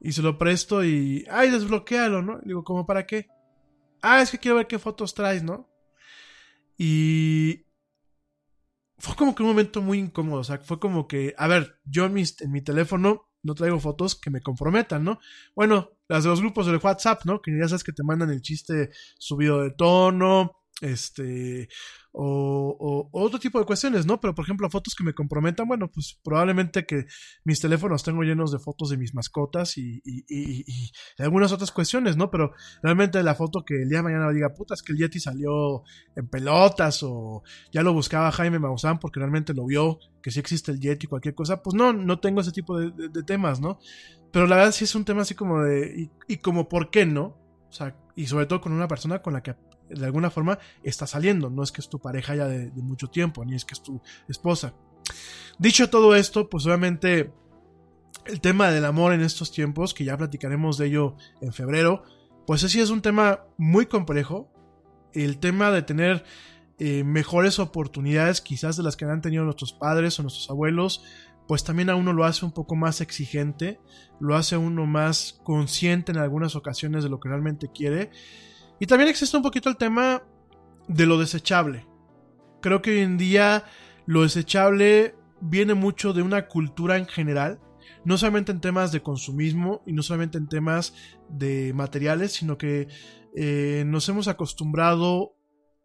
Y 0.01 0.13
se 0.13 0.23
lo 0.23 0.39
presto 0.39 0.85
y, 0.85 1.27
ay, 1.31 1.51
desbloquealo, 1.51 2.23
¿no? 2.23 2.41
digo, 2.45 2.65
¿como 2.65 2.87
para 2.87 3.07
qué? 3.07 3.29
Ah, 4.03 4.23
es 4.23 4.31
que 4.31 4.39
quiero 4.39 4.57
ver 4.57 4.67
qué 4.67 4.79
fotos 4.79 5.15
traes, 5.15 5.43
¿no? 5.43 5.69
Y 6.77 7.65
fue 8.99 9.17
como 9.17 9.35
que 9.35 9.43
un 9.43 9.51
momento 9.51 9.83
muy 9.83 9.99
incómodo, 9.99 10.41
o 10.41 10.45
sea, 10.45 10.59
fue 10.59 10.79
como 10.79 11.07
que, 11.09 11.35
a 11.37 11.49
ver, 11.49 11.81
yo 11.85 12.07
en 12.07 12.15
mi, 12.15 12.23
en 12.41 12.53
mi 12.53 12.63
teléfono 12.63 13.29
no 13.43 13.55
traigo 13.55 13.79
fotos 13.79 14.15
que 14.15 14.31
me 14.31 14.41
comprometan, 14.41 15.05
¿no? 15.05 15.21
Bueno, 15.55 15.91
las 16.09 16.25
de 16.25 16.31
los 16.31 16.41
grupos 16.41 16.67
de 16.67 16.77
WhatsApp, 16.77 17.25
¿no? 17.25 17.43
Que 17.43 17.57
ya 17.57 17.69
sabes 17.69 17.85
que 17.85 17.93
te 17.93 18.03
mandan 18.03 18.31
el 18.31 18.41
chiste 18.41 18.91
subido 19.19 19.63
de 19.63 19.71
tono, 19.71 20.63
este, 20.81 21.69
o, 22.17 23.09
o, 23.13 23.25
otro 23.25 23.41
tipo 23.41 23.59
de 23.59 23.67
cuestiones, 23.67 24.07
¿no? 24.07 24.21
Pero 24.21 24.37
por 24.37 24.45
ejemplo, 24.45 24.71
fotos 24.71 24.95
que 24.95 25.03
me 25.03 25.15
comprometan, 25.15 25.67
bueno, 25.67 25.91
pues 25.91 26.19
probablemente 26.23 26.87
que 26.87 27.07
mis 27.45 27.61
teléfonos 27.61 28.05
tengo 28.05 28.23
llenos 28.23 28.53
de 28.53 28.61
fotos 28.61 28.91
de 28.91 28.97
mis 28.97 29.15
mascotas 29.15 29.77
y, 29.79 30.01
y, 30.05 30.25
y, 30.29 30.65
y 30.65 30.93
algunas 31.19 31.51
otras 31.51 31.73
cuestiones, 31.73 32.17
¿no? 32.17 32.31
Pero 32.31 32.53
realmente 32.83 33.21
la 33.25 33.35
foto 33.35 33.65
que 33.65 33.83
el 33.83 33.89
día 33.89 33.99
de 33.99 34.05
mañana 34.05 34.31
diga, 34.31 34.55
puta, 34.55 34.75
es 34.75 34.83
que 34.83 34.93
el 34.93 34.99
Yeti 34.99 35.19
salió 35.19 35.83
en 36.15 36.29
pelotas 36.29 37.03
o 37.03 37.43
ya 37.73 37.83
lo 37.83 37.93
buscaba 37.93 38.31
Jaime 38.31 38.61
Maussan 38.61 39.01
porque 39.01 39.19
realmente 39.19 39.53
lo 39.53 39.67
vio, 39.67 39.99
que 40.23 40.31
sí 40.31 40.39
existe 40.39 40.71
el 40.71 40.79
Yeti, 40.79 41.09
cualquier 41.09 41.35
cosa, 41.35 41.63
pues 41.63 41.75
no, 41.75 41.93
no 41.93 42.21
tengo 42.21 42.41
ese 42.41 42.53
tipo 42.53 42.79
de, 42.79 42.93
de, 43.09 43.23
temas, 43.25 43.61
¿no? 43.61 43.81
Pero 44.31 44.47
la 44.47 44.57
verdad 44.57 44.73
sí 44.73 44.85
es 44.85 44.95
un 44.95 45.05
tema 45.05 45.23
así 45.23 45.35
como 45.35 45.63
de, 45.63 46.11
y, 46.29 46.37
como 46.39 46.69
por 46.69 46.91
qué 46.91 47.07
no, 47.07 47.37
y 48.17 48.27
sobre 48.27 48.47
todo 48.47 48.61
con 48.61 48.73
una 48.73 48.89
persona 48.89 49.21
con 49.21 49.33
la 49.33 49.43
que 49.43 49.55
de 49.89 50.05
alguna 50.05 50.31
forma 50.31 50.59
está 50.83 51.07
saliendo. 51.07 51.51
No 51.51 51.63
es 51.63 51.73
que 51.73 51.81
es 51.81 51.89
tu 51.89 51.99
pareja 51.99 52.35
ya 52.35 52.47
de, 52.47 52.71
de, 52.71 52.83
mucho 52.83 53.09
tiempo, 53.09 53.45
ni 53.45 53.55
es 53.55 53.65
que 53.65 53.75
es 53.75 53.83
tu 53.83 54.01
esposa. 54.29 54.75
Dicho 55.59 55.91
todo 55.91 56.15
esto, 56.17 56.49
pues 56.49 56.67
obviamente 56.67 57.33
el 58.27 58.41
tema 58.41 58.71
del 58.71 58.85
amor 58.85 59.13
en 59.13 59.21
estos 59.21 59.53
tiempos, 59.53 59.95
que 59.95 60.05
ya 60.05 60.17
platicaremos 60.17 60.79
de 60.79 60.87
ello 60.87 61.17
en 61.41 61.53
febrero, 61.53 62.03
pues 62.47 62.63
sí 62.63 62.81
es 62.81 62.91
un 62.91 63.03
tema 63.03 63.45
muy 63.57 63.87
complejo. 63.87 64.51
El 65.13 65.39
tema 65.39 65.71
de 65.71 65.83
tener 65.83 66.25
eh, 66.79 67.05
mejores 67.05 67.59
oportunidades 67.59 68.41
quizás 68.41 68.77
de 68.77 68.83
las 68.83 68.97
que 68.97 69.05
han 69.05 69.21
tenido 69.21 69.45
nuestros 69.45 69.73
padres 69.73 70.19
o 70.19 70.23
nuestros 70.23 70.51
abuelos, 70.51 71.05
pues 71.47 71.65
también 71.65 71.91
a 71.91 71.97
uno 71.97 72.13
lo 72.13 72.25
hace 72.25 72.45
un 72.45 72.53
poco 72.53 72.75
más 72.75 73.01
exigente, 73.01 73.81
lo 74.21 74.37
hace 74.37 74.55
a 74.55 74.59
uno 74.59 74.87
más 74.87 75.41
consciente 75.45 76.13
en 76.13 76.19
algunas 76.19 76.57
ocasiones 76.57 77.05
de 77.05 77.11
lo 77.11 77.21
que 77.21 77.29
realmente 77.29 77.71
quiere. 77.73 78.11
Y 78.81 78.87
también 78.87 79.11
existe 79.11 79.37
un 79.37 79.43
poquito 79.43 79.69
el 79.69 79.77
tema 79.77 80.23
de 80.89 81.07
lo 81.07 81.19
desechable. 81.19 81.87
Creo 82.61 82.81
que 82.81 82.93
hoy 82.93 83.01
en 83.01 83.19
día 83.19 83.65
lo 84.07 84.23
desechable 84.23 85.15
viene 85.41 85.75
mucho 85.75 86.13
de 86.13 86.23
una 86.23 86.49
cultura 86.49 86.97
en 86.97 87.07
general, 87.07 87.61
no 88.05 88.17
solamente 88.17 88.53
en 88.53 88.61
temas 88.61 88.93
de 88.93 89.03
consumismo 89.03 89.83
y 89.87 89.93
no 89.93 90.03
solamente 90.03 90.39
en 90.39 90.49
temas 90.49 90.95
de 91.29 91.73
materiales, 91.75 92.33
sino 92.33 92.57
que 92.57 92.89
eh, 93.37 93.85
nos 93.87 94.09
hemos 94.09 94.29
acostumbrado 94.29 95.37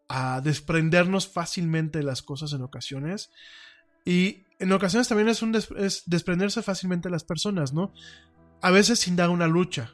a 0.08 0.42
desprendernos 0.42 1.28
fácilmente 1.28 2.00
de 2.00 2.06
las 2.06 2.22
cosas 2.22 2.54
en 2.54 2.62
ocasiones. 2.62 3.30
Y 4.06 4.46
en 4.60 4.72
ocasiones 4.74 5.08
también 5.08 5.30
es, 5.30 5.42
un 5.42 5.52
des 5.54 5.70
es 5.78 6.04
desprenderse 6.06 6.62
fácilmente 6.62 7.08
de 7.08 7.14
las 7.14 7.24
personas, 7.24 7.74
¿no? 7.74 7.94
A 8.62 8.72
veces 8.72 9.00
sin 9.00 9.16
dar 9.16 9.30
una 9.30 9.48
lucha. 9.48 9.94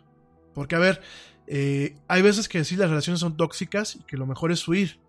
Porque, 0.53 0.75
a 0.75 0.79
ver, 0.79 1.01
eh, 1.47 1.97
hay 2.07 2.21
veces 2.23 2.49
que 2.49 2.63
sí 2.63 2.75
las 2.75 2.89
relaciones 2.89 3.19
son 3.19 3.37
tóxicas 3.37 3.95
y 3.95 4.03
que 4.03 4.17
lo 4.17 4.25
mejor 4.25 4.51
es 4.51 4.67
huir. 4.67 4.99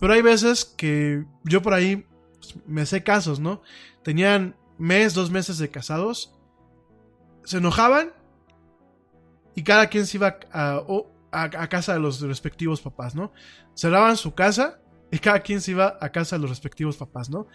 Pero 0.00 0.12
hay 0.12 0.22
veces 0.22 0.64
que 0.64 1.24
yo 1.44 1.62
por 1.62 1.72
ahí 1.72 2.04
pues, 2.40 2.56
me 2.66 2.84
sé 2.84 3.04
casos, 3.04 3.38
¿no? 3.38 3.62
Tenían 4.02 4.56
mes, 4.76 5.14
dos 5.14 5.30
meses 5.30 5.58
de 5.58 5.70
casados, 5.70 6.34
se 7.44 7.58
enojaban 7.58 8.12
y 9.54 9.62
cada 9.62 9.88
quien 9.88 10.06
se 10.06 10.16
iba 10.16 10.38
a, 10.52 10.82
a, 11.30 11.42
a 11.42 11.68
casa 11.68 11.92
de 11.92 12.00
los 12.00 12.20
respectivos 12.20 12.80
papás, 12.80 13.14
¿no? 13.14 13.32
Cerraban 13.76 14.16
su 14.16 14.34
casa 14.34 14.80
y 15.12 15.18
cada 15.18 15.40
quien 15.40 15.60
se 15.60 15.70
iba 15.70 15.96
a 16.00 16.08
casa 16.10 16.36
de 16.36 16.40
los 16.40 16.50
respectivos 16.50 16.96
papás, 16.96 17.30
¿no? 17.30 17.46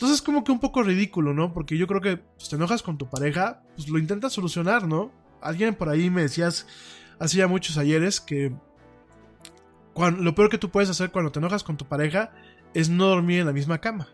Entonces 0.00 0.20
es 0.20 0.22
como 0.22 0.44
que 0.44 0.50
un 0.50 0.60
poco 0.60 0.82
ridículo, 0.82 1.34
¿no? 1.34 1.52
Porque 1.52 1.76
yo 1.76 1.86
creo 1.86 2.00
que 2.00 2.16
pues, 2.16 2.48
te 2.48 2.56
enojas 2.56 2.82
con 2.82 2.96
tu 2.96 3.10
pareja, 3.10 3.62
pues 3.76 3.86
lo 3.90 3.98
intentas 3.98 4.32
solucionar, 4.32 4.88
¿no? 4.88 5.12
Alguien 5.42 5.74
por 5.74 5.90
ahí 5.90 6.08
me 6.08 6.22
decías 6.22 6.66
hace 7.18 7.36
ya 7.36 7.46
muchos 7.46 7.76
ayeres 7.76 8.18
que 8.18 8.50
lo 9.94 10.34
peor 10.34 10.48
que 10.48 10.56
tú 10.56 10.70
puedes 10.70 10.88
hacer 10.88 11.10
cuando 11.10 11.30
te 11.30 11.38
enojas 11.38 11.62
con 11.62 11.76
tu 11.76 11.84
pareja 11.84 12.32
es 12.72 12.88
no 12.88 13.08
dormir 13.08 13.40
en 13.40 13.46
la 13.48 13.52
misma 13.52 13.82
cama. 13.82 14.08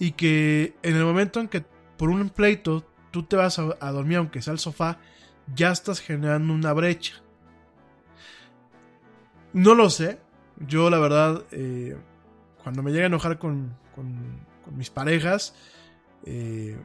Y 0.00 0.10
que 0.10 0.74
en 0.82 0.96
el 0.96 1.04
momento 1.04 1.38
en 1.38 1.46
que 1.46 1.64
por 1.96 2.10
un 2.10 2.28
pleito 2.28 2.84
tú 3.12 3.22
te 3.22 3.36
vas 3.36 3.60
a, 3.60 3.76
a 3.78 3.92
dormir 3.92 4.16
aunque 4.16 4.42
sea 4.42 4.54
al 4.54 4.58
sofá, 4.58 4.98
ya 5.54 5.70
estás 5.70 6.00
generando 6.00 6.52
una 6.52 6.72
brecha. 6.72 7.22
No 9.52 9.76
lo 9.76 9.88
sé. 9.88 10.18
Yo 10.66 10.90
la 10.90 10.98
verdad, 10.98 11.44
eh, 11.52 11.96
cuando 12.60 12.82
me 12.82 12.90
llega 12.90 13.04
a 13.04 13.06
enojar 13.06 13.38
con, 13.38 13.76
con, 13.94 14.47
mis 14.76 14.90
parejas, 14.90 15.54
eh, 16.24 16.76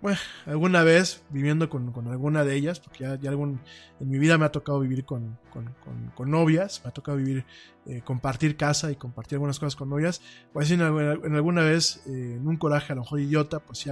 bueno, 0.00 0.18
alguna 0.46 0.84
vez 0.84 1.24
viviendo 1.30 1.68
con, 1.68 1.92
con, 1.92 2.06
alguna 2.06 2.44
de 2.44 2.54
ellas, 2.54 2.78
porque 2.78 3.04
ya, 3.20 3.30
algún, 3.30 3.60
en 3.98 4.08
mi 4.08 4.18
vida 4.18 4.38
me 4.38 4.44
ha 4.44 4.52
tocado 4.52 4.78
vivir 4.78 5.04
con, 5.04 5.38
con, 5.50 5.74
con 6.14 6.30
novias, 6.30 6.80
me 6.84 6.90
ha 6.90 6.92
tocado 6.92 7.18
vivir, 7.18 7.44
eh, 7.84 8.02
compartir 8.04 8.56
casa 8.56 8.92
y 8.92 8.96
compartir 8.96 9.36
algunas 9.36 9.58
cosas 9.58 9.74
con 9.74 9.88
novias, 9.88 10.22
pues 10.52 10.70
en, 10.70 10.82
en 10.82 11.34
alguna 11.34 11.62
vez, 11.62 12.02
eh, 12.06 12.36
en 12.36 12.46
un 12.46 12.56
coraje 12.56 12.92
a 12.92 12.96
lo 12.96 13.02
mejor 13.02 13.20
idiota, 13.20 13.58
pues 13.58 13.78
sí 13.78 13.90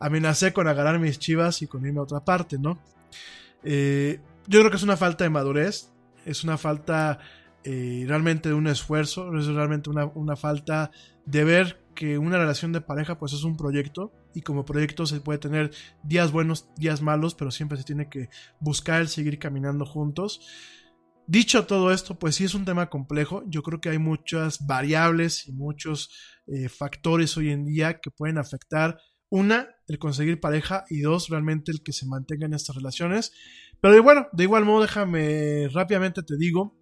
amenacé 0.00 0.52
con 0.52 0.68
agarrar 0.68 0.98
mis 0.98 1.18
chivas 1.18 1.62
y 1.62 1.66
con 1.66 1.86
irme 1.86 2.00
a 2.00 2.02
otra 2.02 2.20
parte, 2.20 2.58
¿no? 2.58 2.78
Eh, 3.64 4.20
yo 4.46 4.60
creo 4.60 4.70
que 4.70 4.76
es 4.76 4.82
una 4.82 4.98
falta 4.98 5.24
de 5.24 5.30
madurez, 5.30 5.92
es 6.26 6.44
una 6.44 6.58
falta 6.58 7.20
realmente 7.64 8.48
de 8.48 8.56
un 8.56 8.66
esfuerzo, 8.66 9.34
es 9.38 9.46
realmente 9.46 9.88
una, 9.88 10.06
una 10.06 10.34
falta 10.34 10.90
de 11.26 11.44
ver 11.44 11.82
que 11.94 12.18
una 12.18 12.38
relación 12.38 12.72
de 12.72 12.80
pareja 12.80 13.18
pues 13.18 13.32
es 13.32 13.44
un 13.44 13.56
proyecto 13.56 14.12
y 14.34 14.42
como 14.42 14.64
proyecto 14.64 15.06
se 15.06 15.20
puede 15.20 15.38
tener 15.38 15.70
días 16.02 16.32
buenos, 16.32 16.68
días 16.76 17.02
malos, 17.02 17.34
pero 17.34 17.50
siempre 17.50 17.78
se 17.78 17.84
tiene 17.84 18.08
que 18.08 18.28
buscar 18.60 19.00
el 19.00 19.08
seguir 19.08 19.38
caminando 19.38 19.84
juntos. 19.84 20.40
Dicho 21.26 21.66
todo 21.66 21.92
esto, 21.92 22.18
pues 22.18 22.34
sí 22.34 22.44
es 22.44 22.54
un 22.54 22.64
tema 22.64 22.90
complejo. 22.90 23.44
Yo 23.46 23.62
creo 23.62 23.80
que 23.80 23.90
hay 23.90 23.98
muchas 23.98 24.66
variables 24.66 25.46
y 25.46 25.52
muchos 25.52 26.10
eh, 26.46 26.68
factores 26.68 27.36
hoy 27.36 27.50
en 27.50 27.64
día 27.64 28.00
que 28.00 28.10
pueden 28.10 28.38
afectar, 28.38 28.98
una, 29.28 29.68
el 29.86 29.98
conseguir 29.98 30.40
pareja 30.40 30.84
y 30.90 31.00
dos, 31.00 31.28
realmente 31.28 31.72
el 31.72 31.82
que 31.82 31.92
se 31.92 32.06
mantengan 32.06 32.52
estas 32.52 32.76
relaciones. 32.76 33.32
Pero 33.80 34.02
bueno, 34.02 34.26
de 34.32 34.44
igual 34.44 34.64
modo, 34.64 34.82
déjame 34.82 35.68
rápidamente 35.72 36.22
te 36.22 36.36
digo 36.36 36.81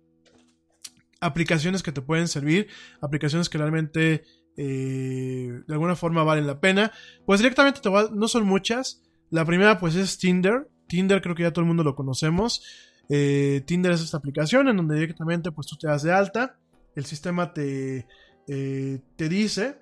aplicaciones 1.21 1.83
que 1.83 1.93
te 1.93 2.03
pueden 2.03 2.29
servir, 2.29 2.69
aplicaciones 3.01 3.49
que 3.49 3.59
realmente 3.59 4.25
eh, 4.57 5.63
de 5.67 5.73
alguna 5.73 5.97
forma 5.97 6.25
valen 6.25 6.47
la 6.47 6.61
pena. 6.61 6.93
Pues 7.25 7.41
directamente 7.41 7.81
te 7.81 7.89
voy 7.89 8.05
a, 8.05 8.09
no 8.13 8.29
son 8.29 8.47
muchas. 8.47 9.03
La 9.31 9.45
primera 9.45 9.79
pues 9.79 9.95
es 9.95 10.19
Tinder. 10.19 10.69
Tinder 10.89 11.23
creo 11.23 11.35
que 11.35 11.45
ya 11.45 11.53
todo 11.53 11.63
el 11.63 11.69
mundo 11.69 11.85
lo 11.85 11.95
conocemos. 11.95 12.63
Eh, 13.09 13.63
Tinder 13.67 13.93
es 13.93 14.01
esta 14.01 14.17
aplicación 14.17 14.69
en 14.69 14.77
donde 14.77 14.97
directamente 14.97 15.53
pues 15.53 15.67
tú 15.67 15.77
te 15.77 15.89
das 15.89 16.03
de 16.03 16.13
alta. 16.13 16.59
El 16.97 17.05
sistema 17.05 17.53
te, 17.53 18.07
eh, 18.49 19.01
te 19.17 19.29
dice 19.29 19.79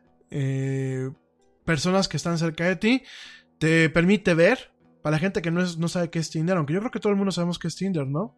personas 1.64 2.06
que 2.06 2.18
están 2.18 2.38
cerca 2.38 2.66
de 2.66 2.76
ti. 2.76 3.02
Te 3.58 3.88
permite 3.90 4.34
ver 4.34 4.72
para 5.02 5.16
la 5.16 5.18
gente 5.18 5.40
que 5.40 5.50
no, 5.50 5.62
no 5.78 5.88
sabe 5.88 6.10
qué 6.10 6.18
es 6.18 6.30
Tinder, 6.30 6.56
aunque 6.56 6.74
yo 6.74 6.80
creo 6.80 6.90
que 6.90 7.00
todo 7.00 7.12
el 7.12 7.16
mundo 7.16 7.32
sabemos 7.32 7.58
qué 7.58 7.68
es 7.68 7.76
Tinder, 7.76 8.06
¿no? 8.06 8.36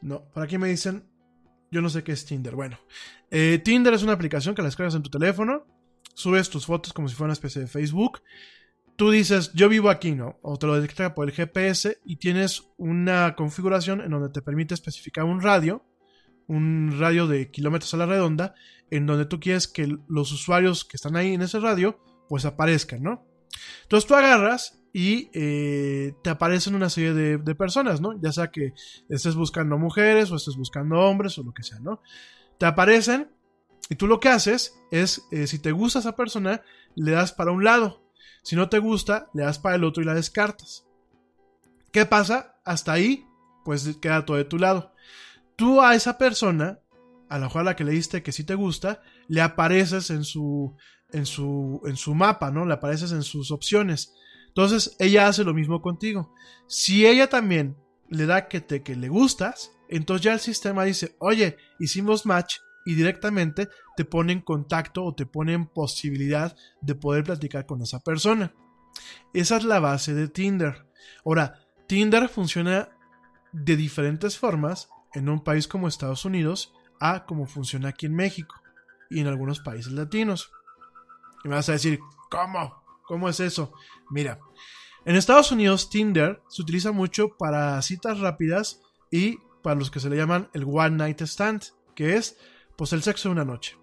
No, 0.00 0.30
por 0.32 0.42
aquí 0.42 0.58
me 0.58 0.68
dicen, 0.68 1.04
yo 1.70 1.82
no 1.82 1.90
sé 1.90 2.02
qué 2.02 2.12
es 2.12 2.24
Tinder. 2.24 2.54
Bueno, 2.54 2.78
eh, 3.30 3.60
Tinder 3.62 3.94
es 3.94 4.02
una 4.02 4.12
aplicación 4.12 4.54
que 4.54 4.62
la 4.62 4.68
descargas 4.68 4.94
en 4.94 5.02
tu 5.02 5.10
teléfono, 5.10 5.66
subes 6.14 6.50
tus 6.50 6.66
fotos 6.66 6.92
como 6.92 7.08
si 7.08 7.14
fuera 7.14 7.28
una 7.28 7.34
especie 7.34 7.60
de 7.60 7.68
Facebook. 7.68 8.22
Tú 8.96 9.10
dices, 9.10 9.52
yo 9.54 9.68
vivo 9.68 9.90
aquí, 9.90 10.12
¿no? 10.12 10.38
O 10.42 10.56
te 10.56 10.66
lo 10.66 10.74
detecta 10.80 11.14
por 11.14 11.28
el 11.28 11.34
GPS 11.34 12.00
y 12.04 12.16
tienes 12.16 12.64
una 12.76 13.36
configuración 13.36 14.00
en 14.00 14.10
donde 14.10 14.30
te 14.30 14.42
permite 14.42 14.74
especificar 14.74 15.24
un 15.24 15.40
radio, 15.40 15.84
un 16.48 16.96
radio 16.98 17.28
de 17.28 17.50
kilómetros 17.50 17.94
a 17.94 17.98
la 17.98 18.06
redonda, 18.06 18.54
en 18.90 19.06
donde 19.06 19.26
tú 19.26 19.38
quieres 19.38 19.68
que 19.68 19.98
los 20.08 20.32
usuarios 20.32 20.84
que 20.84 20.96
están 20.96 21.14
ahí 21.14 21.34
en 21.34 21.42
ese 21.42 21.60
radio, 21.60 22.00
pues 22.28 22.44
aparezcan, 22.44 23.02
¿no? 23.02 23.24
Entonces 23.82 24.08
tú 24.08 24.14
agarras 24.14 24.77
y 24.92 25.30
eh, 25.34 26.14
te 26.22 26.30
aparecen 26.30 26.74
una 26.74 26.90
serie 26.90 27.12
de, 27.12 27.54
personas, 27.54 28.00
¿no? 28.00 28.18
Ya 28.20 28.32
sea 28.32 28.48
que 28.48 28.72
estés 29.08 29.34
buscando 29.34 29.78
mujeres 29.78 30.30
o 30.30 30.36
estés 30.36 30.56
buscando 30.56 31.00
hombres 31.00 31.38
o 31.38 31.42
lo 31.42 31.52
que 31.52 31.62
sea, 31.62 31.78
¿no? 31.80 32.00
Te 32.58 32.66
aparecen 32.66 33.30
y 33.90 33.96
tú 33.96 34.06
lo 34.06 34.20
que 34.20 34.28
haces 34.28 34.78
es, 34.90 35.22
eh, 35.30 35.46
si 35.46 35.58
te 35.58 35.72
gusta 35.72 35.98
esa 35.98 36.16
persona, 36.16 36.62
le 36.94 37.12
das 37.12 37.32
para 37.32 37.52
un 37.52 37.64
lado. 37.64 38.02
Si 38.42 38.56
no 38.56 38.68
te 38.68 38.78
gusta, 38.78 39.28
le 39.34 39.42
das 39.42 39.58
para 39.58 39.76
el 39.76 39.84
otro 39.84 40.02
y 40.02 40.06
la 40.06 40.14
descartas. 40.14 40.86
¿Qué 41.92 42.06
pasa? 42.06 42.56
Hasta 42.64 42.92
ahí, 42.92 43.26
pues 43.64 43.96
queda 44.00 44.24
todo 44.24 44.36
de 44.36 44.44
tu 44.44 44.58
lado. 44.58 44.92
Tú 45.56 45.82
a 45.82 45.94
esa 45.94 46.18
persona, 46.18 46.80
a 47.28 47.38
la 47.38 47.48
cual 47.48 47.66
a 47.66 47.70
la 47.70 47.76
que 47.76 47.84
le 47.84 47.92
diste 47.92 48.22
que 48.22 48.32
sí 48.32 48.44
te 48.44 48.54
gusta, 48.54 49.02
le 49.26 49.40
apareces 49.40 50.10
en 50.10 50.24
su, 50.24 50.76
en 51.10 51.26
su, 51.26 51.80
en 51.84 51.96
su 51.96 52.14
mapa, 52.14 52.50
¿no? 52.50 52.64
Le 52.64 52.74
apareces 52.74 53.12
en 53.12 53.22
sus 53.22 53.50
opciones. 53.50 54.14
Entonces 54.58 54.96
ella 54.98 55.28
hace 55.28 55.44
lo 55.44 55.54
mismo 55.54 55.80
contigo. 55.80 56.34
Si 56.66 57.06
ella 57.06 57.28
también 57.28 57.76
le 58.08 58.26
da 58.26 58.48
que 58.48 58.60
te 58.60 58.82
que 58.82 58.96
le 58.96 59.08
gustas, 59.08 59.70
entonces 59.88 60.24
ya 60.24 60.32
el 60.32 60.40
sistema 60.40 60.82
dice, 60.82 61.14
oye, 61.20 61.56
hicimos 61.78 62.26
match 62.26 62.56
y 62.84 62.96
directamente 62.96 63.68
te 63.96 64.04
pone 64.04 64.32
en 64.32 64.40
contacto 64.40 65.04
o 65.04 65.14
te 65.14 65.26
pone 65.26 65.52
en 65.52 65.68
posibilidad 65.68 66.56
de 66.80 66.96
poder 66.96 67.22
platicar 67.22 67.66
con 67.66 67.82
esa 67.82 68.00
persona. 68.00 68.52
Esa 69.32 69.58
es 69.58 69.62
la 69.62 69.78
base 69.78 70.12
de 70.12 70.26
Tinder. 70.26 70.88
Ahora, 71.24 71.60
Tinder 71.86 72.28
funciona 72.28 72.88
de 73.52 73.76
diferentes 73.76 74.38
formas 74.38 74.88
en 75.14 75.28
un 75.28 75.44
país 75.44 75.68
como 75.68 75.86
Estados 75.86 76.24
Unidos 76.24 76.74
a 76.98 77.26
como 77.26 77.46
funciona 77.46 77.90
aquí 77.90 78.06
en 78.06 78.16
México 78.16 78.56
y 79.08 79.20
en 79.20 79.28
algunos 79.28 79.60
países 79.60 79.92
latinos. 79.92 80.50
Y 81.44 81.48
me 81.48 81.54
vas 81.54 81.68
a 81.68 81.74
decir, 81.74 82.00
¿cómo? 82.28 82.87
¿Cómo 83.08 83.28
es 83.30 83.40
eso? 83.40 83.72
Mira, 84.10 84.38
en 85.06 85.16
Estados 85.16 85.50
Unidos 85.50 85.88
Tinder 85.88 86.42
se 86.48 86.60
utiliza 86.60 86.92
mucho 86.92 87.30
para 87.38 87.80
citas 87.80 88.20
rápidas 88.20 88.82
y 89.10 89.38
para 89.62 89.76
los 89.76 89.90
que 89.90 89.98
se 89.98 90.10
le 90.10 90.16
llaman 90.16 90.50
el 90.52 90.64
One 90.64 90.96
Night 90.96 91.22
Stand, 91.22 91.62
que 91.96 92.16
es 92.16 92.36
pues 92.76 92.92
el 92.92 93.02
sexo 93.02 93.30
de 93.30 93.32
una 93.32 93.46
noche. 93.46 93.78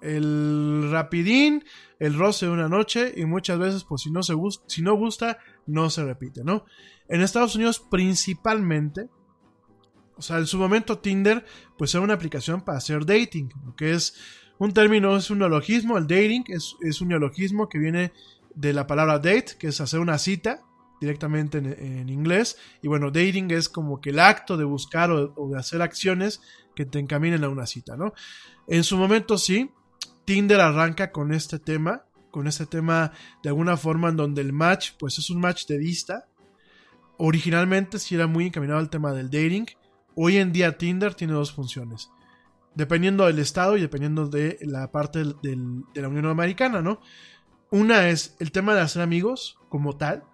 El 0.00 0.88
rapidín, 0.90 1.62
el 1.98 2.16
roce 2.16 2.46
de 2.46 2.52
una 2.52 2.70
noche 2.70 3.12
y 3.14 3.26
muchas 3.26 3.58
veces 3.58 3.84
pues 3.84 4.00
si 4.00 4.10
no, 4.10 4.22
se 4.22 4.32
gusta, 4.32 4.64
si 4.66 4.80
no 4.80 4.94
gusta 4.94 5.38
no 5.66 5.90
se 5.90 6.04
repite, 6.04 6.42
¿no? 6.42 6.64
En 7.08 7.20
Estados 7.20 7.54
Unidos 7.54 7.80
principalmente, 7.90 9.10
o 10.16 10.22
sea, 10.22 10.38
en 10.38 10.46
su 10.46 10.56
momento 10.56 10.98
Tinder 10.98 11.44
pues 11.76 11.94
era 11.94 12.02
una 12.02 12.14
aplicación 12.14 12.62
para 12.62 12.78
hacer 12.78 13.04
dating, 13.04 13.50
que 13.76 13.92
es 13.92 14.14
un 14.58 14.72
término, 14.72 15.16
es 15.16 15.30
un 15.30 15.38
neologismo, 15.38 15.98
el 15.98 16.06
dating 16.06 16.44
es, 16.48 16.74
es 16.80 17.00
un 17.00 17.08
neologismo 17.08 17.68
que 17.68 17.78
viene 17.78 18.12
de 18.58 18.72
la 18.72 18.88
palabra 18.88 19.18
date, 19.18 19.56
que 19.56 19.68
es 19.68 19.80
hacer 19.80 20.00
una 20.00 20.18
cita 20.18 20.62
directamente 21.00 21.58
en, 21.58 22.08
inglés. 22.08 22.58
Y 22.82 22.88
bueno, 22.88 23.12
dating 23.12 23.52
es 23.52 23.68
como 23.68 24.00
que 24.00 24.10
el 24.10 24.18
acto 24.18 24.56
de 24.56 24.64
buscar 24.64 25.12
o, 25.12 25.48
de 25.48 25.58
hacer 25.58 25.80
acciones 25.80 26.40
que 26.74 26.84
te 26.84 26.98
encaminen 26.98 27.44
a 27.44 27.48
una 27.48 27.66
cita, 27.66 27.96
¿no? 27.96 28.14
En 28.66 28.82
su 28.82 28.96
momento 28.96 29.38
sí, 29.38 29.70
Tinder 30.24 30.60
arranca 30.60 31.12
con 31.12 31.32
este 31.32 31.60
tema, 31.60 32.04
con 32.32 32.48
este 32.48 32.66
tema 32.66 33.12
de 33.44 33.48
alguna 33.48 33.76
forma 33.76 34.08
en 34.08 34.16
donde 34.16 34.42
el 34.42 34.52
match, 34.52 34.90
pues 34.98 35.18
es 35.18 35.30
un 35.30 35.40
match 35.40 35.66
de 35.66 35.78
vista. 35.78 36.26
Originalmente 37.16 38.00
sí 38.00 38.16
era 38.16 38.26
muy 38.26 38.46
encaminado 38.46 38.80
al 38.80 38.90
tema 38.90 39.12
del 39.12 39.30
dating. 39.30 39.66
Hoy 40.16 40.36
en 40.36 40.52
día 40.52 40.76
Tinder 40.76 41.14
tiene 41.14 41.32
dos 41.32 41.52
funciones. 41.52 42.10
Dependiendo 42.74 43.24
del 43.24 43.38
estado 43.38 43.76
y 43.76 43.80
dependiendo 43.80 44.26
de 44.26 44.58
la 44.62 44.90
parte 44.90 45.24
de 45.24 45.56
la 45.94 46.08
Unión 46.08 46.26
Americana, 46.26 46.82
¿no? 46.82 47.00
Una 47.70 48.08
es 48.08 48.36
el 48.38 48.52
tema 48.52 48.74
de 48.74 48.80
hacer 48.80 49.02
amigos 49.02 49.58
como 49.68 49.96
tal. 49.96 50.24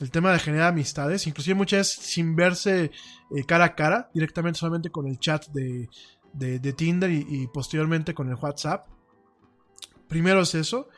El 0.00 0.10
tema 0.10 0.32
de 0.32 0.38
generar 0.38 0.68
amistades. 0.68 1.26
Inclusive 1.26 1.54
muchas 1.54 1.88
sin 1.88 2.36
verse 2.36 2.92
eh, 3.34 3.44
cara 3.44 3.64
a 3.64 3.74
cara. 3.74 4.10
Directamente 4.14 4.58
solamente 4.58 4.90
con 4.90 5.06
el 5.06 5.18
chat 5.18 5.46
de, 5.48 5.88
de, 6.32 6.58
de 6.58 6.72
Tinder 6.72 7.10
y, 7.10 7.26
y, 7.28 7.46
posteriormente 7.48 8.14
con 8.14 8.28
el 8.28 8.36
WhatsApp. 8.36 8.86
Primero 10.06 10.42
es 10.42 10.54
eso. 10.54 10.88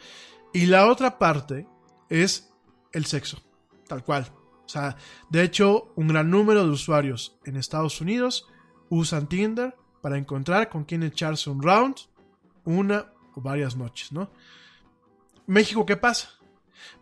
Y 0.52 0.66
la 0.66 0.86
otra 0.86 1.18
parte 1.18 1.66
es 2.08 2.52
el 2.92 3.06
sexo. 3.06 3.42
Tal 3.88 4.04
cual. 4.04 4.26
O 4.64 4.68
sea, 4.68 4.96
de 5.30 5.42
hecho, 5.42 5.92
un 5.96 6.08
gran 6.08 6.30
número 6.30 6.64
de 6.64 6.70
usuarios 6.70 7.38
en 7.44 7.56
Estados 7.56 8.00
Unidos 8.00 8.46
usan 8.88 9.28
Tinder 9.28 9.74
para 10.00 10.18
encontrar 10.18 10.68
con 10.68 10.84
quién 10.84 11.02
echarse 11.02 11.50
un 11.50 11.62
round, 11.62 11.96
una 12.64 13.12
o 13.34 13.40
varias 13.40 13.76
noches, 13.76 14.12
¿no? 14.12 14.30
México, 15.50 15.84
¿qué 15.84 15.96
pasa? 15.96 16.28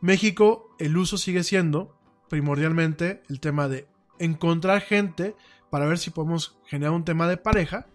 México, 0.00 0.74
el 0.78 0.96
uso 0.96 1.18
sigue 1.18 1.42
siendo 1.42 2.00
primordialmente 2.30 3.22
el 3.28 3.40
tema 3.40 3.68
de 3.68 3.88
encontrar 4.18 4.80
gente 4.80 5.36
para 5.68 5.84
ver 5.84 5.98
si 5.98 6.08
podemos 6.08 6.58
generar 6.64 6.94
un 6.94 7.04
tema 7.04 7.28
de 7.28 7.36
pareja 7.36 7.88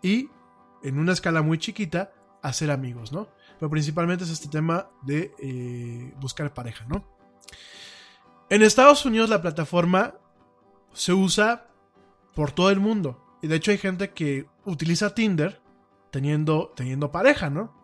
y 0.00 0.28
en 0.84 1.00
una 1.00 1.10
escala 1.10 1.42
muy 1.42 1.58
chiquita 1.58 2.12
hacer 2.40 2.70
amigos, 2.70 3.10
¿no? 3.10 3.30
Pero 3.58 3.68
principalmente 3.68 4.22
es 4.22 4.30
este 4.30 4.48
tema 4.48 4.90
de 5.02 5.34
eh, 5.40 6.14
buscar 6.20 6.54
pareja, 6.54 6.84
¿no? 6.84 7.04
En 8.48 8.62
Estados 8.62 9.04
Unidos 9.04 9.28
la 9.28 9.42
plataforma 9.42 10.14
se 10.92 11.12
usa 11.12 11.66
por 12.36 12.52
todo 12.52 12.70
el 12.70 12.78
mundo. 12.78 13.26
Y 13.42 13.48
de 13.48 13.56
hecho 13.56 13.72
hay 13.72 13.78
gente 13.78 14.10
que 14.10 14.46
utiliza 14.64 15.16
Tinder 15.16 15.60
teniendo, 16.12 16.72
teniendo 16.76 17.10
pareja, 17.10 17.50
¿no? 17.50 17.79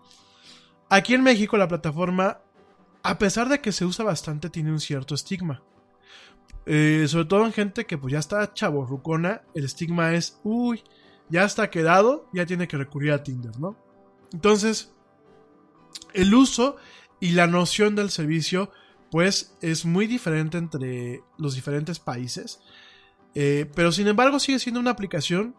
Aquí 0.89 1.15
en 1.15 1.23
México 1.23 1.57
la 1.57 1.69
plataforma, 1.69 2.41
a 3.03 3.19
pesar 3.19 3.49
de 3.49 3.61
que 3.61 3.73
se 3.73 3.85
usa 3.85 4.05
bastante, 4.05 4.51
tiene 4.51 4.71
un 4.71 4.81
cierto 4.81 5.15
estigma. 5.15 5.63
Eh, 6.65 7.07
sobre 7.09 7.27
todo 7.27 7.45
en 7.47 7.53
gente 7.53 7.87
que 7.87 7.99
pues 7.99 8.13
ya 8.13 8.19
está 8.19 8.53
chaborrucona, 8.53 9.43
el 9.55 9.65
estigma 9.65 10.15
es, 10.15 10.41
uy, 10.43 10.83
ya 11.29 11.45
está 11.45 11.71
quedado, 11.71 12.29
ya 12.33 12.47
tiene 12.47 12.69
que 12.69 12.77
recurrir 12.77 13.13
a 13.13 13.23
Tinder, 13.23 13.59
¿no? 13.59 13.77
Entonces, 14.33 14.93
el 16.13 16.35
uso 16.35 16.77
y 17.21 17.31
la 17.33 17.47
noción 17.47 17.95
del 17.95 18.11
servicio, 18.11 18.71
pues 19.11 19.57
es 19.61 19.85
muy 19.85 20.07
diferente 20.07 20.59
entre 20.59 21.23
los 21.39 21.55
diferentes 21.55 21.99
países. 21.99 22.61
Eh, 23.35 23.71
pero 23.75 23.93
sin 23.93 24.09
embargo 24.09 24.39
sigue 24.39 24.59
siendo 24.59 24.81
una 24.81 24.93
aplicación 24.93 25.55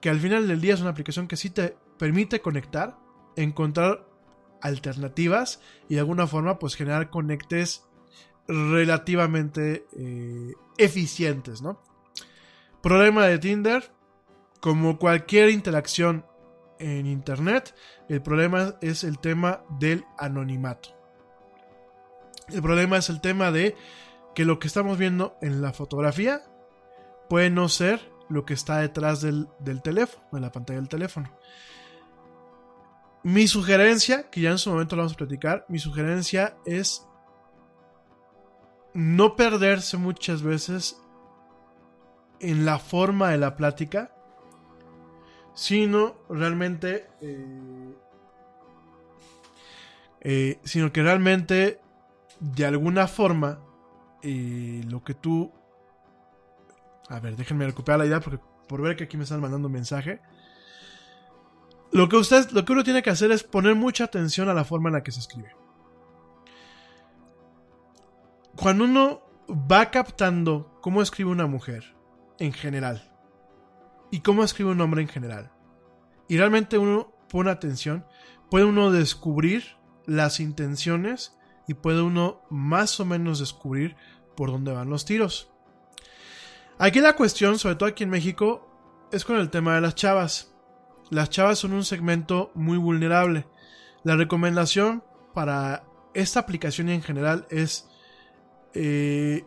que 0.00 0.10
al 0.10 0.20
final 0.20 0.46
del 0.46 0.60
día 0.60 0.74
es 0.74 0.80
una 0.80 0.90
aplicación 0.90 1.28
que 1.28 1.36
sí 1.36 1.50
te 1.50 1.76
permite 1.98 2.40
conectar, 2.40 2.98
encontrar 3.36 4.09
alternativas 4.60 5.60
y 5.88 5.94
de 5.94 6.00
alguna 6.00 6.26
forma 6.26 6.58
pues 6.58 6.74
generar 6.74 7.10
conectes 7.10 7.84
relativamente 8.46 9.86
eh, 9.96 10.54
eficientes, 10.78 11.62
¿no? 11.62 11.82
Problema 12.82 13.26
de 13.26 13.38
Tinder, 13.38 13.92
como 14.60 14.98
cualquier 14.98 15.50
interacción 15.50 16.24
en 16.78 17.06
Internet, 17.06 17.74
el 18.08 18.22
problema 18.22 18.76
es 18.80 19.04
el 19.04 19.18
tema 19.18 19.62
del 19.78 20.04
anonimato. 20.18 20.96
El 22.48 22.62
problema 22.62 22.96
es 22.96 23.10
el 23.10 23.20
tema 23.20 23.52
de 23.52 23.76
que 24.34 24.44
lo 24.44 24.58
que 24.58 24.66
estamos 24.66 24.98
viendo 24.98 25.36
en 25.42 25.60
la 25.60 25.72
fotografía 25.72 26.42
puede 27.28 27.50
no 27.50 27.68
ser 27.68 28.10
lo 28.28 28.44
que 28.44 28.54
está 28.54 28.78
detrás 28.78 29.20
del, 29.20 29.48
del 29.58 29.82
teléfono, 29.82 30.24
de 30.32 30.40
la 30.40 30.52
pantalla 30.52 30.80
del 30.80 30.88
teléfono. 30.88 31.30
Mi 33.22 33.46
sugerencia, 33.46 34.30
que 34.30 34.40
ya 34.40 34.50
en 34.50 34.58
su 34.58 34.70
momento 34.70 34.96
lo 34.96 35.02
vamos 35.02 35.12
a 35.14 35.16
platicar, 35.16 35.66
mi 35.68 35.78
sugerencia 35.78 36.56
es 36.64 37.06
no 38.94 39.36
perderse 39.36 39.96
muchas 39.96 40.42
veces 40.42 41.00
en 42.40 42.64
la 42.64 42.78
forma 42.78 43.30
de 43.30 43.38
la 43.38 43.56
plática, 43.56 44.12
sino 45.54 46.16
realmente, 46.30 47.08
eh, 47.20 47.94
eh, 50.22 50.58
sino 50.64 50.92
que 50.92 51.02
realmente 51.02 51.80
de 52.40 52.64
alguna 52.64 53.06
forma 53.06 53.60
eh, 54.22 54.82
lo 54.88 55.04
que 55.04 55.14
tú, 55.14 55.52
a 57.08 57.20
ver, 57.20 57.36
déjenme 57.36 57.66
recuperar 57.66 57.98
la 58.00 58.06
idea 58.06 58.20
porque 58.20 58.40
por 58.66 58.80
ver 58.80 58.96
que 58.96 59.04
aquí 59.04 59.16
me 59.16 59.24
están 59.24 59.40
mandando 59.40 59.68
un 59.68 59.72
mensaje. 59.72 60.20
Lo 61.92 62.08
que, 62.08 62.16
usted, 62.16 62.50
lo 62.50 62.64
que 62.64 62.72
uno 62.72 62.84
tiene 62.84 63.02
que 63.02 63.10
hacer 63.10 63.32
es 63.32 63.42
poner 63.42 63.74
mucha 63.74 64.04
atención 64.04 64.48
a 64.48 64.54
la 64.54 64.64
forma 64.64 64.88
en 64.88 64.94
la 64.94 65.02
que 65.02 65.12
se 65.12 65.20
escribe. 65.20 65.54
cuando 68.60 68.84
uno 68.84 69.22
va 69.50 69.90
captando 69.90 70.78
cómo 70.82 71.00
escribe 71.00 71.30
una 71.30 71.46
mujer 71.46 71.96
en 72.38 72.52
general 72.52 73.10
y 74.10 74.20
cómo 74.20 74.44
escribe 74.44 74.70
un 74.70 74.80
hombre 74.82 75.00
en 75.00 75.08
general, 75.08 75.50
y 76.28 76.36
realmente 76.36 76.76
uno 76.76 77.12
pone 77.28 77.50
atención, 77.50 78.04
puede 78.50 78.66
uno 78.66 78.90
descubrir 78.90 79.76
las 80.04 80.40
intenciones 80.40 81.38
y 81.66 81.74
puede 81.74 82.02
uno 82.02 82.42
más 82.50 83.00
o 83.00 83.04
menos 83.06 83.38
descubrir 83.38 83.96
por 84.36 84.50
dónde 84.50 84.72
van 84.72 84.90
los 84.90 85.04
tiros. 85.04 85.50
Aquí 86.78 87.00
la 87.00 87.16
cuestión, 87.16 87.58
sobre 87.58 87.76
todo 87.76 87.88
aquí 87.88 88.04
en 88.04 88.10
México, 88.10 89.08
es 89.10 89.24
con 89.24 89.36
el 89.36 89.50
tema 89.50 89.74
de 89.74 89.80
las 89.80 89.94
chavas. 89.94 90.54
Las 91.10 91.28
chavas 91.30 91.58
son 91.58 91.72
un 91.72 91.84
segmento 91.84 92.52
muy 92.54 92.78
vulnerable. 92.78 93.46
La 94.04 94.16
recomendación 94.16 95.02
para 95.34 95.84
esta 96.14 96.40
aplicación 96.40 96.88
en 96.88 97.02
general 97.02 97.46
es 97.50 97.88
eh, 98.74 99.44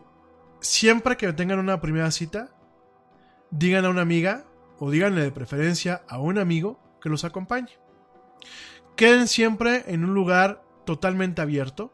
siempre 0.60 1.16
que 1.16 1.32
tengan 1.32 1.58
una 1.58 1.80
primera 1.80 2.10
cita, 2.10 2.50
digan 3.50 3.84
a 3.84 3.90
una 3.90 4.02
amiga 4.02 4.44
o 4.78 4.90
díganle 4.90 5.22
de 5.22 5.30
preferencia 5.30 6.02
a 6.08 6.18
un 6.18 6.38
amigo 6.38 6.78
que 7.00 7.08
los 7.08 7.24
acompañe. 7.24 7.78
Queden 8.96 9.26
siempre 9.26 9.84
en 9.86 10.04
un 10.04 10.14
lugar 10.14 10.62
totalmente 10.84 11.42
abierto, 11.42 11.92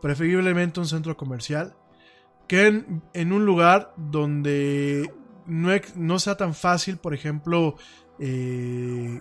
preferiblemente 0.00 0.80
un 0.80 0.86
centro 0.86 1.16
comercial. 1.16 1.76
Queden 2.46 3.02
en 3.14 3.32
un 3.32 3.46
lugar 3.46 3.94
donde 3.96 5.12
no 5.46 6.18
sea 6.18 6.36
tan 6.36 6.54
fácil, 6.54 6.96
por 6.96 7.14
ejemplo, 7.14 7.76
eh, 8.18 9.20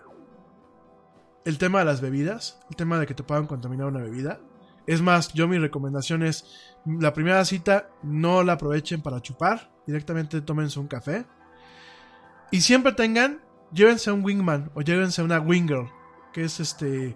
el 1.45 1.57
tema 1.57 1.79
de 1.79 1.85
las 1.85 2.01
bebidas, 2.01 2.59
el 2.69 2.75
tema 2.75 2.99
de 2.99 3.05
que 3.05 3.13
te 3.13 3.23
puedan 3.23 3.47
contaminar 3.47 3.87
una 3.87 4.01
bebida. 4.01 4.39
Es 4.85 5.01
más, 5.01 5.33
yo 5.33 5.47
mi 5.47 5.57
recomendación 5.57 6.23
es, 6.23 6.45
la 6.85 7.13
primera 7.13 7.43
cita 7.45 7.89
no 8.01 8.43
la 8.43 8.53
aprovechen 8.53 9.01
para 9.01 9.21
chupar, 9.21 9.71
directamente 9.87 10.41
tómense 10.41 10.79
un 10.79 10.87
café. 10.87 11.25
Y 12.51 12.61
siempre 12.61 12.93
tengan, 12.93 13.41
llévense 13.71 14.09
a 14.09 14.13
un 14.13 14.23
wingman 14.23 14.71
o 14.73 14.81
llévense 14.81 15.21
a 15.21 15.25
una 15.25 15.39
wingirl, 15.39 15.89
que 16.33 16.43
es 16.43 16.59
este, 16.59 17.15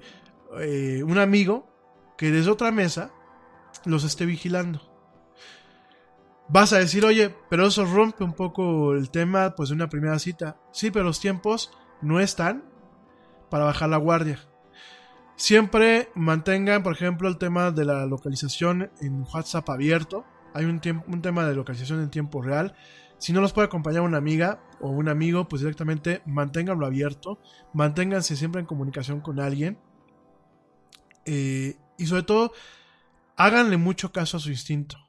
eh, 0.60 1.04
un 1.04 1.18
amigo 1.18 1.68
que 2.18 2.32
desde 2.32 2.50
otra 2.50 2.72
mesa 2.72 3.12
los 3.86 4.04
esté 4.04 4.26
vigilando. 4.26 4.97
Vas 6.50 6.72
a 6.72 6.80
decir, 6.80 7.04
oye, 7.04 7.36
pero 7.50 7.68
eso 7.68 7.86
rompe 7.86 8.24
un 8.24 8.34
poco 8.34 8.94
el 8.94 9.10
tema 9.10 9.54
pues 9.56 9.70
de 9.70 9.76
una 9.76 9.90
primera 9.90 10.18
cita. 10.18 10.58
Sí, 10.72 10.92
pero 10.92 11.06
los 11.06 11.20
tiempos 11.20 11.72
no 12.02 12.20
están 12.22 12.64
para 13.50 13.66
bajar 13.66 13.90
la 13.90 13.98
guardia. 13.98 14.40
Siempre 15.36 16.10
mantengan, 16.16 16.84
por 16.84 16.94
ejemplo, 16.94 17.28
el 17.28 17.38
tema 17.38 17.72
de 17.72 17.86
la 17.86 18.06
localización 18.06 18.92
en 19.02 19.24
WhatsApp 19.34 19.70
abierto. 19.70 20.26
Hay 20.54 20.66
un, 20.66 20.80
tema 20.80 21.46
de 21.46 21.54
localización 21.54 22.02
en 22.02 22.10
tiempo 22.10 22.42
real. 22.42 22.76
Si 23.20 23.34
no 23.34 23.42
los 23.42 23.54
puede 23.54 23.68
acompañar 23.68 24.02
una 24.02 24.18
amiga 24.18 24.64
o 24.80 24.90
un 24.90 25.10
amigo, 25.10 25.48
pues 25.48 25.62
directamente 25.62 26.22
manténganlo 26.26 26.86
abierto. 26.86 27.40
Manténganse 27.74 28.36
siempre 28.36 28.62
en 28.62 28.68
comunicación 28.68 29.20
con 29.20 29.40
alguien. 29.40 29.78
Eh, 31.26 31.78
y 31.98 32.06
sobre 32.08 32.24
todo, 32.24 32.54
háganle 33.36 33.78
mucho 33.78 34.12
caso 34.12 34.38
a 34.38 34.40
su 34.40 34.50
instinto. 34.50 35.07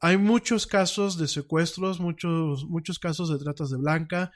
Hay 0.00 0.16
muchos 0.16 0.66
casos 0.66 1.18
de 1.18 1.28
secuestros, 1.28 2.00
muchos, 2.00 2.64
muchos 2.64 2.98
casos 2.98 3.30
de 3.30 3.38
tratas 3.38 3.70
de 3.70 3.76
blanca, 3.76 4.32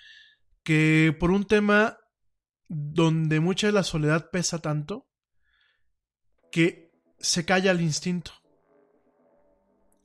que 0.63 1.17
por 1.19 1.31
un 1.31 1.45
tema 1.45 1.99
donde 2.69 3.41
mucha 3.41 3.67
de 3.67 3.73
la 3.73 3.83
soledad 3.83 4.31
pesa 4.31 4.59
tanto, 4.59 5.07
que 6.53 6.93
se 7.19 7.45
calla 7.45 7.71
el 7.71 7.81
instinto. 7.81 8.33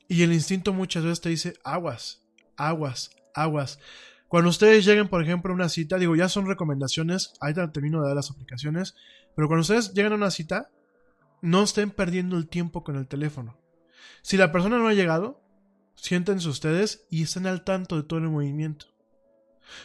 Y 0.07 0.23
el 0.23 0.33
instinto 0.33 0.73
muchas 0.73 1.03
veces 1.03 1.21
te 1.21 1.29
dice, 1.29 1.53
aguas, 1.63 2.25
aguas, 2.57 3.11
aguas. 3.35 3.79
Cuando 4.27 4.49
ustedes 4.49 4.85
lleguen, 4.85 5.09
por 5.09 5.21
ejemplo, 5.21 5.51
a 5.51 5.55
una 5.55 5.69
cita, 5.69 5.97
digo, 5.97 6.15
ya 6.15 6.29
son 6.29 6.47
recomendaciones, 6.47 7.33
ahí 7.41 7.53
termino 7.53 8.01
de 8.01 8.07
dar 8.07 8.15
las 8.15 8.31
aplicaciones, 8.31 8.95
pero 9.35 9.47
cuando 9.47 9.61
ustedes 9.61 9.93
llegan 9.93 10.13
a 10.13 10.15
una 10.15 10.31
cita, 10.31 10.69
no 11.41 11.63
estén 11.63 11.91
perdiendo 11.91 12.37
el 12.37 12.47
tiempo 12.47 12.83
con 12.83 12.95
el 12.95 13.07
teléfono. 13.07 13.59
Si 14.21 14.37
la 14.37 14.51
persona 14.51 14.77
no 14.77 14.87
ha 14.87 14.93
llegado, 14.93 15.41
siéntense 16.01 16.47
ustedes 16.47 17.05
y 17.09 17.23
estén 17.23 17.47
al 17.47 17.63
tanto 17.63 17.97
de 17.97 18.03
todo 18.03 18.19
el 18.19 18.29
movimiento. 18.29 18.87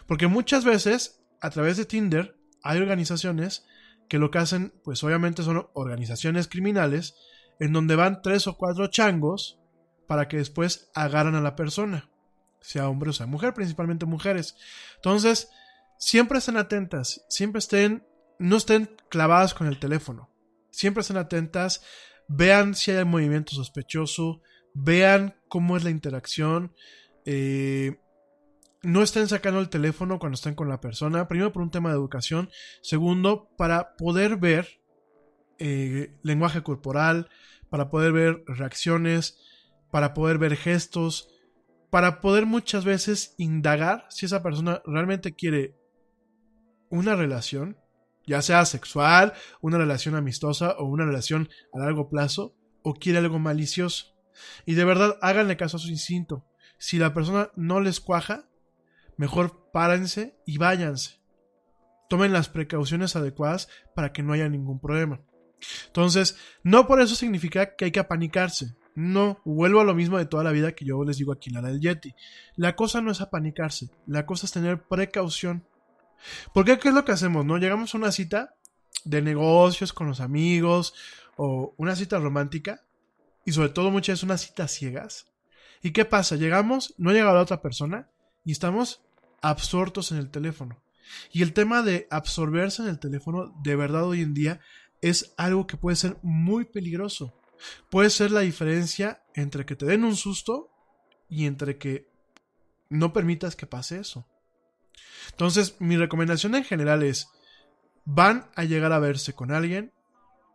Porque 0.07 0.27
muchas 0.27 0.65
veces, 0.65 1.21
a 1.41 1.51
través 1.51 1.77
de 1.77 1.85
Tinder, 1.85 2.37
hay 2.63 2.79
organizaciones 2.79 3.67
que 4.09 4.19
lo 4.19 4.31
que 4.31 4.39
hacen, 4.39 4.73
pues 4.85 5.03
obviamente 5.03 5.43
son 5.43 5.69
organizaciones 5.75 6.49
criminales, 6.49 7.15
en 7.59 7.73
donde 7.73 7.97
van 7.97 8.23
tres 8.23 8.47
o 8.47 8.57
cuatro 8.57 8.89
changos 8.89 9.61
para 10.07 10.29
que 10.29 10.39
después 10.39 10.91
agarran 10.95 11.35
a 11.35 11.41
la 11.41 11.57
persona, 11.57 12.11
sea 12.61 12.89
hombre 12.89 13.11
o 13.11 13.13
sea 13.13 13.27
mujer, 13.27 13.55
principalmente 13.55 14.07
mujeres. 14.07 14.57
Entonces, 14.97 15.49
siempre 15.99 16.39
estén 16.39 16.57
atentas, 16.57 17.25
siempre 17.29 17.59
estén, 17.61 18.07
no 18.39 18.57
estén 18.57 18.95
clavadas 19.09 19.55
con 19.55 19.67
el 19.67 19.79
teléfono, 19.79 20.31
siempre 20.71 21.03
estén 21.03 21.17
atentas, 21.17 21.83
vean 22.29 22.75
si 22.75 22.91
hay 22.91 23.05
movimiento 23.05 23.55
sospechoso, 23.55 24.43
vean 24.75 25.35
cómo 25.49 25.77
es 25.77 25.85
la 25.85 25.91
interacción, 25.91 26.75
eh, 27.25 27.97
no 28.83 29.03
estén 29.03 29.29
sacando 29.29 29.61
el 29.61 29.71
teléfono 29.71 30.19
cuando 30.19 30.35
estén 30.35 30.55
con 30.55 30.69
la 30.69 30.81
persona, 30.81 31.27
primero 31.27 31.53
por 31.53 31.63
un 31.63 31.71
tema 31.71 31.89
de 31.89 31.97
educación, 31.97 32.51
segundo 32.83 33.49
para 33.57 33.97
poder 33.97 34.37
ver 34.37 34.81
eh, 35.59 36.15
lenguaje 36.23 36.63
corporal, 36.63 37.29
para 37.71 37.89
poder 37.89 38.13
ver 38.13 38.45
reacciones, 38.47 39.39
para 39.91 40.13
poder 40.13 40.39
ver 40.39 40.57
gestos, 40.57 41.29
para 41.91 42.21
poder 42.21 42.47
muchas 42.47 42.85
veces 42.85 43.35
indagar 43.39 44.07
si 44.11 44.27
esa 44.27 44.43
persona 44.43 44.83
realmente 44.85 45.35
quiere 45.35 45.77
una 46.91 47.17
relación, 47.17 47.79
ya 48.27 48.43
sea 48.43 48.65
sexual, 48.65 49.33
una 49.61 49.79
relación 49.79 50.15
amistosa 50.15 50.73
o 50.79 50.85
una 50.85 51.05
relación 51.05 51.49
a 51.73 51.79
largo 51.79 52.09
plazo, 52.09 52.55
o 52.83 52.95
quiere 52.95 53.19
algo 53.19 53.39
malicioso. 53.39 54.14
Y 54.67 54.75
de 54.75 54.85
verdad, 54.85 55.19
háganle 55.23 55.57
caso 55.57 55.77
a 55.77 55.81
su 55.81 55.89
instinto. 55.89 56.45
Si 56.79 56.99
la 56.99 57.15
persona 57.15 57.51
no 57.57 57.81
les 57.81 58.01
cuaja, 58.01 58.49
mejor 59.17 59.71
párense 59.73 60.39
y 60.47 60.59
váyanse. 60.59 61.21
Tomen 62.09 62.33
las 62.33 62.49
precauciones 62.49 63.17
adecuadas 63.17 63.69
para 63.95 64.13
que 64.13 64.23
no 64.23 64.33
haya 64.33 64.49
ningún 64.49 64.81
problema. 64.81 65.21
Entonces, 65.87 66.37
no 66.63 66.87
por 66.87 67.01
eso 67.01 67.15
significa 67.15 67.75
que 67.77 67.87
hay 67.87 67.91
que 67.91 68.01
apanicarse. 68.01 68.77
No, 68.95 69.41
vuelvo 69.45 69.81
a 69.81 69.85
lo 69.85 69.95
mismo 69.95 70.19
de 70.19 70.27
toda 70.27 70.45
la 70.45 70.53
vida 70.53 70.73
que 70.73 70.85
yo 70.85 71.03
les 71.05 71.19
digo 71.19 71.33
aquí 71.33 71.51
en 71.51 71.57
la 71.57 71.63
del 71.63 71.81
Yeti. 71.81 72.15
La 72.55 72.77
cosa 72.77 73.01
no 73.01 73.11
es 73.11 73.21
apanicarse, 73.21 73.91
la 74.07 74.25
cosa 74.25 74.47
es 74.47 74.53
tener 74.53 74.83
precaución. 74.83 75.67
Porque 76.53 76.79
¿qué 76.79 76.89
es 76.89 76.95
lo 76.95 77.05
que 77.05 77.13
hacemos? 77.13 77.45
¿No? 77.45 77.59
Llegamos 77.59 77.95
a 77.95 77.99
una 77.99 78.13
cita 78.13 78.55
de 79.05 79.21
negocios 79.21 79.93
con 79.93 80.07
los 80.07 80.21
amigos 80.21 80.95
o 81.37 81.75
una 81.77 81.97
cita 81.97 82.19
romántica 82.19 82.84
y 83.45 83.53
sobre 83.53 83.69
todo 83.69 83.91
muchas 83.91 84.15
veces 84.15 84.25
unas 84.25 84.41
citas 84.43 84.73
ciegas. 84.73 85.27
¿Y 85.83 85.93
qué 85.93 86.05
pasa? 86.05 86.37
Llegamos, 86.37 86.95
no 86.97 87.11
ha 87.11 87.13
llegado 87.13 87.35
la 87.35 87.43
otra 87.43 87.61
persona 87.61 88.11
y 88.45 88.53
estamos 88.53 89.03
absortos 89.43 90.13
en 90.13 90.19
el 90.19 90.31
teléfono. 90.31 90.83
Y 91.33 91.43
el 91.43 91.53
tema 91.53 91.83
de 91.83 92.07
absorberse 92.11 92.83
en 92.83 92.89
el 92.89 92.99
teléfono 92.99 93.55
de 93.63 93.77
verdad 93.77 94.05
hoy 94.05 94.23
en 94.23 94.35
día 94.35 94.61
es 95.03 95.35
algo 95.37 95.67
que 95.67 95.77
puede 95.77 95.97
ser 95.97 96.17
muy 96.23 96.65
peligroso. 96.65 97.39
Puede 97.91 98.11
ser 98.11 98.31
la 98.31 98.41
diferencia 98.41 99.23
entre 99.35 99.67
que 99.67 99.77
te 99.77 99.87
den 99.87 100.05
un 100.05 100.17
susto 100.17 100.71
y 101.29 101.47
entre 101.47 101.79
que 101.79 102.09
no 102.89 103.13
permitas 103.13 103.57
que 103.57 103.67
pase 103.67 103.99
eso. 103.99 104.27
Entonces, 105.31 105.77
mi 105.81 105.97
recomendación 105.97 106.55
en 106.55 106.65
general 106.65 107.03
es, 107.03 107.29
van 108.05 108.51
a 108.55 108.65
llegar 108.65 108.93
a 108.93 108.99
verse 108.99 109.35
con 109.35 109.53
alguien. 109.53 109.93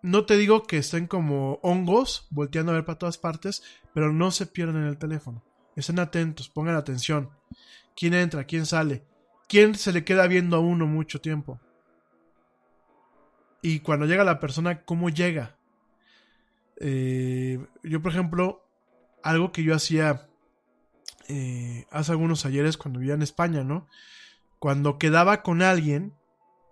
No 0.02 0.26
te 0.26 0.38
digo 0.38 0.64
que 0.64 0.78
estén 0.78 1.08
como 1.08 1.60
hongos, 1.62 2.28
volteando 2.30 2.72
a 2.72 2.76
ver 2.76 2.86
para 2.86 2.98
todas 2.98 3.18
partes, 3.18 3.64
pero 3.94 4.14
no 4.14 4.32
se 4.32 4.46
pierdan 4.46 4.86
el 4.86 4.98
teléfono. 4.98 5.44
Estén 5.76 6.00
atentos, 6.00 6.50
pongan 6.50 6.76
atención. 6.76 7.30
¿Quién 7.96 8.14
entra? 8.14 8.46
¿Quién 8.46 8.66
sale? 8.66 9.04
¿Quién 9.48 9.76
se 9.76 9.92
le 9.92 10.06
queda 10.06 10.28
viendo 10.28 10.56
a 10.56 10.60
uno 10.60 10.86
mucho 10.86 11.20
tiempo? 11.20 11.60
Y 13.62 13.80
cuando 13.82 14.06
llega 14.06 14.24
la 14.24 14.40
persona, 14.40 14.84
¿cómo 14.84 15.10
llega? 15.10 15.58
Eh, 16.78 17.60
yo, 17.84 18.02
por 18.02 18.12
ejemplo, 18.12 18.66
algo 19.22 19.52
que 19.52 19.64
yo 19.64 19.76
hacía 19.76 20.30
eh, 21.28 21.86
hace 21.92 22.12
algunos 22.12 22.46
ayeres 22.46 22.78
cuando 22.78 23.00
vivía 23.00 23.16
en 23.16 23.22
España, 23.22 23.64
¿no? 23.64 23.88
Cuando 24.60 24.98
quedaba 24.98 25.44
con 25.44 25.62
alguien, 25.62 26.14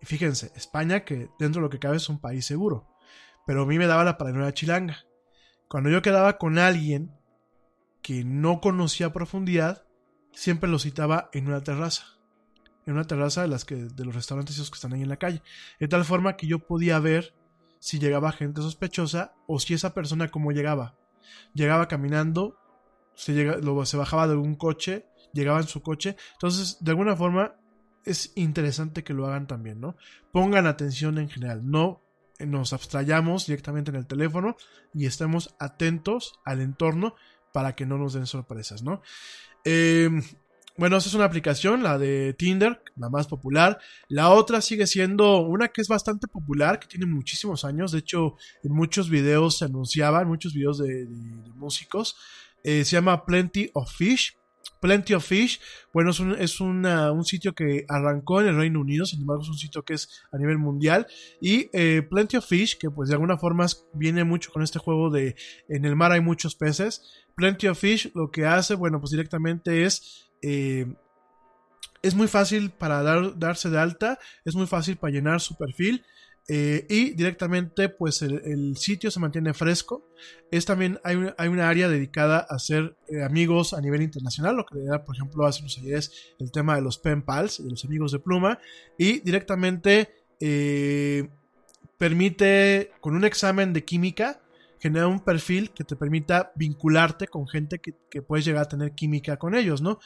fíjense, 0.02 0.52
España, 0.56 1.02
que 1.02 1.30
dentro 1.40 1.62
de 1.62 1.66
lo 1.66 1.70
que 1.70 1.80
cabe 1.80 1.98
es 1.98 2.10
un 2.10 2.20
país 2.20 2.45
seguro, 2.45 2.88
pero 3.48 3.64
a 3.64 3.65
mí 3.65 3.80
me 3.80 3.88
daba 3.88 4.03
la 4.03 4.18
paranoia 4.18 4.53
chilanga. 4.53 5.06
Cuando 5.69 5.90
yo 5.90 6.02
quedaba 6.02 6.38
con 6.38 6.60
alguien 6.60 7.18
que 8.02 8.26
no 8.26 8.60
conocía 8.60 9.07
a 9.07 9.14
profundidad, 9.14 9.86
siempre 10.34 10.69
lo 10.69 10.80
citaba 10.80 11.30
en 11.32 11.48
una 11.48 11.64
terraza. 11.64 12.03
En 12.86 12.94
una 12.95 13.06
terraza 13.06 13.41
de 13.41 13.48
las 13.48 13.64
que, 13.64 13.76
de 13.76 14.06
los 14.06 14.14
restaurantes 14.14 14.57
que 14.57 14.76
están 14.76 14.91
ahí 14.91 15.02
en 15.02 15.07
la 15.07 15.15
calle. 15.15 15.41
De 15.80 15.88
tal 15.88 16.03
forma 16.03 16.36
que 16.36 16.45
yo 16.45 16.60
podía 16.60 16.99
ver 16.99 17.34
si 17.80 17.99
llegaba 17.99 18.34
gente 18.34 18.61
sospechosa 18.61 19.34
o 19.48 19.60
si 19.60 19.74
esa 19.74 19.94
persona 19.94 20.28
cómo 20.28 20.52
llegaba. 20.52 20.98
llegaba 21.53 21.88
caminando, 21.88 22.60
se, 23.15 23.34
se 23.86 23.98
bajaba 23.98 24.28
de 24.28 24.34
algún 24.34 24.56
coche, 24.56 25.06
llegaba 25.32 25.60
en 25.61 25.68
su 25.69 25.82
coche. 25.82 26.18
Entonces, 26.34 26.80
de 26.82 26.91
alguna 26.91 27.15
forma, 27.15 27.56
es 28.03 28.34
interesante 28.36 29.06
que 29.06 29.14
lo 29.14 29.26
hagan 29.26 29.48
también, 29.48 29.80
¿no? 29.80 29.95
Pongan 30.34 30.68
atención 30.68 31.18
en 31.18 31.30
general, 31.30 31.61
no 31.64 32.06
nos 32.39 32.73
abstrayamos 32.73 33.47
directamente 33.47 33.91
en 33.91 33.97
el 33.97 34.07
teléfono 34.07 34.55
y 34.93 35.05
estemos 35.05 35.55
atentos 35.59 36.39
al 36.45 36.61
entorno 36.61 37.15
para 37.53 37.76
que 37.76 37.85
no 37.85 37.97
nos 37.97 38.14
den 38.14 38.27
sorpresas, 38.27 38.84
¿no? 38.84 39.01
Eh, 39.65 40.09
bueno, 40.77 40.97
esa 40.97 41.09
es 41.09 41.15
una 41.15 41.26
aplicación, 41.26 41.81
la 41.81 41.97
de 41.97 42.35
Tinder, 42.35 42.84
la 42.95 43.09
más 43.09 43.26
popular. 43.26 43.80
La 44.09 44.30
otra 44.30 44.61
sigue 44.61 44.85
siendo 44.85 45.39
una 45.39 45.69
que 45.69 45.81
es 45.81 45.88
bastante 45.88 46.27
popular, 46.27 46.80
que 46.80 46.88
tiene 46.88 47.07
muchísimos 47.07 47.65
años. 47.65 47.91
De 47.91 47.99
hecho, 47.99 48.35
en 48.64 48.73
muchos 48.73 49.09
videos 49.09 49.57
se 49.57 49.65
anunciaba, 49.65 50.22
en 50.22 50.27
muchos 50.27 50.53
videos 50.53 50.77
de, 50.77 51.05
de, 51.05 51.05
de 51.07 51.49
músicos. 51.55 52.15
Eh, 52.64 52.85
se 52.85 52.95
llama 52.95 53.26
Plenty 53.26 53.72
of 53.73 53.91
Fish. 53.91 54.36
Plenty 54.80 55.14
of 55.14 55.26
Fish, 55.26 55.60
bueno, 55.91 56.11
es, 56.11 56.19
un, 56.19 56.34
es 56.34 56.60
un, 56.61 57.26
sitio 57.26 57.53
que 57.53 57.85
arrancó 57.89 58.41
en 58.41 58.48
el 58.48 58.57
Reino 58.57 58.80
Unido, 58.80 59.06
sin 59.06 59.22
embargo 59.22 59.41
es 59.41 59.49
un 59.49 59.57
sitio 59.57 59.84
que 59.84 59.94
es 59.95 60.23
a 60.31 60.38
nivel 60.38 60.57
mundial. 60.57 61.07
Y 61.41 61.69
eh, 61.73 62.03
Plenty 62.07 62.38
of 62.38 62.45
Fish, 62.45 62.77
que 62.77 62.89
pues 62.89 63.10
de 63.10 63.15
alguna 63.15 63.38
forma 63.38 63.65
viene 63.94 64.23
mucho 64.23 64.52
con 64.52 64.61
este 64.61 64.80
juego 64.80 65.10
de 65.10 65.35
en 65.68 65.85
el 65.85 65.95
mar 65.95 66.11
hay 66.11 66.22
muchos 66.22 66.56
peces. 66.56 67.02
Plenty 67.35 67.68
of 67.68 67.80
Fish 67.80 68.11
lo 68.14 68.30
que 68.30 68.45
hace, 68.45 68.76
bueno, 68.76 68.99
pues 68.99 69.11
directamente 69.11 69.84
es... 69.84 70.30
Eh, 70.41 70.85
es 72.03 72.14
muy 72.14 72.27
fácil 72.27 72.69
para 72.69 73.02
dar, 73.02 73.38
darse 73.38 73.72
de 73.72 73.80
alta, 73.80 74.19
es 74.45 74.56
muy 74.56 74.68
fácil 74.68 74.98
para 74.98 75.11
llenar 75.11 75.41
su 75.41 75.57
perfil. 75.57 76.06
Eh, 76.49 76.86
y 76.90 77.10
directamente 77.10 77.90
pues 77.90 78.22
el, 78.22 78.78
sitio 78.78 79.11
se 79.11 79.19
mantiene 79.19 79.53
fresco. 79.53 80.07
Es 80.49 80.65
también, 80.65 80.99
hay, 81.03 81.18
un, 81.18 81.34
hay 81.38 81.49
una 81.49 81.68
área 81.68 81.90
dedicada 81.90 82.45
a 82.49 82.56
hacer 82.56 82.95
eh, 83.10 83.22
amigos 83.24 83.74
a 83.74 83.82
nivel 83.82 84.02
internacional, 84.02 84.56
lo 84.56 84.65
que 84.65 84.82
era 84.82 85.03
por 85.03 85.15
ejemplo 85.15 85.45
hace 85.45 85.61
unos 85.61 85.78
ayeres 85.78 86.11
el 86.40 86.52
tema 86.52 86.76
de 86.76 86.82
los 86.82 86.98
pen 86.98 87.22
pals, 87.22 87.64
de 87.64 87.69
los 87.69 87.84
amigos 87.84 88.14
de 88.14 88.19
pluma, 88.19 88.60
y 88.98 89.19
directamente 89.19 90.10
eh, 90.40 91.30
permite 91.98 92.91
con 93.02 93.15
un 93.15 93.26
examen 93.26 93.74
de 93.74 93.84
química 93.84 94.41
generar 94.80 95.08
un 95.08 95.20
perfil 95.20 95.72
que 95.72 95.84
te 95.84 95.95
permita 95.95 96.52
vincularte 96.56 97.28
con 97.28 97.48
gente 97.48 97.80
que, 97.80 97.95
que 98.10 98.22
puedes 98.22 98.45
llegar 98.45 98.64
a 98.64 98.68
tener 98.68 98.94
química 98.94 99.38
con 99.38 99.56
ellos, 99.56 99.82
¿no? 99.82 99.99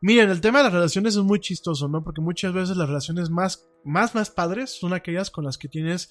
Miren, 0.00 0.30
el 0.30 0.40
tema 0.40 0.58
de 0.58 0.64
las 0.64 0.72
relaciones 0.72 1.14
es 1.14 1.22
muy 1.22 1.38
chistoso, 1.38 1.88
¿no? 1.88 2.02
Porque 2.02 2.20
muchas 2.20 2.52
veces 2.52 2.76
las 2.76 2.88
relaciones 2.88 3.30
más, 3.30 3.68
más, 3.84 4.14
más 4.14 4.30
padres 4.30 4.70
son 4.70 4.92
aquellas 4.92 5.30
con 5.30 5.44
las 5.44 5.58
que 5.58 5.68
tienes 5.68 6.10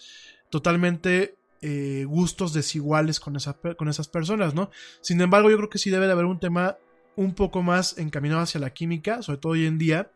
totalmente 0.49 1.35
eh, 1.61 2.05
gustos 2.07 2.53
desiguales 2.53 3.19
con, 3.19 3.35
esa, 3.35 3.53
con 3.53 3.89
esas 3.89 4.07
personas, 4.07 4.55
¿no? 4.55 4.71
Sin 5.01 5.19
embargo, 5.19 5.49
yo 5.51 5.57
creo 5.57 5.69
que 5.69 5.77
sí 5.77 5.89
debe 5.89 6.05
de 6.05 6.13
haber 6.13 6.25
un 6.25 6.39
tema 6.39 6.77
un 7.15 7.35
poco 7.35 7.61
más 7.63 7.97
encaminado 7.97 8.41
hacia 8.41 8.61
la 8.61 8.73
química, 8.73 9.21
sobre 9.21 9.39
todo 9.39 9.51
hoy 9.51 9.65
en 9.65 9.77
día. 9.77 10.11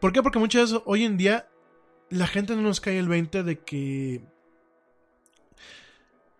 ¿Por 0.00 0.12
qué? 0.12 0.22
Porque 0.22 0.38
muchas 0.38 0.70
veces 0.70 0.82
hoy 0.86 1.04
en 1.04 1.16
día 1.16 1.48
la 2.10 2.26
gente 2.26 2.54
no 2.54 2.62
nos 2.62 2.80
cae 2.80 2.98
el 2.98 3.08
20 3.08 3.42
de 3.42 3.58
que 3.58 4.24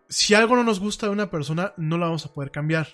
si 0.08 0.34
algo 0.34 0.56
no 0.56 0.64
nos 0.64 0.80
gusta 0.80 1.06
de 1.06 1.12
una 1.12 1.30
persona, 1.30 1.74
no 1.76 1.98
la 1.98 2.06
vamos 2.06 2.26
a 2.26 2.32
poder 2.32 2.50
cambiar. 2.50 2.88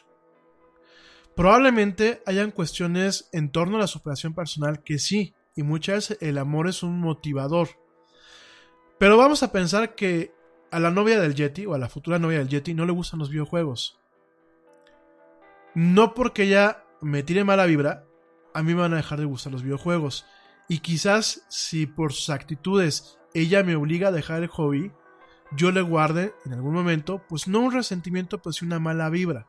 Probablemente 1.36 2.22
hayan 2.26 2.50
cuestiones 2.50 3.28
en 3.32 3.50
torno 3.50 3.76
a 3.76 3.80
la 3.80 3.86
superación 3.86 4.34
personal 4.34 4.82
que 4.82 4.98
sí, 4.98 5.34
y 5.54 5.62
muchas 5.62 5.94
veces 5.96 6.18
el 6.20 6.38
amor 6.38 6.68
es 6.68 6.82
un 6.82 7.00
motivador. 7.00 7.68
Pero 8.98 9.16
vamos 9.16 9.42
a 9.42 9.52
pensar 9.52 9.94
que 9.94 10.34
a 10.70 10.78
la 10.78 10.90
novia 10.90 11.20
del 11.20 11.34
Yeti 11.34 11.66
o 11.66 11.74
a 11.74 11.78
la 11.78 11.88
futura 11.88 12.18
novia 12.18 12.38
del 12.38 12.48
Yeti 12.48 12.74
no 12.74 12.86
le 12.86 12.92
gustan 12.92 13.18
los 13.18 13.30
videojuegos. 13.30 13.98
No 15.74 16.14
porque 16.14 16.44
ella 16.44 16.84
me 17.00 17.22
tire 17.22 17.44
mala 17.44 17.66
vibra, 17.66 18.04
a 18.54 18.62
mí 18.62 18.74
me 18.74 18.82
van 18.82 18.92
a 18.92 18.96
dejar 18.96 19.18
de 19.18 19.24
gustar 19.24 19.52
los 19.52 19.62
videojuegos. 19.62 20.26
Y 20.68 20.80
quizás 20.80 21.46
si 21.48 21.86
por 21.86 22.12
sus 22.12 22.30
actitudes 22.30 23.18
ella 23.34 23.62
me 23.62 23.76
obliga 23.76 24.08
a 24.08 24.12
dejar 24.12 24.42
el 24.42 24.48
hobby, 24.48 24.92
yo 25.56 25.70
le 25.72 25.82
guarde 25.82 26.34
en 26.44 26.52
algún 26.52 26.74
momento, 26.74 27.22
pues 27.28 27.48
no 27.48 27.60
un 27.60 27.72
resentimiento, 27.72 28.40
pues 28.40 28.62
una 28.62 28.78
mala 28.78 29.10
vibra. 29.10 29.46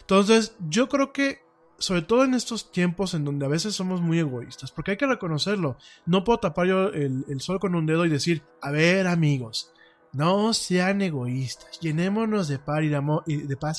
Entonces, 0.00 0.56
yo 0.68 0.88
creo 0.88 1.12
que, 1.12 1.42
sobre 1.78 2.02
todo 2.02 2.24
en 2.24 2.34
estos 2.34 2.72
tiempos 2.72 3.14
en 3.14 3.24
donde 3.24 3.46
a 3.46 3.48
veces 3.48 3.74
somos 3.74 4.00
muy 4.00 4.18
egoístas, 4.18 4.70
porque 4.72 4.92
hay 4.92 4.96
que 4.96 5.06
reconocerlo, 5.06 5.76
no 6.06 6.24
puedo 6.24 6.38
tapar 6.38 6.66
yo 6.66 6.88
el, 6.88 7.40
sol 7.40 7.58
con 7.60 7.74
un 7.74 7.86
dedo 7.86 8.04
y 8.04 8.08
decir, 8.08 8.42
a 8.62 8.70
ver 8.70 9.06
amigos, 9.06 9.72
no 10.12 10.54
sean 10.54 11.02
egoístas, 11.02 11.78
llenémonos 11.80 12.48
de 12.48 12.58
paz 12.58 12.82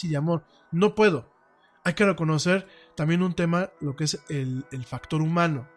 y 0.04 0.08
de 0.08 0.18
amor. 0.18 0.44
No 0.72 0.94
puedo. 0.94 1.28
Hay 1.84 1.94
que 1.94 2.06
reconocer 2.06 2.68
también 2.96 3.24
un 3.24 3.34
tema, 3.34 3.72
lo 3.80 3.96
que 3.96 4.04
es 4.04 4.20
el, 4.30 4.66
el 4.72 4.86
factor 4.86 5.22
humano. 5.22 5.68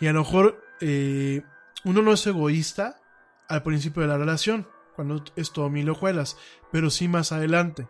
Y 0.00 0.06
a 0.06 0.12
lo 0.12 0.20
mejor 0.20 0.64
eh, 0.80 1.42
uno 1.84 2.02
no 2.02 2.12
es 2.12 2.26
egoísta 2.26 3.00
al 3.48 3.62
principio 3.62 4.02
de 4.02 4.08
la 4.08 4.18
relación, 4.18 4.66
cuando 4.94 5.22
es 5.36 5.52
todo 5.52 5.70
mil 5.70 5.88
hojuelas, 5.90 6.36
pero 6.70 6.90
sí 6.90 7.08
más 7.08 7.32
adelante. 7.32 7.88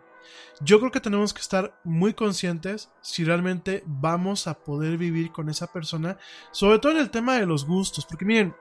Yo 0.61 0.79
creo 0.79 0.91
que 0.91 1.01
tenemos 1.01 1.33
que 1.33 1.41
estar 1.41 1.79
muy 1.83 2.13
conscientes 2.13 2.89
si 3.01 3.23
realmente 3.23 3.83
vamos 3.85 4.47
a 4.47 4.59
poder 4.59 4.97
vivir 4.97 5.31
con 5.31 5.49
esa 5.49 5.67
persona, 5.67 6.17
sobre 6.51 6.79
todo 6.79 6.93
en 6.93 6.99
el 6.99 7.11
tema 7.11 7.35
de 7.35 7.45
los 7.45 7.65
gustos, 7.65 8.05
porque 8.05 8.25
miren, 8.25 8.55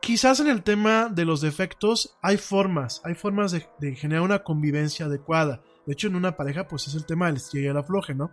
quizás 0.00 0.40
en 0.40 0.48
el 0.48 0.62
tema 0.62 1.08
de 1.08 1.24
los 1.24 1.40
defectos 1.40 2.16
hay 2.22 2.36
formas, 2.36 3.00
hay 3.04 3.14
formas 3.14 3.52
de, 3.52 3.94
generar 3.94 4.22
una 4.22 4.42
convivencia 4.42 5.06
adecuada. 5.06 5.62
De 5.86 5.94
hecho, 5.94 6.08
en 6.08 6.16
una 6.16 6.36
pareja, 6.36 6.68
pues 6.68 6.86
es 6.88 6.94
el 6.94 7.06
tema 7.06 7.26
del 7.26 7.36
estilo 7.36 7.64
y 7.64 7.68
el 7.68 7.76
afloje, 7.76 8.14
¿no? 8.14 8.30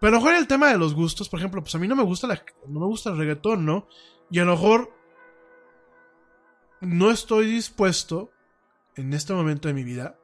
Pero 0.00 0.16
a 0.16 0.18
lo 0.18 0.24
mejor 0.24 0.36
el 0.36 0.46
tema 0.46 0.68
de 0.70 0.78
los 0.78 0.94
gustos, 0.94 1.28
por 1.28 1.38
ejemplo, 1.38 1.62
pues 1.62 1.74
a 1.74 1.78
mí 1.78 1.88
no 1.88 1.96
me 1.96 2.02
gusta 2.02 2.26
la, 2.26 2.42
no 2.68 2.80
me 2.80 2.86
gusta 2.86 3.10
el 3.10 3.18
reggaetón, 3.18 3.64
¿no? 3.64 3.86
Y 4.30 4.38
a 4.38 4.44
lo 4.44 4.52
mejor 4.52 4.90
no 6.84 7.10
estoy 7.10 7.46
dispuesto 7.46 8.30
en 8.96 9.12
este 9.12 9.32
momento 9.32 9.68
de 9.68 9.74
mi 9.74 9.84
vida 9.84 10.18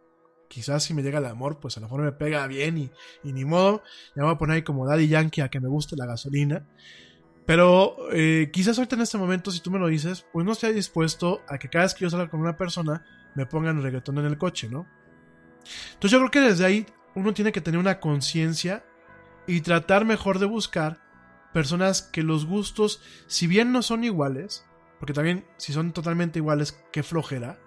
quizás 0.50 0.82
si 0.82 0.94
me 0.94 1.02
llega 1.02 1.20
el 1.20 1.26
amor, 1.26 1.60
pues 1.60 1.76
a 1.76 1.80
lo 1.80 1.86
mejor 1.86 2.02
me 2.02 2.12
pega 2.12 2.46
bien 2.48 2.76
y, 2.76 2.90
y 3.22 3.32
ni 3.32 3.44
modo. 3.44 3.82
Ya 4.16 4.22
me 4.22 4.24
voy 4.24 4.34
a 4.34 4.38
poner 4.38 4.56
ahí 4.56 4.62
como 4.62 4.84
Daddy 4.84 5.06
Yankee 5.06 5.40
a 5.42 5.48
que 5.48 5.60
me 5.60 5.68
guste 5.68 5.96
la 5.96 6.06
gasolina. 6.06 6.66
Pero 7.46 7.96
eh, 8.12 8.50
quizás 8.52 8.76
ahorita 8.76 8.96
en 8.96 9.02
este 9.02 9.16
momento, 9.16 9.50
si 9.52 9.60
tú 9.60 9.70
me 9.70 9.78
lo 9.78 9.86
dices, 9.86 10.26
pues 10.32 10.44
no 10.44 10.52
estoy 10.52 10.72
dispuesto 10.74 11.42
a 11.48 11.58
que 11.58 11.70
cada 11.70 11.84
vez 11.84 11.94
que 11.94 12.02
yo 12.02 12.10
salga 12.10 12.28
con 12.28 12.40
una 12.40 12.56
persona 12.56 13.04
me 13.36 13.46
pongan 13.46 13.80
reggaetón 13.80 14.18
en 14.18 14.26
el 14.26 14.38
coche, 14.38 14.68
¿no? 14.68 14.86
Entonces 15.94 16.10
yo 16.10 16.18
creo 16.18 16.30
que 16.30 16.40
desde 16.40 16.64
ahí 16.64 16.86
uno 17.14 17.32
tiene 17.32 17.52
que 17.52 17.60
tener 17.60 17.78
una 17.78 18.00
conciencia 18.00 18.84
y 19.46 19.60
tratar 19.60 20.04
mejor 20.04 20.40
de 20.40 20.46
buscar 20.46 21.00
personas 21.52 22.02
que 22.02 22.22
los 22.22 22.44
gustos, 22.44 23.00
si 23.28 23.46
bien 23.46 23.72
no 23.72 23.82
son 23.82 24.02
iguales, 24.02 24.64
porque 25.00 25.12
también 25.12 25.44
si 25.56 25.72
son 25.72 25.92
totalmente 25.92 26.38
iguales, 26.38 26.76
qué 26.92 27.02
flojera 27.02 27.58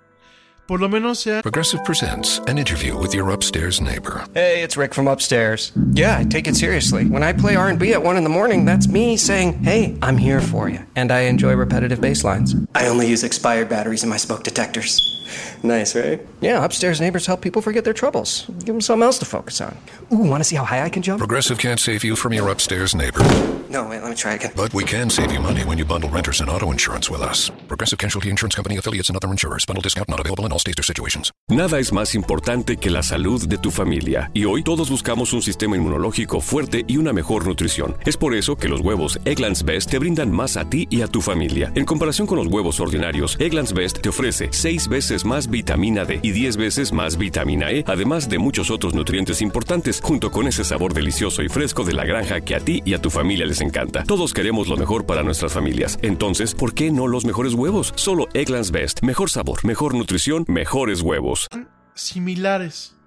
por 0.68 0.80
lo 0.80 0.88
menos 0.88 1.20
sea. 1.20 1.42
Progressive 1.42 1.84
presents 1.84 2.40
an 2.48 2.58
interview 2.58 2.98
with 2.98 3.14
your 3.14 3.32
upstairs 3.32 3.82
neighbor. 3.82 4.24
Hey, 4.34 4.64
it's 4.64 4.78
Rick 4.78 4.94
from 4.94 5.08
upstairs. 5.08 5.72
Yeah, 5.94 6.18
I 6.18 6.24
take 6.24 6.48
it 6.48 6.56
seriously. 6.56 7.06
When 7.06 7.24
I 7.24 7.34
play 7.34 7.56
R&B 7.56 7.94
at 7.94 8.02
1 8.02 8.18
in 8.18 8.24
the 8.24 8.30
morning, 8.30 8.66
that's 8.66 8.88
me 8.88 9.18
saying, 9.18 9.64
"Hey, 9.64 9.98
I'm 10.02 10.18
here 10.18 10.42
for 10.42 10.70
you." 10.70 10.80
And 10.96 11.12
I 11.12 11.28
enjoy 11.28 11.56
repetitive 11.56 12.00
bass 12.00 12.24
lines. 12.24 12.56
I 12.76 12.88
only 12.88 13.08
use 13.08 13.24
expired 13.24 13.68
batteries 13.70 14.04
in 14.04 14.10
my 14.10 14.18
smoke 14.18 14.44
detectors. 14.44 15.00
Nice, 15.64 15.96
right? 15.96 16.20
Yeah, 16.42 16.64
upstairs 16.64 17.00
neighbors 17.00 17.26
help 17.26 17.42
people 17.42 17.62
forget 17.62 17.84
their 17.86 17.94
troubles. 17.94 18.46
Give 18.66 18.74
them 18.74 18.82
something 18.82 19.04
else 19.04 19.18
to 19.20 19.26
focus 19.26 19.62
on. 19.62 19.78
Ooh, 20.12 20.30
want 20.30 20.42
to 20.42 20.44
see 20.44 20.58
how 20.58 20.66
high 20.66 20.84
I 20.84 20.90
can 20.90 21.02
jump? 21.02 21.20
Progressive 21.20 21.58
can't 21.58 21.80
save 21.80 22.04
you 22.04 22.16
from 22.16 22.34
your 22.34 22.50
upstairs 22.50 22.94
neighbor. 22.94 23.22
No, 23.70 23.88
wait, 23.88 24.02
let 24.02 24.10
me 24.10 24.16
try 24.16 24.34
again. 24.34 24.52
But 24.56 24.74
we 24.74 24.84
can 24.84 25.10
save 25.10 25.32
you 25.32 25.40
money 25.40 25.62
when 25.64 25.78
you 25.78 25.86
bundle 25.86 26.10
renters 26.10 26.42
and 26.42 26.50
auto 26.50 26.72
insurance 26.72 27.10
with 27.10 27.22
us. 27.22 27.50
Progressive 27.68 27.98
Casualty 27.98 28.30
Insurance 28.30 28.56
Company 28.56 28.78
affiliates 28.78 29.10
and 29.10 29.16
other 29.16 29.32
insurers. 29.32 29.66
Bundle 29.66 29.82
discount 29.82 30.10
not 30.10 30.20
available 30.20 30.46
in 30.46 30.52
all 30.52 30.60
states 30.60 30.80
or 30.80 30.84
situations. 30.84 31.32
Nada 31.50 31.80
es 31.80 31.92
más 31.92 32.14
importante 32.14 32.78
que 32.78 32.92
la 32.92 33.02
salud 33.02 33.48
de 33.48 33.58
tu 33.58 33.72
familia. 33.72 34.30
Y 34.34 34.46
hoy 34.46 34.64
todos 34.64 34.90
buscamos 34.90 35.34
un 35.34 35.42
sistema 35.42 35.76
inmunológico 35.76 36.42
fuerte 36.42 36.84
y 36.88 36.98
una 36.98 37.14
mejor 37.14 37.48
nutrición. 37.48 37.96
Es 38.06 38.18
por 38.18 38.36
eso 38.36 38.58
que 38.58 38.68
los 38.68 38.82
huevos 38.82 39.20
Egglands 39.26 39.64
Best 39.64 39.90
te 39.90 39.98
brindan 39.98 40.32
más 40.32 40.58
a 40.58 40.70
ti 40.70 40.88
y 40.92 41.02
a 41.02 41.08
tu 41.08 41.22
familia. 41.22 41.72
En 41.76 41.86
comparación 41.86 42.28
con 42.28 42.38
los 42.38 42.48
huevos 42.48 42.80
ordinarios, 42.80 43.38
Egglands 43.40 43.74
Best 43.74 44.02
te 44.02 44.10
ofrece 44.10 44.50
6 44.52 44.88
veces 44.88 45.13
más 45.24 45.52
vitamina 45.52 46.04
D 46.04 46.20
y 46.24 46.32
10 46.32 46.58
veces 46.58 46.92
más 46.92 47.20
vitamina 47.20 47.72
E, 47.72 47.84
además 47.88 48.28
de 48.28 48.40
muchos 48.40 48.72
otros 48.72 48.96
nutrientes 48.96 49.40
importantes, 49.44 50.02
junto 50.04 50.32
con 50.32 50.48
ese 50.48 50.64
sabor 50.64 50.96
delicioso 50.96 51.44
y 51.44 51.50
fresco 51.50 51.84
de 51.84 51.94
la 51.94 52.06
granja 52.06 52.42
que 52.42 52.56
a 52.56 52.60
ti 52.60 52.82
y 52.84 52.96
a 52.96 53.02
tu 53.02 53.12
familia 53.12 53.46
les 53.46 53.62
encanta. 53.62 54.04
Todos 54.04 54.34
queremos 54.34 54.68
lo 54.68 54.78
mejor 54.78 55.06
para 55.06 55.22
nuestras 55.22 55.54
familias. 55.54 56.00
Entonces, 56.02 56.56
¿por 56.56 56.74
qué 56.74 56.90
no 56.90 57.06
los 57.06 57.26
mejores 57.26 57.54
huevos? 57.54 57.94
Solo 57.96 58.28
Egglands 58.34 58.72
Best. 58.72 59.04
Mejor 59.04 59.30
sabor, 59.30 59.64
mejor 59.64 59.94
nutrición, 59.94 60.46
mejores 60.48 61.02
huevos. 61.02 61.48
Similares. 61.94 62.98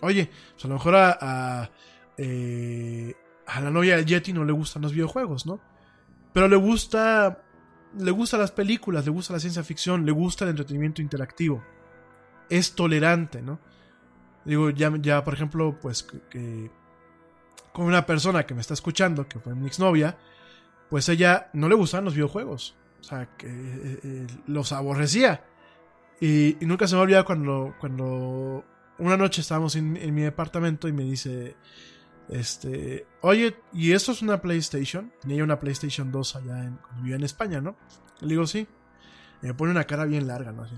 Oye, 0.00 0.30
pues 0.52 0.64
a 0.64 0.68
lo 0.68 0.74
mejor 0.74 0.96
a, 0.96 1.18
a, 1.20 1.70
eh, 2.16 3.14
a 3.46 3.60
la 3.60 3.70
novia 3.70 3.96
del 3.96 4.06
Yeti 4.06 4.32
no 4.32 4.44
le 4.44 4.52
gustan 4.52 4.82
los 4.82 4.92
videojuegos, 4.92 5.44
¿no? 5.44 5.60
Pero 6.32 6.48
le 6.48 6.56
gusta 6.56 7.43
le 7.98 8.10
gustan 8.10 8.40
las 8.40 8.50
películas, 8.50 9.04
le 9.04 9.10
gusta 9.10 9.32
la 9.32 9.40
ciencia 9.40 9.62
ficción, 9.62 10.04
le 10.04 10.12
gusta 10.12 10.44
el 10.44 10.50
entretenimiento 10.50 11.02
interactivo. 11.02 11.62
Es 12.48 12.74
tolerante, 12.74 13.42
¿no? 13.42 13.58
Digo, 14.44 14.70
ya, 14.70 14.92
ya 15.00 15.24
por 15.24 15.34
ejemplo, 15.34 15.78
pues 15.80 16.02
que, 16.02 16.70
con 17.72 17.86
una 17.86 18.04
persona 18.06 18.44
que 18.44 18.54
me 18.54 18.60
está 18.60 18.74
escuchando, 18.74 19.26
que 19.26 19.38
fue 19.38 19.54
mi 19.54 19.66
exnovia, 19.66 20.18
pues 20.90 21.08
ella 21.08 21.50
no 21.52 21.68
le 21.68 21.74
gustaban 21.74 22.04
los 22.04 22.14
videojuegos. 22.14 22.76
O 23.00 23.04
sea, 23.04 23.28
que 23.36 23.48
eh, 23.48 24.00
eh, 24.02 24.26
los 24.46 24.72
aborrecía. 24.72 25.44
Y, 26.20 26.62
y 26.62 26.66
nunca 26.66 26.86
se 26.86 26.94
me 26.94 27.02
olvida 27.02 27.24
cuando, 27.24 27.74
cuando 27.80 28.64
una 28.98 29.16
noche 29.16 29.40
estábamos 29.40 29.76
en, 29.76 29.96
en 29.96 30.14
mi 30.14 30.22
departamento 30.22 30.88
y 30.88 30.92
me 30.92 31.04
dice, 31.04 31.56
este, 32.28 33.06
oye, 33.20 33.56
¿y 33.72 33.92
esto 33.92 34.12
es 34.12 34.22
una 34.22 34.40
PlayStation? 34.40 35.12
Tenía 35.20 35.44
una 35.44 35.58
PlayStation 35.58 36.10
2 36.10 36.36
allá 36.36 36.64
en, 36.64 36.76
cuando 36.76 37.02
vivía 37.02 37.16
en 37.16 37.24
España, 37.24 37.60
¿no? 37.60 37.76
Le 38.20 38.28
digo, 38.28 38.46
sí. 38.46 38.66
Y 39.42 39.46
me 39.46 39.54
pone 39.54 39.72
una 39.72 39.84
cara 39.84 40.04
bien 40.04 40.26
larga, 40.26 40.52
¿no? 40.52 40.62
Así. 40.62 40.74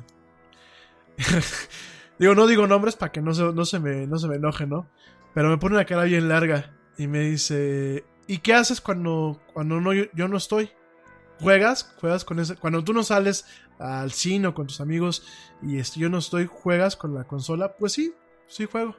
digo, 2.18 2.34
no 2.34 2.46
digo 2.46 2.66
nombres 2.66 2.96
para 2.96 3.12
que 3.12 3.22
no 3.22 3.32
se, 3.32 3.42
no, 3.52 3.64
se 3.64 3.78
me, 3.78 4.06
no 4.06 4.18
se 4.18 4.28
me 4.28 4.36
enoje, 4.36 4.66
¿no? 4.66 4.88
Pero 5.34 5.48
me 5.48 5.58
pone 5.58 5.76
una 5.76 5.84
cara 5.84 6.04
bien 6.04 6.28
larga 6.28 6.74
y 6.98 7.06
me 7.06 7.20
dice, 7.20 8.04
¿y 8.26 8.38
qué 8.38 8.54
haces 8.54 8.80
cuando, 8.80 9.40
cuando 9.52 9.80
no, 9.80 9.92
yo, 9.92 10.04
yo 10.14 10.28
no 10.28 10.36
estoy? 10.36 10.70
¿Juegas? 11.40 11.94
¿Juegas 12.00 12.24
con 12.24 12.40
ese? 12.40 12.56
Cuando 12.56 12.82
tú 12.82 12.92
no 12.94 13.02
sales 13.02 13.44
al 13.78 14.10
cine 14.12 14.48
o 14.48 14.54
con 14.54 14.66
tus 14.66 14.80
amigos 14.80 15.26
y 15.62 15.78
este, 15.78 16.00
yo 16.00 16.08
no 16.08 16.18
estoy, 16.18 16.46
¿juegas 16.46 16.96
con 16.96 17.14
la 17.14 17.24
consola? 17.24 17.76
Pues 17.76 17.92
sí, 17.92 18.14
sí 18.46 18.64
juego. 18.64 18.96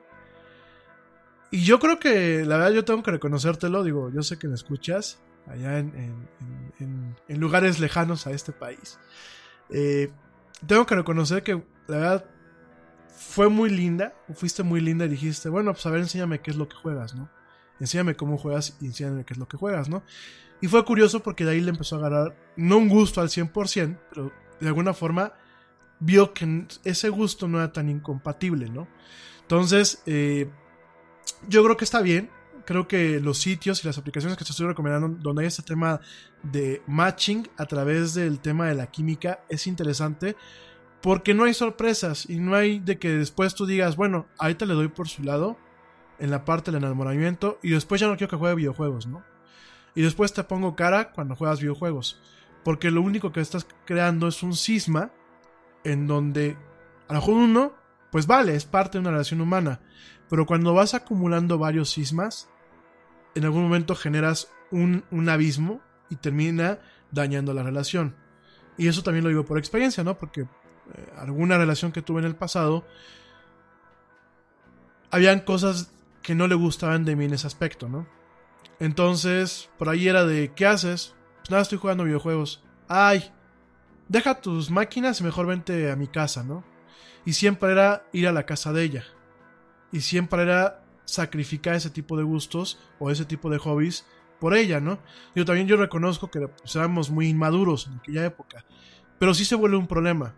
Y 1.52 1.64
yo 1.64 1.80
creo 1.80 1.99
que, 1.99 2.44
la 2.45 2.57
verdad, 2.57 2.72
yo 2.72 2.86
tengo 2.86 3.03
que 3.03 3.11
reconocértelo. 3.11 3.84
Digo, 3.84 4.11
yo 4.11 4.22
sé 4.22 4.38
que 4.38 4.48
me 4.48 4.56
escuchas 4.56 5.19
allá 5.48 5.80
en, 5.80 6.28
en, 6.80 7.40
lugares 7.40 7.80
lejanos 7.80 8.28
a 8.28 8.32
este 8.32 8.52
país. 8.52 8.99
Eh, 9.69 10.11
tengo 10.65 10.86
que 10.86 10.95
reconocer 10.95 11.44
que, 11.44 11.64
la 11.88 11.98
verdad, 11.98 12.26
fue 13.15 13.49
muy 13.49 13.69
linda. 13.69 14.14
Fuiste 14.34 14.64
muy 14.64 14.82
linda 14.82 15.06
y 15.06 15.10
dijiste, 15.10 15.49
bueno, 15.49 15.74
pues 15.74 15.86
a 15.86 15.90
ver, 15.90 16.02
enséñame 16.02 16.41
qué 16.41 16.52
es 16.52 16.57
lo 16.57 16.68
que 16.68 16.76
juegas, 16.76 17.15
¿no? 17.15 17.30
Enséñame 17.80 18.15
cómo 18.15 18.38
juegas 18.38 18.78
y 18.82 18.88
enséñame 18.88 19.24
qué 19.24 19.34
es 19.34 19.40
lo 19.40 19.48
que 19.48 19.57
juegas, 19.57 19.88
¿no? 19.88 20.03
Y 20.60 20.68
fue 20.68 20.84
curioso 20.84 21.22
porque 21.22 21.45
de 21.45 21.52
ahí 21.52 21.61
le 21.61 21.69
empezó 21.69 21.95
a 21.95 21.99
agarrar, 21.99 22.36
no 22.56 22.78
un 22.78 22.90
gusto 22.90 23.22
al 23.22 23.30
100%, 23.30 23.98
pero 24.10 24.32
de 24.60 24.68
alguna 24.68 24.94
forma 24.94 25.34
vio 25.99 26.34
que 26.34 26.65
ese 26.84 27.10
gusto 27.10 27.48
no 27.48 27.60
era 27.60 27.72
tan 27.72 27.90
incompatible, 27.90 28.69
¿no? 28.69 28.88
Entonces, 29.41 30.02
eh, 30.06 30.49
yo 31.47 31.64
creo 31.64 31.77
que 31.77 31.85
está 31.85 32.01
bien. 32.01 32.30
Creo 32.65 32.88
que 32.88 33.22
los 33.22 33.38
sitios 33.38 33.81
y 33.81 33.88
las 33.88 33.97
aplicaciones 33.97 34.38
que 34.38 34.43
te 34.43 34.51
estoy 34.51 34.68
recomendando, 34.68 35.18
donde 35.22 35.43
hay 35.43 35.47
este 35.47 35.64
tema 35.64 36.01
de 36.43 36.81
matching 36.85 37.47
a 37.55 37.65
través 37.65 38.14
del 38.14 38.39
tema 38.39 38.68
de 38.68 38.76
la 38.76 38.88
química, 38.88 39.39
es 39.47 39.68
interesante. 39.68 40.35
Porque 41.01 41.34
no 41.34 41.45
hay 41.45 41.53
sorpresas 41.53 42.30
y 42.30 42.39
no 42.39 42.55
hay 42.55 42.80
de 42.80 42.99
que 42.99 43.09
después 43.09 43.55
tú 43.55 43.65
digas, 43.65 43.95
bueno, 43.95 44.26
ahorita 44.38 44.65
le 44.65 44.73
doy 44.73 44.89
por 44.89 45.07
su 45.07 45.23
lado 45.23 45.57
en 46.19 46.31
la 46.31 46.43
parte 46.43 46.72
del 46.72 46.84
enamoramiento 46.84 47.59
y 47.61 47.69
después 47.69 48.01
ya 48.01 48.07
no 48.07 48.18
quiero 48.18 48.30
que 48.30 48.35
juegue 48.35 48.55
videojuegos, 48.55 49.07
¿no? 49.07 49.23
Y 49.95 50.01
después 50.01 50.34
te 50.34 50.43
pongo 50.43 50.76
cara 50.76 51.11
cuando 51.11 51.35
juegas 51.35 51.59
videojuegos. 51.59 52.19
Porque 52.64 52.91
lo 52.91 53.01
único 53.01 53.31
que 53.31 53.39
estás 53.39 53.65
creando 53.85 54.27
es 54.27 54.43
un 54.43 54.55
cisma 54.55 55.11
en 55.84 56.05
donde 56.05 56.57
a 57.07 57.14
lo 57.14 57.19
mejor 57.19 57.35
uno, 57.35 57.73
pues 58.11 58.27
vale, 58.27 58.55
es 58.55 58.65
parte 58.65 58.97
de 58.97 59.01
una 59.01 59.11
relación 59.11 59.41
humana. 59.41 59.80
Pero 60.30 60.45
cuando 60.45 60.74
vas 60.74 60.94
acumulando 60.94 61.58
varios 61.58 61.90
sismas, 61.90 62.49
en 63.36 63.45
algún 63.45 63.64
momento 63.64 63.95
generas 63.95 64.52
un, 64.72 65.06
un, 65.12 65.30
abismo 65.30 65.82
y 66.10 66.18
termina 66.18 66.80
dañando 67.12 67.54
la 67.54 67.64
relación. 67.64 68.16
Y 68.78 68.88
eso 68.88 69.04
también 69.04 69.24
lo 69.24 69.30
digo 69.30 69.45
por 69.45 69.58
experiencia, 69.58 70.04
¿no? 70.04 70.18
Porque 70.18 70.41
eh, 70.41 70.48
alguna 71.18 71.58
relación 71.58 71.91
que 71.91 72.02
tuve 72.02 72.20
en 72.20 72.26
el 72.26 72.36
pasado, 72.36 72.86
habían 75.12 75.40
cosas 75.40 75.91
que 76.22 76.36
no 76.36 76.48
le 76.48 76.56
gustaban 76.56 77.06
de 77.06 77.16
mí 77.16 77.26
en 77.26 77.34
ese 77.34 77.48
aspecto, 77.48 77.88
¿no? 77.88 78.08
Entonces, 78.80 79.70
por 79.78 79.90
ahí 79.90 80.08
era 80.08 80.26
de, 80.26 80.52
¿qué 80.54 80.66
haces? 80.66 81.16
Pues 81.38 81.52
nada, 81.52 81.64
estoy 81.64 81.78
jugando 81.78 82.04
videojuegos. 82.04 82.64
Ay, 82.90 83.32
deja 84.10 84.41
tus 84.41 84.70
máquinas 84.70 85.22
y 85.22 85.24
mejor 85.24 85.48
vente 85.48 85.90
a 85.90 85.95
mi 85.95 86.08
casa, 86.08 86.44
¿no? 86.44 86.64
Y 87.26 87.34
siempre 87.34 87.72
era 87.72 88.06
ir 88.12 88.28
a 88.28 88.32
la 88.32 88.45
casa 88.45 88.74
de 88.74 88.84
ella 88.84 89.06
y 89.91 90.01
siempre 90.01 90.43
era 90.43 90.84
sacrificar 91.05 91.76
ese 91.76 91.89
tipo 91.89 92.18
de 92.18 92.23
gustos 92.23 92.80
o 92.99 93.09
ese 93.09 93.26
tipo 93.26 93.49
de 93.49 93.57
hobbies 93.57 94.05
por 94.39 94.53
ella, 94.53 94.80
¿no? 94.80 94.99
Yo 95.35 95.45
también 95.45 95.68
yo 95.68 95.77
reconozco 95.77 96.30
que 96.30 96.47
pues, 96.47 96.76
éramos 96.76 97.09
muy 97.09 97.27
inmaduros 97.27 97.88
en 97.88 97.99
aquella 97.99 98.26
época, 98.26 98.65
pero 99.19 99.34
sí 99.34 99.45
se 99.45 99.55
vuelve 99.55 99.77
un 99.77 99.88
problema. 99.88 100.35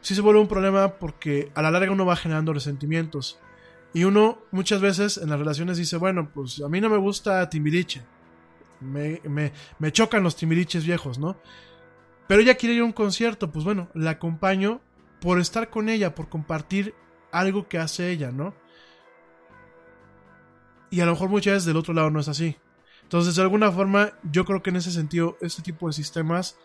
Sí 0.00 0.14
se 0.14 0.20
vuelve 0.20 0.40
un 0.40 0.48
problema 0.48 0.98
porque 0.98 1.50
a 1.54 1.62
la 1.62 1.70
larga 1.70 1.92
uno 1.92 2.06
va 2.06 2.16
generando 2.16 2.52
resentimientos. 2.52 3.38
Y 3.94 4.04
uno 4.04 4.38
muchas 4.50 4.80
veces 4.80 5.18
en 5.18 5.30
las 5.30 5.38
relaciones 5.38 5.78
dice, 5.78 5.96
bueno, 5.96 6.30
pues 6.32 6.60
a 6.60 6.68
mí 6.68 6.80
no 6.80 6.90
me 6.90 6.96
gusta 6.98 7.48
Timbiriche. 7.48 8.02
Me, 8.80 9.20
me, 9.24 9.52
me 9.78 9.92
chocan 9.92 10.22
los 10.22 10.36
Timbiriches 10.36 10.84
viejos, 10.84 11.18
¿no? 11.18 11.36
Pero 12.26 12.40
ella 12.40 12.56
quiere 12.56 12.74
ir 12.74 12.82
a 12.82 12.84
un 12.84 12.92
concierto, 12.92 13.50
pues 13.50 13.64
bueno, 13.64 13.88
la 13.94 14.10
acompaño 14.10 14.80
por 15.20 15.38
estar 15.38 15.70
con 15.70 15.88
ella, 15.88 16.14
por 16.14 16.28
compartir 16.28 16.94
algo 17.34 17.68
que 17.68 17.78
hace 17.78 18.10
ella, 18.10 18.30
¿no? 18.30 18.54
Y 20.90 21.00
a 21.00 21.06
lo 21.06 21.12
mejor 21.12 21.28
muchas 21.28 21.54
veces 21.54 21.66
del 21.66 21.76
otro 21.76 21.92
lado 21.92 22.10
no 22.10 22.20
es 22.20 22.28
así. 22.28 22.56
Entonces, 23.02 23.34
de 23.34 23.42
alguna 23.42 23.70
forma, 23.72 24.12
yo 24.30 24.44
creo 24.44 24.62
que 24.62 24.70
en 24.70 24.76
ese 24.76 24.92
sentido, 24.92 25.36
este 25.40 25.62
tipo 25.62 25.88
de 25.88 25.92
sistemas, 25.92 26.56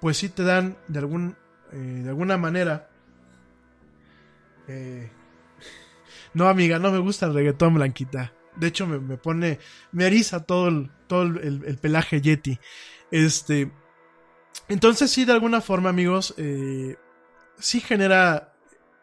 pues 0.00 0.18
sí 0.18 0.28
te 0.28 0.42
dan 0.42 0.76
de, 0.88 0.98
algún, 0.98 1.36
eh, 1.72 1.76
de 1.76 2.08
alguna 2.08 2.36
manera... 2.36 2.90
Eh, 4.68 5.10
no, 6.34 6.48
amiga, 6.48 6.78
no 6.78 6.90
me 6.90 6.98
gusta 6.98 7.26
el 7.26 7.34
reggaetón 7.34 7.74
blanquita. 7.74 8.32
De 8.56 8.66
hecho, 8.66 8.86
me, 8.86 8.98
me 8.98 9.16
pone, 9.16 9.60
me 9.92 10.06
eriza 10.06 10.44
todo 10.44 10.68
el, 10.68 10.90
todo 11.06 11.22
el, 11.22 11.62
el, 11.64 11.78
pelaje 11.78 12.20
Yeti. 12.20 12.58
Este, 13.10 13.70
entonces 14.68 15.10
sí, 15.10 15.24
de 15.24 15.32
alguna 15.32 15.60
forma, 15.60 15.90
amigos, 15.90 16.34
eh, 16.38 16.96
sí 17.58 17.80
genera 17.80 18.55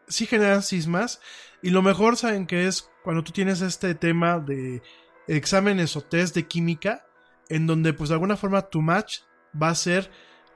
sí 0.07 0.25
generan 0.25 0.63
sismas. 0.63 1.21
Y 1.61 1.69
lo 1.69 1.81
mejor, 1.81 2.17
¿saben 2.17 2.47
que 2.47 2.67
es? 2.67 2.89
Cuando 3.03 3.23
tú 3.23 3.31
tienes 3.31 3.61
este 3.61 3.95
tema 3.95 4.39
de 4.39 4.81
exámenes 5.27 5.95
o 5.95 6.01
test 6.01 6.35
de 6.35 6.47
química, 6.47 7.05
en 7.49 7.67
donde 7.67 7.93
pues 7.93 8.09
de 8.09 8.15
alguna 8.15 8.37
forma 8.37 8.69
tu 8.69 8.81
match 8.81 9.19
va 9.59 9.69
a 9.69 9.75
ser 9.75 10.11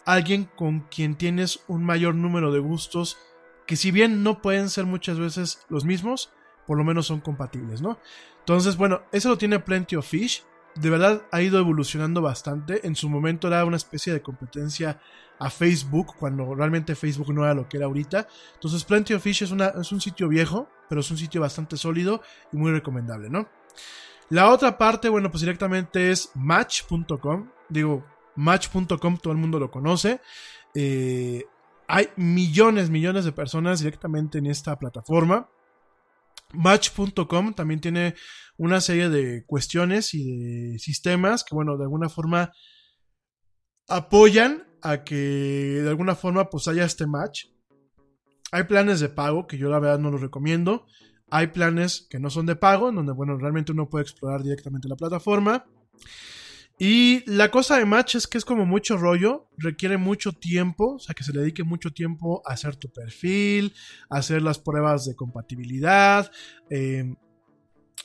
alguien 0.06 0.46
con 0.56 0.82
quien 0.82 1.16
tienes 1.16 1.60
un 1.68 1.84
mayor 1.84 2.16
número 2.16 2.52
de 2.52 2.60
gustos, 2.60 3.18
que 3.66 3.76
si 3.76 3.92
bien 3.92 4.24
no 4.24 4.42
pueden 4.42 4.70
ser 4.70 4.86
muchas 4.86 5.20
veces 5.20 5.66
los 5.70 5.84
mismos, 5.84 6.32
por 6.66 6.78
lo 6.78 6.84
menos 6.84 7.08
son 7.08 7.20
compatibles, 7.20 7.82
¿no? 7.82 8.00
Entonces, 8.40 8.78
bueno, 8.78 9.04
eso 9.12 9.30
lo 9.30 9.38
tiene 9.38 9.60
Plenty 9.60 9.98
of 9.98 10.08
Fish. 10.08 10.44
De 10.80 10.90
verdad 10.90 11.24
ha 11.32 11.42
ido 11.42 11.60
evolucionando 11.60 12.22
bastante. 12.22 12.86
En 12.86 12.96
su 12.96 13.10
momento 13.10 13.48
era 13.48 13.66
una 13.66 13.78
especie 13.78 14.14
de 14.14 14.22
competencia 14.22 15.00
a 15.40 15.50
Facebook, 15.50 16.16
cuando 16.18 16.56
realmente 16.56 16.96
Facebook 16.96 17.34
no 17.34 17.44
era 17.44 17.54
lo 17.54 17.68
que 17.68 17.78
era 17.78 17.86
ahorita. 17.86 18.28
Entonces 18.56 18.84
Plenty 18.84 19.14
of 19.14 19.22
Fish 19.22 19.44
es, 19.44 19.52
es 19.52 19.92
un 19.92 20.02
sitio 20.02 20.28
viejo, 20.28 20.70
pero 20.90 21.02
es 21.02 21.12
un 21.12 21.18
sitio 21.18 21.42
bastante 21.42 21.78
sólido 21.78 22.22
y 22.52 22.58
muy 22.58 22.72
recomendable, 22.72 23.30
¿no? 23.30 23.48
La 24.30 24.50
otra 24.52 24.78
parte, 24.78 25.10
bueno, 25.10 25.32
pues 25.32 25.42
directamente 25.42 26.12
es 26.12 26.32
match.com. 26.36 27.50
Digo, 27.70 28.06
match.com 28.36 29.18
todo 29.18 29.32
el 29.32 29.40
mundo 29.40 29.60
lo 29.60 29.72
conoce. 29.72 30.22
Eh, 30.74 31.46
hay 31.88 32.10
millones, 32.18 32.90
millones 32.90 33.24
de 33.24 33.32
personas 33.32 33.80
directamente 33.80 34.40
en 34.40 34.48
esta 34.48 34.78
plataforma. 34.78 35.50
Match.com 36.54 37.54
también 37.54 37.80
tiene 37.80 38.16
una 38.58 38.82
serie 38.82 39.10
de 39.10 39.46
cuestiones 39.46 40.14
y 40.14 40.38
de 40.38 40.80
sistemas 40.80 41.44
que, 41.44 41.56
bueno, 41.56 41.78
de 41.78 41.84
alguna 41.84 42.10
forma 42.10 42.52
apoyan 43.88 44.68
a 44.82 45.04
que 45.04 45.16
de 45.16 45.90
alguna 45.90 46.16
forma 46.16 46.50
pues 46.50 46.68
haya 46.68 46.86
este 46.86 47.08
match. 47.08 47.46
Hay 48.52 48.64
planes 48.64 49.00
de 49.00 49.10
pago 49.10 49.48
que 49.48 49.58
yo 49.58 49.70
la 49.70 49.80
verdad 49.80 50.00
no 50.00 50.12
los 50.12 50.22
recomiendo. 50.22 50.86
Hay 51.30 51.48
planes 51.48 52.08
que 52.10 52.20
no 52.20 52.30
son 52.30 52.46
de 52.46 52.56
pago, 52.56 52.90
en 52.90 52.96
donde 52.96 53.12
bueno, 53.12 53.38
realmente 53.38 53.74
uno 53.74 53.90
puede 53.90 54.04
explorar 54.04 54.44
directamente 54.44 54.88
la 54.88 54.96
plataforma. 54.96 55.66
Y 56.80 57.24
la 57.30 57.50
cosa 57.50 57.78
de 57.78 57.86
match 57.86 58.16
es 58.16 58.28
que 58.28 58.38
es 58.38 58.46
como 58.46 58.66
mucho 58.66 58.98
rollo, 58.98 59.50
requiere 59.58 59.98
mucho 59.98 60.32
tiempo, 60.32 60.96
o 60.96 61.00
sea 61.00 61.16
que 61.16 61.24
se 61.24 61.34
le 61.34 61.40
dedique 61.40 61.64
mucho 61.64 61.92
tiempo 61.92 62.44
a 62.46 62.54
hacer 62.54 62.76
tu 62.76 62.92
perfil, 62.92 63.74
a 64.10 64.18
hacer 64.18 64.44
las 64.44 64.60
pruebas 64.60 65.06
de 65.06 65.16
compatibilidad, 65.16 66.32
eh, 66.70 67.16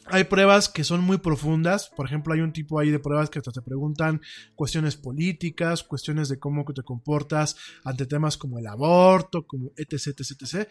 hay 0.07 0.25
pruebas 0.25 0.69
que 0.69 0.85
son 0.85 1.01
muy 1.03 1.19
profundas, 1.19 1.91
por 1.91 2.07
ejemplo, 2.07 2.35
hay 2.35 2.41
un 2.41 2.53
tipo 2.53 2.79
ahí 2.79 2.91
de 2.91 2.99
pruebas 2.99 3.31
que 3.31 3.41
te 3.41 3.63
preguntan 3.63 4.21
cuestiones 4.57 4.97
políticas, 4.97 5.85
cuestiones 5.85 6.29
de 6.29 6.39
cómo 6.39 6.65
te 6.65 6.83
comportas 6.83 7.57
ante 7.85 8.07
temas 8.07 8.37
como 8.37 8.59
el 8.59 8.67
aborto, 8.67 9.47
como 9.47 9.71
etc, 9.77 10.09
etc, 10.19 10.43
etc. 10.43 10.69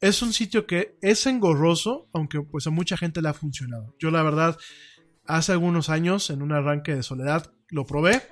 Es 0.00 0.22
un 0.22 0.32
sitio 0.32 0.66
que 0.66 0.96
es 1.02 1.26
engorroso, 1.26 2.08
aunque 2.14 2.40
pues 2.40 2.66
a 2.66 2.70
mucha 2.70 2.96
gente 2.96 3.20
le 3.20 3.28
ha 3.28 3.34
funcionado. 3.34 3.94
Yo 3.98 4.10
la 4.10 4.22
verdad, 4.22 4.56
hace 5.36 5.52
algunos 5.52 5.88
años, 5.90 6.30
en 6.30 6.42
un 6.42 6.52
arranque 6.52 6.94
de 6.94 7.02
soledad, 7.02 7.52
lo 7.68 7.86
probé, 7.86 8.22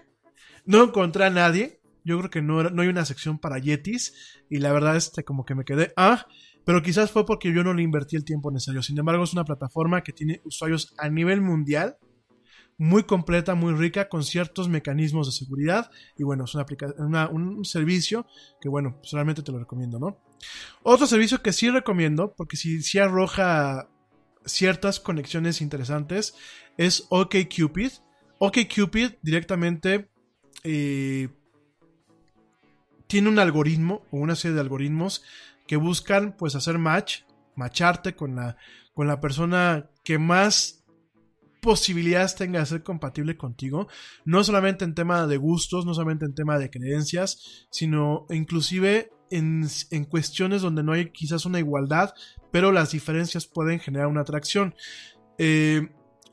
no 0.64 0.84
encontré 0.84 1.24
a 1.24 1.30
nadie, 1.30 1.80
yo 2.04 2.18
creo 2.18 2.30
que 2.30 2.42
no, 2.42 2.62
no 2.70 2.82
hay 2.82 2.88
una 2.88 3.04
sección 3.04 3.38
para 3.38 3.58
Yetis, 3.58 4.36
y 4.50 4.58
la 4.58 4.72
verdad, 4.72 4.96
este, 4.96 5.24
como 5.24 5.44
que 5.44 5.54
me 5.54 5.64
quedé, 5.64 5.92
ah, 5.96 6.26
pero 6.64 6.82
quizás 6.82 7.10
fue 7.10 7.24
porque 7.24 7.52
yo 7.52 7.64
no 7.64 7.72
le 7.72 7.82
invertí 7.82 8.16
el 8.16 8.24
tiempo 8.24 8.50
necesario. 8.50 8.82
Sin 8.82 8.98
embargo, 8.98 9.24
es 9.24 9.32
una 9.32 9.44
plataforma 9.44 10.02
que 10.02 10.12
tiene 10.12 10.42
usuarios 10.44 10.94
a 10.98 11.08
nivel 11.08 11.40
mundial, 11.40 11.96
muy 12.76 13.04
completa, 13.04 13.54
muy 13.54 13.72
rica, 13.72 14.10
con 14.10 14.22
ciertos 14.22 14.68
mecanismos 14.68 15.26
de 15.26 15.32
seguridad. 15.32 15.90
Y 16.18 16.24
bueno, 16.24 16.44
es 16.44 16.54
una 16.98 17.28
un 17.30 17.64
servicio 17.64 18.26
que, 18.60 18.68
bueno, 18.68 18.98
solamente 19.02 19.42
te 19.42 19.50
lo 19.50 19.58
recomiendo, 19.58 19.98
¿no? 19.98 20.20
Otro 20.82 21.06
servicio 21.06 21.42
que 21.42 21.54
sí 21.54 21.70
recomiendo, 21.70 22.34
porque 22.36 22.56
sí 22.56 22.98
arroja 22.98 23.88
ciertas 24.44 25.00
conexiones 25.00 25.60
interesantes, 25.60 26.34
es 26.78 27.06
OkCupid. 27.10 27.90
OkCupid 28.38 29.10
directamente 29.20 30.08
eh, 30.64 31.28
tiene 33.06 33.28
un 33.28 33.38
algoritmo 33.38 34.06
o 34.10 34.18
una 34.18 34.36
serie 34.36 34.54
de 34.54 34.60
algoritmos 34.62 35.22
que 35.66 35.76
buscan 35.76 36.34
pues 36.38 36.54
hacer 36.54 36.78
match, 36.78 37.22
macharte 37.54 38.14
con 38.14 38.36
la, 38.36 38.56
con 38.94 39.06
la 39.06 39.20
persona 39.20 39.90
que 40.04 40.18
más 40.18 40.84
posibilidades 41.60 42.36
tenga 42.36 42.60
de 42.60 42.66
ser 42.66 42.82
compatible 42.84 43.36
contigo, 43.36 43.88
no 44.24 44.44
solamente 44.44 44.84
en 44.84 44.94
tema 44.94 45.26
de 45.26 45.36
gustos, 45.36 45.84
no 45.84 45.92
solamente 45.92 46.24
en 46.24 46.34
tema 46.34 46.58
de 46.58 46.70
creencias, 46.70 47.66
sino 47.70 48.26
inclusive 48.30 49.10
en, 49.30 49.66
en 49.90 50.04
cuestiones 50.04 50.62
donde 50.62 50.84
no 50.84 50.92
hay 50.92 51.10
quizás 51.10 51.44
una 51.44 51.58
igualdad, 51.58 52.14
pero 52.52 52.70
las 52.70 52.92
diferencias 52.92 53.46
pueden 53.46 53.80
generar 53.80 54.06
una 54.06 54.20
atracción. 54.20 54.74
Eh, 55.36 55.88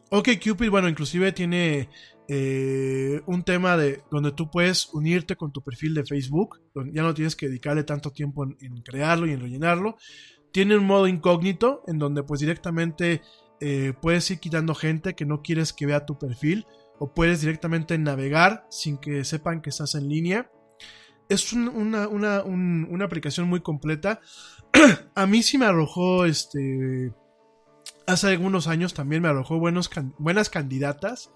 ok, 0.10 0.30
Cupid, 0.44 0.70
bueno, 0.70 0.90
inclusive 0.90 1.32
tiene 1.32 1.90
eh, 2.28 3.22
un 3.28 3.44
tema 3.44 3.78
de 3.78 4.02
donde 4.10 4.32
tú 4.32 4.50
puedes 4.50 4.90
unirte 4.94 5.36
con 5.36 5.52
tu 5.52 5.62
perfil 5.62 5.94
de 5.94 6.06
Facebook, 6.06 6.62
donde 6.74 6.94
ya 6.94 7.04
no 7.04 7.14
tienes 7.14 7.36
que 7.36 7.48
dedicarle 7.48 7.84
tanto 7.84 8.12
tiempo 8.12 8.44
en, 8.44 8.82
crearlo 8.82 9.28
y 9.28 9.32
en 9.32 9.40
rellenarlo. 9.40 9.98
Tiene 10.52 10.78
un 10.78 10.86
modo 10.86 11.08
incógnito 11.08 11.84
en 11.88 12.00
donde 12.00 12.24
pues 12.24 12.40
directamente 12.40 13.22
eh, 13.60 13.94
puedes 14.02 14.30
ir 14.32 14.40
quitando 14.40 14.74
gente 14.74 15.14
que 15.14 15.26
no 15.26 15.42
quieres 15.42 15.74
que 15.74 15.86
vea 15.86 16.06
tu 16.06 16.18
perfil 16.18 16.66
o 16.98 17.14
puedes 17.14 17.42
directamente 17.42 17.98
navegar 17.98 18.66
sin 18.70 18.98
que 18.98 19.24
sepan 19.24 19.62
que 19.62 19.70
estás 19.70 19.96
en 19.96 20.10
línea. 20.10 20.50
Es 21.28 21.54
una, 21.54 22.08
una, 22.08 23.06
aplicación 23.06 23.48
muy 23.48 23.62
completa. 23.62 24.22
A 25.16 25.26
mí 25.26 25.44
sí 25.44 25.58
me 25.58 25.66
arrojó 25.66 26.26
este... 26.26 27.14
Hace 28.08 28.28
algunos 28.28 28.68
años 28.68 28.94
también 28.94 29.22
me 29.22 29.30
arrojó 29.30 29.58
buenos, 29.58 29.90
buenas 30.18 30.50
candidatas. 30.50 31.32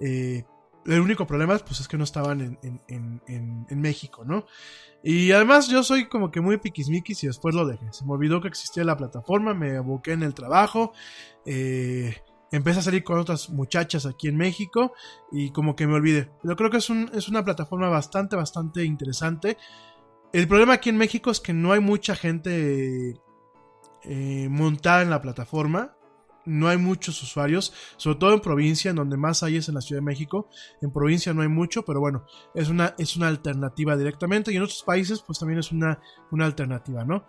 Eh, 0.00 0.44
el 0.86 1.00
único 1.00 1.26
problema 1.26 1.56
pues, 1.58 1.80
es 1.80 1.88
que 1.88 1.98
no 1.98 2.04
estaban 2.04 2.58
en, 2.62 3.80
México, 3.80 4.24
¿no? 4.24 4.46
Y 5.02 5.30
además 5.32 5.68
yo 5.68 5.82
soy 5.82 6.08
como 6.08 6.30
que 6.30 6.40
muy 6.40 6.56
piquismiquis 6.56 7.22
y 7.24 7.26
después 7.26 7.54
lo 7.54 7.66
dejé. 7.66 7.92
Se 7.92 8.04
me 8.04 8.12
olvidó 8.12 8.40
que 8.40 8.48
existía 8.48 8.84
la 8.84 8.96
plataforma, 8.96 9.54
me 9.54 9.76
aboqué 9.76 10.12
en 10.12 10.22
el 10.22 10.34
trabajo, 10.34 10.92
eh, 11.44 12.16
empecé 12.50 12.80
a 12.80 12.82
salir 12.82 13.04
con 13.04 13.18
otras 13.18 13.50
muchachas 13.50 14.06
aquí 14.06 14.28
en 14.28 14.36
México 14.36 14.92
y 15.30 15.50
como 15.50 15.76
que 15.76 15.86
me 15.86 15.94
olvidé. 15.94 16.30
Pero 16.42 16.56
creo 16.56 16.70
que 16.70 16.78
es, 16.78 17.28
una 17.28 17.44
plataforma 17.44 17.88
bastante, 17.88 18.34
bastante 18.34 18.84
interesante. 18.84 19.56
El 20.32 20.48
problema 20.48 20.74
aquí 20.74 20.88
en 20.88 20.96
México 20.96 21.30
es 21.30 21.40
que 21.40 21.52
no 21.52 21.72
hay 21.72 21.80
mucha 21.80 22.16
gente 22.16 23.20
eh, 24.02 24.48
montada 24.50 25.02
en 25.02 25.10
la 25.10 25.20
plataforma 25.20 25.97
no 26.44 26.68
hay 26.68 26.78
muchos 26.78 27.22
usuarios, 27.22 27.72
sobre 27.96 28.18
todo 28.18 28.34
en 28.34 28.40
provincia, 28.40 28.90
en 28.90 28.96
donde 28.96 29.16
más 29.16 29.42
hay 29.42 29.56
es 29.56 29.68
en 29.68 29.74
la 29.74 29.80
Ciudad 29.80 30.00
de 30.00 30.06
México. 30.06 30.48
En 30.80 30.90
provincia 30.92 31.34
no 31.34 31.42
hay 31.42 31.48
mucho, 31.48 31.84
pero 31.84 32.00
bueno, 32.00 32.24
es 32.54 32.68
una, 32.68 32.94
es 32.98 33.16
una 33.16 33.28
alternativa 33.28 33.96
directamente. 33.96 34.52
Y 34.52 34.56
en 34.56 34.62
otros 34.62 34.82
países, 34.82 35.20
pues 35.20 35.38
también 35.38 35.58
es 35.58 35.72
una, 35.72 36.00
una 36.30 36.46
alternativa, 36.46 37.04
¿no? 37.04 37.26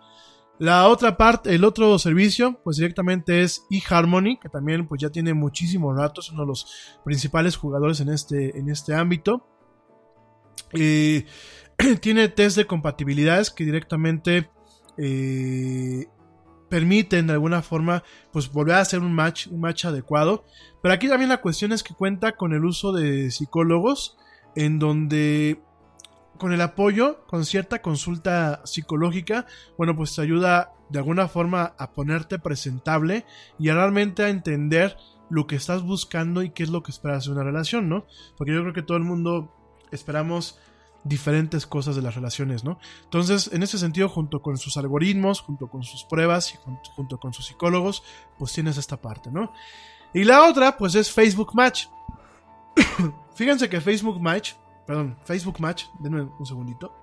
La 0.58 0.88
otra 0.88 1.16
parte, 1.16 1.54
el 1.54 1.64
otro 1.64 1.98
servicio, 1.98 2.60
pues 2.62 2.76
directamente 2.76 3.40
es 3.42 3.66
eHarmony, 3.70 4.38
que 4.38 4.50
también 4.50 4.86
pues 4.86 5.00
ya 5.00 5.08
tiene 5.08 5.32
muchísimos 5.32 5.96
ratos, 5.96 6.30
uno 6.32 6.42
de 6.42 6.48
los 6.48 7.00
principales 7.02 7.56
jugadores 7.56 8.00
en 8.00 8.10
este, 8.10 8.58
en 8.58 8.68
este 8.68 8.94
ámbito. 8.94 9.46
Eh, 10.74 11.24
tiene 12.00 12.28
test 12.28 12.58
de 12.58 12.66
compatibilidades 12.66 13.50
que 13.50 13.64
directamente 13.64 14.50
eh, 14.98 16.06
permiten 16.70 17.26
de 17.26 17.34
alguna 17.34 17.60
forma 17.60 18.02
pues 18.32 18.50
volver 18.50 18.76
a 18.76 18.80
hacer 18.80 19.00
un 19.00 19.12
match, 19.12 19.48
un 19.48 19.60
match 19.60 19.84
adecuado. 19.84 20.44
Pero 20.80 20.94
aquí 20.94 21.08
también 21.08 21.28
la 21.28 21.42
cuestión 21.42 21.72
es 21.72 21.82
que 21.82 21.92
cuenta 21.92 22.32
con 22.32 22.54
el 22.54 22.64
uso 22.64 22.92
de 22.92 23.30
psicólogos 23.30 24.16
en 24.54 24.78
donde 24.78 25.60
con 26.38 26.54
el 26.54 26.62
apoyo, 26.62 27.26
con 27.26 27.44
cierta 27.44 27.82
consulta 27.82 28.62
psicológica, 28.64 29.44
bueno, 29.76 29.94
pues 29.94 30.14
te 30.14 30.22
ayuda 30.22 30.72
de 30.88 30.98
alguna 30.98 31.28
forma 31.28 31.74
a 31.76 31.92
ponerte 31.92 32.38
presentable 32.38 33.26
y 33.58 33.68
a 33.68 33.74
realmente 33.74 34.22
a 34.22 34.30
entender 34.30 34.96
lo 35.28 35.46
que 35.46 35.56
estás 35.56 35.82
buscando 35.82 36.42
y 36.42 36.50
qué 36.50 36.62
es 36.62 36.70
lo 36.70 36.82
que 36.82 36.92
esperas 36.92 37.26
de 37.26 37.32
una 37.32 37.44
relación, 37.44 37.90
¿no? 37.90 38.06
Porque 38.38 38.54
yo 38.54 38.62
creo 38.62 38.72
que 38.72 38.82
todo 38.82 38.96
el 38.96 39.04
mundo 39.04 39.54
esperamos 39.90 40.58
diferentes 41.04 41.66
cosas 41.66 41.96
de 41.96 42.02
las 42.02 42.14
relaciones, 42.14 42.64
¿no? 42.64 42.78
Entonces, 43.04 43.50
en 43.52 43.62
ese 43.62 43.78
sentido, 43.78 44.08
junto 44.08 44.42
con 44.42 44.58
sus 44.58 44.76
algoritmos, 44.76 45.40
junto 45.40 45.68
con 45.68 45.82
sus 45.82 46.04
pruebas 46.04 46.54
y 46.54 46.58
junto, 46.94 47.18
con 47.18 47.32
sus 47.32 47.46
psicólogos, 47.46 48.02
pues 48.38 48.52
tienes 48.52 48.76
esta 48.76 48.96
parte, 48.96 49.30
¿no? 49.30 49.52
Y 50.12 50.24
la 50.24 50.44
otra, 50.44 50.76
pues 50.76 50.94
es 50.94 51.10
Facebook 51.10 51.54
Match. 51.54 51.86
Fíjense 53.34 53.68
que 53.68 53.80
Facebook 53.80 54.20
Match, 54.20 54.54
perdón, 54.86 55.16
Facebook 55.24 55.60
Match, 55.60 55.84
denme 56.00 56.22
un 56.22 56.46
segundito. 56.46 56.94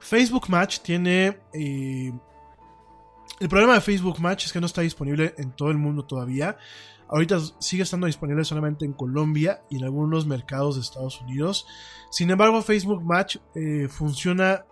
Facebook 0.00 0.48
Match 0.48 0.80
tiene... 0.80 1.40
Eh, 1.52 2.12
el 3.38 3.48
problema 3.50 3.74
de 3.74 3.80
Facebook 3.80 4.18
Match 4.20 4.46
es 4.46 4.52
que 4.52 4.60
no 4.60 4.66
está 4.66 4.80
disponible 4.80 5.34
en 5.36 5.52
todo 5.52 5.70
el 5.70 5.76
mundo 5.76 6.04
todavía. 6.04 6.56
Ahorita 7.08 7.38
sigue 7.58 7.82
estando 7.82 8.06
disponible 8.06 8.44
solamente 8.44 8.84
en 8.84 8.92
Colombia 8.92 9.62
y 9.70 9.76
en 9.76 9.84
algunos 9.84 10.26
mercados 10.26 10.74
de 10.74 10.82
Estados 10.82 11.20
Unidos. 11.20 11.66
Sin 12.10 12.30
embargo, 12.30 12.62
Facebook 12.62 13.04
Match 13.04 13.36
eh, 13.54 13.88
funciona 13.88 14.64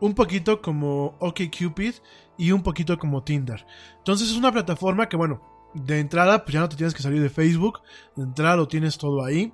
un 0.00 0.14
poquito 0.14 0.60
como 0.60 1.16
OkCupid 1.20 1.94
y 2.36 2.52
un 2.52 2.62
poquito 2.62 2.98
como 2.98 3.22
Tinder. 3.22 3.64
Entonces 3.98 4.30
es 4.30 4.36
una 4.36 4.52
plataforma 4.52 5.08
que, 5.08 5.16
bueno, 5.16 5.40
de 5.74 6.00
entrada 6.00 6.44
pues 6.44 6.54
ya 6.54 6.60
no 6.60 6.68
te 6.68 6.76
tienes 6.76 6.94
que 6.94 7.02
salir 7.02 7.22
de 7.22 7.30
Facebook. 7.30 7.80
De 8.14 8.24
entrada 8.24 8.56
lo 8.56 8.68
tienes 8.68 8.98
todo 8.98 9.24
ahí. 9.24 9.52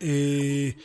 Eh, 0.00 0.76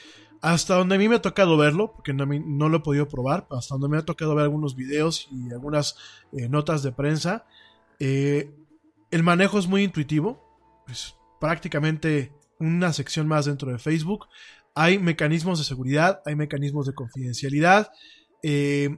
hasta 0.42 0.76
donde 0.76 0.96
a 0.96 0.98
mí 0.98 1.08
me 1.08 1.16
ha 1.16 1.22
tocado 1.22 1.56
verlo, 1.56 1.94
porque 1.94 2.14
no, 2.14 2.26
no, 2.26 2.68
lo 2.68 2.78
he 2.78 2.82
podido 2.82 3.08
probar, 3.08 3.48
hasta 3.50 3.76
donde 3.76 3.88
me 3.88 3.98
ha 3.98 4.06
tocado 4.06 4.36
ver 4.36 4.44
algunos 4.44 4.76
videos 4.76 5.30
y 5.32 5.52
algunas 5.54 5.96
eh, 6.34 6.50
notas 6.50 6.84
de 6.84 6.92
prensa. 6.92 7.46
Eh, 8.00 8.54
el 9.14 9.22
manejo 9.22 9.60
es 9.60 9.68
muy 9.68 9.84
intuitivo. 9.84 10.84
Es 10.88 11.16
prácticamente 11.40 12.34
una 12.60 12.92
sección 12.94 13.28
más 13.28 13.46
dentro 13.46 13.72
de 13.72 13.78
Facebook. 13.78 14.26
Hay 14.74 14.98
mecanismos 14.98 15.60
de 15.60 15.66
seguridad, 15.66 16.22
hay 16.26 16.36
mecanismos 16.36 16.88
de 16.88 16.96
confidencialidad. 16.96 17.92
Eh, 18.42 18.98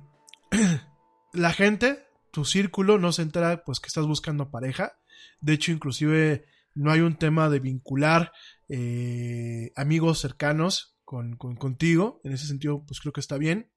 la 1.34 1.52
gente, 1.52 2.06
tu 2.32 2.46
círculo, 2.46 2.98
no 2.98 3.12
se 3.12 3.24
entera 3.24 3.66
pues 3.66 3.82
que 3.82 3.88
estás 3.88 4.06
buscando 4.06 4.50
pareja. 4.52 4.98
De 5.42 5.52
hecho, 5.52 5.74
inclusive 5.74 6.46
no 6.76 6.94
hay 6.94 7.02
un 7.02 7.18
tema 7.18 7.50
de 7.50 7.60
vincular 7.60 8.32
eh, 8.70 9.74
amigos 9.76 10.20
cercanos 10.20 10.98
con, 11.04 11.36
contigo. 11.36 12.22
En 12.24 12.32
ese 12.32 12.48
sentido, 12.48 12.86
pues 12.88 13.02
creo 13.02 13.12
que 13.12 13.20
está 13.20 13.38
bien. 13.38 13.70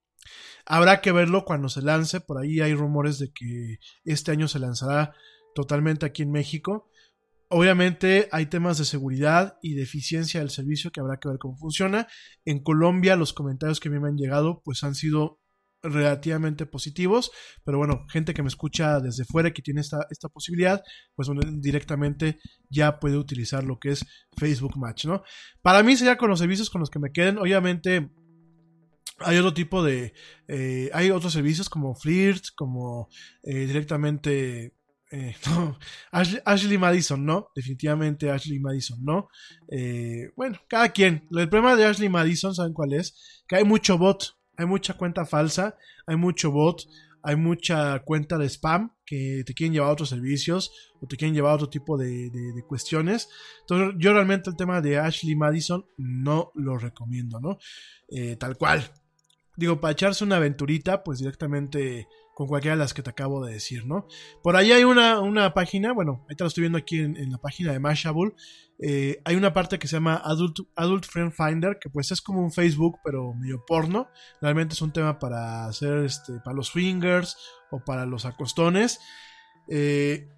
Habrá 0.66 1.00
que 1.00 1.10
verlo 1.10 1.44
cuando 1.44 1.68
se 1.68 1.82
lance. 1.82 2.20
Por 2.20 2.38
ahí 2.38 2.60
hay 2.60 2.74
rumores 2.74 3.18
de 3.18 3.32
que 3.32 3.80
este 4.04 4.30
año 4.30 4.46
se 4.46 4.60
lanzará 4.60 5.16
totalmente 5.58 6.06
aquí 6.06 6.22
en 6.22 6.30
México. 6.30 6.88
Obviamente 7.48 8.28
hay 8.30 8.46
temas 8.46 8.78
de 8.78 8.84
seguridad 8.84 9.58
y 9.60 9.74
de 9.74 9.82
eficiencia 9.82 10.38
del 10.38 10.50
servicio 10.50 10.92
que 10.92 11.00
habrá 11.00 11.18
que 11.18 11.28
ver 11.28 11.38
cómo 11.38 11.56
funciona. 11.56 12.06
En 12.44 12.62
Colombia 12.62 13.16
los 13.16 13.32
comentarios 13.32 13.80
que 13.80 13.88
a 13.88 13.90
mí 13.90 13.98
me 13.98 14.06
han 14.06 14.16
llegado 14.16 14.62
pues 14.64 14.84
han 14.84 14.94
sido 14.94 15.40
relativamente 15.82 16.64
positivos, 16.64 17.32
pero 17.64 17.78
bueno, 17.78 18.06
gente 18.08 18.34
que 18.34 18.42
me 18.42 18.48
escucha 18.48 19.00
desde 19.00 19.24
fuera 19.24 19.52
que 19.52 19.62
tiene 19.62 19.80
esta, 19.80 20.06
esta 20.10 20.28
posibilidad, 20.28 20.80
pues 21.16 21.28
directamente 21.60 22.38
ya 22.70 23.00
puede 23.00 23.16
utilizar 23.16 23.64
lo 23.64 23.80
que 23.80 23.90
es 23.90 24.06
Facebook 24.36 24.76
Match, 24.76 25.06
¿no? 25.06 25.24
Para 25.60 25.82
mí 25.82 25.96
sería 25.96 26.18
con 26.18 26.30
los 26.30 26.38
servicios 26.38 26.70
con 26.70 26.80
los 26.80 26.90
que 26.90 27.00
me 27.00 27.10
queden, 27.10 27.38
obviamente 27.38 28.10
hay 29.20 29.36
otro 29.38 29.54
tipo 29.54 29.82
de, 29.82 30.14
eh, 30.46 30.90
hay 30.92 31.10
otros 31.10 31.32
servicios 31.32 31.68
como 31.68 31.94
Flirt, 31.94 32.44
como 32.54 33.08
eh, 33.42 33.66
directamente 33.66 34.77
eh, 35.10 35.34
Ashley, 36.44 36.78
Madison, 36.78 37.24
no. 37.24 37.50
Definitivamente 37.54 38.30
Ashley 38.30 38.60
Madison, 38.60 38.98
no. 39.02 39.28
Eh, 39.70 40.30
bueno, 40.36 40.58
cada 40.68 40.90
quien. 40.90 41.26
El 41.30 41.48
problema 41.48 41.76
de 41.76 41.84
Ashley 41.84 42.08
Madison, 42.08 42.54
¿saben 42.54 42.72
cuál 42.72 42.92
es? 42.92 43.42
Que 43.46 43.56
hay 43.56 43.64
mucho 43.64 43.98
bot. 43.98 44.36
Hay 44.56 44.66
mucha 44.66 44.94
cuenta 44.94 45.24
falsa. 45.24 45.76
Hay 46.06 46.16
mucho 46.16 46.50
bot. 46.50 46.82
Hay 47.22 47.36
mucha 47.36 47.98
cuenta 48.00 48.38
de 48.38 48.48
spam 48.48 48.92
que 49.04 49.42
te 49.44 49.52
quieren 49.52 49.72
llevar 49.72 49.90
a 49.90 49.92
otros 49.92 50.08
servicios 50.08 50.70
o 51.00 51.06
te 51.06 51.16
quieren 51.16 51.34
llevar 51.34 51.52
a 51.52 51.54
otro 51.56 51.68
tipo 51.68 51.98
de, 51.98 52.30
cuestiones. 52.66 53.28
Entonces, 53.60 53.96
yo 53.98 54.12
realmente 54.12 54.50
el 54.50 54.56
tema 54.56 54.80
de 54.80 54.98
Ashley 54.98 55.34
Madison 55.34 55.84
no 55.96 56.52
lo 56.54 56.78
recomiendo, 56.78 57.40
¿no? 57.40 57.58
Eh, 58.08 58.36
tal 58.36 58.56
cual. 58.56 58.84
digo, 59.56 59.80
para 59.80 59.92
echarse 59.92 60.22
una 60.22 60.36
aventurita, 60.36 61.02
pues 61.02 61.18
directamente 61.18 62.06
con 62.38 62.46
cualquiera 62.46 62.76
de 62.76 62.78
las 62.78 62.94
que 62.94 63.02
te 63.02 63.10
acabo 63.10 63.44
de 63.44 63.52
decir, 63.52 63.84
¿no? 63.84 64.06
Por 64.44 64.54
ahí 64.54 64.70
hay 64.70 64.84
una, 64.84 65.18
una 65.18 65.52
página, 65.54 65.92
bueno, 65.92 66.20
ahorita 66.22 66.44
lo 66.44 66.46
estoy 66.46 66.60
viendo 66.60 66.78
aquí 66.78 67.00
en, 67.00 67.16
en 67.16 67.32
la 67.32 67.38
página 67.38 67.72
de 67.72 67.80
Mashable, 67.80 68.32
eh, 68.78 69.20
hay 69.24 69.34
una 69.34 69.52
parte 69.52 69.80
que 69.80 69.88
se 69.88 69.96
llama 69.96 70.22
Adult, 70.24 70.60
Adult 70.76 71.04
Friend 71.04 71.32
Finder, 71.32 71.80
que 71.80 71.90
pues 71.90 72.12
es 72.12 72.20
como 72.20 72.40
un 72.40 72.52
Facebook, 72.52 73.00
pero 73.02 73.34
medio 73.34 73.64
porno, 73.66 74.08
realmente 74.40 74.74
es 74.74 74.82
un 74.82 74.92
tema 74.92 75.18
para 75.18 75.66
hacer, 75.66 76.04
este, 76.04 76.34
para 76.44 76.54
los 76.54 76.68
swingers 76.68 77.36
o 77.72 77.82
para 77.84 78.06
los 78.06 78.24
acostones, 78.24 79.00
eh, 79.66 80.28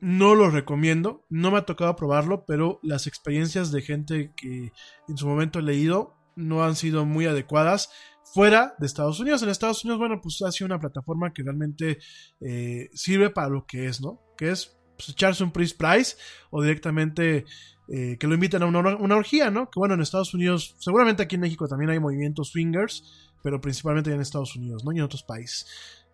no 0.00 0.34
lo 0.34 0.50
recomiendo, 0.50 1.24
no 1.30 1.52
me 1.52 1.58
ha 1.58 1.66
tocado 1.66 1.94
probarlo, 1.94 2.44
pero 2.46 2.80
las 2.82 3.06
experiencias 3.06 3.70
de 3.70 3.82
gente 3.82 4.32
que 4.34 4.72
en 5.06 5.16
su 5.16 5.28
momento 5.28 5.60
he 5.60 5.62
leído 5.62 6.16
no 6.34 6.64
han 6.64 6.74
sido 6.74 7.04
muy 7.04 7.26
adecuadas 7.26 7.90
fuera 8.32 8.74
de 8.78 8.86
Estados 8.86 9.20
Unidos. 9.20 9.42
En 9.42 9.48
Estados 9.48 9.84
Unidos, 9.84 9.98
bueno, 9.98 10.20
pues 10.22 10.40
ha 10.42 10.50
sido 10.50 10.66
una 10.66 10.80
plataforma 10.80 11.32
que 11.32 11.42
realmente 11.42 11.98
eh, 12.40 12.88
sirve 12.94 13.30
para 13.30 13.48
lo 13.48 13.66
que 13.66 13.86
es, 13.86 14.00
¿no? 14.00 14.20
Que 14.36 14.50
es 14.50 14.76
pues, 14.96 15.10
echarse 15.10 15.44
un 15.44 15.52
price 15.52 15.74
price 15.76 16.16
o 16.50 16.62
directamente 16.62 17.44
eh, 17.88 18.16
que 18.18 18.26
lo 18.26 18.34
inviten 18.34 18.62
a 18.62 18.66
una, 18.66 18.96
una, 18.96 19.16
orgía, 19.16 19.50
¿no? 19.50 19.70
Que 19.70 19.78
bueno, 19.78 19.94
en 19.94 20.00
Estados 20.00 20.32
Unidos, 20.34 20.76
seguramente 20.78 21.22
aquí 21.22 21.34
en 21.34 21.42
México 21.42 21.68
también 21.68 21.90
hay 21.90 22.00
movimientos 22.00 22.50
swingers, 22.50 23.32
pero 23.42 23.60
principalmente 23.60 24.12
en 24.12 24.20
Estados 24.20 24.56
Unidos, 24.56 24.84
¿no? 24.84 24.92
Y 24.92 24.98
en 24.98 25.04
otros 25.04 25.22
países. 25.22 25.66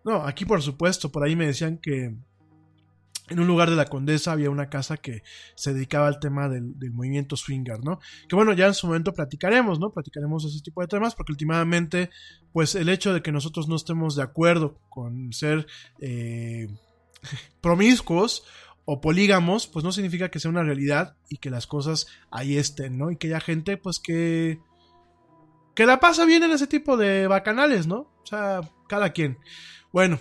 No, 0.03 0.23
aquí 0.23 0.45
por 0.45 0.61
supuesto, 0.61 1.11
por 1.11 1.23
ahí 1.23 1.35
me 1.35 1.47
decían 1.47 1.77
que 1.77 2.15
en 3.29 3.39
un 3.39 3.47
lugar 3.47 3.69
de 3.69 3.75
la 3.75 3.85
Condesa 3.85 4.31
había 4.31 4.49
una 4.49 4.69
casa 4.69 4.97
que 4.97 5.23
se 5.55 5.73
dedicaba 5.73 6.07
al 6.07 6.19
tema 6.19 6.49
del, 6.49 6.75
movimiento 6.91 7.35
swinger, 7.35 7.83
¿no? 7.83 7.99
Que 8.27 8.35
bueno, 8.35 8.53
ya 8.53 8.67
en 8.67 8.73
su 8.73 8.87
momento 8.87 9.13
platicaremos, 9.13 9.79
¿no? 9.79 9.91
Platicaremos 9.91 10.45
ese 10.45 10.61
tipo 10.61 10.81
de 10.81 10.87
temas 10.87 11.15
porque 11.15 11.31
últimamente, 11.31 12.09
pues 12.51 12.75
el 12.75 12.89
hecho 12.89 13.13
de 13.13 13.21
que 13.21 13.31
nosotros 13.31 13.67
no 13.67 13.75
estemos 13.75 14.15
de 14.15 14.23
acuerdo 14.23 14.79
con 14.89 15.33
ser 15.33 15.67
eh, 15.99 16.67
promiscuos 17.61 18.43
o 18.85 19.01
polígamos, 19.01 19.67
pues 19.67 19.85
no 19.85 19.91
significa 19.91 20.29
que 20.29 20.39
sea 20.39 20.49
una 20.49 20.63
realidad 20.63 21.15
y 21.29 21.37
que 21.37 21.51
las 21.51 21.67
cosas 21.67 22.07
ahí 22.31 22.57
estén, 22.57 22.97
¿no? 22.97 23.11
Y 23.11 23.17
que 23.17 23.27
haya 23.27 23.39
gente, 23.39 23.77
pues 23.77 23.99
que... 23.99 24.59
que 25.75 25.85
la 25.85 25.99
pasa 25.99 26.25
bien 26.25 26.43
en 26.43 26.51
ese 26.51 26.67
tipo 26.67 26.97
de 26.97 27.27
bacanales, 27.27 27.85
¿no? 27.85 28.11
O 28.23 28.25
sea, 28.25 28.61
cada 28.87 29.11
quien. 29.11 29.37
Bueno, 29.91 30.19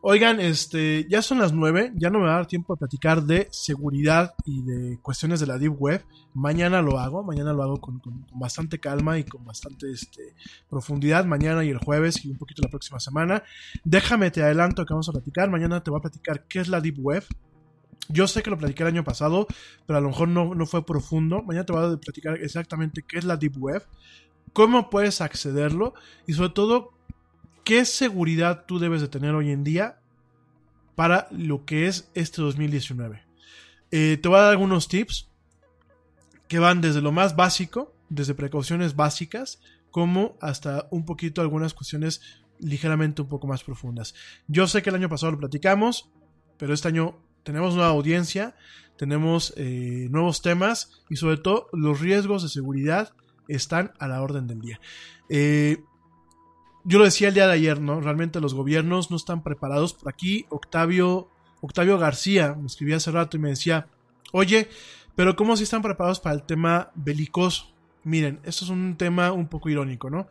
Oigan, 0.00 0.40
este, 0.40 1.06
ya 1.08 1.22
son 1.22 1.38
las 1.38 1.52
9, 1.52 1.92
ya 1.96 2.10
no 2.10 2.18
me 2.18 2.26
va 2.26 2.34
a 2.34 2.36
dar 2.36 2.46
tiempo 2.46 2.74
de 2.74 2.78
platicar 2.78 3.22
de 3.22 3.48
seguridad 3.50 4.34
y 4.44 4.62
de 4.62 4.98
cuestiones 5.00 5.40
de 5.40 5.46
la 5.46 5.58
Deep 5.58 5.74
Web. 5.78 6.04
Mañana 6.34 6.82
lo 6.82 6.98
hago, 6.98 7.24
mañana 7.24 7.52
lo 7.52 7.62
hago 7.62 7.80
con, 7.80 8.00
bastante 8.32 8.78
calma 8.78 9.18
y 9.18 9.24
con 9.24 9.44
bastante 9.44 9.90
este, 9.90 10.34
profundidad. 10.68 11.24
Mañana 11.24 11.64
y 11.64 11.70
el 11.70 11.78
jueves 11.78 12.24
y 12.24 12.30
un 12.30 12.38
poquito 12.38 12.62
la 12.62 12.68
próxima 12.68 13.00
semana. 13.00 13.42
Déjame, 13.84 14.30
te 14.30 14.42
adelanto 14.42 14.84
que 14.84 14.94
vamos 14.94 15.08
a 15.08 15.12
platicar. 15.12 15.50
Mañana 15.50 15.82
te 15.82 15.90
voy 15.90 15.98
a 15.98 16.02
platicar 16.02 16.46
qué 16.46 16.60
es 16.60 16.68
la 16.68 16.80
Deep 16.80 16.98
Web. 16.98 17.24
Yo 18.08 18.28
sé 18.28 18.42
que 18.42 18.50
lo 18.50 18.58
platiqué 18.58 18.84
el 18.84 18.90
año 18.90 19.04
pasado, 19.04 19.46
pero 19.86 19.98
a 19.98 20.00
lo 20.00 20.08
mejor 20.08 20.28
no, 20.28 20.54
no 20.54 20.66
fue 20.66 20.86
profundo. 20.86 21.42
Mañana 21.42 21.66
te 21.66 21.72
voy 21.72 21.94
a 21.94 21.96
platicar 21.96 22.36
exactamente 22.36 23.02
qué 23.02 23.18
es 23.18 23.24
la 23.24 23.36
Deep 23.36 23.56
Web, 23.58 23.84
cómo 24.52 24.88
puedes 24.90 25.20
accederlo 25.20 25.94
y 26.26 26.34
sobre 26.34 26.50
todo 26.50 26.95
¿Qué 27.66 27.84
seguridad 27.84 28.64
tú 28.64 28.78
debes 28.78 29.00
de 29.00 29.08
tener 29.08 29.34
hoy 29.34 29.50
en 29.50 29.64
día 29.64 29.98
para 30.94 31.26
lo 31.32 31.64
que 31.64 31.88
es 31.88 32.08
este 32.14 32.40
2019? 32.40 33.24
Eh, 33.90 34.20
te 34.22 34.28
voy 34.28 34.38
a 34.38 34.42
dar 34.42 34.50
algunos 34.52 34.86
tips 34.86 35.28
que 36.46 36.60
van 36.60 36.80
desde 36.80 37.02
lo 37.02 37.10
más 37.10 37.34
básico, 37.34 37.92
desde 38.08 38.34
precauciones 38.34 38.94
básicas, 38.94 39.60
como 39.90 40.36
hasta 40.40 40.86
un 40.92 41.04
poquito 41.04 41.40
algunas 41.40 41.74
cuestiones 41.74 42.20
ligeramente 42.60 43.22
un 43.22 43.28
poco 43.28 43.48
más 43.48 43.64
profundas. 43.64 44.14
Yo 44.46 44.68
sé 44.68 44.80
que 44.80 44.90
el 44.90 44.96
año 44.96 45.08
pasado 45.08 45.32
lo 45.32 45.40
platicamos, 45.40 46.08
pero 46.58 46.72
este 46.72 46.86
año 46.86 47.18
tenemos 47.42 47.74
nueva 47.74 47.90
audiencia, 47.90 48.54
tenemos 48.96 49.52
eh, 49.56 50.06
nuevos 50.12 50.40
temas 50.40 51.02
y 51.10 51.16
sobre 51.16 51.38
todo 51.38 51.68
los 51.72 51.98
riesgos 51.98 52.44
de 52.44 52.48
seguridad 52.48 53.12
están 53.48 53.92
a 53.98 54.06
la 54.06 54.22
orden 54.22 54.46
del 54.46 54.60
día. 54.60 54.80
Eh, 55.28 55.78
yo 56.86 56.98
lo 56.98 57.04
decía 57.04 57.28
el 57.28 57.34
día 57.34 57.48
de 57.48 57.52
ayer, 57.52 57.80
¿no? 57.80 58.00
Realmente 58.00 58.40
los 58.40 58.54
gobiernos 58.54 59.10
no 59.10 59.16
están 59.16 59.42
preparados. 59.42 59.92
Por 59.92 60.08
aquí, 60.08 60.46
Octavio, 60.50 61.28
Octavio 61.60 61.98
García 61.98 62.54
me 62.54 62.66
escribía 62.66 62.96
hace 62.96 63.10
rato 63.10 63.36
y 63.36 63.40
me 63.40 63.48
decía, 63.48 63.88
oye, 64.32 64.68
pero 65.16 65.34
¿cómo 65.34 65.56
si 65.56 65.64
están 65.64 65.82
preparados 65.82 66.20
para 66.20 66.36
el 66.36 66.44
tema 66.44 66.92
belicoso? 66.94 67.72
Miren, 68.04 68.38
esto 68.44 68.64
es 68.64 68.70
un 68.70 68.96
tema 68.96 69.32
un 69.32 69.48
poco 69.48 69.68
irónico, 69.68 70.10
¿no? 70.10 70.28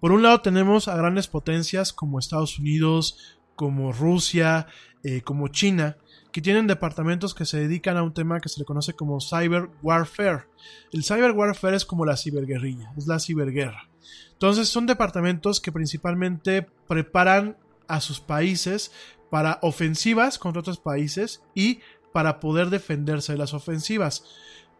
Por 0.00 0.10
un 0.10 0.22
lado 0.22 0.40
tenemos 0.40 0.88
a 0.88 0.96
grandes 0.96 1.28
potencias 1.28 1.92
como 1.92 2.18
Estados 2.18 2.58
Unidos, 2.58 3.38
como 3.54 3.92
Rusia, 3.92 4.66
eh, 5.04 5.20
como 5.20 5.46
China, 5.48 5.98
que 6.32 6.40
tienen 6.40 6.66
departamentos 6.66 7.34
que 7.34 7.44
se 7.44 7.60
dedican 7.60 7.96
a 7.96 8.02
un 8.02 8.14
tema 8.14 8.40
que 8.40 8.48
se 8.48 8.58
le 8.58 8.64
conoce 8.64 8.94
como 8.94 9.20
cyber 9.20 9.68
warfare. 9.82 10.46
El 10.92 11.04
cyber 11.04 11.32
warfare 11.32 11.76
es 11.76 11.84
como 11.84 12.06
la 12.06 12.16
ciberguerrilla, 12.16 12.92
es 12.96 13.06
la 13.06 13.20
ciberguerra. 13.20 13.88
Entonces 14.32 14.68
son 14.68 14.86
departamentos 14.86 15.60
que 15.60 15.70
principalmente 15.70 16.66
preparan 16.88 17.56
a 17.86 18.00
sus 18.00 18.20
países 18.20 18.90
para 19.30 19.58
ofensivas 19.62 20.38
contra 20.38 20.60
otros 20.60 20.78
países 20.78 21.42
y 21.54 21.80
para 22.12 22.40
poder 22.40 22.70
defenderse 22.70 23.32
de 23.32 23.38
las 23.38 23.54
ofensivas. 23.54 24.24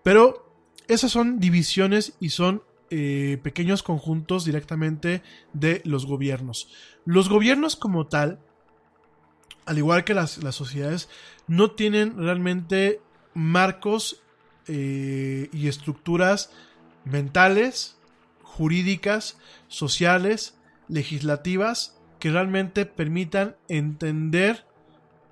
Pero 0.02 0.52
esas 0.88 1.12
son 1.12 1.38
divisiones 1.38 2.14
y 2.18 2.30
son 2.30 2.62
eh, 2.90 3.38
pequeños 3.42 3.82
conjuntos 3.82 4.44
directamente 4.44 5.22
de 5.52 5.80
los 5.84 6.06
gobiernos. 6.06 6.68
Los 7.04 7.28
gobiernos 7.28 7.76
como 7.76 8.06
tal, 8.06 8.40
al 9.66 9.78
igual 9.78 10.04
que 10.04 10.14
las, 10.14 10.32
sociedades, 10.50 11.08
no 11.46 11.72
tienen 11.72 12.16
realmente 12.16 13.00
marcos 13.34 14.22
eh, 14.66 15.48
y 15.52 15.68
estructuras 15.68 16.50
mentales 17.04 17.98
jurídicas, 18.42 19.38
sociales, 19.68 20.58
legislativas, 20.88 21.98
que 22.18 22.30
realmente 22.30 22.86
permitan 22.86 23.56
entender 23.68 24.66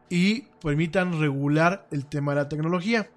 y 0.09 0.43
permitan 0.63 1.21
regular 1.21 1.87
el 1.91 2.07
tema 2.07 2.33
de 2.33 2.41
la 2.43 2.49
tecnología. 2.49 3.11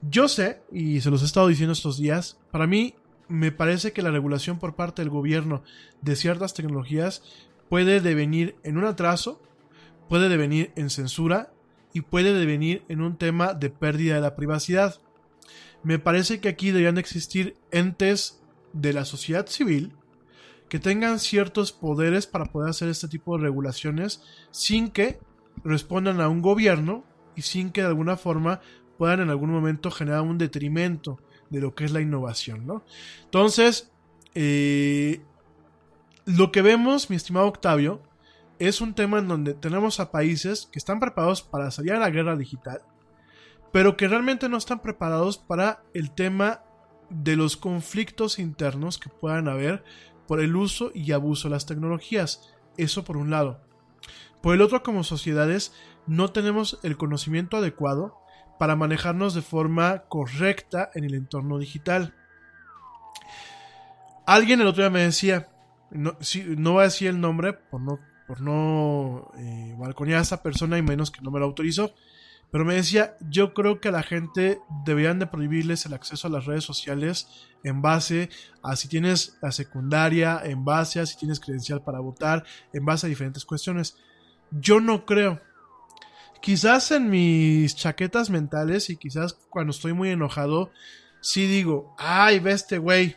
Yo 0.00 0.28
sé, 0.28 0.62
y 0.72 1.00
se 1.00 1.10
los 1.10 1.22
he 1.22 1.26
estado 1.26 1.48
diciendo 1.48 1.72
estos 1.72 1.98
días, 1.98 2.38
para 2.50 2.66
mí 2.66 2.94
me 3.28 3.52
parece 3.52 3.92
que 3.92 4.02
la 4.02 4.10
regulación 4.10 4.58
por 4.58 4.74
parte 4.74 5.02
del 5.02 5.10
gobierno 5.10 5.62
de 6.00 6.16
ciertas 6.16 6.54
tecnologías 6.54 7.22
puede 7.68 8.00
devenir 8.00 8.56
en 8.62 8.78
un 8.78 8.84
atraso, 8.84 9.42
puede 10.08 10.28
devenir 10.28 10.72
en 10.76 10.90
censura 10.90 11.52
y 11.92 12.02
puede 12.02 12.34
devenir 12.34 12.84
en 12.88 13.00
un 13.00 13.16
tema 13.16 13.54
de 13.54 13.70
pérdida 13.70 14.16
de 14.16 14.20
la 14.20 14.36
privacidad. 14.36 15.00
Me 15.82 15.98
parece 15.98 16.40
que 16.40 16.48
aquí 16.48 16.68
deberían 16.68 16.98
existir 16.98 17.56
entes 17.70 18.40
de 18.72 18.92
la 18.92 19.04
sociedad 19.04 19.46
civil 19.46 19.92
que 20.68 20.78
tengan 20.78 21.18
ciertos 21.18 21.72
poderes 21.72 22.26
para 22.26 22.46
poder 22.46 22.70
hacer 22.70 22.88
este 22.88 23.08
tipo 23.08 23.36
de 23.36 23.44
regulaciones 23.44 24.22
sin 24.50 24.88
que 24.88 25.18
respondan 25.64 26.20
a 26.20 26.28
un 26.28 26.42
gobierno 26.42 27.04
y 27.36 27.42
sin 27.42 27.70
que 27.70 27.80
de 27.80 27.88
alguna 27.88 28.16
forma 28.16 28.60
puedan 28.98 29.20
en 29.20 29.30
algún 29.30 29.50
momento 29.50 29.90
generar 29.90 30.22
un 30.22 30.38
detrimento 30.38 31.20
de 31.50 31.60
lo 31.60 31.74
que 31.74 31.84
es 31.84 31.92
la 31.92 32.00
innovación, 32.00 32.66
¿no? 32.66 32.84
Entonces, 33.24 33.90
eh, 34.34 35.22
lo 36.26 36.52
que 36.52 36.60
vemos, 36.60 37.08
mi 37.08 37.16
estimado 37.16 37.46
Octavio, 37.46 38.02
es 38.58 38.80
un 38.80 38.94
tema 38.94 39.18
en 39.18 39.28
donde 39.28 39.54
tenemos 39.54 40.00
a 40.00 40.10
países 40.10 40.68
que 40.72 40.78
están 40.78 41.00
preparados 41.00 41.42
para 41.42 41.70
salir 41.70 41.92
a 41.92 42.00
la 42.00 42.10
guerra 42.10 42.36
digital, 42.36 42.82
pero 43.72 43.96
que 43.96 44.08
realmente 44.08 44.48
no 44.48 44.56
están 44.56 44.80
preparados 44.80 45.38
para 45.38 45.82
el 45.94 46.10
tema 46.10 46.62
de 47.10 47.36
los 47.36 47.56
conflictos 47.56 48.38
internos 48.38 48.98
que 48.98 49.08
puedan 49.08 49.48
haber 49.48 49.84
por 50.26 50.40
el 50.40 50.56
uso 50.56 50.90
y 50.94 51.12
abuso 51.12 51.48
de 51.48 51.54
las 51.54 51.66
tecnologías. 51.66 52.52
Eso 52.76 53.04
por 53.04 53.16
un 53.16 53.30
lado. 53.30 53.60
Por 54.42 54.54
el 54.54 54.60
otro, 54.60 54.82
como 54.82 55.04
sociedades, 55.04 55.72
no 56.06 56.30
tenemos 56.32 56.78
el 56.82 56.96
conocimiento 56.96 57.56
adecuado 57.56 58.14
para 58.58 58.76
manejarnos 58.76 59.34
de 59.34 59.42
forma 59.42 60.04
correcta 60.08 60.90
en 60.94 61.04
el 61.04 61.14
entorno 61.14 61.58
digital. 61.58 62.14
Alguien 64.26 64.60
el 64.60 64.66
otro 64.66 64.82
día 64.82 64.90
me 64.90 65.00
decía, 65.00 65.48
no, 65.90 66.16
si, 66.20 66.44
no 66.44 66.72
voy 66.72 66.82
a 66.82 66.84
decir 66.84 67.08
el 67.08 67.20
nombre 67.20 67.54
por 67.54 67.80
no, 67.80 67.98
por 68.28 68.42
no 68.42 69.32
eh, 69.38 69.74
balconear 69.78 70.18
a 70.18 70.22
esa 70.22 70.42
persona 70.42 70.76
y 70.76 70.82
menos 70.82 71.10
que 71.10 71.22
no 71.22 71.30
me 71.30 71.40
lo 71.40 71.46
autorizó, 71.46 71.94
pero 72.50 72.64
me 72.64 72.74
decía, 72.74 73.16
yo 73.20 73.54
creo 73.54 73.80
que 73.80 73.88
a 73.88 73.92
la 73.92 74.02
gente 74.02 74.60
deberían 74.84 75.18
de 75.18 75.26
prohibirles 75.26 75.86
el 75.86 75.94
acceso 75.94 76.28
a 76.28 76.30
las 76.30 76.44
redes 76.44 76.64
sociales 76.64 77.28
en 77.64 77.82
base 77.82 78.28
a 78.62 78.76
si 78.76 78.88
tienes 78.88 79.38
la 79.42 79.50
secundaria, 79.50 80.40
en 80.44 80.64
base 80.64 81.00
a 81.00 81.06
si 81.06 81.16
tienes 81.16 81.40
credencial 81.40 81.82
para 81.82 82.00
votar, 82.00 82.44
en 82.72 82.84
base 82.84 83.06
a 83.06 83.10
diferentes 83.10 83.44
cuestiones. 83.44 83.96
Yo 84.50 84.80
no 84.80 85.04
creo. 85.04 85.40
Quizás 86.40 86.90
en 86.92 87.10
mis 87.10 87.74
chaquetas 87.74 88.30
mentales 88.30 88.90
y 88.90 88.96
quizás 88.96 89.34
cuando 89.34 89.72
estoy 89.72 89.92
muy 89.92 90.10
enojado, 90.10 90.70
sí 91.20 91.46
digo, 91.46 91.94
ay, 91.98 92.38
ve 92.40 92.52
este 92.52 92.78
güey, 92.78 93.16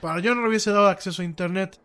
para 0.00 0.20
yo 0.20 0.34
no 0.34 0.42
le 0.42 0.48
hubiese 0.48 0.70
dado 0.70 0.88
acceso 0.88 1.22
a 1.22 1.26
internet. 1.26 1.80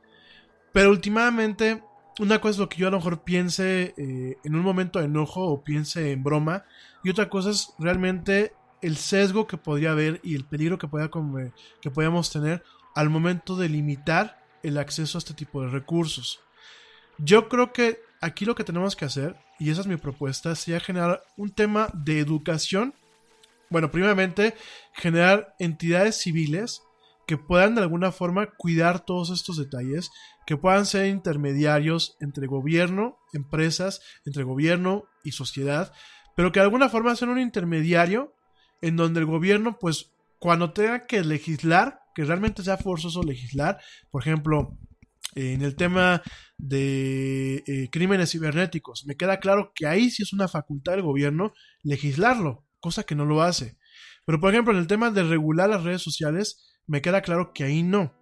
Pero 0.72 0.90
últimamente, 0.90 1.84
una 2.22 2.40
cosa 2.40 2.52
es 2.52 2.58
lo 2.60 2.70
que 2.70 2.78
yo 2.78 2.88
a 2.88 2.92
lo 2.92 2.98
mejor 2.98 3.24
piense 3.24 3.96
eh, 3.98 4.38
en 4.44 4.56
un 4.56 4.62
momento 4.62 5.00
de 5.00 5.06
enojo 5.06 5.44
o 5.44 5.64
piense 5.64 6.12
en 6.12 6.22
broma, 6.24 6.66
y 7.04 7.10
otra 7.10 7.30
cosa 7.30 7.50
es 7.50 7.74
realmente 7.80 8.54
el 8.84 8.96
sesgo 8.98 9.48
que 9.48 9.58
podría 9.58 9.92
haber 9.92 10.20
y 10.24 10.36
el 10.36 10.46
peligro 10.46 10.78
que, 10.78 10.88
podía, 10.88 11.10
que 11.82 11.90
podíamos 11.90 12.32
tener 12.32 12.64
al 12.94 13.10
momento 13.10 13.56
de 13.56 13.70
limitar 13.70 14.46
el 14.62 14.78
acceso 14.78 15.18
a 15.18 15.20
este 15.20 15.34
tipo 15.34 15.64
de 15.64 15.70
recursos. 15.70 16.42
Yo 17.18 17.50
creo 17.50 17.74
que 17.74 18.00
aquí 18.22 18.46
lo 18.46 18.54
que 18.54 18.64
tenemos 18.64 18.96
que 18.96 19.06
hacer, 19.06 19.36
y 19.58 19.72
esa 19.72 19.82
es 19.82 19.88
mi 19.88 19.98
propuesta, 19.98 20.54
sería 20.54 20.80
generar 20.80 21.24
un 21.38 21.50
tema 21.50 21.90
de 21.92 22.20
educación. 22.20 22.94
Bueno, 23.72 23.90
primeramente, 23.90 24.54
generar 24.94 25.56
entidades 25.58 26.18
civiles 26.18 26.84
que 27.32 27.38
puedan 27.38 27.76
de 27.76 27.82
alguna 27.82 28.12
forma 28.12 28.50
cuidar 28.58 29.06
todos 29.06 29.30
estos 29.30 29.56
detalles, 29.56 30.12
que 30.46 30.58
puedan 30.58 30.86
ser 30.86 31.06
intermediarios 31.06 32.18
entre 32.20 32.46
gobierno, 32.46 33.20
empresas, 33.32 34.02
entre 34.26 34.44
gobierno 34.44 35.06
y 35.24 35.32
sociedad, 35.32 35.94
pero 36.36 36.52
que 36.52 36.60
de 36.60 36.66
alguna 36.66 36.90
forma 36.90 37.16
sean 37.16 37.32
un 37.32 37.40
intermediario 37.40 38.36
en 38.82 38.98
donde 38.98 39.22
el 39.22 39.28
gobierno, 39.28 39.80
pues, 39.80 40.12
cuando 40.40 40.74
tenga 40.74 41.08
que 41.08 41.24
legislar, 41.24 42.02
que 42.14 42.26
realmente 42.26 42.64
sea 42.64 42.76
forzoso 42.76 43.24
legislar, 43.24 43.80
por 44.10 44.24
ejemplo, 44.24 44.78
en 45.34 45.62
el 45.62 45.78
tema 45.78 46.24
de 46.58 47.64
eh, 47.66 47.88
crímenes 47.94 48.32
cibernéticos, 48.32 49.06
me 49.06 49.16
queda 49.16 49.40
claro 49.40 49.72
que 49.74 49.88
ahí 49.88 50.10
sí 50.10 50.24
es 50.24 50.34
una 50.34 50.50
facultad 50.50 50.92
del 50.92 51.04
gobierno 51.04 51.54
legislarlo, 51.82 52.68
cosa 52.82 53.06
que 53.06 53.16
no 53.16 53.24
lo 53.24 53.42
hace. 53.42 53.78
Pero 54.26 54.42
por 54.42 54.52
ejemplo, 54.52 54.74
en 54.74 54.80
el 54.80 54.88
tema 54.88 55.12
de 55.12 55.24
regular 55.24 55.70
las 55.70 55.84
redes 55.86 56.02
sociales, 56.02 56.71
me 56.88 57.02
queda 57.02 57.22
claro 57.22 57.54
que 57.54 57.64
ahí 57.64 57.84
no. 57.84 58.14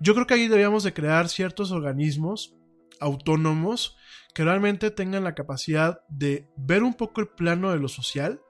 Yo 0.00 0.14
creo 0.14 0.26
que 0.26 0.34
ahí 0.34 0.48
debíamos 0.48 0.82
de 0.84 0.92
crear 0.92 1.28
ciertos 1.28 1.70
organismos 1.70 2.54
autónomos 3.00 3.96
que 4.34 4.44
realmente 4.44 4.90
tengan 4.90 5.24
la 5.24 5.34
capacidad 5.34 6.00
de 6.08 6.48
ver 6.56 6.82
un 6.82 6.94
poco 6.94 7.20
el 7.20 7.28
plano 7.28 7.70
de 7.70 7.78
lo 7.78 7.88
social, 7.88 8.40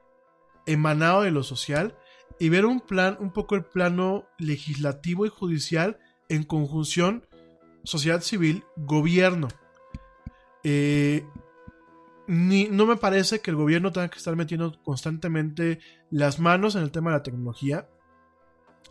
emanado 0.66 1.22
de 1.22 1.30
lo 1.30 1.43
social, 1.43 1.97
y 2.39 2.48
ver 2.48 2.66
un 2.66 2.80
plan, 2.80 3.16
un 3.20 3.32
poco 3.32 3.55
el 3.55 3.64
plano 3.64 4.26
legislativo 4.39 5.26
y 5.26 5.28
judicial 5.28 5.98
en 6.28 6.44
conjunción 6.44 7.26
sociedad 7.84 8.20
civil, 8.20 8.64
gobierno. 8.76 9.48
Eh, 10.64 11.26
ni, 12.26 12.68
no 12.68 12.86
me 12.86 12.97
parece 12.97 13.40
que 13.40 13.51
el 13.51 13.56
gobierno 13.56 13.93
tenga 13.93 14.09
que 14.09 14.18
estar 14.18 14.36
metiendo 14.36 14.80
constantemente 14.82 15.80
las 16.10 16.39
manos 16.39 16.76
en 16.76 16.82
el 16.82 16.93
tema 16.93 17.10
de 17.10 17.18
la 17.18 17.22
tecnología. 17.22 17.89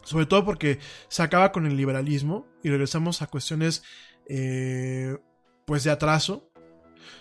Sobre 0.04 0.26
todo 0.26 0.46
porque 0.46 0.80
se 1.08 1.24
acaba 1.24 1.52
con 1.52 1.66
el 1.66 1.78
liberalismo 1.78 2.48
y 2.64 2.70
regresamos 2.70 3.22
a 3.22 3.28
cuestiones 3.28 3.84
eh, 4.28 5.18
pues 5.66 5.84
de 5.84 5.92
atraso. 5.92 6.50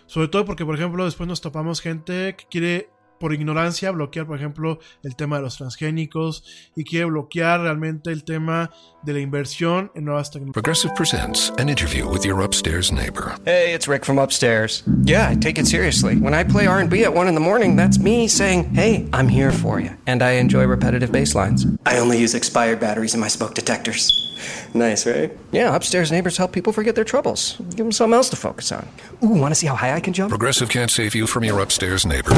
Sobre 0.07 0.29
todo 0.29 0.45
porque, 0.45 0.65
por 0.65 0.75
ejemplo, 0.75 1.05
después 1.05 1.29
nos 1.29 1.41
topamos 1.41 1.81
gente 1.81 2.35
que 2.37 2.45
quiere 2.51 2.91
por 3.21 3.35
ignorancia 3.35 3.91
bloquear, 3.93 4.27
por 4.27 4.39
ejemplo, 4.39 4.81
el 5.05 5.15
tema 5.15 5.37
de 5.37 5.43
los 5.43 5.59
transgénicos 5.59 6.43
y 6.75 6.85
quiere 6.85 7.05
bloquear 7.05 7.61
realmente 7.61 8.11
el 8.11 8.25
tema 8.25 8.71
de 9.03 9.13
la 9.13 9.21
inversión 9.21 9.93
en 9.95 10.07
nuevas 10.07 10.31
tecnologías. 10.31 10.55
Progressive 10.55 10.95
presents 10.97 11.53
an 11.59 11.69
interview 11.69 12.09
with 12.09 12.25
your 12.25 12.43
upstairs 12.43 12.91
neighbor. 12.91 13.35
Hey, 13.45 13.75
it's 13.75 13.87
Rick 13.87 14.05
from 14.05 14.19
upstairs. 14.19 14.83
Yeah, 15.05 15.29
I 15.31 15.37
take 15.37 15.61
it 15.61 15.67
seriously. 15.67 16.17
When 16.17 16.35
I 16.35 16.45
play 16.45 16.67
R&B 16.67 17.05
at 17.05 17.15
1 17.15 17.29
in 17.29 17.35
the 17.35 17.41
morning, 17.41 17.77
that's 17.77 17.99
me 17.99 18.27
saying, 18.27 18.75
"Hey, 18.75 19.07
I'm 19.13 19.29
here 19.29 19.53
for 19.53 19.79
you." 19.81 19.91
And 20.07 20.23
I 20.23 20.39
enjoy 20.41 20.67
repetitive 20.67 21.13
bass 21.13 21.35
lines. 21.35 21.67
I 21.85 21.99
only 21.99 22.19
use 22.19 22.35
expired 22.35 22.81
batteries 22.81 23.15
in 23.15 23.21
my 23.21 23.29
smoke 23.29 23.55
detectors. 23.55 24.30
Nice, 24.75 25.07
right? 25.07 25.31
Yeah, 25.53 25.75
upstairs 25.75 26.11
neighbors 26.11 26.37
help 26.37 26.53
people 26.53 26.73
forget 26.73 26.95
their 26.95 27.05
troubles. 27.05 27.57
Give 27.71 27.85
them 27.85 27.93
something 27.93 28.15
else 28.15 28.31
to 28.31 28.37
focus 28.37 28.73
on. 28.73 28.87
Ooh, 29.23 29.41
want 29.41 29.53
to 29.53 29.55
see 29.55 29.67
how 29.67 29.75
high 29.75 29.95
I 29.95 30.01
can 30.01 30.13
jump? 30.13 30.31
Progressive 30.31 30.69
can't 30.69 30.91
save 30.91 31.15
you 31.15 31.27
from 31.27 31.45
your 31.45 31.61
upstairs 31.61 32.07
neighbor. 32.07 32.31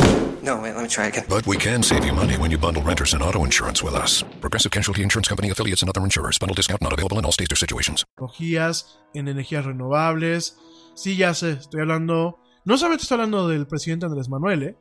No, 0.43 0.61
wait, 0.61 0.75
let 0.75 0.83
me 0.83 0.89
try 0.89 1.07
again. 1.07 1.25
But 1.29 1.47
we 1.47 1.57
can 1.57 1.83
save 1.83 2.05
you 2.05 2.13
money 2.13 2.37
when 2.37 2.51
you 2.51 2.59
bundle 2.59 2.83
renters 2.83 3.15
and 3.15 3.23
auto 3.23 3.45
insurance 3.45 3.83
with 3.83 3.95
us. 3.95 4.25
Progressive 4.41 4.73
Casualty 4.73 5.03
Insurance 5.03 5.29
Company 5.29 5.51
affiliates 5.51 5.83
and 5.83 5.89
other 5.89 6.03
insurers. 6.03 6.39
Bundle 6.39 6.55
discount 6.55 6.83
not 6.83 6.93
available 6.93 7.19
in 7.19 7.25
all 7.25 7.33
states 7.33 7.53
or 7.53 7.57
situations. 7.57 8.05
Tecnologías 8.19 8.99
en 9.15 9.29
energías 9.29 9.65
renovables. 9.65 10.57
Sí, 10.95 11.17
ya 11.17 11.35
sé, 11.35 11.53
estoy 11.53 11.81
hablando. 11.83 12.39
No 12.65 12.77
solamente 12.77 13.03
estoy 13.03 13.17
hablando 13.17 13.49
del 13.49 13.67
presidente 13.67 14.07
Andrés 14.07 14.29
Manuel, 14.29 14.63
¿eh? 14.63 14.77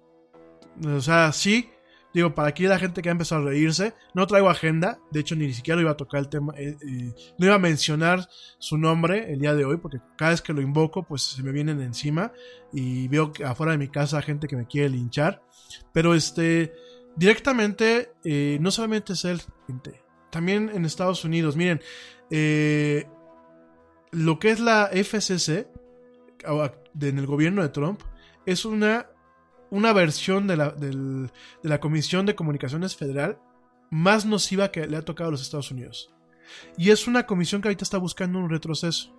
O 0.88 1.02
sea, 1.02 1.32
sí, 1.32 1.70
Digo, 2.14 2.36
para 2.36 2.50
aquí 2.50 2.64
la 2.64 2.78
gente 2.78 3.02
que 3.02 3.10
ha 3.10 3.12
empezado 3.14 3.42
a 3.42 3.46
reírse, 3.46 3.94
no 4.14 4.28
traigo 4.28 4.50
agenda, 4.50 5.00
de 5.12 5.22
hecho 5.22 5.36
ni 5.36 5.54
siquiera 5.54 5.80
iba 5.80 5.92
a 5.92 5.98
tocar 5.98 6.20
el 6.20 6.30
tema, 6.30 6.54
eh, 6.58 6.76
eh, 6.82 7.14
no 7.38 7.46
iba 7.46 7.56
a 7.56 7.60
mencionar 7.60 8.28
su 8.60 8.78
nombre 8.78 9.32
el 9.32 9.40
día 9.40 9.56
de 9.56 9.64
hoy, 9.64 9.78
porque 9.78 10.00
cada 10.18 10.32
vez 10.32 10.42
que 10.42 10.52
lo 10.52 10.62
invoco, 10.62 11.04
pues 11.04 11.22
se 11.22 11.44
me 11.44 11.52
vienen 11.52 11.82
encima 11.82 12.34
y 12.74 13.08
veo 13.08 13.32
que 13.32 13.46
afuera 13.46 13.72
de 13.72 13.78
mi 13.78 13.88
casa 13.88 14.22
gente 14.22 14.48
que 14.48 14.58
me 14.58 14.68
quiere 14.68 14.90
linchar. 14.90 15.42
Pero 15.94 16.14
este, 16.14 16.74
directamente, 17.16 18.12
eh, 18.26 18.58
no 18.60 18.72
solamente 18.72 19.14
es 19.14 19.24
él, 19.24 19.42
gente, 19.68 20.04
también 20.32 20.70
en 20.74 20.84
Estados 20.86 21.24
Unidos, 21.24 21.56
miren, 21.56 21.80
lo 24.12 24.40
que 24.40 24.52
es 24.52 24.60
la 24.60 24.90
FCC, 24.92 25.68
en 27.00 27.18
el 27.18 27.26
gobierno 27.26 27.62
de 27.62 27.70
Trump, 27.70 28.02
es 28.46 28.66
una 28.66 29.11
una 29.72 29.94
versión 29.94 30.46
de 30.46 30.58
la, 30.58 30.72
de 30.72 31.30
la 31.64 31.80
Comisión 31.80 32.28
de 32.28 32.36
Comunicaciones 32.36 32.96
Federal 32.96 33.40
más 33.90 34.26
nociva 34.26 34.70
que 34.70 34.86
le 34.86 34.98
ha 34.98 35.02
tocado 35.02 35.30
a 35.30 35.32
los 35.32 35.42
Estados 35.42 35.72
Unidos. 35.72 36.14
Y 36.78 36.92
es 36.92 37.08
una 37.08 37.26
comisión 37.26 37.62
que 37.62 37.70
ahorita 37.70 37.84
está 37.84 37.98
buscando 37.98 38.38
un 38.38 38.50
retroceso. 38.50 39.16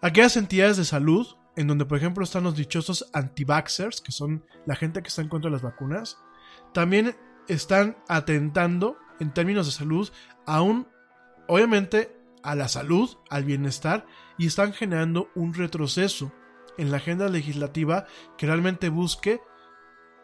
Aquellas 0.00 0.36
entidades 0.36 0.76
de 0.76 0.84
salud, 0.84 1.26
en 1.56 1.66
donde 1.66 1.84
por 1.84 1.98
ejemplo 1.98 2.24
están 2.24 2.44
los 2.44 2.56
dichosos 2.56 3.08
anti-vaxxers, 3.12 4.00
que 4.00 4.12
son 4.12 4.44
la 4.66 4.76
gente 4.76 5.02
que 5.02 5.08
está 5.08 5.22
en 5.22 5.28
contra 5.28 5.50
de 5.50 5.56
las 5.56 5.62
vacunas, 5.62 6.18
también 6.72 7.16
están 7.48 7.96
atentando 8.08 8.96
en 9.20 9.32
términos 9.32 9.66
de 9.66 9.72
salud 9.72 10.10
a 10.46 10.62
un, 10.62 10.86
obviamente, 11.48 12.14
a 12.42 12.54
la 12.54 12.68
salud, 12.68 13.16
al 13.30 13.44
bienestar, 13.44 14.06
y 14.38 14.46
están 14.46 14.72
generando 14.72 15.30
un 15.34 15.54
retroceso 15.54 16.32
en 16.78 16.90
la 16.90 16.98
agenda 16.98 17.28
legislativa 17.28 18.06
que 18.36 18.46
realmente 18.46 18.88
busque 18.88 19.40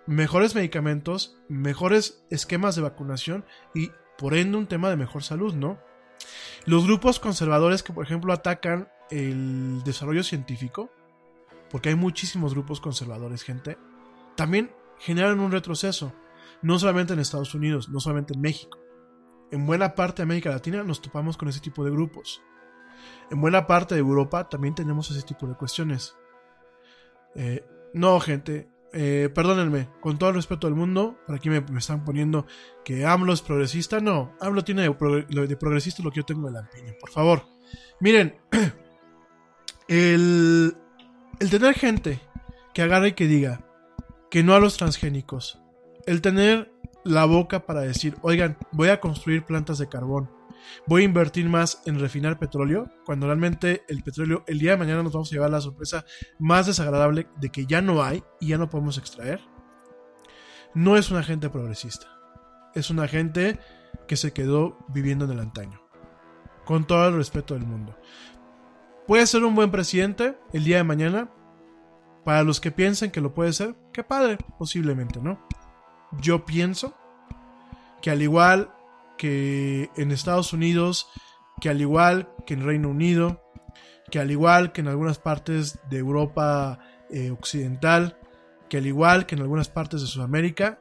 mejores 0.06 0.54
medicamentos, 0.54 1.38
mejores 1.48 2.24
esquemas 2.30 2.76
de 2.76 2.82
vacunación 2.82 3.44
y 3.74 3.90
por 4.18 4.34
ende 4.34 4.58
un 4.58 4.66
tema 4.66 4.90
de 4.90 4.96
mejor 4.96 5.22
salud, 5.22 5.54
¿no? 5.54 5.78
Los 6.64 6.84
grupos 6.84 7.18
conservadores 7.18 7.82
que 7.82 7.92
por 7.92 8.04
ejemplo 8.04 8.32
atacan 8.32 8.88
el 9.10 9.82
desarrollo 9.84 10.22
científico, 10.22 10.90
porque 11.70 11.90
hay 11.90 11.94
muchísimos 11.94 12.54
grupos 12.54 12.80
conservadores, 12.80 13.42
gente, 13.42 13.78
también 14.36 14.70
generan 14.98 15.40
un 15.40 15.52
retroceso, 15.52 16.12
no 16.62 16.78
solamente 16.78 17.12
en 17.12 17.18
Estados 17.18 17.54
Unidos, 17.54 17.88
no 17.88 18.00
solamente 18.00 18.34
en 18.34 18.40
México. 18.40 18.78
En 19.50 19.66
buena 19.66 19.94
parte 19.94 20.18
de 20.18 20.24
América 20.24 20.50
Latina 20.50 20.82
nos 20.82 21.02
topamos 21.02 21.36
con 21.36 21.48
ese 21.48 21.60
tipo 21.60 21.84
de 21.84 21.90
grupos. 21.90 22.42
En 23.30 23.40
buena 23.40 23.66
parte 23.66 23.94
de 23.94 24.00
Europa 24.00 24.48
también 24.48 24.74
tenemos 24.74 25.10
ese 25.10 25.22
tipo 25.22 25.46
de 25.46 25.54
cuestiones. 25.54 26.16
Eh, 27.34 27.64
no, 27.94 28.20
gente, 28.20 28.68
eh, 28.92 29.30
perdónenme, 29.34 29.88
con 30.00 30.18
todo 30.18 30.30
el 30.30 30.36
respeto 30.36 30.66
del 30.66 30.76
mundo, 30.76 31.18
por 31.26 31.36
aquí 31.36 31.48
me, 31.48 31.64
están 31.78 32.04
poniendo 32.04 32.46
que 32.84 33.06
AMLO 33.06 33.32
es 33.32 33.42
progresista. 33.42 34.00
No, 34.00 34.34
AMLO 34.40 34.64
tiene 34.64 34.82
de, 34.82 35.46
de 35.46 35.56
progresista 35.56 36.02
lo 36.02 36.10
que 36.10 36.20
yo 36.20 36.24
tengo 36.24 36.46
de 36.46 36.52
Lampiño, 36.52 36.94
por 37.00 37.10
favor. 37.10 37.42
Miren, 38.00 38.36
el, 39.88 40.76
el 41.40 41.50
tener 41.50 41.74
gente 41.74 42.20
que 42.74 42.82
agarre 42.82 43.08
y 43.08 43.12
que 43.12 43.26
diga 43.26 43.66
que 44.30 44.42
no 44.42 44.54
a 44.54 44.60
los 44.60 44.76
transgénicos, 44.76 45.60
el 46.06 46.20
tener 46.20 46.72
la 47.04 47.24
boca 47.24 47.66
para 47.66 47.80
decir, 47.80 48.16
oigan, 48.22 48.56
voy 48.72 48.88
a 48.88 49.00
construir 49.00 49.44
plantas 49.44 49.78
de 49.78 49.88
carbón, 49.88 50.30
voy 50.86 51.02
a 51.02 51.04
invertir 51.06 51.48
más 51.48 51.82
en 51.86 51.98
refinar 51.98 52.38
petróleo, 52.38 52.90
cuando 53.04 53.26
realmente 53.26 53.84
el 53.88 54.02
petróleo 54.02 54.44
el 54.46 54.58
día 54.58 54.72
de 54.72 54.76
mañana 54.76 55.02
nos 55.02 55.12
vamos 55.12 55.30
a 55.30 55.34
llevar 55.34 55.50
la 55.50 55.60
sorpresa 55.60 56.04
más 56.38 56.66
desagradable 56.66 57.28
de 57.36 57.50
que 57.50 57.66
ya 57.66 57.80
no 57.80 58.02
hay 58.02 58.22
y 58.40 58.48
ya 58.48 58.58
no 58.58 58.68
podemos 58.70 58.98
extraer, 58.98 59.40
no 60.74 60.96
es 60.96 61.10
una 61.10 61.22
gente 61.22 61.50
progresista. 61.50 62.06
Es 62.74 62.90
una 62.90 63.06
gente 63.06 63.58
que 64.08 64.16
se 64.16 64.32
quedó 64.32 64.78
viviendo 64.88 65.26
en 65.26 65.32
el 65.32 65.40
antaño. 65.40 65.82
Con 66.64 66.86
todo 66.86 67.08
el 67.08 67.16
respeto 67.16 67.54
del 67.54 67.66
mundo. 67.66 67.96
Puede 69.06 69.26
ser 69.26 69.44
un 69.44 69.54
buen 69.54 69.70
presidente 69.70 70.38
el 70.52 70.64
día 70.64 70.78
de 70.78 70.84
mañana. 70.84 71.30
Para 72.24 72.44
los 72.44 72.60
que 72.60 72.70
piensen 72.70 73.10
que 73.10 73.20
lo 73.20 73.34
puede 73.34 73.52
ser, 73.52 73.74
qué 73.92 74.04
padre, 74.04 74.38
posiblemente, 74.58 75.20
¿no? 75.20 75.44
Yo 76.20 76.46
pienso 76.46 76.94
que 78.00 78.10
al 78.10 78.22
igual 78.22 78.72
que 79.22 79.88
en 79.94 80.10
Estados 80.10 80.52
Unidos, 80.52 81.08
que 81.60 81.68
al 81.68 81.80
igual 81.80 82.34
que 82.44 82.54
en 82.54 82.64
Reino 82.64 82.88
Unido, 82.88 83.40
que 84.10 84.18
al 84.18 84.32
igual 84.32 84.72
que 84.72 84.80
en 84.80 84.88
algunas 84.88 85.20
partes 85.20 85.78
de 85.88 85.98
Europa 85.98 86.80
eh, 87.08 87.30
Occidental, 87.30 88.18
que 88.68 88.78
al 88.78 88.86
igual 88.88 89.26
que 89.26 89.36
en 89.36 89.42
algunas 89.42 89.68
partes 89.68 90.00
de 90.00 90.08
Sudamérica, 90.08 90.80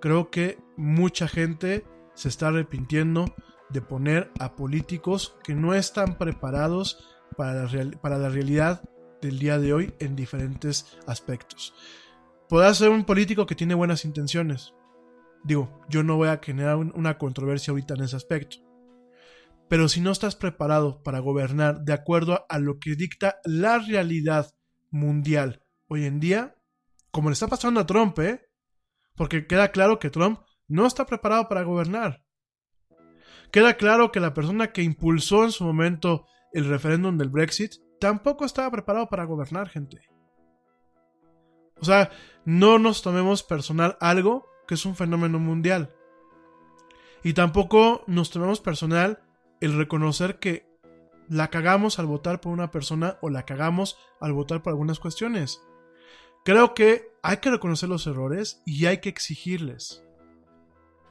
creo 0.00 0.30
que 0.30 0.58
mucha 0.78 1.28
gente 1.28 1.84
se 2.14 2.30
está 2.30 2.48
arrepintiendo 2.48 3.26
de 3.68 3.82
poner 3.82 4.30
a 4.40 4.56
políticos 4.56 5.36
que 5.44 5.54
no 5.54 5.74
están 5.74 6.16
preparados 6.16 7.06
para 7.36 7.64
la, 7.64 7.90
para 8.00 8.16
la 8.16 8.30
realidad 8.30 8.80
del 9.20 9.38
día 9.38 9.58
de 9.58 9.74
hoy 9.74 9.92
en 9.98 10.16
diferentes 10.16 10.96
aspectos. 11.06 11.74
Podrá 12.48 12.72
ser 12.72 12.88
un 12.88 13.04
político 13.04 13.44
que 13.44 13.54
tiene 13.54 13.74
buenas 13.74 14.06
intenciones. 14.06 14.72
Digo, 15.44 15.80
yo 15.88 16.02
no 16.02 16.16
voy 16.16 16.28
a 16.28 16.40
generar 16.42 16.76
un- 16.76 16.92
una 16.94 17.18
controversia 17.18 17.72
ahorita 17.72 17.94
en 17.94 18.02
ese 18.02 18.16
aspecto. 18.16 18.56
Pero 19.68 19.88
si 19.88 20.00
no 20.00 20.10
estás 20.10 20.36
preparado 20.36 21.02
para 21.02 21.18
gobernar 21.18 21.80
de 21.80 21.92
acuerdo 21.92 22.44
a 22.48 22.58
lo 22.58 22.78
que 22.78 22.94
dicta 22.94 23.40
la 23.44 23.78
realidad 23.78 24.52
mundial 24.90 25.62
hoy 25.88 26.04
en 26.04 26.20
día, 26.20 26.56
como 27.10 27.28
le 27.30 27.34
está 27.34 27.48
pasando 27.48 27.80
a 27.80 27.86
Trump, 27.86 28.18
¿eh? 28.18 28.40
Porque 29.16 29.46
queda 29.46 29.72
claro 29.72 29.98
que 29.98 30.10
Trump 30.10 30.40
no 30.68 30.86
está 30.86 31.06
preparado 31.06 31.48
para 31.48 31.62
gobernar. 31.62 32.22
Queda 33.50 33.74
claro 33.74 34.12
que 34.12 34.20
la 34.20 34.32
persona 34.32 34.72
que 34.72 34.82
impulsó 34.82 35.44
en 35.44 35.52
su 35.52 35.64
momento 35.64 36.26
el 36.52 36.66
referéndum 36.68 37.18
del 37.18 37.28
Brexit 37.28 37.72
tampoco 38.00 38.44
estaba 38.44 38.70
preparado 38.70 39.08
para 39.08 39.24
gobernar, 39.24 39.68
gente. 39.68 40.00
O 41.80 41.84
sea, 41.84 42.10
no 42.44 42.78
nos 42.78 43.02
tomemos 43.02 43.42
personal 43.42 43.96
algo 44.00 44.46
que 44.66 44.74
es 44.74 44.84
un 44.86 44.96
fenómeno 44.96 45.38
mundial. 45.38 45.94
Y 47.22 47.34
tampoco 47.34 48.02
nos 48.06 48.30
tomemos 48.30 48.60
personal 48.60 49.22
el 49.60 49.76
reconocer 49.76 50.38
que 50.38 50.66
la 51.28 51.50
cagamos 51.50 51.98
al 51.98 52.06
votar 52.06 52.40
por 52.40 52.52
una 52.52 52.70
persona 52.70 53.18
o 53.22 53.30
la 53.30 53.44
cagamos 53.44 53.96
al 54.20 54.32
votar 54.32 54.62
por 54.62 54.72
algunas 54.72 54.98
cuestiones. 54.98 55.62
Creo 56.44 56.74
que 56.74 57.12
hay 57.22 57.36
que 57.36 57.50
reconocer 57.50 57.88
los 57.88 58.06
errores 58.06 58.62
y 58.66 58.86
hay 58.86 58.98
que 58.98 59.08
exigirles. 59.08 60.04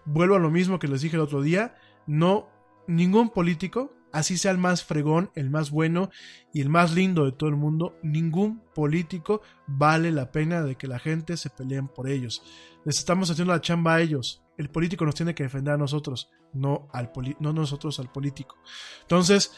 Vuelvo 0.06 0.36
a 0.36 0.40
lo 0.40 0.52
mismo 0.52 0.80
que 0.80 0.88
les 0.88 1.02
dije 1.02 1.15
el 1.15 1.22
otro 1.22 1.41
día, 1.41 1.76
no 2.06 2.49
ningún 2.88 3.30
político, 3.30 3.94
así 4.12 4.38
sea 4.38 4.52
el 4.52 4.58
más 4.58 4.84
fregón, 4.84 5.32
el 5.36 5.50
más 5.50 5.72
bueno 5.72 6.10
y 6.54 6.62
el 6.62 6.70
más 6.70 6.94
lindo 6.94 7.26
de 7.26 7.32
todo 7.32 7.50
el 7.50 7.56
mundo, 7.56 7.98
ningún 8.04 8.62
político 8.74 9.42
vale 9.68 10.12
la 10.12 10.32
pena 10.32 10.62
de 10.62 10.76
que 10.76 10.88
la 10.88 11.00
gente 11.00 11.38
se 11.38 11.50
peleen 11.50 11.88
por 11.88 12.10
ellos. 12.10 12.44
Les 12.86 12.98
estamos 12.98 13.30
haciendo 13.30 13.54
la 13.54 13.62
chamba 13.62 13.96
a 13.96 14.02
ellos. 14.02 14.44
El 14.58 14.70
político 14.70 15.06
nos 15.06 15.16
tiene 15.16 15.36
que 15.36 15.44
defender 15.44 15.74
a 15.74 15.78
nosotros, 15.78 16.30
no, 16.54 16.88
al 16.92 17.12
no 17.40 17.54
nosotros 17.54 18.00
al 18.00 18.12
político. 18.12 18.58
Entonces, 19.02 19.54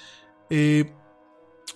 eh, 0.49 0.93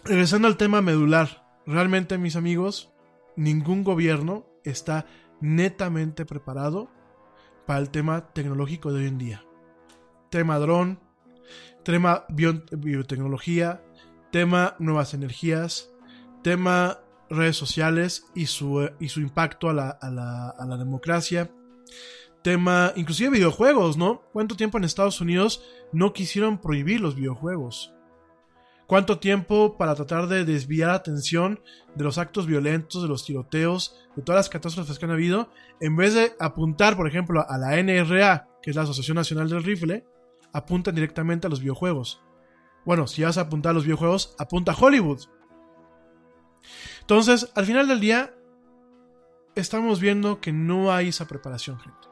regresando 0.04 0.48
al 0.48 0.58
tema 0.58 0.82
medular, 0.82 1.46
realmente 1.66 2.18
mis 2.18 2.36
amigos, 2.36 2.92
ningún 3.36 3.84
gobierno 3.84 4.46
está 4.64 5.06
netamente 5.42 6.26
preparado 6.26 6.90
para 7.66 7.80
el 7.80 7.90
tema 7.90 8.34
tecnológico 8.34 8.92
de 8.92 9.02
hoy 9.02 9.08
en 9.08 9.18
día. 9.18 9.46
Tema 10.30 10.58
dron, 10.60 11.00
tema 11.88 12.26
bio- 12.28 12.64
biotecnología, 12.78 13.82
tema 14.30 14.76
nuevas 14.78 15.14
energías, 15.14 15.90
tema 16.44 17.00
redes 17.30 17.56
sociales 17.56 18.26
y 18.36 18.48
su, 18.48 18.90
y 19.00 19.08
su 19.08 19.22
impacto 19.22 19.70
a 19.70 19.74
la, 19.74 19.90
a 19.90 20.10
la- 20.12 20.50
a 20.50 20.66
la 20.66 20.76
democracia, 20.76 21.50
tema 22.42 22.92
inclusive 22.98 23.30
videojuegos, 23.30 23.96
¿no? 23.96 24.22
¿Cuánto 24.34 24.58
tiempo 24.58 24.78
en 24.78 24.84
Estados 24.84 25.22
Unidos 25.22 25.64
no 25.94 26.12
quisieron 26.12 26.60
prohibir 26.60 27.00
los 27.00 27.16
videojuegos? 27.16 27.94
¿Cuánto 28.86 29.20
tiempo 29.20 29.78
para 29.78 29.96
tratar 29.96 30.28
de 30.28 30.44
desviar 30.44 30.90
atención 30.90 31.62
de 31.96 32.04
los 32.04 32.18
actos 32.18 32.48
violentos, 32.48 33.02
de 33.02 33.08
los 33.08 33.26
tiroteos, 33.26 33.96
de 34.18 34.24
todas 34.24 34.40
las 34.40 34.50
catástrofes 34.50 35.00
que 35.00 35.06
han 35.06 35.12
habido, 35.12 35.50
en 35.80 35.96
vez 35.96 36.14
de 36.14 36.34
apuntar, 36.40 36.98
por 36.98 37.08
ejemplo, 37.08 37.46
a 37.50 37.58
la 37.58 37.78
NRA, 37.82 38.48
que 38.62 38.72
es 38.72 38.76
la 38.76 38.82
Asociación 38.84 39.16
Nacional 39.16 39.48
del 39.50 39.64
Rifle, 39.64 40.06
apuntan 40.54 40.96
directamente 40.96 41.48
a 41.48 41.50
los 41.50 41.60
videojuegos? 41.60 42.22
Bueno, 42.86 43.08
si 43.08 43.24
vas 43.24 43.38
a 43.38 43.42
apuntar 43.42 43.72
a 43.72 43.74
los 43.74 43.84
videojuegos, 43.84 44.36
apunta 44.40 44.72
a 44.72 44.78
Hollywood. 44.78 45.22
Entonces, 47.02 47.52
al 47.56 47.66
final 47.66 47.88
del 47.88 48.00
día, 48.00 48.34
estamos 49.56 50.00
viendo 50.00 50.40
que 50.40 50.52
no 50.52 50.92
hay 50.92 51.10
esa 51.10 51.28
preparación, 51.28 51.80
gente. 51.80 52.08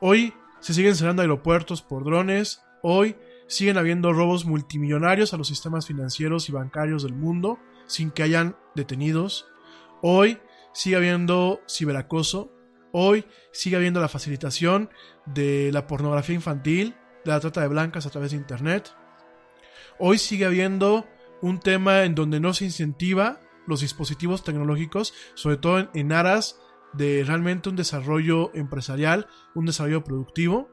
Hoy 0.00 0.34
se 0.60 0.74
siguen 0.74 0.94
cerrando 0.94 1.22
aeropuertos 1.22 1.82
por 1.82 2.04
drones, 2.04 2.62
hoy 2.82 3.16
siguen 3.46 3.78
habiendo 3.78 4.12
robos 4.12 4.44
multimillonarios 4.44 5.32
a 5.32 5.36
los 5.36 5.48
sistemas 5.48 5.86
financieros 5.86 6.48
y 6.48 6.52
bancarios 6.52 7.02
del 7.02 7.14
mundo 7.14 7.58
sin 7.86 8.10
que 8.10 8.22
hayan 8.22 8.56
detenidos. 8.74 9.46
Hoy 10.02 10.38
sigue 10.72 10.96
habiendo 10.96 11.60
ciberacoso. 11.68 12.52
Hoy 12.92 13.24
sigue 13.52 13.76
habiendo 13.76 14.00
la 14.00 14.08
facilitación 14.08 14.90
de 15.26 15.70
la 15.72 15.86
pornografía 15.86 16.34
infantil, 16.34 16.94
de 17.24 17.30
la 17.30 17.40
trata 17.40 17.60
de 17.60 17.68
blancas 17.68 18.06
a 18.06 18.10
través 18.10 18.30
de 18.30 18.36
Internet. 18.36 18.92
Hoy 19.98 20.18
sigue 20.18 20.46
habiendo 20.46 21.06
un 21.42 21.60
tema 21.60 22.04
en 22.04 22.14
donde 22.14 22.40
no 22.40 22.54
se 22.54 22.64
incentiva 22.64 23.40
los 23.66 23.80
dispositivos 23.80 24.44
tecnológicos, 24.44 25.12
sobre 25.34 25.56
todo 25.56 25.88
en, 25.92 26.12
aras 26.12 26.60
de 26.92 27.24
realmente 27.26 27.68
un 27.68 27.76
desarrollo 27.76 28.54
empresarial, 28.54 29.26
un 29.54 29.66
desarrollo 29.66 30.04
productivo. 30.04 30.70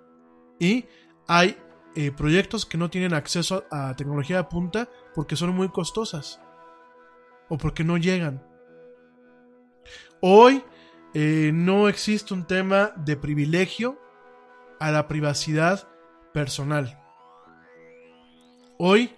Y 0.60 0.86
hay 1.28 1.58
eh, 1.96 2.12
proyectos 2.12 2.66
que 2.66 2.78
no 2.78 2.90
tienen 2.90 3.14
acceso 3.14 3.66
a, 3.72 3.90
a 3.90 3.96
tecnología 3.96 4.38
de 4.38 4.44
punta 4.46 4.90
porque 5.16 5.36
son 5.36 5.56
muy 5.56 5.70
costosas 5.70 6.40
o 7.50 7.58
porque 7.58 7.84
no 7.84 7.98
llegan. 7.98 8.46
Hoy 10.22 10.64
eh, 11.14 11.52
no 11.54 11.88
existe 11.88 12.34
un 12.34 12.46
tema 12.46 12.92
de 12.96 13.16
privilegio 13.16 14.00
a 14.80 14.92
la 14.92 15.08
privacidad 15.08 15.88
personal. 16.34 17.00
Hoy 18.78 19.16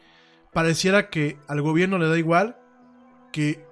pareciera 0.53 1.09
que 1.09 1.37
al 1.47 1.61
gobierno 1.61 1.97
le 1.97 2.07
da 2.07 2.17
igual 2.17 2.57
que 3.31 3.65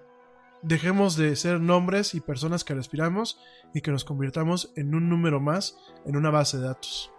dejemos 0.61 1.17
de 1.17 1.35
ser 1.35 1.59
nombres 1.59 2.15
y 2.15 2.21
personas 2.21 2.63
que 2.63 2.73
respiramos 2.73 3.39
y 3.73 3.81
que 3.81 3.91
nos 3.91 4.05
convirtamos 4.05 4.71
en 4.75 4.95
un 4.95 5.09
número 5.09 5.39
más 5.39 5.77
en 6.05 6.15
una 6.15 6.29
base 6.29 6.57
de 6.57 6.63
datos. 6.63 7.11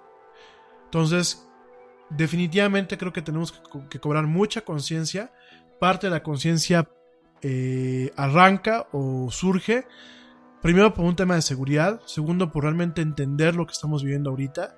Entonces, 0.86 1.46
definitivamente 2.10 2.96
creo 2.96 3.12
que 3.12 3.22
tenemos 3.22 3.52
que, 3.52 3.62
co- 3.62 3.88
que 3.88 4.00
cobrar 4.00 4.26
mucha 4.26 4.62
conciencia. 4.62 5.32
Parte 5.78 6.06
de 6.06 6.12
la 6.12 6.22
conciencia 6.22 6.88
eh, 7.42 8.12
arranca 8.16 8.88
o 8.92 9.30
surge, 9.30 9.86
primero 10.64 10.94
por 10.94 11.04
un 11.04 11.14
tema 11.14 11.34
de 11.34 11.42
seguridad, 11.42 12.00
segundo 12.06 12.50
por 12.50 12.62
realmente 12.62 13.02
entender 13.02 13.54
lo 13.54 13.66
que 13.66 13.72
estamos 13.72 14.02
viviendo 14.02 14.30
ahorita 14.30 14.74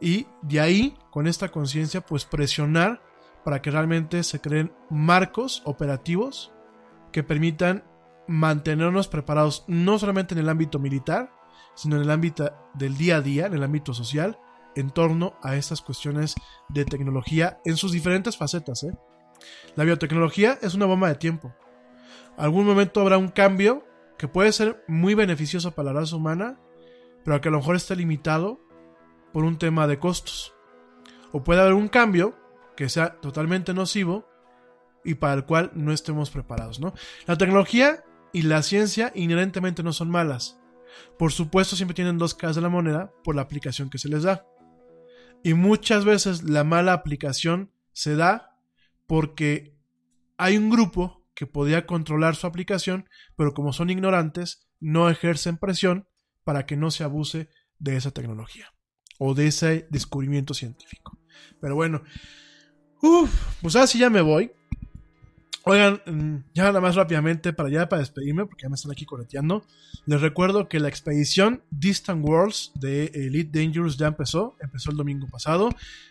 y 0.00 0.26
de 0.42 0.58
ahí, 0.58 0.98
con 1.12 1.28
esta 1.28 1.50
conciencia, 1.50 2.00
pues 2.00 2.24
presionar 2.24 3.00
para 3.44 3.62
que 3.62 3.70
realmente 3.70 4.24
se 4.24 4.40
creen 4.40 4.72
marcos 4.90 5.62
operativos 5.64 6.52
que 7.12 7.22
permitan 7.22 7.84
mantenernos 8.26 9.06
preparados 9.06 9.64
no 9.68 10.00
solamente 10.00 10.34
en 10.34 10.40
el 10.40 10.48
ámbito 10.48 10.80
militar, 10.80 11.30
sino 11.76 11.94
en 11.94 12.02
el 12.02 12.10
ámbito 12.10 12.52
del 12.74 12.98
día 12.98 13.18
a 13.18 13.20
día, 13.20 13.46
en 13.46 13.54
el 13.54 13.62
ámbito 13.62 13.94
social, 13.94 14.36
en 14.74 14.90
torno 14.90 15.34
a 15.44 15.54
estas 15.54 15.80
cuestiones 15.80 16.34
de 16.70 16.84
tecnología 16.84 17.60
en 17.64 17.76
sus 17.76 17.92
diferentes 17.92 18.36
facetas. 18.36 18.82
¿eh? 18.82 18.98
La 19.76 19.84
biotecnología 19.84 20.58
es 20.60 20.74
una 20.74 20.86
bomba 20.86 21.06
de 21.06 21.14
tiempo. 21.14 21.54
Algún 22.36 22.66
momento 22.66 23.00
habrá 23.00 23.16
un 23.16 23.28
cambio 23.28 23.84
que 24.20 24.28
puede 24.28 24.52
ser 24.52 24.84
muy 24.86 25.14
beneficioso 25.14 25.70
para 25.70 25.94
la 25.94 26.00
raza 26.00 26.14
humana, 26.14 26.60
pero 27.24 27.40
que 27.40 27.48
a 27.48 27.52
lo 27.52 27.56
mejor 27.56 27.74
está 27.74 27.94
limitado 27.94 28.60
por 29.32 29.44
un 29.44 29.56
tema 29.56 29.86
de 29.86 29.98
costos. 29.98 30.52
O 31.32 31.42
puede 31.42 31.62
haber 31.62 31.72
un 31.72 31.88
cambio 31.88 32.36
que 32.76 32.90
sea 32.90 33.18
totalmente 33.22 33.72
nocivo 33.72 34.28
y 35.06 35.14
para 35.14 35.32
el 35.32 35.46
cual 35.46 35.70
no 35.72 35.90
estemos 35.90 36.28
preparados, 36.28 36.80
¿no? 36.80 36.92
La 37.24 37.38
tecnología 37.38 38.04
y 38.30 38.42
la 38.42 38.62
ciencia 38.62 39.10
inherentemente 39.14 39.82
no 39.82 39.94
son 39.94 40.10
malas. 40.10 40.60
Por 41.18 41.32
supuesto, 41.32 41.74
siempre 41.74 41.94
tienen 41.94 42.18
dos 42.18 42.34
caras 42.34 42.56
de 42.56 42.62
la 42.62 42.68
moneda 42.68 43.10
por 43.24 43.34
la 43.34 43.40
aplicación 43.40 43.88
que 43.88 43.96
se 43.96 44.10
les 44.10 44.24
da. 44.24 44.44
Y 45.42 45.54
muchas 45.54 46.04
veces 46.04 46.42
la 46.42 46.62
mala 46.62 46.92
aplicación 46.92 47.72
se 47.94 48.16
da 48.16 48.54
porque 49.06 49.74
hay 50.36 50.58
un 50.58 50.68
grupo 50.68 51.19
que 51.40 51.46
podría 51.46 51.86
controlar 51.86 52.36
su 52.36 52.46
aplicación, 52.46 53.08
pero 53.34 53.54
como 53.54 53.72
son 53.72 53.88
ignorantes, 53.88 54.68
no 54.78 55.08
ejercen 55.08 55.56
presión 55.56 56.06
para 56.44 56.66
que 56.66 56.76
no 56.76 56.90
se 56.90 57.02
abuse 57.02 57.48
de 57.78 57.96
esa 57.96 58.10
tecnología 58.10 58.74
o 59.18 59.32
de 59.32 59.46
ese 59.46 59.88
descubrimiento 59.88 60.52
científico. 60.52 61.18
Pero 61.58 61.74
bueno, 61.74 62.02
uf, 63.00 63.30
pues 63.62 63.74
así 63.74 63.98
ya 63.98 64.10
me 64.10 64.20
voy. 64.20 64.52
Oigan, 65.64 66.00
mm, 66.06 66.44
ya 66.54 66.64
nada 66.64 66.80
más 66.80 66.94
rápidamente 66.94 67.52
para 67.52 67.68
ya 67.68 67.88
para 67.88 68.00
despedirme, 68.00 68.46
porque 68.46 68.62
ya 68.62 68.70
me 68.70 68.76
están 68.76 68.92
aquí 68.92 69.04
correteando. 69.04 69.66
Les 70.06 70.20
recuerdo 70.20 70.68
que 70.68 70.80
la 70.80 70.88
expedición 70.88 71.62
Distant 71.70 72.24
Worlds 72.26 72.72
de 72.76 73.06
Elite 73.12 73.60
Dangerous 73.60 73.98
ya 73.98 74.06
empezó, 74.06 74.56
empezó 74.60 74.90
el 74.90 74.96
domingo 74.96 75.26
pasado. 75.26 75.68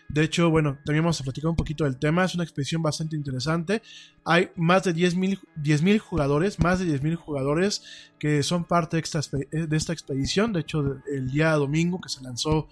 De 0.08 0.22
hecho, 0.22 0.50
bueno, 0.50 0.78
también 0.84 1.02
vamos 1.02 1.20
a 1.20 1.24
platicar 1.24 1.50
un 1.50 1.56
poquito 1.56 1.82
del 1.82 1.96
tema. 1.96 2.24
Es 2.24 2.34
una 2.36 2.44
expedición 2.44 2.80
bastante 2.80 3.16
interesante. 3.16 3.82
Hay 4.24 4.50
más 4.54 4.84
de 4.84 4.94
10.000 4.94 5.98
jugadores, 5.98 6.60
más 6.60 6.78
de 6.78 6.86
10.000 6.86 7.16
jugadores 7.16 7.82
que 8.20 8.44
son 8.44 8.64
parte 8.64 8.98
de 8.98 9.02
esta, 9.02 9.20
de 9.20 9.76
esta 9.76 9.92
expedición. 9.92 10.52
De 10.52 10.60
hecho, 10.60 11.02
el 11.12 11.30
día 11.30 11.50
domingo 11.52 12.00
que 12.00 12.08
se 12.08 12.22
lanzó 12.22 12.68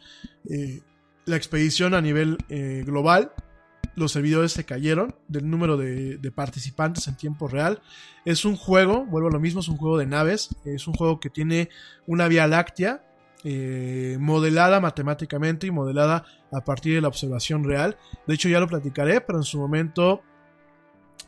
eh, 0.49 0.81
la 1.27 1.37
expedición 1.37 1.95
a 1.95 2.01
nivel 2.01 2.39
eh, 2.49 2.83
global. 2.87 3.33
Los 3.99 4.13
servidores 4.13 4.53
se 4.53 4.65
cayeron 4.65 5.15
del 5.27 5.51
número 5.51 5.77
de, 5.77 6.33
participantes 6.35 7.09
en 7.09 7.17
tiempo 7.17 7.49
real. 7.49 7.83
Es 8.25 8.45
un 8.45 8.57
juego, 8.57 9.05
vuelvo 9.07 9.29
a 9.29 9.33
lo 9.33 9.41
mismo, 9.41 9.61
es 9.61 9.69
un 9.69 9.77
juego 9.77 9.99
de 9.99 10.07
naves. 10.07 10.51
Es 10.65 10.87
un 10.87 10.95
juego 10.95 11.21
que 11.21 11.31
tiene 11.31 11.69
una 12.07 12.29
vía 12.29 12.47
láctea 12.47 13.05
eh, 13.45 14.17
modelada 14.21 14.81
matemáticamente 14.81 15.67
y 15.67 15.71
modelada 15.71 16.25
a 16.53 16.65
partir 16.65 16.95
de 16.95 17.01
la 17.01 17.09
observación 17.09 17.65
real. 17.65 17.97
De 18.27 18.35
hecho, 18.35 18.49
ya 18.49 18.61
lo 18.61 18.69
platicaré, 18.69 19.21
pero 19.21 19.39
en 19.39 19.45
su 19.45 19.59
momento 19.59 20.23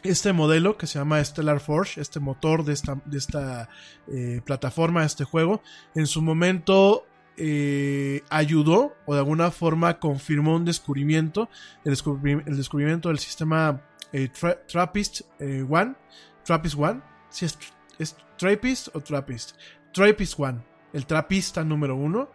este 0.02 0.32
modelo 0.32 0.76
que 0.76 0.86
se 0.86 0.98
llama 0.98 1.22
Stellar 1.22 1.60
Forge, 1.60 2.00
este 2.00 2.20
motor 2.20 2.64
de 2.64 2.72
esta, 2.72 3.00
de 3.04 3.18
esta 3.18 3.68
eh, 4.08 4.40
plataforma, 4.44 5.04
este 5.04 5.24
juego, 5.24 5.62
en 5.94 6.06
su 6.06 6.22
momento 6.22 7.06
eh, 7.36 8.22
ayudó 8.28 8.94
o 9.06 9.14
de 9.14 9.20
alguna 9.20 9.50
forma 9.50 9.98
confirmó 9.98 10.56
un 10.56 10.64
descubrimiento, 10.64 11.48
el, 11.84 11.92
descubrimiento 12.56 13.08
del 13.08 13.18
sistema 13.18 13.82
eh, 14.12 14.28
tra 14.28 14.66
Trappist 14.66 15.22
One, 15.68 15.94
Trappist 16.44 16.76
One, 16.78 17.00
si 17.28 17.46
es, 17.46 17.58
es 17.98 18.16
Trappist 18.36 18.88
o 18.94 19.00
Trappist, 19.00 19.56
Trappist 19.92 20.38
One, 20.38 20.60
el 20.92 21.06
trapista 21.06 21.64
número 21.64 21.96
uno. 21.96 22.30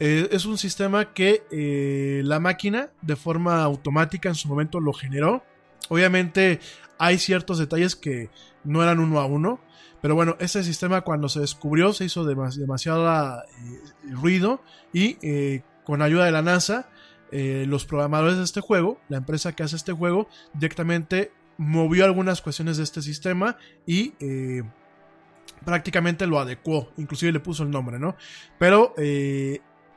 Eh, 0.00 0.28
es 0.32 0.44
un 0.44 0.58
sistema 0.58 1.12
que 1.12 1.44
eh, 1.50 2.22
la 2.24 2.40
máquina 2.40 2.90
de 3.00 3.16
forma 3.16 3.62
automática 3.62 4.28
en 4.28 4.34
su 4.34 4.48
momento 4.48 4.80
lo 4.80 4.92
generó. 4.92 5.44
Obviamente 5.88 6.60
hay 6.98 7.18
ciertos 7.18 7.58
detalles 7.58 7.94
que 7.94 8.30
no 8.64 8.82
eran 8.82 8.98
uno 8.98 9.20
a 9.20 9.26
uno. 9.26 9.60
Pero 10.04 10.16
bueno, 10.16 10.36
ese 10.38 10.62
sistema 10.62 11.00
cuando 11.00 11.30
se 11.30 11.40
descubrió 11.40 11.94
se 11.94 12.04
hizo 12.04 12.26
demas 12.26 12.58
demasiado 12.58 13.38
eh, 13.38 13.80
ruido 14.10 14.60
y 14.92 15.16
eh, 15.22 15.62
con 15.82 16.02
ayuda 16.02 16.26
de 16.26 16.30
la 16.30 16.42
NASA, 16.42 16.90
eh, 17.32 17.64
los 17.66 17.86
programadores 17.86 18.36
de 18.36 18.44
este 18.44 18.60
juego, 18.60 19.00
la 19.08 19.16
empresa 19.16 19.56
que 19.56 19.62
hace 19.62 19.76
este 19.76 19.94
juego, 19.94 20.28
directamente 20.52 21.32
movió 21.56 22.04
algunas 22.04 22.42
cuestiones 22.42 22.76
de 22.76 22.82
este 22.82 23.00
sistema 23.00 23.56
y 23.86 24.12
prácticamente 25.64 26.26
lo 26.26 26.38
adecuó, 26.38 26.90
inclusive 26.98 27.32
le 27.32 27.40
puso 27.40 27.62
el 27.62 27.70
nombre, 27.70 27.98
¿no? 27.98 28.14
Pero 28.58 28.92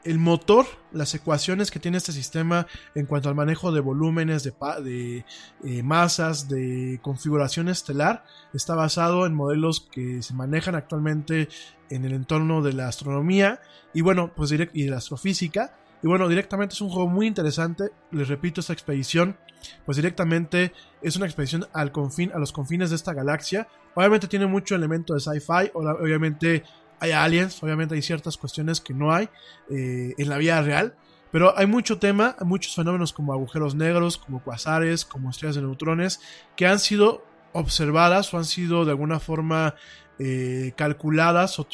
el 0.07 0.19
motor, 0.19 0.65
las 0.93 1.13
ecuaciones 1.13 1.69
que 1.69 1.79
tiene 1.79 1.97
este 1.97 2.13
sistema 2.13 2.65
en 2.95 3.05
cuanto 3.05 3.27
al 3.27 3.35
manejo 3.35 3.73
de 3.73 3.81
volúmenes, 3.81 4.43
de, 4.43 5.25
eh, 5.65 5.83
masas, 5.83 6.47
de 6.47 6.99
configuración 7.01 7.67
estelar, 7.67 8.23
está 8.53 8.73
basado 8.73 9.25
en 9.25 9.35
modelos 9.35 9.81
que 9.81 10.21
se 10.21 10.33
manejan 10.33 10.75
actualmente 10.75 11.49
en 11.89 12.05
el 12.05 12.13
entorno 12.13 12.61
de 12.61 12.71
la 12.71 12.87
astronomía 12.87 13.59
y 13.93 14.01
bueno, 14.01 14.31
pues 14.33 14.51
y 14.51 14.57
de 14.57 14.89
la 14.89 14.97
astrofísica. 14.97 15.77
Y 16.01 16.07
bueno, 16.07 16.29
directamente 16.29 16.73
es 16.73 16.81
un 16.81 16.89
juego 16.89 17.09
muy 17.09 17.27
interesante. 17.27 17.89
Les 18.11 18.29
repito, 18.29 18.61
esta 18.61 18.71
expedición, 18.71 19.35
pues 19.85 19.97
directamente 19.97 20.71
es 21.01 21.17
una 21.17 21.25
expedición 21.25 21.65
al 21.73 21.91
confín, 21.91 22.31
a 22.33 22.39
los 22.39 22.53
confines 22.53 22.91
de 22.91 22.95
esta 22.95 23.13
galaxia. 23.13 23.67
Obviamente 23.95 24.27
tiene 24.27 24.45
mucho 24.45 24.75
elemento 24.75 25.15
de 25.15 25.19
sci-fi, 25.19 25.71
obviamente 25.73 26.63
hay 26.99 27.11
aliens, 27.11 27.61
obviamente 27.61 27.95
hay 27.95 28.01
ciertas 28.01 28.37
cuestiones 28.37 28.81
que 28.81 28.93
no 28.93 29.13
hay 29.13 29.29
eh, 29.69 30.13
en 30.17 30.29
la 30.29 30.37
vida 30.37 30.61
real. 30.61 30.95
Pero 31.31 31.57
hay 31.57 31.67
mucho 31.67 31.99
tema, 31.99 32.35
muchos 32.41 32.73
fenómenos 32.73 33.11
como 33.11 33.33
agujeros 33.33 33.75
negros, 33.75 34.17
como 34.17 34.41
cuasares, 34.41 35.03
como 35.03 35.29
estrellas 35.29 35.55
de 35.55 35.61
neutrones, 35.61 36.21
que 36.55 36.65
han 36.65 36.79
sido 36.79 37.25
observadas 37.51 38.33
o 38.33 38.37
han 38.37 38.45
sido 38.45 38.85
de 38.85 38.91
alguna 38.91 39.19
forma 39.19 39.75
eh, 40.19 40.73
calculadas 40.75 41.59
o 41.59 41.67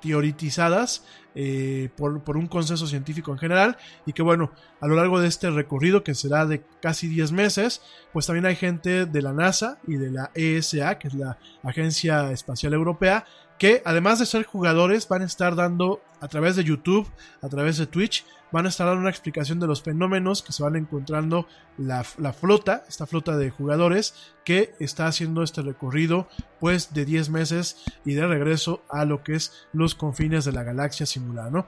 teoretizadas 0.00 1.04
eh, 1.34 1.90
por, 1.96 2.22
por, 2.22 2.36
un 2.36 2.46
consenso 2.46 2.86
científico 2.86 3.32
en 3.32 3.38
general 3.38 3.76
y 4.06 4.12
que 4.12 4.22
bueno, 4.22 4.52
a 4.80 4.86
lo 4.86 4.96
largo 4.96 5.20
de 5.20 5.28
este 5.28 5.50
recorrido 5.50 6.02
que 6.02 6.14
será 6.14 6.46
de 6.46 6.62
casi 6.80 7.08
10 7.08 7.32
meses, 7.32 7.82
pues 8.12 8.26
también 8.26 8.46
hay 8.46 8.56
gente 8.56 9.06
de 9.06 9.22
la 9.22 9.32
NASA 9.32 9.78
y 9.86 9.96
de 9.96 10.10
la 10.10 10.30
ESA, 10.34 10.98
que 10.98 11.08
es 11.08 11.14
la 11.14 11.38
Agencia 11.62 12.32
Espacial 12.32 12.72
Europea, 12.72 13.26
que 13.58 13.82
además 13.84 14.18
de 14.18 14.26
ser 14.26 14.44
jugadores 14.44 15.08
van 15.08 15.22
a 15.22 15.26
estar 15.26 15.54
dando 15.54 16.02
a 16.20 16.28
través 16.28 16.56
de 16.56 16.64
YouTube, 16.64 17.08
a 17.42 17.48
través 17.48 17.76
de 17.76 17.86
Twitch, 17.86 18.24
van 18.52 18.66
a 18.66 18.68
estar 18.68 18.86
dando 18.86 19.00
una 19.00 19.10
explicación 19.10 19.60
de 19.60 19.66
los 19.66 19.82
fenómenos 19.82 20.42
que 20.42 20.52
se 20.52 20.62
van 20.62 20.76
encontrando 20.76 21.46
la, 21.78 22.04
la, 22.18 22.32
flota, 22.32 22.84
esta 22.88 23.06
flota 23.06 23.36
de 23.36 23.50
jugadores 23.50 24.34
que 24.44 24.74
está 24.78 25.06
haciendo 25.06 25.42
este 25.42 25.62
recorrido 25.62 26.28
pues 26.60 26.94
de 26.94 27.04
10 27.04 27.30
meses 27.30 27.84
y 28.04 28.14
de 28.14 28.26
regreso 28.26 28.82
a 28.88 29.04
lo 29.04 29.22
que 29.22 29.34
es 29.34 29.66
los 29.72 29.94
confines 29.94 30.44
de 30.44 30.52
la 30.52 30.62
galaxia 30.62 31.06
simulada, 31.06 31.50
¿no? 31.50 31.66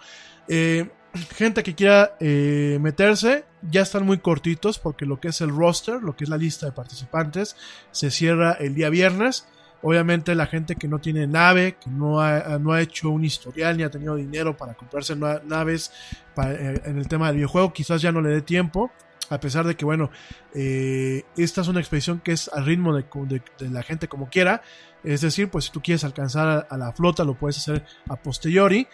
Eh, 0.49 0.91
gente 1.35 1.63
que 1.63 1.75
quiera 1.75 2.17
eh, 2.21 2.79
meterse, 2.81 3.45
ya 3.63 3.83
están 3.83 4.05
muy 4.05 4.19
cortitos 4.19 4.79
porque 4.79 5.07
lo 5.07 5.21
que 5.21 5.29
es 5.29 5.41
el 5.41 5.51
roster, 5.51 6.03
lo 6.03 6.17
que 6.17 6.25
es 6.25 6.31
la 6.31 6.37
lista 6.37 6.67
de 6.67 6.73
participantes, 6.73 7.57
se 7.91 8.11
cierra 8.11 8.53
el 8.53 8.75
día 8.75 8.91
viernes. 8.91 9.47
Obviamente 9.83 10.35
la 10.35 10.47
gente 10.47 10.75
que 10.75 10.89
no 10.89 10.99
tiene 10.99 11.27
nave, 11.27 11.77
que 11.81 11.89
no 11.89 12.21
ha, 12.21 12.59
no 12.59 12.73
ha 12.73 12.81
hecho 12.81 13.11
un 13.11 13.25
historial 13.25 13.77
ni 13.77 13.85
ha 13.85 13.91
tenido 13.91 14.17
dinero 14.17 14.57
para 14.57 14.75
comprarse 14.75 15.15
naves 15.15 15.93
eh, 16.37 16.81
en 16.85 16.99
el 16.99 17.07
tema 17.07 17.29
del 17.29 17.37
videojuego, 17.37 17.73
quizás 17.73 18.03
ya 18.03 18.11
no 18.11 18.21
le 18.21 18.31
dé 18.31 18.43
tiempo. 18.43 18.91
A 19.31 19.39
pesar 19.39 19.67
de 19.67 19.77
que, 19.77 19.85
bueno, 19.85 20.11
eh, 20.55 21.23
esta 21.37 21.61
es 21.61 21.69
una 21.69 21.81
expedición 21.81 22.21
que 22.21 22.33
es 22.33 22.49
al 22.49 22.65
ritmo 22.65 22.95
de, 22.97 23.43
la 23.61 23.83
gente 23.83 24.09
como 24.09 24.31
quiera. 24.31 24.63
Es 25.05 25.21
decir, 25.21 25.51
pues 25.51 25.67
si 25.67 25.71
tú 25.71 25.83
quieres 25.83 26.03
alcanzar 26.03 26.49
a, 26.49 26.59
a 26.61 26.79
la 26.79 26.93
flota, 26.93 27.25
lo 27.25 27.35
puedes 27.35 27.59
hacer 27.59 27.85
a 28.09 28.17
posteriori. 28.17 28.89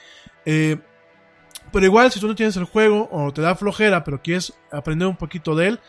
Eh, 0.44 0.77
pero 1.73 1.86
igual, 1.86 2.11
si 2.12 2.20
tú 2.20 2.28
no 2.28 2.35
tienes 2.35 2.56
el 2.56 2.65
juego 2.65 3.09
o 3.11 3.32
te 3.32 3.43
da 3.43 3.55
flojera, 3.55 4.05
pero 4.05 4.20
quieres 4.20 4.52
aprender 4.70 5.09
un 5.09 5.16
poquito 5.16 5.55
de 5.55 5.69
él, 5.69 5.81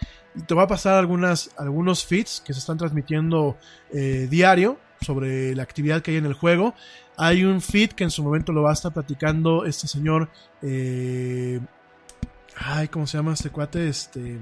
te 0.48 0.54
va 0.54 0.64
a 0.64 0.68
pasar 0.68 0.96
algunas, 0.96 1.52
algunos 1.58 2.06
feeds 2.06 2.42
que 2.46 2.54
se 2.54 2.60
están 2.60 2.78
transmitiendo 2.78 3.58
eh, 3.92 4.28
diario 4.30 4.78
sobre 5.02 5.56
la 5.56 5.64
actividad 5.64 6.02
que 6.02 6.12
hay 6.12 6.18
en 6.18 6.26
el 6.26 6.34
juego. 6.34 6.74
Hay 7.18 7.44
un 7.44 7.62
feed 7.62 7.92
que 7.92 8.04
en 8.04 8.12
su 8.12 8.24
momento 8.24 8.52
lo 8.52 8.64
va 8.64 8.72
a 8.72 8.74
estar 8.74 8.94
platicando 8.94 9.66
este 9.66 9.88
señor. 9.88 10.30
Eh, 10.62 11.60
ay, 12.58 12.88
¿cómo 12.88 13.08
se 13.08 13.18
llama 13.18 13.34
este 13.34 13.50
cuate? 13.50 13.88
Este. 13.88 14.38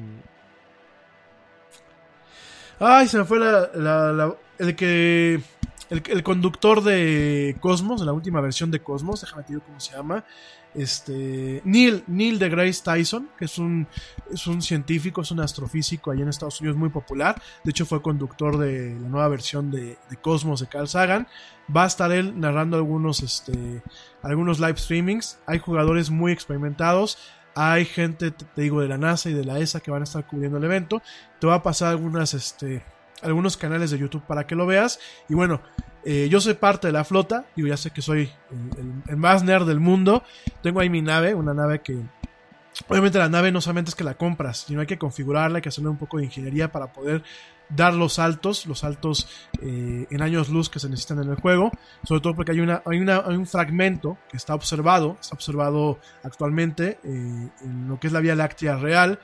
Ay, 2.79 3.07
se 3.07 3.17
me 3.17 3.25
fue 3.25 3.39
la, 3.39 4.35
el 4.57 4.75
que. 4.75 5.41
El, 5.89 6.03
el, 6.07 6.23
conductor 6.23 6.81
de 6.83 7.57
Cosmos, 7.59 7.99
de 7.99 8.05
la 8.05 8.13
última 8.13 8.41
versión 8.41 8.71
de 8.71 8.81
Cosmos, 8.81 9.21
déjame 9.21 9.43
te 9.43 9.53
digo 9.53 9.63
cómo 9.65 9.79
se 9.79 9.93
llama. 9.95 10.23
Este. 10.75 11.61
Neil, 11.65 12.03
Neil 12.07 12.39
de 12.39 12.49
Grace 12.49 12.81
Tyson, 12.83 13.29
que 13.37 13.45
es 13.45 13.57
un, 13.57 13.87
es 14.31 14.47
un 14.47 14.61
científico, 14.61 15.21
es 15.21 15.31
un 15.31 15.39
astrofísico 15.39 16.11
ahí 16.11 16.21
en 16.21 16.29
Estados 16.29 16.59
Unidos 16.61 16.77
muy 16.77 16.89
popular. 16.89 17.41
De 17.63 17.71
hecho, 17.71 17.85
fue 17.85 18.01
conductor 18.01 18.57
de 18.57 18.97
la 18.99 19.07
nueva 19.07 19.27
versión 19.27 19.69
de, 19.69 19.97
de 20.09 20.17
Cosmos 20.17 20.61
de 20.61 20.67
Carl 20.67 20.87
Sagan. 20.87 21.27
Va 21.75 21.83
a 21.83 21.87
estar 21.87 22.11
él 22.11 22.39
narrando 22.39 22.77
algunos, 22.77 23.21
este, 23.21 23.83
algunos 24.21 24.59
live 24.59 24.77
streamings. 24.77 25.39
Hay 25.45 25.59
jugadores 25.59 26.09
muy 26.09 26.31
experimentados. 26.31 27.17
Hay 27.55 27.85
gente, 27.85 28.31
te 28.31 28.61
digo, 28.61 28.81
de 28.81 28.87
la 28.87 28.97
NASA 28.97 29.29
y 29.29 29.33
de 29.33 29.45
la 29.45 29.59
ESA 29.59 29.79
que 29.79 29.91
van 29.91 30.01
a 30.01 30.05
estar 30.05 30.25
cubriendo 30.25 30.57
el 30.57 30.63
evento. 30.63 31.03
Te 31.39 31.45
va 31.45 31.55
a 31.55 31.63
pasar 31.63 31.89
algunas, 31.89 32.33
este, 32.33 32.83
algunos 33.23 33.57
canales 33.57 33.91
de 33.91 33.97
YouTube 33.97 34.23
para 34.27 34.45
que 34.45 34.55
lo 34.55 34.65
veas. 34.65 34.99
Y 35.29 35.33
bueno, 35.33 35.61
eh, 36.05 36.27
yo 36.29 36.41
soy 36.41 36.55
parte 36.55 36.87
de 36.87 36.93
la 36.93 37.03
flota. 37.03 37.45
Digo, 37.55 37.67
ya 37.67 37.77
sé 37.77 37.91
que 37.91 38.01
soy 38.01 38.29
el, 39.07 39.17
más 39.17 39.43
nerd 39.43 39.65
del 39.65 39.79
mundo. 39.79 40.23
Tengo 40.61 40.79
ahí 40.79 40.89
mi 40.89 41.01
nave, 41.01 41.33
una 41.33 41.53
nave 41.53 41.81
que. 41.81 41.99
Obviamente 42.87 43.19
la 43.19 43.29
nave 43.29 43.51
no 43.51 43.61
solamente 43.61 43.89
es 43.89 43.95
que 43.95 44.03
la 44.03 44.15
compras, 44.15 44.65
sino 44.67 44.81
hay 44.81 44.87
que 44.87 44.97
configurarla, 44.97 45.57
hay 45.57 45.61
que 45.61 45.69
hacerle 45.69 45.91
un 45.91 45.97
poco 45.97 46.17
de 46.17 46.25
ingeniería 46.25 46.71
para 46.71 46.91
poder 46.91 47.21
dar 47.69 47.93
los 47.93 48.13
saltos, 48.13 48.65
los 48.65 48.79
saltos 48.79 49.29
eh, 49.61 50.07
en 50.09 50.21
años 50.23 50.49
luz 50.49 50.71
que 50.71 50.79
se 50.79 50.89
necesitan 50.89 51.21
en 51.21 51.29
el 51.29 51.35
juego, 51.35 51.71
sobre 52.03 52.21
todo 52.21 52.35
porque 52.35 52.51
hay, 52.51 52.61
una, 52.61 52.81
hay, 52.87 52.99
una, 52.99 53.17
hay 53.27 53.35
un 53.35 53.45
fragmento 53.45 54.17
que 54.27 54.37
está 54.37 54.55
observado, 54.55 55.17
está 55.21 55.35
observado 55.35 55.99
actualmente 56.23 56.99
eh, 57.03 57.49
en 57.61 57.87
lo 57.87 57.99
que 57.99 58.07
es 58.07 58.13
la 58.13 58.21
Vía 58.21 58.35
Láctea 58.35 58.75
real, 58.75 59.19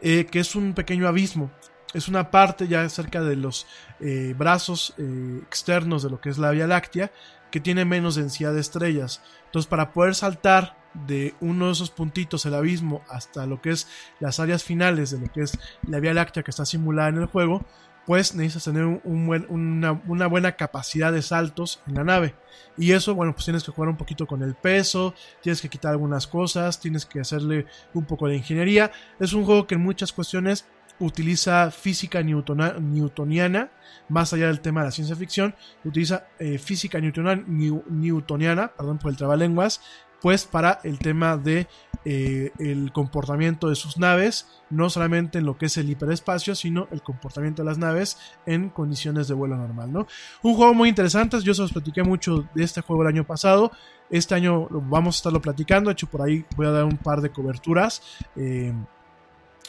que 0.00 0.28
es 0.32 0.54
un 0.54 0.74
pequeño 0.74 1.08
abismo, 1.08 1.50
es 1.94 2.08
una 2.08 2.30
parte 2.30 2.68
ya 2.68 2.88
cerca 2.88 3.20
de 3.20 3.36
los 3.36 3.66
eh, 4.00 4.34
brazos 4.36 4.94
eh, 4.98 5.40
externos 5.42 6.02
de 6.02 6.10
lo 6.10 6.20
que 6.20 6.30
es 6.30 6.38
la 6.38 6.50
Vía 6.50 6.66
Láctea 6.66 7.10
que 7.50 7.60
tiene 7.60 7.84
menos 7.84 8.14
densidad 8.14 8.54
de 8.54 8.60
estrellas. 8.60 9.22
Entonces, 9.46 9.68
para 9.68 9.92
poder 9.92 10.14
saltar 10.14 10.76
de 10.94 11.34
uno 11.40 11.66
de 11.66 11.72
esos 11.72 11.90
puntitos, 11.90 12.46
el 12.46 12.54
abismo, 12.54 13.02
hasta 13.08 13.46
lo 13.46 13.60
que 13.60 13.70
es 13.70 13.88
las 14.18 14.40
áreas 14.40 14.64
finales 14.64 15.10
de 15.10 15.18
lo 15.18 15.32
que 15.32 15.42
es 15.42 15.58
la 15.86 16.00
Vía 16.00 16.14
Láctea 16.14 16.42
que 16.42 16.50
está 16.50 16.64
simulada 16.64 17.08
en 17.08 17.18
el 17.18 17.26
juego, 17.26 17.64
pues 18.06 18.34
necesitas 18.34 18.64
tener 18.64 19.00
una, 19.04 19.92
una, 20.06 20.26
buena 20.26 20.56
capacidad 20.56 21.12
de 21.12 21.22
saltos 21.22 21.80
en 21.86 21.94
la 21.94 22.04
nave. 22.04 22.34
Y 22.76 22.92
eso, 22.92 23.14
bueno, 23.14 23.32
pues 23.32 23.44
tienes 23.44 23.62
que 23.62 23.70
jugar 23.70 23.88
un 23.88 23.96
poquito 23.96 24.26
con 24.26 24.42
el 24.42 24.54
peso, 24.54 25.14
tienes 25.42 25.60
que 25.60 25.68
quitar 25.68 25.92
algunas 25.92 26.26
cosas, 26.26 26.80
tienes 26.80 27.06
que 27.06 27.20
hacerle 27.20 27.66
un 27.94 28.06
poco 28.06 28.26
de 28.26 28.36
ingeniería. 28.36 28.90
Es 29.20 29.32
un 29.32 29.44
juego 29.44 29.66
que 29.66 29.74
en 29.74 29.82
muchas 29.82 30.12
cuestiones 30.12 30.66
utiliza 31.00 31.70
física 31.70 32.22
newtona, 32.22 32.74
newtoniana, 32.78 33.70
más 34.08 34.32
allá 34.32 34.46
del 34.46 34.60
tema 34.60 34.80
de 34.80 34.86
la 34.86 34.92
ciencia 34.92 35.16
ficción, 35.16 35.54
utiliza 35.84 36.26
eh, 36.38 36.58
física 36.58 37.00
newtoniana, 37.00 37.42
new, 37.46 37.82
newtoniana, 37.88 38.68
perdón 38.68 38.98
por 38.98 39.10
el 39.10 39.16
trabalenguas, 39.16 39.80
pues 40.20 40.44
para 40.44 40.80
el 40.84 40.98
tema 40.98 41.36
de 41.36 41.66
eh, 42.04 42.52
el 42.58 42.92
comportamiento 42.92 43.68
de 43.68 43.74
sus 43.74 43.98
naves, 43.98 44.48
no 44.68 44.90
solamente 44.90 45.38
en 45.38 45.46
lo 45.46 45.56
que 45.56 45.66
es 45.66 45.76
el 45.76 45.88
hiperespacio, 45.90 46.54
sino 46.54 46.88
el 46.90 47.02
comportamiento 47.02 47.62
de 47.62 47.68
las 47.68 47.78
naves 47.78 48.18
en 48.46 48.68
condiciones 48.68 49.28
de 49.28 49.34
vuelo 49.34 49.56
normal, 49.56 49.92
¿no? 49.92 50.06
Un 50.42 50.54
juego 50.54 50.74
muy 50.74 50.88
interesante, 50.88 51.40
yo 51.40 51.54
se 51.54 51.62
los 51.62 51.72
platiqué 51.72 52.02
mucho 52.02 52.46
de 52.54 52.64
este 52.64 52.80
juego 52.82 53.02
el 53.02 53.08
año 53.08 53.26
pasado, 53.26 53.72
este 54.10 54.34
año 54.34 54.68
vamos 54.70 55.16
a 55.16 55.18
estarlo 55.18 55.40
platicando, 55.40 55.88
de 55.88 55.92
hecho 55.92 56.06
por 56.06 56.22
ahí 56.22 56.44
voy 56.56 56.66
a 56.66 56.70
dar 56.70 56.84
un 56.84 56.96
par 56.96 57.20
de 57.20 57.30
coberturas. 57.30 58.02
Eh, 58.36 58.74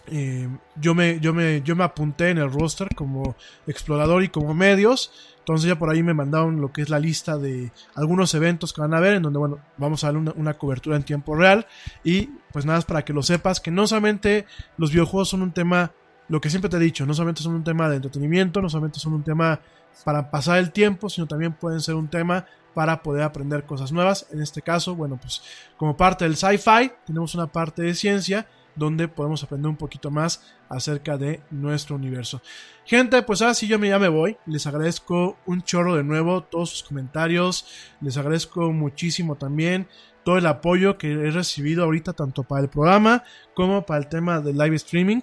eh, 0.08 0.48
yo, 0.76 0.96
me, 0.96 1.20
yo, 1.20 1.34
me, 1.34 1.62
yo 1.62 1.76
me 1.76 1.84
apunté 1.84 2.30
en 2.30 2.38
el 2.38 2.52
roster 2.52 2.90
como 2.96 3.36
explorador 3.68 4.24
y 4.24 4.30
como 4.30 4.54
medios. 4.54 5.12
Entonces 5.40 5.68
ya 5.68 5.78
por 5.78 5.90
ahí 5.90 6.04
me 6.04 6.14
mandaron 6.14 6.62
lo 6.62 6.72
que 6.72 6.82
es 6.82 6.90
la 6.90 7.00
lista 7.00 7.38
de 7.38 7.72
algunos 7.96 8.34
eventos 8.36 8.74
que 8.74 8.82
van 8.82 8.94
a 8.94 8.98
haber, 8.98 9.16
en 9.16 9.24
donde, 9.24 9.40
bueno, 9.40 9.60
vamos 9.78 10.04
a 10.04 10.08
dar 10.08 10.18
una, 10.18 10.34
una 10.36 10.54
cobertura 10.54 10.96
en 10.96 11.04
tiempo 11.04 11.36
real. 11.36 11.66
Y 12.04 12.30
pues 12.52 12.66
nada, 12.66 12.82
para 12.82 13.04
que 13.04 13.14
lo 13.14 13.24
sepas, 13.24 13.60
que 13.60 13.72
no 13.72 13.88
solamente 13.88 14.46
los 14.78 14.92
videojuegos 14.92 15.30
son 15.30 15.42
un 15.42 15.52
tema, 15.52 15.92
lo 16.28 16.40
que 16.40 16.50
siempre 16.50 16.70
te 16.70 16.78
he 16.78 16.80
dicho, 16.80 17.06
no 17.06 17.14
solamente 17.14 17.42
son 17.42 17.56
un 17.56 17.64
tema 17.64 17.90
de 17.90 17.96
entretenimiento, 17.98 18.62
no 18.62 18.70
solamente 18.70 19.00
son 19.00 19.14
un 19.14 19.24
tema 19.24 19.60
para 20.04 20.30
pasar 20.30 20.60
el 20.60 20.72
tiempo, 20.72 21.10
sino 21.10 21.28
también 21.28 21.54
pueden 21.54 21.82
ser 21.82 21.96
un 21.96 22.08
tema 22.08 22.46
para 22.74 23.02
poder 23.04 23.24
aprender 23.24 23.66
cosas 23.66 23.92
nuevas. 23.92 24.28
En 24.32 24.42
este 24.42 24.62
caso, 24.62 24.96
bueno, 24.96 25.18
pues 25.22 25.42
como 25.78 25.98
parte 25.98 26.26
del 26.26 26.38
sci-fi, 26.38 26.92
tenemos 27.06 27.36
una 27.36 27.48
parte 27.48 27.82
de 27.82 27.94
ciencia 27.94 28.48
donde 28.76 29.08
podemos 29.08 29.44
aprender 29.44 29.70
un 29.70 29.78
poquito 29.78 30.12
más 30.12 30.44
acerca 30.70 31.18
de 31.18 31.42
nuestro 31.52 31.96
universo. 31.96 32.42
Gente, 32.86 33.22
pues 33.24 33.42
ahora 33.42 33.54
sí 33.54 33.68
yo 33.68 33.78
ya 33.78 34.00
me 34.00 34.08
voy. 34.08 34.38
Les 34.46 34.66
agradezco 34.68 35.38
un 35.46 35.62
chorro 35.62 35.96
de 35.96 36.04
nuevo 36.04 36.44
todos 36.44 36.70
sus 36.70 36.84
comentarios. 36.84 37.66
Les 38.02 38.18
agradezco 38.18 38.72
muchísimo 38.72 39.36
también 39.36 39.88
todo 40.24 40.38
el 40.38 40.46
apoyo 40.46 40.98
que 40.98 41.12
he 41.12 41.32
recibido 41.32 41.84
ahorita 41.84 42.14
tanto 42.14 42.44
para 42.44 42.62
el 42.62 42.70
programa 42.70 43.24
como 43.54 43.86
para 43.86 44.00
el 44.00 44.08
tema 44.08 44.40
del 44.40 44.58
live 44.58 44.76
streaming. 44.76 45.22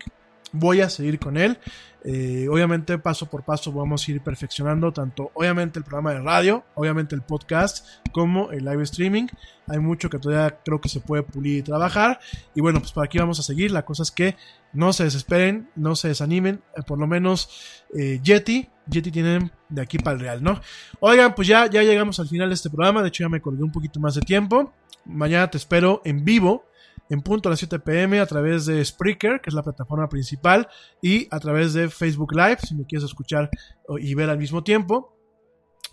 Voy 0.53 0.81
a 0.81 0.91
seguir 0.91 1.19
con 1.19 1.37
él. 1.37 1.59
Eh, 2.05 2.47
obviamente 2.49 2.97
paso 2.99 3.27
por 3.27 3.43
paso 3.43 3.73
vamos 3.73 4.07
a 4.07 4.13
ir 4.13 4.21
perfeccionando 4.21 4.93
tanto 4.93 5.33
obviamente 5.35 5.81
el 5.81 5.85
programa 5.85 6.13
de 6.13 6.21
radio, 6.21 6.65
obviamente 6.77 7.17
el 7.17 7.23
podcast 7.23 7.87
como 8.13 8.51
el 8.53 8.65
live 8.65 8.83
streaming. 8.85 9.27
Hay 9.67 9.79
mucho 9.81 10.09
que 10.09 10.19
todavía 10.19 10.59
creo 10.65 10.81
que 10.81 10.89
se 10.89 11.01
puede 11.01 11.23
pulir 11.23 11.59
y 11.59 11.63
trabajar. 11.63 12.21
Y 12.55 12.61
bueno, 12.61 12.81
pues 12.81 12.93
por 12.93 13.05
aquí 13.05 13.19
vamos 13.19 13.39
a 13.41 13.43
seguir. 13.43 13.71
La 13.71 13.85
cosa 13.85 14.03
es 14.03 14.11
que 14.11 14.37
no 14.73 14.93
se 14.93 15.05
desesperen, 15.05 15.69
no 15.77 15.97
se 15.97 16.09
desanimen. 16.09 16.63
Eh, 16.77 16.83
por 16.87 16.99
lo 16.99 17.07
menos 17.07 17.85
eh, 17.95 18.21
Yeti, 18.23 18.69
Yeti 18.87 19.11
tienen 19.11 19.53
de 19.69 19.83
aquí 19.83 19.99
para 19.99 20.15
el 20.15 20.21
real, 20.21 20.43
¿no? 20.43 20.61
Oigan, 21.01 21.35
pues 21.35 21.49
ya, 21.49 21.67
ya 21.67 21.83
llegamos 21.83 22.19
al 22.21 22.29
final 22.29 22.49
de 22.49 22.55
este 22.55 22.71
programa. 22.71 23.03
De 23.03 23.09
hecho 23.09 23.25
ya 23.25 23.29
me 23.29 23.43
colgué 23.43 23.63
un 23.63 23.73
poquito 23.73 24.01
más 24.01 24.15
de 24.15 24.23
tiempo. 24.23 24.73
Mañana 25.05 25.51
te 25.51 25.59
espero 25.59 26.01
en 26.05 26.25
vivo 26.25 26.68
en 27.11 27.23
punto 27.23 27.49
a 27.49 27.51
las 27.51 27.59
7 27.59 27.79
pm 27.79 28.21
a 28.21 28.27
través 28.27 28.67
de 28.67 28.85
Spreaker, 28.85 29.41
que 29.41 29.51
es 29.51 29.55
la 29.55 29.63
plataforma 29.63 30.09
principal, 30.09 30.69
y 31.03 31.27
a 31.31 31.41
través 31.41 31.73
de 31.75 31.89
Facebook 31.89 32.35
Live, 32.35 32.59
si 32.67 32.75
me 32.75 32.85
quieres 32.85 33.05
escuchar 33.05 33.51
y 33.99 34.15
ver 34.15 34.31
al 34.31 34.39
mismo 34.39 34.63
tiempo. 34.63 35.17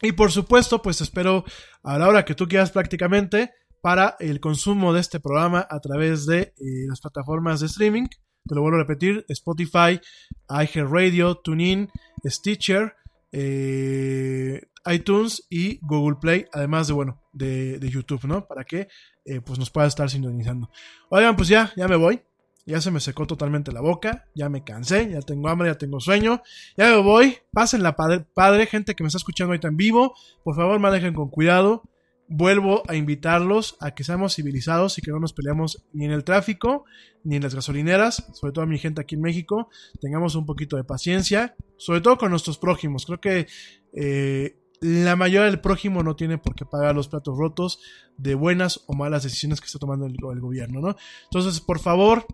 Y 0.01 0.11
por 0.11 0.31
supuesto, 0.31 0.81
pues 0.81 1.01
espero 1.01 1.45
a 1.83 1.97
la 1.97 2.07
hora 2.07 2.25
que 2.25 2.35
tú 2.35 2.47
quieras 2.47 2.71
prácticamente 2.71 3.51
para 3.81 4.15
el 4.19 4.39
consumo 4.39 4.93
de 4.93 4.99
este 4.99 5.19
programa 5.19 5.65
a 5.69 5.79
través 5.79 6.25
de 6.25 6.39
eh, 6.39 6.53
las 6.87 6.99
plataformas 7.01 7.59
de 7.59 7.67
streaming. 7.67 8.07
Te 8.47 8.55
lo 8.55 8.61
vuelvo 8.61 8.77
a 8.77 8.81
repetir, 8.81 9.25
Spotify, 9.29 9.99
iHeartRadio, 10.49 11.35
TuneIn, 11.35 11.89
Stitcher, 12.25 12.93
eh, 13.31 14.61
iTunes 14.85 15.45
y 15.49 15.79
Google 15.81 16.17
Play, 16.19 16.45
además 16.51 16.87
de, 16.87 16.93
bueno, 16.93 17.21
de, 17.31 17.79
de 17.79 17.89
YouTube, 17.89 18.25
¿no? 18.25 18.47
Para 18.47 18.63
que 18.63 18.87
eh, 19.25 19.41
pues 19.41 19.59
nos 19.59 19.69
pueda 19.69 19.87
estar 19.87 20.09
sintonizando. 20.09 20.69
Oigan, 21.09 21.35
pues 21.35 21.47
ya, 21.47 21.73
ya 21.75 21.87
me 21.87 21.95
voy. 21.95 22.21
Ya 22.67 22.81
se 22.81 22.89
me 22.89 22.99
secó 22.99 23.27
totalmente 23.27 23.71
la 23.71 23.81
boca, 23.81 24.27
ya 24.33 24.49
me 24.49 24.63
cansé, 24.63 25.11
ya 25.11 25.21
tengo 25.21 25.49
hambre, 25.49 25.69
ya 25.69 25.77
tengo 25.77 25.99
sueño, 25.99 26.41
ya 26.75 26.89
me 26.89 26.97
voy. 26.97 27.37
Pásenla, 27.51 27.95
padre, 27.95 28.25
padre, 28.33 28.65
gente 28.65 28.95
que 28.95 29.03
me 29.03 29.07
está 29.07 29.17
escuchando 29.17 29.51
ahorita 29.51 29.67
en 29.67 29.77
vivo, 29.77 30.15
por 30.43 30.55
favor 30.55 30.79
manejen 30.79 31.13
con 31.13 31.29
cuidado. 31.29 31.83
Vuelvo 32.27 32.81
a 32.87 32.95
invitarlos 32.95 33.77
a 33.81 33.91
que 33.91 34.03
seamos 34.03 34.33
civilizados 34.33 34.97
y 34.97 35.03
que 35.03 35.11
no 35.11 35.19
nos 35.19 35.31
peleemos 35.31 35.85
ni 35.93 36.05
en 36.05 36.11
el 36.11 36.23
tráfico, 36.23 36.85
ni 37.23 37.35
en 37.35 37.43
las 37.43 37.53
gasolineras, 37.53 38.25
sobre 38.33 38.51
todo 38.51 38.63
a 38.63 38.67
mi 38.67 38.79
gente 38.79 38.99
aquí 38.99 39.13
en 39.13 39.21
México. 39.21 39.69
Tengamos 40.01 40.33
un 40.33 40.47
poquito 40.47 40.75
de 40.75 40.83
paciencia, 40.83 41.55
sobre 41.77 42.01
todo 42.01 42.17
con 42.17 42.31
nuestros 42.31 42.57
prójimos. 42.57 43.05
Creo 43.05 43.21
que 43.21 43.45
eh, 43.93 44.57
la 44.81 45.15
mayoría 45.15 45.45
del 45.45 45.61
prójimo 45.61 46.03
no 46.03 46.15
tiene 46.15 46.37
por 46.37 46.55
qué 46.55 46.65
pagar 46.65 46.95
los 46.95 47.07
platos 47.07 47.37
rotos 47.37 47.79
de 48.17 48.35
buenas 48.35 48.83
o 48.87 48.93
malas 48.93 49.23
decisiones 49.23 49.61
que 49.61 49.67
está 49.67 49.79
tomando 49.79 50.05
el, 50.05 50.41
gobierno, 50.41 50.81
¿no? 50.81 50.95
Entonces, 51.25 51.59
por 51.61 51.79
favor, 51.79 52.25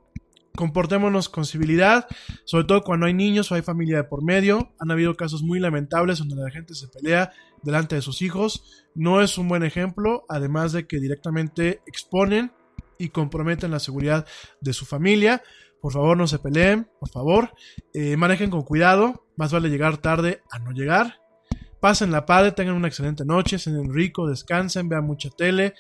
comportémonos 0.55 1.29
con 1.29 1.45
civilidad, 1.45 2.07
sobre 2.45 2.65
todo 2.65 2.83
cuando 2.83 3.05
hay 3.05 3.13
niños 3.13 3.51
o 3.51 3.55
hay 3.55 3.61
familia 3.61 3.97
de 3.97 4.03
por 4.03 4.23
medio. 4.23 4.73
Han 4.79 4.91
habido 4.91 5.15
casos 5.15 5.43
muy 5.43 5.59
lamentables 5.59 6.19
donde 6.19 6.35
la 6.35 6.49
gente 6.49 6.75
se 6.75 6.87
pelea 6.87 7.31
delante 7.63 7.95
de 7.95 8.01
sus 8.01 8.21
hijos. 8.21 8.85
No 8.95 9.21
es 9.21 9.37
un 9.37 9.47
buen 9.47 9.63
ejemplo, 9.63 10.25
además 10.27 10.71
de 10.71 10.87
que 10.87 10.99
directamente 10.99 11.81
exponen 11.85 12.51
y 12.97 13.09
comprometen 13.09 13.71
la 13.71 13.79
seguridad 13.79 14.27
de 14.59 14.73
su 14.73 14.85
familia. 14.85 15.41
Por 15.81 15.93
favor, 15.93 16.15
no 16.15 16.27
se 16.27 16.37
peleen, 16.37 16.87
por 16.99 17.09
favor. 17.09 17.53
Eh, 17.93 18.15
manejen 18.17 18.51
con 18.51 18.61
cuidado. 18.61 19.25
Más 19.35 19.51
vale 19.51 19.69
llegar 19.69 19.97
tarde 19.97 20.43
a 20.51 20.59
no 20.59 20.71
llegar. 20.71 21.20
Pasen 21.81 22.11
la 22.11 22.27
padre, 22.27 22.51
tengan 22.51 22.75
una 22.75 22.87
excelente 22.87 23.25
noche, 23.25 23.57
sean 23.57 23.91
rico, 23.91 24.29
descansen, 24.29 24.87
vean 24.87 25.03
mucha 25.03 25.31
tele, 25.31 25.73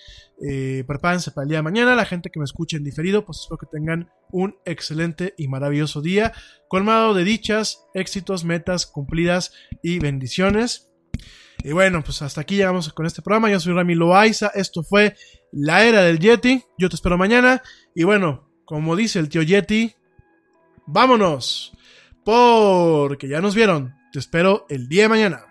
eh, 0.43 0.83
prepárense 0.87 1.29
para 1.29 1.43
el 1.43 1.49
día 1.49 1.59
de 1.59 1.61
mañana. 1.61 1.93
La 1.93 2.05
gente 2.05 2.31
que 2.31 2.39
me 2.39 2.43
escuche 2.43 2.75
en 2.75 2.83
diferido, 2.83 3.23
pues 3.23 3.41
espero 3.41 3.59
que 3.59 3.67
tengan 3.67 4.09
un 4.31 4.55
excelente 4.65 5.35
y 5.37 5.47
maravilloso 5.47 6.01
día, 6.01 6.33
colmado 6.67 7.13
de 7.13 7.23
dichas, 7.23 7.85
éxitos, 7.93 8.43
metas 8.43 8.87
cumplidas 8.87 9.53
y 9.83 9.99
bendiciones. 9.99 10.91
Y 11.63 11.71
bueno, 11.73 12.03
pues 12.03 12.23
hasta 12.23 12.41
aquí 12.41 12.55
llegamos 12.55 12.91
con 12.93 13.05
este 13.05 13.21
programa. 13.21 13.51
Yo 13.51 13.59
soy 13.59 13.73
Rami 13.73 13.93
Loaiza. 13.93 14.47
Esto 14.55 14.81
fue 14.81 15.15
La 15.51 15.85
Era 15.85 16.01
del 16.01 16.17
Yeti. 16.17 16.63
Yo 16.79 16.89
te 16.89 16.95
espero 16.95 17.15
mañana. 17.19 17.61
Y 17.93 18.05
bueno, 18.05 18.49
como 18.65 18.95
dice 18.95 19.19
el 19.19 19.29
tío 19.29 19.43
Yeti, 19.43 19.93
vámonos. 20.87 21.73
Porque 22.25 23.27
ya 23.27 23.39
nos 23.39 23.53
vieron. 23.53 23.93
Te 24.11 24.17
espero 24.17 24.65
el 24.69 24.87
día 24.89 25.03
de 25.03 25.09
mañana. 25.09 25.50